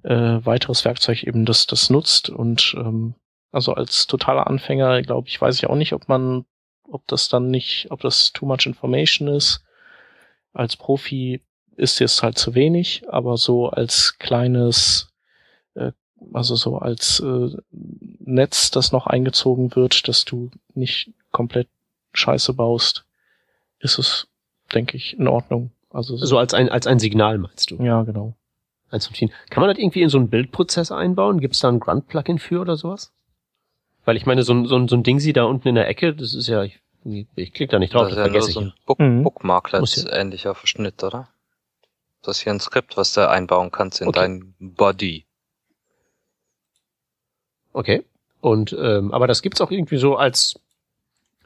äh, 0.03 0.39
weiteres 0.45 0.85
Werkzeug 0.85 1.23
eben 1.23 1.45
das, 1.45 1.67
das 1.67 1.89
nutzt 1.89 2.29
und 2.29 2.75
ähm, 2.77 3.15
also 3.51 3.73
als 3.73 4.07
totaler 4.07 4.47
Anfänger, 4.47 5.01
glaube 5.03 5.27
ich, 5.27 5.39
weiß 5.39 5.57
ich 5.57 5.67
auch 5.67 5.75
nicht, 5.75 5.93
ob 5.93 6.09
man, 6.09 6.45
ob 6.89 7.05
das 7.07 7.29
dann 7.29 7.51
nicht, 7.51 7.87
ob 7.91 8.01
das 8.01 8.33
too 8.33 8.45
much 8.45 8.65
information 8.65 9.27
ist. 9.27 9.63
Als 10.53 10.75
Profi 10.75 11.41
ist 11.75 12.01
es 12.01 12.23
halt 12.23 12.37
zu 12.37 12.55
wenig, 12.55 13.03
aber 13.09 13.37
so 13.37 13.69
als 13.69 14.17
kleines, 14.17 15.09
äh, 15.75 15.91
also 16.33 16.55
so 16.55 16.79
als 16.79 17.19
äh, 17.19 17.49
Netz, 17.71 18.71
das 18.71 18.91
noch 18.91 19.05
eingezogen 19.07 19.75
wird, 19.75 20.07
dass 20.07 20.25
du 20.25 20.49
nicht 20.73 21.11
komplett 21.31 21.67
Scheiße 22.13 22.53
baust, 22.53 23.05
ist 23.83 23.97
es, 23.99 24.27
denke 24.73 24.97
ich, 24.97 25.17
in 25.17 25.27
Ordnung. 25.27 25.71
Also 25.89 26.17
So 26.17 26.37
als 26.37 26.53
ein, 26.53 26.69
als 26.69 26.87
ein 26.87 26.99
Signal 26.99 27.37
meinst 27.37 27.69
du? 27.71 27.75
ja, 27.83 28.01
genau. 28.03 28.35
Eins 28.89 29.07
von 29.07 29.15
vielen. 29.15 29.31
Kann 29.49 29.61
man 29.61 29.69
das 29.69 29.79
irgendwie 29.79 30.01
in 30.03 30.09
so 30.09 30.17
einen 30.19 30.29
Bildprozess 30.29 30.91
einbauen? 30.91 31.39
Gibt 31.39 31.55
es 31.55 31.61
da 31.61 31.69
ein 31.69 31.79
Grunt-Plugin 31.79 32.37
für 32.39 32.61
oder 32.61 32.75
sowas? 32.77 33.11
Weil 34.05 34.17
ich 34.17 34.25
meine, 34.25 34.43
so 34.43 34.53
ein, 34.53 34.65
so 34.65 34.75
ein, 34.75 34.87
so 34.87 34.95
ein 34.95 35.03
Ding 35.03 35.19
sie 35.19 35.33
da 35.33 35.45
unten 35.45 35.67
in 35.67 35.75
der 35.75 35.87
Ecke, 35.87 36.13
das 36.13 36.33
ist 36.35 36.47
ja, 36.47 36.63
ich, 36.63 36.79
ich 37.35 37.53
klicke 37.53 37.71
da 37.71 37.79
nicht 37.79 37.93
drauf, 37.93 38.07
das 38.09 38.15
das, 38.15 38.17
ist 38.17 38.25
ja 38.27 38.31
vergesse 38.31 38.51
so 38.51 38.59
ich. 38.61 38.65
ein 38.67 38.73
Book 38.85 38.99
Mhm. 38.99 39.23
Bookmark 39.23 39.71
Muss 39.79 39.95
ja. 39.95 40.11
ähnlicher 40.11 40.53
Verschnitt, 40.55 41.03
oder? 41.03 41.29
Das 42.21 42.37
ist 42.37 42.43
hier 42.43 42.53
ein 42.53 42.59
Skript, 42.59 42.95
was 42.97 43.13
du 43.13 43.27
einbauen 43.27 43.71
kannst 43.71 44.01
in 44.01 44.07
Okay. 44.09 44.19
dein 44.19 44.55
Body. 44.59 45.25
Okay. 47.73 48.03
Und 48.41 48.75
ähm, 48.79 49.11
aber 49.13 49.25
das 49.27 49.41
gibt's 49.41 49.61
auch 49.61 49.71
irgendwie 49.71 49.97
so 49.97 50.15
als 50.17 50.59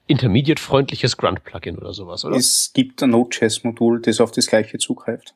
intermediate-freundliches 0.07 1.17
Grunt-Plugin 1.17 1.77
oder 1.77 1.93
sowas, 1.93 2.25
oder? 2.25 2.35
Es 2.35 2.71
gibt 2.73 3.03
ein 3.03 3.11
Node.js-Modul, 3.11 4.01
das 4.01 4.19
auf 4.19 4.31
das 4.31 4.47
gleiche 4.47 4.77
zugreift. 4.77 5.35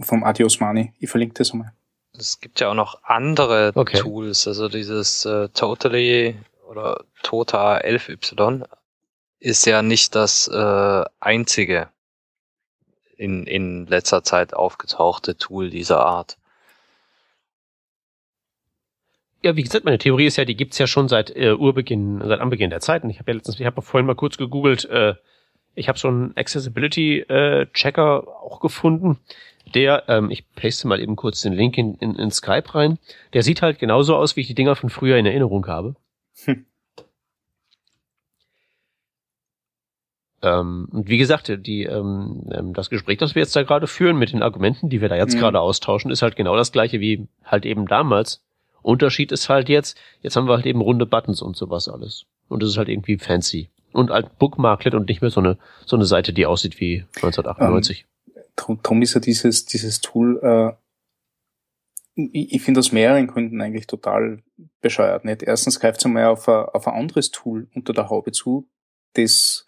Vom 0.00 0.24
Adios 0.24 0.60
Money. 0.60 0.92
Ich 0.98 1.10
verlinke 1.10 1.34
das 1.34 1.52
einmal. 1.52 1.72
Es 2.18 2.40
gibt 2.40 2.60
ja 2.60 2.70
auch 2.70 2.74
noch 2.74 3.02
andere 3.04 3.72
Okay. 3.74 3.98
Tools, 3.98 4.46
also 4.48 4.68
dieses 4.68 5.24
äh, 5.24 5.48
Totally 5.50 6.36
oder 6.68 7.04
Tota 7.22 7.78
11y 7.78 8.66
ist 9.38 9.66
ja 9.66 9.82
nicht 9.82 10.14
das 10.14 10.48
äh, 10.48 11.04
einzige 11.20 11.88
in, 13.16 13.46
in 13.46 13.86
letzter 13.86 14.22
Zeit 14.22 14.54
aufgetauchte 14.54 15.36
Tool 15.36 15.70
dieser 15.70 16.04
Art. 16.04 16.38
Ja, 19.46 19.54
wie 19.54 19.62
gesagt, 19.62 19.84
meine 19.84 19.98
Theorie 19.98 20.26
ist 20.26 20.38
ja, 20.38 20.44
die 20.44 20.56
gibt's 20.56 20.76
ja 20.78 20.88
schon 20.88 21.06
seit 21.06 21.30
äh, 21.36 21.52
Urbeginn, 21.52 22.20
seit 22.20 22.40
Anbeginn 22.40 22.68
der 22.68 22.80
Zeiten. 22.80 23.08
Ich 23.10 23.20
habe 23.20 23.30
ja 23.30 23.36
letztens, 23.36 23.60
ich 23.60 23.64
habe 23.64 23.80
vorhin 23.80 24.04
mal 24.04 24.16
kurz 24.16 24.36
gegoogelt, 24.38 24.86
äh, 24.86 25.14
ich 25.76 25.88
habe 25.88 26.00
so 26.00 26.08
einen 26.08 26.36
Accessibility-Checker 26.36 28.26
auch 28.26 28.58
gefunden, 28.58 29.20
der, 29.72 30.02
ähm, 30.08 30.32
ich 30.32 30.52
paste 30.56 30.88
mal 30.88 30.98
eben 30.98 31.14
kurz 31.14 31.42
den 31.42 31.52
Link 31.52 31.78
in, 31.78 31.94
in, 31.94 32.16
in 32.16 32.32
Skype 32.32 32.74
rein, 32.74 32.98
der 33.34 33.44
sieht 33.44 33.62
halt 33.62 33.78
genauso 33.78 34.16
aus, 34.16 34.34
wie 34.34 34.40
ich 34.40 34.48
die 34.48 34.56
Dinger 34.56 34.74
von 34.74 34.90
früher 34.90 35.16
in 35.16 35.26
Erinnerung 35.26 35.64
habe. 35.68 35.94
Hm. 36.44 36.66
Ähm, 40.42 40.88
und 40.90 41.08
wie 41.08 41.18
gesagt, 41.18 41.52
die, 41.64 41.84
ähm, 41.84 42.48
ähm, 42.50 42.74
das 42.74 42.90
Gespräch, 42.90 43.18
das 43.18 43.36
wir 43.36 43.42
jetzt 43.42 43.54
da 43.54 43.62
gerade 43.62 43.86
führen 43.86 44.18
mit 44.18 44.32
den 44.32 44.42
Argumenten, 44.42 44.88
die 44.88 45.00
wir 45.00 45.08
da 45.08 45.14
jetzt 45.14 45.36
Mhm. 45.36 45.38
gerade 45.38 45.60
austauschen, 45.60 46.10
ist 46.10 46.22
halt 46.22 46.34
genau 46.34 46.56
das 46.56 46.72
gleiche 46.72 46.98
wie 46.98 47.28
halt 47.44 47.64
eben 47.64 47.86
damals. 47.86 48.42
Unterschied 48.86 49.32
ist 49.32 49.48
halt 49.48 49.68
jetzt, 49.68 49.98
jetzt 50.20 50.36
haben 50.36 50.46
wir 50.46 50.54
halt 50.54 50.66
eben 50.66 50.80
runde 50.80 51.06
Buttons 51.06 51.42
und 51.42 51.56
sowas 51.56 51.88
alles. 51.88 52.26
Und 52.48 52.62
es 52.62 52.70
ist 52.70 52.76
halt 52.78 52.88
irgendwie 52.88 53.18
fancy. 53.18 53.70
Und 53.92 54.10
halt 54.10 54.38
Bookmarklet 54.38 54.94
und 54.94 55.08
nicht 55.08 55.22
mehr 55.22 55.30
so 55.30 55.40
eine, 55.40 55.58
so 55.84 55.96
eine 55.96 56.04
Seite, 56.04 56.32
die 56.32 56.46
aussieht 56.46 56.78
wie 56.80 57.04
1998. 57.16 58.06
Drum, 58.54 58.80
drum 58.82 59.02
ist 59.02 59.14
ja 59.14 59.20
dieses, 59.20 59.66
dieses 59.66 60.00
Tool, 60.00 60.38
äh, 60.42 60.72
ich, 62.14 62.54
ich 62.54 62.62
finde 62.62 62.78
aus 62.78 62.92
mehreren 62.92 63.26
Gründen 63.26 63.60
eigentlich 63.60 63.86
total 63.86 64.42
bescheuert. 64.80 65.24
Nicht? 65.24 65.42
Erstens 65.42 65.80
greift 65.80 65.98
es 66.00 66.06
einmal 66.06 66.26
auf 66.26 66.48
ein, 66.48 66.66
auf 66.66 66.86
ein 66.86 66.94
anderes 66.94 67.30
Tool 67.30 67.68
unter 67.74 67.92
der 67.92 68.08
Haube 68.08 68.32
zu, 68.32 68.68
das, 69.14 69.64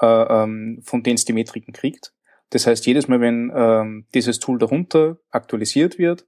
äh, 0.00 0.06
ähm, 0.06 0.80
von 0.84 1.02
denen 1.02 1.16
es 1.16 1.24
die 1.24 1.32
Metriken 1.32 1.74
kriegt. 1.74 2.14
Das 2.50 2.66
heißt, 2.66 2.86
jedes 2.86 3.08
Mal, 3.08 3.20
wenn 3.20 3.52
ähm, 3.54 4.06
dieses 4.14 4.38
Tool 4.38 4.58
darunter 4.58 5.18
aktualisiert 5.30 5.98
wird, 5.98 6.26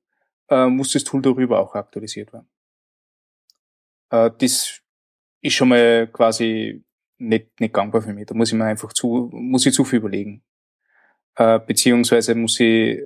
äh, 0.49 0.67
muss 0.67 0.93
das 0.93 1.05
Tool 1.05 1.23
darüber 1.23 1.61
auch 1.61 1.75
aktualisiert 1.75 2.33
werden. 2.33 2.49
Äh, 4.11 4.31
das 4.39 4.81
ist 5.41 5.55
schon 5.55 5.69
mal 5.69 6.09
quasi 6.09 6.85
nicht, 7.19 7.61
nicht 7.61 7.75
gangbar 7.75 8.03
für 8.03 8.13
mich. 8.13 8.27
Da 8.27 8.35
muss 8.35 8.53
ich 8.53 8.59
mir 8.59 8.65
einfach 8.65 8.93
zu, 8.93 9.31
muss 9.33 9.67
ich 9.67 9.75
zu 9.75 9.85
viel 9.85 9.99
überlegen. 9.99 10.45
Äh, 11.37 11.61
beziehungsweise 11.61 12.35
muss 12.35 12.61
ich 12.61 13.03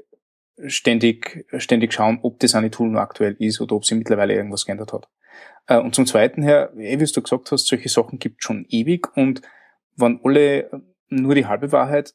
ständig, 0.67 1.47
ständig 1.59 1.93
schauen, 1.93 2.21
ob 2.23 2.39
das 2.41 2.55
eine 2.55 2.71
Tool 2.71 2.89
nur 2.89 3.01
aktuell 3.01 3.37
ist 3.39 3.61
oder 3.61 3.77
ob 3.77 3.85
sie 3.85 3.95
mittlerweile 3.95 4.35
irgendwas 4.35 4.67
geändert 4.67 4.93
hat. 4.93 5.09
Äh, 5.67 5.79
und 5.79 5.95
zum 5.95 6.07
Zweiten 6.07 6.43
her, 6.43 6.73
eh, 6.77 6.99
wie 6.99 7.05
du 7.05 7.23
gesagt 7.23 7.51
hast, 7.53 7.67
solche 7.67 7.89
Sachen 7.89 8.19
gibt 8.19 8.43
schon 8.43 8.67
ewig 8.69 9.17
und 9.17 9.43
wenn 9.97 10.21
alle 10.25 10.71
nur 11.09 11.35
die 11.35 11.47
halbe 11.47 11.73
Wahrheit, 11.73 12.15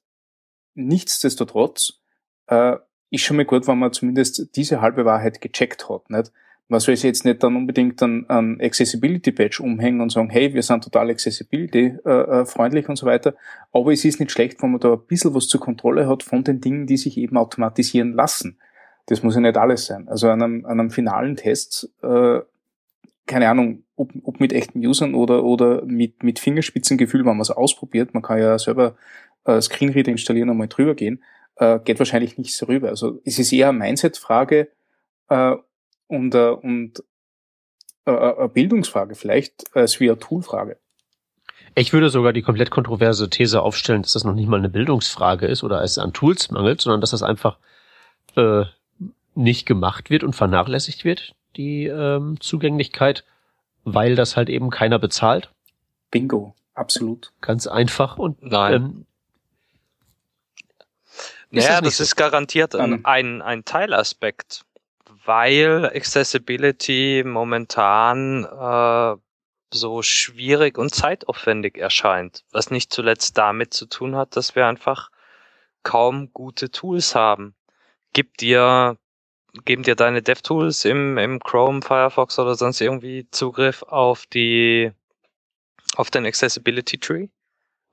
nichtsdestotrotz, 0.73 2.01
äh, 2.47 2.77
ist 3.15 3.21
schon 3.21 3.37
mal 3.37 3.45
gut, 3.45 3.67
wenn 3.67 3.79
man 3.79 3.91
zumindest 3.93 4.55
diese 4.55 4.81
halbe 4.81 5.05
Wahrheit 5.05 5.41
gecheckt 5.41 5.89
hat. 5.89 6.09
Nicht? 6.09 6.31
Man 6.67 6.79
soll 6.79 6.95
sich 6.95 7.03
jetzt 7.03 7.25
nicht 7.25 7.43
dann 7.43 7.55
unbedingt 7.55 8.01
an, 8.01 8.25
an 8.27 8.59
Accessibility 8.59 9.31
Badge 9.31 9.61
umhängen 9.61 10.01
und 10.01 10.11
sagen, 10.11 10.29
hey, 10.29 10.53
wir 10.53 10.63
sind 10.63 10.83
total 10.83 11.11
accessibility 11.11 11.97
äh, 12.05 12.41
äh, 12.41 12.83
und 12.87 12.97
so 12.97 13.05
weiter. 13.05 13.35
Aber 13.71 13.91
es 13.93 14.03
ist 14.03 14.19
nicht 14.19 14.31
schlecht, 14.31 14.61
wenn 14.63 14.71
man 14.71 14.79
da 14.79 14.93
ein 14.93 15.05
bisschen 15.07 15.35
was 15.35 15.47
zur 15.47 15.59
Kontrolle 15.59 16.07
hat 16.07 16.23
von 16.23 16.43
den 16.43 16.61
Dingen, 16.61 16.87
die 16.87 16.97
sich 16.97 17.17
eben 17.17 17.37
automatisieren 17.37 18.13
lassen. 18.13 18.57
Das 19.05 19.21
muss 19.21 19.35
ja 19.35 19.41
nicht 19.41 19.57
alles 19.57 19.85
sein. 19.85 20.07
Also 20.07 20.29
an 20.29 20.41
einem, 20.41 20.65
an 20.65 20.79
einem 20.79 20.89
finalen 20.89 21.35
Test, 21.35 21.91
äh, 22.01 22.39
keine 23.27 23.49
Ahnung, 23.49 23.83
ob, 23.95 24.11
ob 24.23 24.39
mit 24.39 24.51
echten 24.51 24.83
Usern 24.83 25.13
oder, 25.13 25.43
oder 25.43 25.85
mit, 25.85 26.23
mit 26.23 26.39
Fingerspitzengefühl, 26.39 27.21
wenn 27.21 27.37
man 27.37 27.41
es 27.41 27.51
ausprobiert, 27.51 28.15
man 28.15 28.23
kann 28.23 28.39
ja 28.39 28.57
selber 28.57 28.95
äh, 29.45 29.61
Screenreader 29.61 30.11
installieren 30.11 30.49
und 30.49 30.57
mal 30.57 30.67
drüber 30.67 30.95
gehen, 30.95 31.23
äh, 31.55 31.79
geht 31.79 31.99
wahrscheinlich 31.99 32.37
nicht 32.37 32.55
so 32.55 32.65
rüber. 32.65 32.89
Also 32.89 33.21
es 33.25 33.39
ist 33.39 33.51
eher 33.51 33.69
eine 33.69 33.77
Mindset-Frage 33.77 34.69
äh, 35.29 35.55
und, 36.07 36.35
äh, 36.35 36.49
und 36.49 37.03
äh, 38.05 38.11
eine 38.11 38.49
Bildungsfrage 38.49 39.15
vielleicht 39.15 39.75
als 39.75 39.99
wie 39.99 40.09
eine 40.09 40.19
Toolfrage. 40.19 40.77
Ich 41.77 41.91
würde 41.91 42.09
sogar 42.09 42.31
die 42.31 42.41
komplett 42.41 42.71
kontroverse 42.71 43.29
These 43.29 43.61
aufstellen, 43.61 44.01
dass 44.01 44.13
das 44.13 44.23
noch 44.23 44.33
nicht 44.33 44.47
mal 44.47 44.57
eine 44.57 44.69
Bildungsfrage 44.69 45.45
ist 45.45 45.63
oder 45.63 45.81
es 45.83 45.97
an 45.97 46.13
Tools 46.13 46.49
mangelt, 46.51 46.79
sondern 46.81 47.01
dass 47.01 47.11
das 47.11 47.23
einfach 47.23 47.57
äh, 48.35 48.63
nicht 49.33 49.65
gemacht 49.65 50.09
wird 50.09 50.23
und 50.23 50.33
vernachlässigt 50.33 51.03
wird, 51.03 51.35
die 51.57 51.87
ähm, 51.87 52.39
Zugänglichkeit 52.39 53.25
weil 53.85 54.15
das 54.15 54.35
halt 54.35 54.49
eben 54.49 54.69
keiner 54.69 54.99
bezahlt. 54.99 55.51
Bingo, 56.11 56.55
absolut. 56.73 57.31
Ganz 57.39 57.67
einfach 57.67 58.17
und 58.17 58.41
Nein. 58.41 58.73
ähm, 58.73 59.05
ist 61.57 61.65
naja, 61.65 61.81
das 61.81 61.89
das 61.89 61.97
so? 61.97 62.03
ist 62.03 62.15
garantiert 62.15 62.75
ein, 62.75 62.93
Ähm. 62.93 63.01
ein, 63.03 63.41
ein 63.41 63.65
Teilaspekt, 63.65 64.65
weil 65.25 65.85
Accessibility 65.93 67.23
momentan 67.25 68.45
äh, 68.45 69.15
so 69.71 70.01
schwierig 70.01 70.77
und 70.77 70.93
zeitaufwendig 70.93 71.77
erscheint, 71.77 72.43
was 72.51 72.71
nicht 72.71 72.93
zuletzt 72.93 73.37
damit 73.37 73.73
zu 73.73 73.87
tun 73.87 74.15
hat, 74.15 74.35
dass 74.35 74.55
wir 74.55 74.65
einfach 74.67 75.09
kaum 75.83 76.31
gute 76.33 76.71
Tools 76.71 77.15
haben. 77.15 77.55
Gib 78.13 78.37
dir, 78.37 78.97
geben 79.65 79.83
dir 79.83 79.95
deine 79.95 80.21
DevTools 80.21 80.85
im, 80.85 81.17
im 81.17 81.39
Chrome, 81.39 81.81
Firefox 81.81 82.39
oder 82.39 82.55
sonst 82.55 82.81
irgendwie 82.81 83.27
Zugriff 83.31 83.83
auf 83.83 84.25
die, 84.27 84.91
auf 85.95 86.09
den 86.09 86.25
Accessibility 86.25 86.97
Tree? 86.97 87.27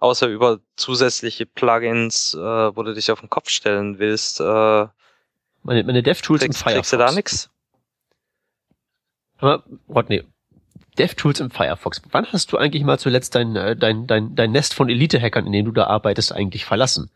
Außer 0.03 0.27
über 0.27 0.59
zusätzliche 0.75 1.47
Plugins, 1.47 2.35
äh, 2.35 2.39
wo 2.41 2.83
du 2.83 2.93
dich 2.93 3.13
auf 3.13 3.21
den 3.21 3.31
Kopf 3.31 3.49
stellen 3.49 4.01
willst, 4.01 4.41
äh, 4.41 4.87
meine, 5.63 5.85
meine 5.85 6.03
DevTools 6.03 6.43
im 6.43 6.53
Firefox. 6.53 6.75
kriegst 6.75 6.93
du 6.93 6.97
da 6.97 7.13
nix? 7.13 7.51
Aber, 9.39 9.63
Rodney, 9.89 10.25
DevTools 10.99 11.39
im 11.39 11.53
Firefox. 11.53 12.03
Wann 12.11 12.27
hast 12.33 12.51
du 12.51 12.59
eigentlich 12.59 12.83
mal 12.83 12.99
zuletzt 12.99 13.37
dein, 13.37 13.55
äh, 13.55 13.77
dein, 13.77 14.09
dein, 14.09 14.35
dein 14.35 14.51
Nest 14.51 14.75
von 14.75 14.89
Elite-Hackern, 14.89 15.47
in 15.47 15.53
dem 15.53 15.67
du 15.67 15.71
da 15.71 15.85
arbeitest, 15.85 16.33
eigentlich 16.33 16.65
verlassen? 16.65 17.09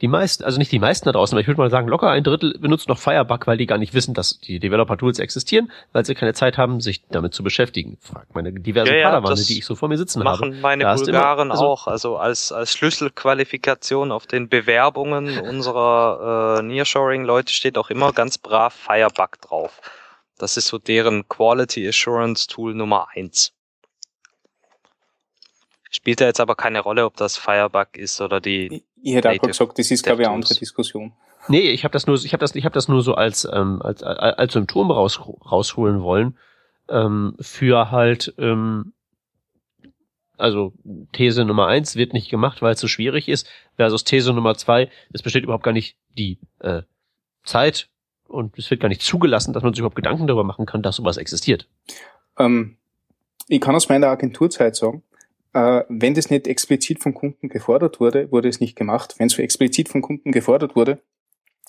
Die 0.00 0.08
meisten, 0.08 0.42
also 0.44 0.58
nicht 0.58 0.72
die 0.72 0.80
meisten 0.80 1.04
da 1.06 1.12
draußen, 1.12 1.34
aber 1.36 1.40
ich 1.40 1.46
würde 1.46 1.60
mal 1.60 1.70
sagen, 1.70 1.86
locker 1.88 2.10
ein 2.10 2.24
Drittel 2.24 2.58
benutzt 2.58 2.88
noch 2.88 2.98
Firebug, 2.98 3.46
weil 3.46 3.56
die 3.56 3.66
gar 3.66 3.78
nicht 3.78 3.94
wissen, 3.94 4.12
dass 4.12 4.38
die 4.40 4.58
Developer-Tools 4.58 5.20
existieren, 5.20 5.70
weil 5.92 6.04
sie 6.04 6.14
keine 6.16 6.34
Zeit 6.34 6.58
haben, 6.58 6.80
sich 6.80 7.02
damit 7.10 7.32
zu 7.32 7.44
beschäftigen. 7.44 7.96
Frag 8.00 8.26
meine 8.34 8.52
diversen 8.52 8.88
Ja, 8.92 8.96
ja, 8.98 9.10
Padawane, 9.10 9.40
die 9.40 9.58
ich 9.58 9.64
so 9.64 9.76
vor 9.76 9.88
mir 9.88 9.96
sitzen 9.96 10.24
habe. 10.24 10.30
Machen 10.38 10.60
meine 10.60 10.82
Da 10.82 10.96
du 10.96 11.02
immer- 11.04 11.12
Bulgaren 11.12 11.50
also- 11.52 11.64
auch. 11.64 11.86
Also 11.86 12.16
als, 12.16 12.50
als 12.50 12.72
Schlüsselqualifikation 12.72 14.10
auf 14.12 14.26
den 14.26 14.48
Bewerbungen 14.48 15.38
unserer 15.38 16.58
äh, 16.58 16.62
Nearshoring-Leute 16.62 17.52
steht 17.52 17.78
auch 17.78 17.90
immer 17.90 18.12
ganz 18.12 18.36
brav 18.36 18.74
Firebug 18.74 19.40
drauf. 19.40 19.80
Das 20.38 20.56
ist 20.56 20.66
so 20.66 20.78
deren 20.78 21.28
Quality 21.28 21.86
Assurance 21.88 22.48
Tool 22.48 22.74
Nummer 22.74 23.06
eins. 23.14 23.52
Spielt 25.94 26.20
da 26.20 26.24
jetzt 26.24 26.40
aber 26.40 26.56
keine 26.56 26.80
Rolle, 26.80 27.04
ob 27.04 27.16
das 27.16 27.36
Firebug 27.36 27.96
ist 27.96 28.20
oder 28.20 28.40
die. 28.40 28.66
Ich, 28.66 28.82
ich 29.00 29.14
hätte 29.14 29.30
auch 29.30 29.38
gesagt, 29.38 29.78
das 29.78 29.92
ist, 29.92 30.02
glaube 30.02 30.22
ich, 30.22 30.28
eine 30.28 30.34
andere 30.34 30.52
Diskussion. 30.52 31.12
Nee, 31.46 31.70
ich 31.70 31.84
habe 31.84 31.92
das 31.92 32.08
nur, 32.08 32.16
ich 32.16 32.32
habe 32.32 32.40
das, 32.40 32.56
ich 32.56 32.64
habe 32.64 32.72
das 32.72 32.88
nur 32.88 33.00
so 33.00 33.14
als 33.14 33.44
ähm, 33.44 33.80
als, 33.80 34.02
als, 34.02 34.38
als 34.38 34.52
Symptom 34.54 34.90
raus, 34.90 35.20
rausholen 35.20 36.02
wollen 36.02 36.36
ähm, 36.88 37.36
für 37.38 37.92
halt 37.92 38.34
ähm, 38.38 38.92
also 40.36 40.72
These 41.12 41.44
Nummer 41.44 41.68
eins 41.68 41.94
wird 41.94 42.12
nicht 42.12 42.28
gemacht, 42.28 42.60
weil 42.60 42.74
es 42.74 42.80
so 42.80 42.88
schwierig 42.88 43.28
ist, 43.28 43.48
versus 43.76 44.02
These 44.02 44.32
Nummer 44.32 44.56
zwei, 44.56 44.90
es 45.12 45.22
besteht 45.22 45.44
überhaupt 45.44 45.62
gar 45.62 45.70
nicht 45.70 45.96
die 46.18 46.40
äh, 46.58 46.82
Zeit 47.44 47.88
und 48.26 48.58
es 48.58 48.68
wird 48.68 48.80
gar 48.80 48.88
nicht 48.88 49.02
zugelassen, 49.02 49.52
dass 49.52 49.62
man 49.62 49.72
sich 49.72 49.78
überhaupt 49.78 49.94
Gedanken 49.94 50.26
darüber 50.26 50.42
machen 50.42 50.66
kann, 50.66 50.82
dass 50.82 50.96
sowas 50.96 51.18
existiert. 51.18 51.68
Ähm, 52.36 52.78
ich 53.46 53.60
kann 53.60 53.76
aus 53.76 53.88
meiner 53.88 54.08
Agenturzeit 54.08 54.74
sagen, 54.74 55.04
wenn 55.54 56.14
das 56.14 56.30
nicht 56.30 56.48
explizit 56.48 57.00
vom 57.00 57.14
Kunden 57.14 57.48
gefordert 57.48 58.00
wurde, 58.00 58.30
wurde 58.32 58.48
es 58.48 58.58
nicht 58.58 58.76
gemacht. 58.76 59.14
Wenn 59.18 59.28
es 59.28 59.38
explizit 59.38 59.88
vom 59.88 60.02
Kunden 60.02 60.32
gefordert 60.32 60.74
wurde, 60.74 61.00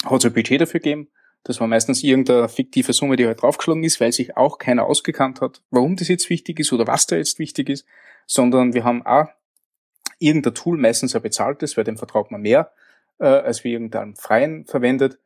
hat 0.03 0.19
es 0.19 0.25
ein 0.25 0.33
Budget 0.33 0.61
dafür 0.61 0.79
gegeben. 0.79 1.09
Das 1.43 1.59
war 1.59 1.67
meistens 1.67 2.03
irgendeine 2.03 2.49
fiktive 2.49 2.91
Summe, 2.91 3.15
die 3.15 3.27
halt 3.27 3.43
draufgeschlagen 3.43 3.83
ist, 3.83 4.01
weil 4.01 4.11
sich 4.11 4.35
auch 4.35 4.57
keiner 4.57 4.85
ausgekannt 4.85 5.41
hat, 5.41 5.61
warum 5.69 5.95
das 5.95 6.07
jetzt 6.07 6.29
wichtig 6.31 6.59
ist 6.59 6.73
oder 6.73 6.87
was 6.87 7.05
da 7.05 7.15
jetzt 7.15 7.37
wichtig 7.37 7.69
ist, 7.69 7.85
sondern 8.25 8.73
wir 8.73 8.83
haben 8.83 9.05
auch 9.05 9.27
irgendein 10.17 10.55
Tool, 10.55 10.77
meistens 10.77 11.15
ein 11.15 11.21
bezahltes, 11.21 11.77
weil 11.77 11.83
dem 11.83 11.97
vertraut 11.97 12.31
man 12.31 12.41
mehr, 12.41 12.71
äh, 13.19 13.27
als 13.27 13.63
wir 13.63 13.71
irgendeinem 13.71 14.15
freien 14.15 14.65
verwendet, 14.65 15.19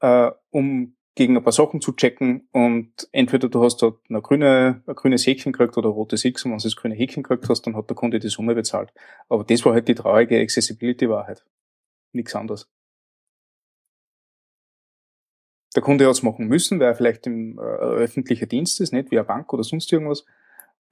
äh, 0.00 0.30
um 0.50 0.96
gegen 1.18 1.36
ein 1.36 1.42
paar 1.42 1.52
Sachen 1.52 1.80
zu 1.80 1.92
checken 1.92 2.48
und 2.52 3.08
entweder 3.10 3.48
du 3.48 3.64
hast 3.64 3.82
dort 3.82 4.08
ein, 4.08 4.22
grüne, 4.22 4.84
ein 4.86 4.94
grünes 4.94 5.26
Häkchen 5.26 5.50
gekriegt 5.50 5.76
oder 5.76 5.88
ein 5.88 5.92
rotes 5.92 6.24
X 6.24 6.44
und 6.44 6.52
wenn 6.52 6.58
du 6.58 6.62
das 6.62 6.76
grüne 6.76 6.94
Häkchen 6.94 7.24
gekriegt 7.24 7.48
hast, 7.48 7.62
dann 7.62 7.74
hat 7.74 7.90
der 7.90 7.96
Kunde 7.96 8.20
die 8.20 8.28
Summe 8.28 8.54
bezahlt. 8.54 8.92
Aber 9.28 9.42
das 9.42 9.64
war 9.64 9.72
halt 9.72 9.88
die 9.88 9.96
traurige 9.96 10.40
Accessibility-Wahrheit. 10.40 11.44
Nichts 12.12 12.36
anderes. 12.36 12.70
Der 15.74 15.82
Kunde 15.82 16.06
hat 16.06 16.12
es 16.12 16.22
machen 16.22 16.46
müssen, 16.46 16.78
weil 16.78 16.86
er 16.86 16.94
vielleicht 16.94 17.26
im 17.26 17.58
äh, 17.58 17.62
öffentlicher 17.62 18.46
Dienst 18.46 18.80
ist, 18.80 18.92
nicht 18.92 19.10
wie 19.10 19.18
eine 19.18 19.26
Bank 19.26 19.52
oder 19.52 19.64
sonst 19.64 19.92
irgendwas. 19.92 20.24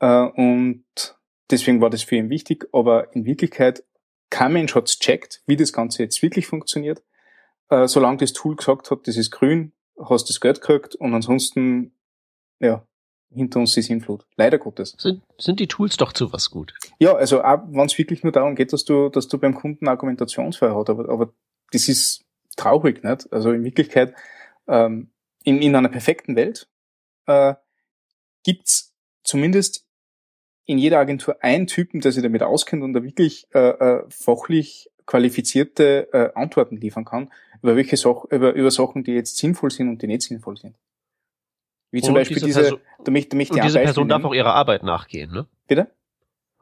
Äh, 0.00 0.22
und 0.22 0.84
deswegen 1.52 1.80
war 1.80 1.90
das 1.90 2.02
für 2.02 2.16
ihn 2.16 2.30
wichtig, 2.30 2.66
aber 2.72 3.14
in 3.14 3.24
Wirklichkeit 3.24 3.84
kein 4.28 4.52
Mensch 4.52 4.74
hat's 4.74 4.98
checkt, 4.98 5.44
wie 5.46 5.56
das 5.56 5.72
Ganze 5.72 6.02
jetzt 6.02 6.20
wirklich 6.20 6.48
funktioniert. 6.48 7.04
Äh, 7.68 7.86
solange 7.86 8.16
das 8.16 8.32
Tool 8.32 8.56
gesagt 8.56 8.90
hat, 8.90 9.06
das 9.06 9.16
ist 9.16 9.30
grün, 9.30 9.72
hast 9.98 10.28
das 10.28 10.40
Geld 10.40 10.60
gekriegt 10.60 10.94
und 10.94 11.14
ansonsten, 11.14 11.92
ja, 12.60 12.86
hinter 13.30 13.60
uns 13.60 13.74
die 13.74 13.82
Sinnflut. 13.82 14.24
Leider 14.36 14.58
Gottes. 14.58 14.94
Sind, 14.98 15.22
sind 15.38 15.60
die 15.60 15.66
Tools 15.66 15.96
doch 15.96 16.12
zu 16.12 16.32
was 16.32 16.50
gut? 16.50 16.74
Ja, 16.98 17.14
also 17.14 17.42
auch 17.42 17.62
wenn 17.68 17.86
es 17.86 17.98
wirklich 17.98 18.22
nur 18.22 18.32
darum 18.32 18.54
geht, 18.54 18.72
dass 18.72 18.84
du, 18.84 19.08
dass 19.08 19.28
du 19.28 19.38
beim 19.38 19.54
Kunden 19.54 19.88
Argumentationsfreiheit 19.88 20.76
hast, 20.76 20.90
aber, 20.90 21.08
aber 21.08 21.32
das 21.72 21.88
ist 21.88 22.24
traurig, 22.56 23.02
nicht? 23.02 23.32
Also 23.32 23.52
in 23.52 23.64
Wirklichkeit, 23.64 24.14
ähm, 24.68 25.10
in, 25.44 25.60
in 25.60 25.74
einer 25.74 25.88
perfekten 25.88 26.36
Welt 26.36 26.68
äh, 27.26 27.54
gibt's 28.44 28.94
zumindest 29.24 29.85
in 30.66 30.78
jeder 30.78 30.98
Agentur 30.98 31.36
einen 31.42 31.66
Typen, 31.66 32.00
der 32.00 32.12
sich 32.12 32.22
damit 32.22 32.42
auskennt 32.42 32.82
und 32.82 32.92
da 32.92 33.02
wirklich 33.02 33.46
äh, 33.54 33.68
äh, 33.70 34.04
fachlich 34.10 34.90
qualifizierte 35.06 36.08
äh, 36.12 36.30
Antworten 36.34 36.76
liefern 36.76 37.04
kann, 37.04 37.30
über 37.62 37.76
welche 37.76 37.96
Sach 37.96 38.24
über, 38.30 38.52
über 38.52 38.70
Sachen, 38.70 39.04
die 39.04 39.12
jetzt 39.12 39.38
sinnvoll 39.38 39.70
sind 39.70 39.88
und 39.88 40.02
die 40.02 40.08
nicht 40.08 40.22
sinnvoll 40.22 40.56
sind. 40.56 40.76
Wie 41.92 42.00
zum 42.02 42.10
Und 42.10 42.14
Beispiel 42.16 42.36
diese 42.36 42.46
diese, 42.46 42.60
Perso- 42.62 42.80
da 43.04 43.12
möchte, 43.12 43.28
da 43.30 43.36
möchte 43.36 43.54
Und 43.54 43.64
diese 43.64 43.78
Person 43.78 44.08
darf 44.08 44.24
auch 44.24 44.34
ihrer 44.34 44.54
Arbeit 44.54 44.82
nachgehen, 44.82 45.30
ne? 45.30 45.46
Bitte? 45.68 45.86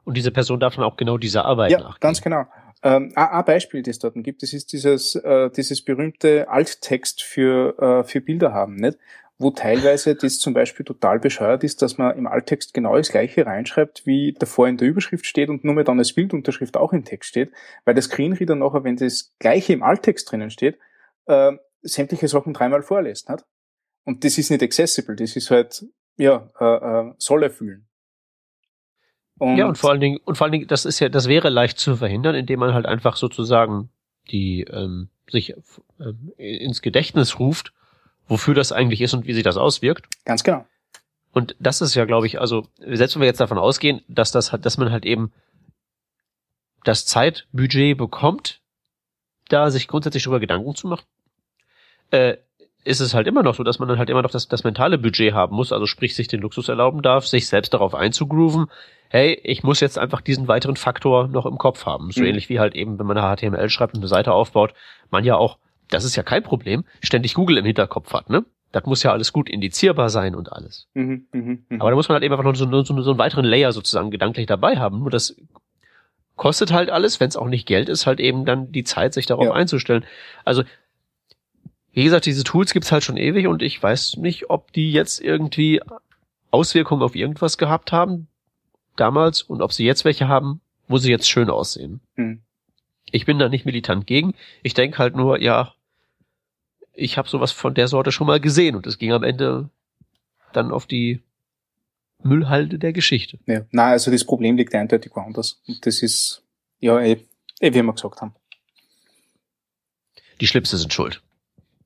Und 0.05 0.17
diese 0.19 0.31
Person 0.31 0.61
darf 0.61 0.77
dann 0.77 0.85
auch 0.85 0.99
genau 0.99 1.17
dieser 1.17 1.47
Arbeit 1.47 1.71
Ja, 1.71 1.79
nachgehen. 1.79 2.01
ganz 2.01 2.21
genau. 2.21 2.47
Ähm, 2.83 3.13
ein, 3.17 3.29
ein 3.29 3.45
Beispiel, 3.47 3.83
das 3.83 3.99
dort 3.99 4.15
gibt, 4.17 4.43
das 4.43 4.53
ist 4.53 4.71
dieses, 4.75 5.15
äh, 5.15 5.49
dieses 5.51 5.83
berühmte 5.83 6.51
Alttext 6.51 7.23
für, 7.23 7.79
äh, 7.79 8.05
für 8.05 8.21
Bilder 8.21 8.53
haben, 8.53 8.77
nicht? 8.77 8.99
Wo 9.39 9.51
teilweise 9.51 10.15
das 10.15 10.39
zum 10.39 10.55
Beispiel 10.55 10.85
total 10.85 11.19
bescheuert 11.19 11.65
ist, 11.65 11.83
dass 11.83 11.99
man 11.99 12.17
im 12.17 12.29
Alttext 12.29 12.73
genau 12.73 12.97
das 12.97 13.11
gleiche 13.11 13.45
reinschreibt, 13.45 14.07
wie 14.07 14.33
davor 14.33 14.69
in 14.69 14.77
der 14.77 14.87
Überschrift 14.87 15.27
steht 15.27 15.49
und 15.49 15.65
nur 15.65 15.75
mehr 15.75 15.85
dann 15.85 15.99
als 15.99 16.13
Bildunterschrift 16.13 16.77
auch 16.77 16.93
im 16.93 17.05
Text 17.05 17.31
steht, 17.31 17.51
weil 17.85 17.95
der 17.95 18.03
Screenreader 18.03 18.55
nachher, 18.55 18.85
wenn 18.85 18.97
das 18.97 19.35
gleiche 19.41 19.73
im 19.73 19.83
Alttext 19.83 20.31
drinnen 20.31 20.51
steht, 20.51 20.79
äh, 21.27 21.53
sämtliche 21.83 22.29
Sachen 22.29 22.53
dreimal 22.53 22.83
vorlässt, 22.83 23.29
nicht? 23.29 23.45
Und 24.05 24.25
das 24.25 24.39
ist 24.39 24.51
nicht 24.51 24.63
accessible, 24.63 25.17
das 25.17 25.35
ist 25.35 25.51
halt, 25.51 25.85
ja, 26.17 26.51
äh, 26.61 27.09
äh, 27.09 27.15
soll 27.19 27.43
erfüllen. 27.43 27.87
Und 29.39 29.57
ja, 29.57 29.67
und 29.67 29.79
vor 29.79 29.91
allen 29.91 30.01
Dingen, 30.01 30.19
und 30.25 30.37
vor 30.37 30.45
allen 30.45 30.53
Dingen, 30.53 30.69
das 30.69 30.85
ist 30.85 31.01
ja, 31.01 31.09
das 31.09 31.27
wäre 31.27 31.49
leicht 31.49 31.79
zu 31.79 31.97
verhindern, 31.97 32.35
indem 32.35 32.61
man 32.61 32.73
halt 32.73 32.87
einfach 32.87 33.17
sozusagen 33.17 33.91
die 34.31 34.63
ähm, 34.63 35.09
sich 35.29 35.55
ähm, 36.01 36.33
ins 36.37 36.83
Gedächtnis 36.83 37.39
ruft, 37.39 37.73
wofür 38.29 38.55
das 38.55 38.73
eigentlich 38.73 39.01
ist 39.01 39.15
und 39.15 39.27
wie 39.27 39.35
sich 39.35 39.43
das 39.45 39.57
auswirkt. 39.57 40.07
ganz 40.25 40.45
genau. 40.45 40.65
Und 41.33 41.57
das 41.59 41.81
ist 41.81 41.95
ja, 41.97 42.05
glaube 42.05 42.27
ich, 42.29 42.41
also 42.41 42.69
selbst 42.79 43.17
wenn 43.17 43.23
wir 43.23 43.27
jetzt 43.27 43.41
davon 43.41 43.59
ausgehen, 43.59 44.03
dass 44.07 44.31
das 44.31 44.53
hat, 44.53 44.65
dass 44.65 44.79
man 44.79 44.93
halt 44.93 45.05
eben 45.05 45.33
das 46.85 47.07
Zeitbudget 47.07 47.97
bekommt, 47.97 48.61
da 49.49 49.71
sich 49.71 49.89
grundsätzlich 49.89 50.23
darüber 50.23 50.41
Gedanken 50.41 50.75
zu 50.75 50.87
machen, 50.87 51.05
äh, 52.11 52.37
ist 52.85 53.01
es 53.01 53.15
halt 53.15 53.27
immer 53.27 53.43
noch 53.43 53.55
so, 53.55 53.65
dass 53.65 53.79
man 53.79 53.89
dann 53.89 53.99
halt 53.99 54.11
immer 54.11 54.23
noch 54.23 54.31
das, 54.31 54.47
das 54.47 54.63
mentale 54.63 54.99
Budget 54.99 55.33
haben 55.33 55.57
muss, 55.57 55.73
also 55.73 55.87
sprich 55.87 56.15
sich 56.15 56.29
den 56.29 56.41
Luxus 56.41 56.69
erlauben 56.69 57.03
darf, 57.03 57.27
sich 57.27 57.49
selbst 57.49 57.73
darauf 57.73 57.95
einzugrooven, 57.95 58.67
hey, 59.09 59.41
ich 59.43 59.63
muss 59.63 59.81
jetzt 59.81 59.99
einfach 59.99 60.21
diesen 60.21 60.49
weiteren 60.49 60.77
Faktor 60.77 61.29
noch 61.29 61.47
im 61.47 61.57
Kopf 61.57 61.87
haben. 61.87 62.11
So 62.11 62.21
Mhm. 62.21 62.27
ähnlich 62.27 62.49
wie 62.49 62.61
halt 62.61 62.75
eben, 62.75 62.99
wenn 62.99 63.07
man 63.07 63.17
HTML 63.17 63.71
schreibt 63.71 63.95
und 63.95 64.01
eine 64.01 64.09
Seite 64.09 64.33
aufbaut, 64.33 64.75
man 65.11 65.25
ja 65.25 65.37
auch, 65.37 65.59
das 65.95 66.05
ist 66.05 66.17
ja 66.17 66.23
kein 66.23 66.43
Problem, 66.43 66.85
ständig 67.01 67.35
Google 67.35 67.57
im 67.59 67.65
Hinterkopf 67.65 68.13
hat, 68.13 68.31
ne? 68.31 68.45
Das 68.73 68.85
muss 68.87 69.03
ja 69.05 69.13
alles 69.13 69.33
gut 69.33 69.49
indizierbar 69.49 70.11
sein 70.11 70.35
und 70.35 70.51
alles. 70.53 70.89
Mhm, 70.95 71.27
mhm, 71.33 71.65
mhm. 71.69 71.81
Aber 71.81 71.91
da 71.91 71.97
muss 71.97 72.09
man 72.09 72.15
halt 72.15 72.25
eben 72.25 72.35
einfach 72.35 72.45
noch 72.45 72.57
so, 72.57 72.69
so, 72.83 73.03
so 73.03 73.11
einen 73.11 73.19
weiteren 73.19 73.45
Layer 73.45 73.71
sozusagen 73.73 74.11
gedanklich 74.11 74.47
dabei 74.47 74.77
haben. 74.79 74.99
Nur 74.99 75.11
das 75.11 75.37
kostet 76.35 76.73
halt 76.73 76.91
alles, 76.91 77.21
wenn 77.21 77.29
es 77.29 77.37
auch 77.37 77.47
nicht 77.47 77.67
Geld 77.67 77.89
ist, 77.89 78.07
halt 78.07 78.19
eben 78.19 78.45
dann 78.45 78.73
die 78.73 78.83
Zeit, 78.83 79.15
sich 79.15 79.27
darauf 79.27 79.45
Ja. 79.47 79.53
einzustellen. 79.53 80.05
Also, 80.45 80.65
wie 81.93 82.03
gesagt, 82.03 82.27
diese 82.27 82.43
Tools 82.43 82.73
gibt's 82.73 82.91
halt 82.91 83.05
schon 83.05 83.17
ewig 83.17 83.47
und 83.47 83.63
ich 83.63 83.81
weiß 83.81 84.17
nicht, 84.17 84.51
ob 84.51 84.73
die 84.73 84.91
jetzt 84.93 85.21
irgendwie 85.21 85.81
Auswirkungen 86.51 87.03
auf 87.03 87.15
irgendwas 87.15 87.59
gehabt 87.59 87.93
haben 87.93 88.27
damals 88.97 89.43
und 89.43 89.63
ob 89.63 89.73
sie 89.73 89.85
jetzt 89.87 90.05
welche 90.05 90.27
haben, 90.27 90.61
wo 90.89 90.99
sie 90.99 91.11
jetzt 91.11 91.29
schön 91.31 91.51
aussehen. 91.51 92.01
Mhm. 92.17 92.41
Ich 93.13 93.27
bin 93.27 93.39
da 93.39 93.49
nicht 93.49 93.65
militant 93.65 94.09
gegen. 94.09 94.35
Ich 94.65 94.75
denke 94.75 94.99
halt 94.99 95.15
nur, 95.15 95.41
ja, 95.41 95.75
ich 96.95 97.19
habe 97.19 97.29
sowas 97.29 97.53
von 97.53 97.75
der 97.75 97.89
Sorte 97.89 98.13
schon 98.13 98.27
mal 98.27 98.41
gesehen 98.41 98.77
und 98.77 98.87
es 98.87 98.99
ging 98.99 99.13
am 99.13 99.23
Ende 99.23 99.69
dann 100.53 100.71
auf 100.71 100.87
die 100.87 101.23
Müllhalde 102.23 102.79
der 102.79 102.93
Geschichte. 102.93 103.39
Ja. 103.47 103.63
Nein, 103.71 103.93
also 103.93 104.11
das 104.11 104.25
Problem 104.25 104.57
liegt 104.57 104.75
eindeutig 104.75 105.15
woanders. 105.15 105.61
Und 105.67 105.85
das 105.85 106.03
ist, 106.03 106.43
ja, 106.81 107.01
eh, 107.01 107.21
eh 107.61 107.75
wie 107.75 107.83
wir 107.83 107.93
gesagt 107.93 108.21
haben. 108.21 108.35
Die 110.41 110.47
Schlipse 110.47 110.77
sind 110.77 110.93
schuld. 110.93 111.23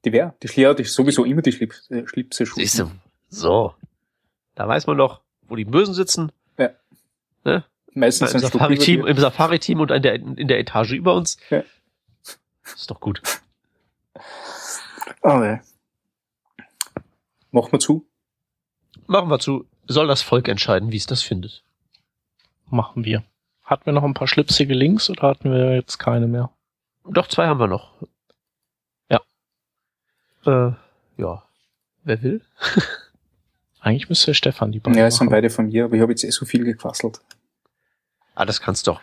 Die 0.05 0.13
wer? 0.13 0.35
Die 0.43 0.49
Schlier, 0.49 0.75
die 0.75 0.85
sowieso 0.85 1.25
immer 1.25 1.43
die 1.43 1.53
Schlips, 1.53 1.91
äh, 1.91 2.07
Schlipse 2.07 2.47
schuld. 2.47 2.65
Siehst 2.65 2.79
du? 2.79 2.91
So. 3.29 3.75
Da 4.55 4.69
weiß 4.69 4.87
man 4.87 4.97
doch, 4.97 5.23
wo 5.43 5.57
die 5.57 5.65
Bösen 5.65 5.95
sitzen. 5.95 6.33
Meistens 7.99 8.31
Im 8.31 8.37
ein 8.37 8.41
Stück 8.41 8.55
über 8.55 8.61
Safari-Team, 8.61 9.07
im 9.07 9.17
Safari-Team 9.17 9.81
und 9.81 9.91
in 9.91 10.03
der, 10.03 10.15
in 10.15 10.49
der 10.49 10.59
Etage 10.59 10.93
über 10.93 11.15
uns. 11.15 11.37
Ja. 11.51 11.65
Ist 12.65 12.91
doch 12.91 13.01
gut. 13.01 13.23
Oh, 15.23 15.43
ja. 15.43 15.61
Machen 17.51 17.73
wir 17.73 17.81
zu. 17.81 18.07
Machen 19.07 19.31
wir 19.31 19.39
zu. 19.39 19.67
Soll 19.87 20.07
das 20.07 20.23
Volk 20.23 20.49
entscheiden, 20.49 20.93
wie 20.93 20.97
es 20.97 21.07
das 21.07 21.23
findet. 21.23 21.65
Machen 22.67 23.05
wir. 23.05 23.25
Hatten 23.63 23.87
wir 23.87 23.93
noch 23.93 24.05
ein 24.05 24.15
paar 24.15 24.29
schlipsige 24.29 24.75
Links 24.75 25.11
oder 25.11 25.23
hatten 25.23 25.51
wir 25.51 25.75
jetzt 25.75 25.99
keine 25.99 26.27
mehr? 26.27 26.51
Doch, 27.05 27.27
zwei 27.29 27.47
haben 27.47 27.61
wir 27.61 27.67
noch. 27.67 27.95
Ja. 29.11 29.21
Äh, 30.47 30.73
ja. 31.17 31.43
Wer 32.05 32.23
will? 32.23 32.43
Eigentlich 33.81 34.09
müsste 34.09 34.35
Stefan 34.35 34.73
die 34.73 34.81
beiden 34.81 34.99
Ja, 34.99 35.07
es 35.07 35.17
sind 35.17 35.31
beide 35.31 35.51
von 35.51 35.67
mir, 35.67 35.85
aber 35.85 35.95
ich 35.95 36.03
habe 36.03 36.13
jetzt 36.13 36.25
eh 36.25 36.31
so 36.31 36.45
viel 36.45 36.65
gequasselt. 36.65 37.21
Ah, 38.35 38.45
das 38.45 38.61
kannst 38.61 38.87
doch. 38.87 39.01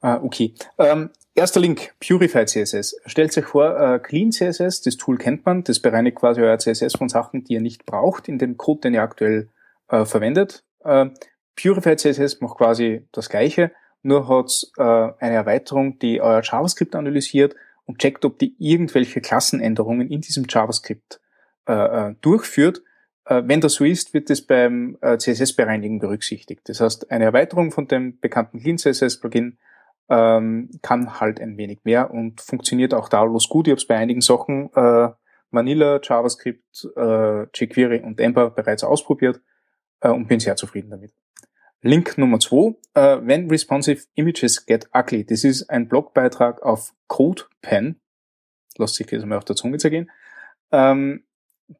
Ah, 0.00 0.16
okay. 0.16 0.54
Ähm, 0.78 1.10
erster 1.34 1.60
Link, 1.60 1.94
Purified 2.00 2.48
CSS. 2.48 2.96
Stellt 3.06 3.36
euch 3.36 3.44
vor, 3.44 3.78
äh, 3.78 3.98
Clean 3.98 4.30
CSS, 4.30 4.82
das 4.82 4.96
Tool 4.96 5.18
kennt 5.18 5.44
man, 5.46 5.64
das 5.64 5.80
bereinigt 5.80 6.16
quasi 6.16 6.40
euer 6.40 6.58
CSS 6.58 6.96
von 6.96 7.08
Sachen, 7.08 7.44
die 7.44 7.54
ihr 7.54 7.60
nicht 7.60 7.86
braucht, 7.86 8.28
in 8.28 8.38
dem 8.38 8.56
Code, 8.56 8.80
den 8.82 8.94
ihr 8.94 9.02
aktuell 9.02 9.48
äh, 9.88 10.04
verwendet. 10.04 10.64
Äh, 10.84 11.06
Purified 11.56 12.00
CSS 12.00 12.40
macht 12.40 12.58
quasi 12.58 13.06
das 13.12 13.28
Gleiche, 13.28 13.72
nur 14.02 14.28
hat 14.28 14.50
äh, 14.78 14.82
eine 14.82 15.34
Erweiterung, 15.34 15.98
die 15.98 16.20
euer 16.20 16.42
JavaScript 16.42 16.94
analysiert 16.94 17.54
und 17.84 17.98
checkt, 17.98 18.24
ob 18.24 18.38
die 18.38 18.54
irgendwelche 18.58 19.20
Klassenänderungen 19.20 20.10
in 20.10 20.20
diesem 20.20 20.46
JavaScript 20.48 21.20
äh, 21.68 21.72
äh, 21.72 22.14
durchführt. 22.20 22.82
Äh, 23.24 23.42
wenn 23.46 23.60
das 23.60 23.74
so 23.74 23.84
ist, 23.84 24.14
wird 24.14 24.30
es 24.30 24.46
beim 24.46 24.98
äh, 25.00 25.18
CSS-Bereinigen 25.18 26.00
berücksichtigt. 26.00 26.68
Das 26.68 26.80
heißt, 26.80 27.10
eine 27.10 27.24
Erweiterung 27.24 27.70
von 27.70 27.86
dem 27.86 28.18
bekannten 28.18 28.60
Clean 28.60 28.78
CSS-Plugin 28.78 29.58
ähm, 30.08 30.70
kann 30.82 31.20
halt 31.20 31.40
ein 31.40 31.56
wenig 31.56 31.80
mehr 31.84 32.10
und 32.10 32.40
funktioniert 32.40 32.94
auch 32.94 33.08
tadellos 33.08 33.48
gut. 33.48 33.66
Ich 33.66 33.72
habe 33.72 33.78
es 33.78 33.86
bei 33.86 33.96
einigen 33.96 34.20
Sachen 34.20 34.70
äh, 34.74 35.10
Vanilla, 35.50 36.00
JavaScript, 36.02 36.88
äh, 36.96 37.42
jQuery 37.54 38.00
und 38.00 38.20
Ember 38.20 38.50
bereits 38.50 38.84
ausprobiert 38.84 39.40
äh, 40.00 40.08
und 40.08 40.26
bin 40.26 40.40
sehr 40.40 40.56
zufrieden 40.56 40.90
damit. 40.90 41.12
Link 41.82 42.16
Nummer 42.16 42.38
zwei, 42.38 42.74
äh, 42.94 43.18
When 43.26 43.48
Responsive 43.50 44.06
Images 44.14 44.66
Get 44.66 44.88
Ugly. 44.94 45.26
Das 45.26 45.44
ist 45.44 45.68
ein 45.68 45.88
Blogbeitrag 45.88 46.62
auf 46.62 46.94
CodePen, 47.08 48.00
lasst 48.78 48.94
sich 48.94 49.06
das 49.06 49.24
mal 49.24 49.38
auf 49.38 49.44
der 49.44 49.56
Zunge 49.56 49.78
zergehen, 49.78 50.10
ähm, 50.70 51.24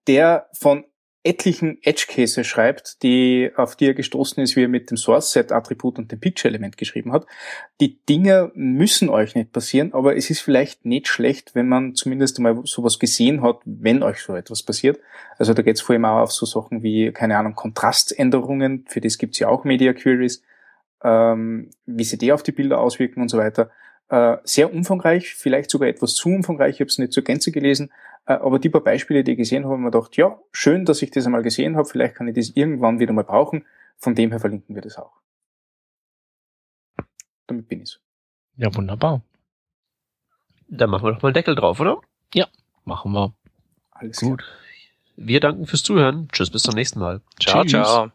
der 0.06 0.48
von 0.58 0.84
etlichen 1.24 1.78
Edge 1.82 2.06
Cases 2.08 2.44
schreibt, 2.44 3.02
die, 3.02 3.52
auf 3.54 3.76
die 3.76 3.86
er 3.86 3.94
gestoßen 3.94 4.42
ist, 4.42 4.56
wie 4.56 4.62
er 4.62 4.68
mit 4.68 4.90
dem 4.90 4.96
Source 4.96 5.30
Set 5.30 5.52
Attribut 5.52 5.98
und 5.98 6.10
dem 6.10 6.18
Picture 6.18 6.50
Element 6.50 6.76
geschrieben 6.76 7.12
hat. 7.12 7.26
Die 7.80 8.04
Dinge 8.06 8.50
müssen 8.54 9.08
euch 9.08 9.36
nicht 9.36 9.52
passieren, 9.52 9.92
aber 9.94 10.16
es 10.16 10.30
ist 10.30 10.40
vielleicht 10.40 10.84
nicht 10.84 11.06
schlecht, 11.06 11.54
wenn 11.54 11.68
man 11.68 11.94
zumindest 11.94 12.38
einmal 12.38 12.60
sowas 12.64 12.98
gesehen 12.98 13.42
hat, 13.42 13.60
wenn 13.64 14.02
euch 14.02 14.18
so 14.18 14.34
etwas 14.34 14.64
passiert. 14.64 14.98
Also 15.38 15.54
da 15.54 15.62
geht 15.62 15.76
es 15.76 15.82
vor 15.82 15.94
allem 15.94 16.04
auch 16.06 16.22
auf 16.22 16.32
so 16.32 16.44
Sachen 16.44 16.82
wie, 16.82 17.12
keine 17.12 17.38
Ahnung, 17.38 17.54
Kontraständerungen, 17.54 18.84
für 18.88 19.00
das 19.00 19.16
gibt's 19.16 19.38
ja 19.38 19.48
auch 19.48 19.62
Media 19.62 19.92
Queries, 19.92 20.42
ähm, 21.04 21.70
wie 21.86 22.04
sie 22.04 22.18
die 22.18 22.32
auf 22.32 22.42
die 22.42 22.52
Bilder 22.52 22.80
auswirken 22.80 23.22
und 23.22 23.28
so 23.28 23.38
weiter. 23.38 23.70
Äh, 24.08 24.38
sehr 24.42 24.74
umfangreich, 24.74 25.34
vielleicht 25.36 25.70
sogar 25.70 25.88
etwas 25.88 26.14
zu 26.14 26.28
umfangreich, 26.28 26.74
ich 26.74 26.80
habe 26.80 26.88
es 26.88 26.98
nicht 26.98 27.12
zur 27.12 27.22
Gänze 27.22 27.52
gelesen, 27.52 27.92
aber 28.24 28.58
die 28.58 28.68
paar 28.68 28.82
Beispiele, 28.82 29.24
die 29.24 29.32
ich 29.32 29.38
gesehen 29.38 29.64
habe, 29.64 29.74
haben 29.74 29.82
wir 29.82 29.90
gedacht, 29.90 30.16
ja, 30.16 30.38
schön, 30.52 30.84
dass 30.84 31.02
ich 31.02 31.10
das 31.10 31.26
einmal 31.26 31.42
gesehen 31.42 31.76
habe, 31.76 31.88
vielleicht 31.88 32.14
kann 32.14 32.28
ich 32.28 32.34
das 32.34 32.50
irgendwann 32.50 33.00
wieder 33.00 33.12
mal 33.12 33.24
brauchen. 33.24 33.66
Von 33.96 34.14
dem 34.14 34.30
her 34.30 34.40
verlinken 34.40 34.74
wir 34.74 34.82
das 34.82 34.96
auch. 34.96 35.20
Damit 37.46 37.68
bin 37.68 37.80
ich's. 37.80 38.00
Ja, 38.56 38.74
wunderbar. 38.74 39.22
Dann 40.68 40.90
machen 40.90 41.04
wir 41.04 41.12
doch 41.12 41.22
mal 41.22 41.28
einen 41.28 41.34
Deckel 41.34 41.54
drauf, 41.54 41.80
oder? 41.80 42.00
Machen 42.84 43.12
wir. 43.12 43.34
Alles 43.90 44.18
Gut. 44.18 44.42
Wir 45.16 45.40
danken 45.40 45.66
fürs 45.66 45.82
Zuhören. 45.82 46.28
Tschüss, 46.32 46.50
bis 46.50 46.62
zum 46.62 46.74
nächsten 46.74 46.98
Mal. 46.98 47.20
Ciao, 47.38 47.62
Tschüss. 47.62 47.86
ciao. 47.86 48.12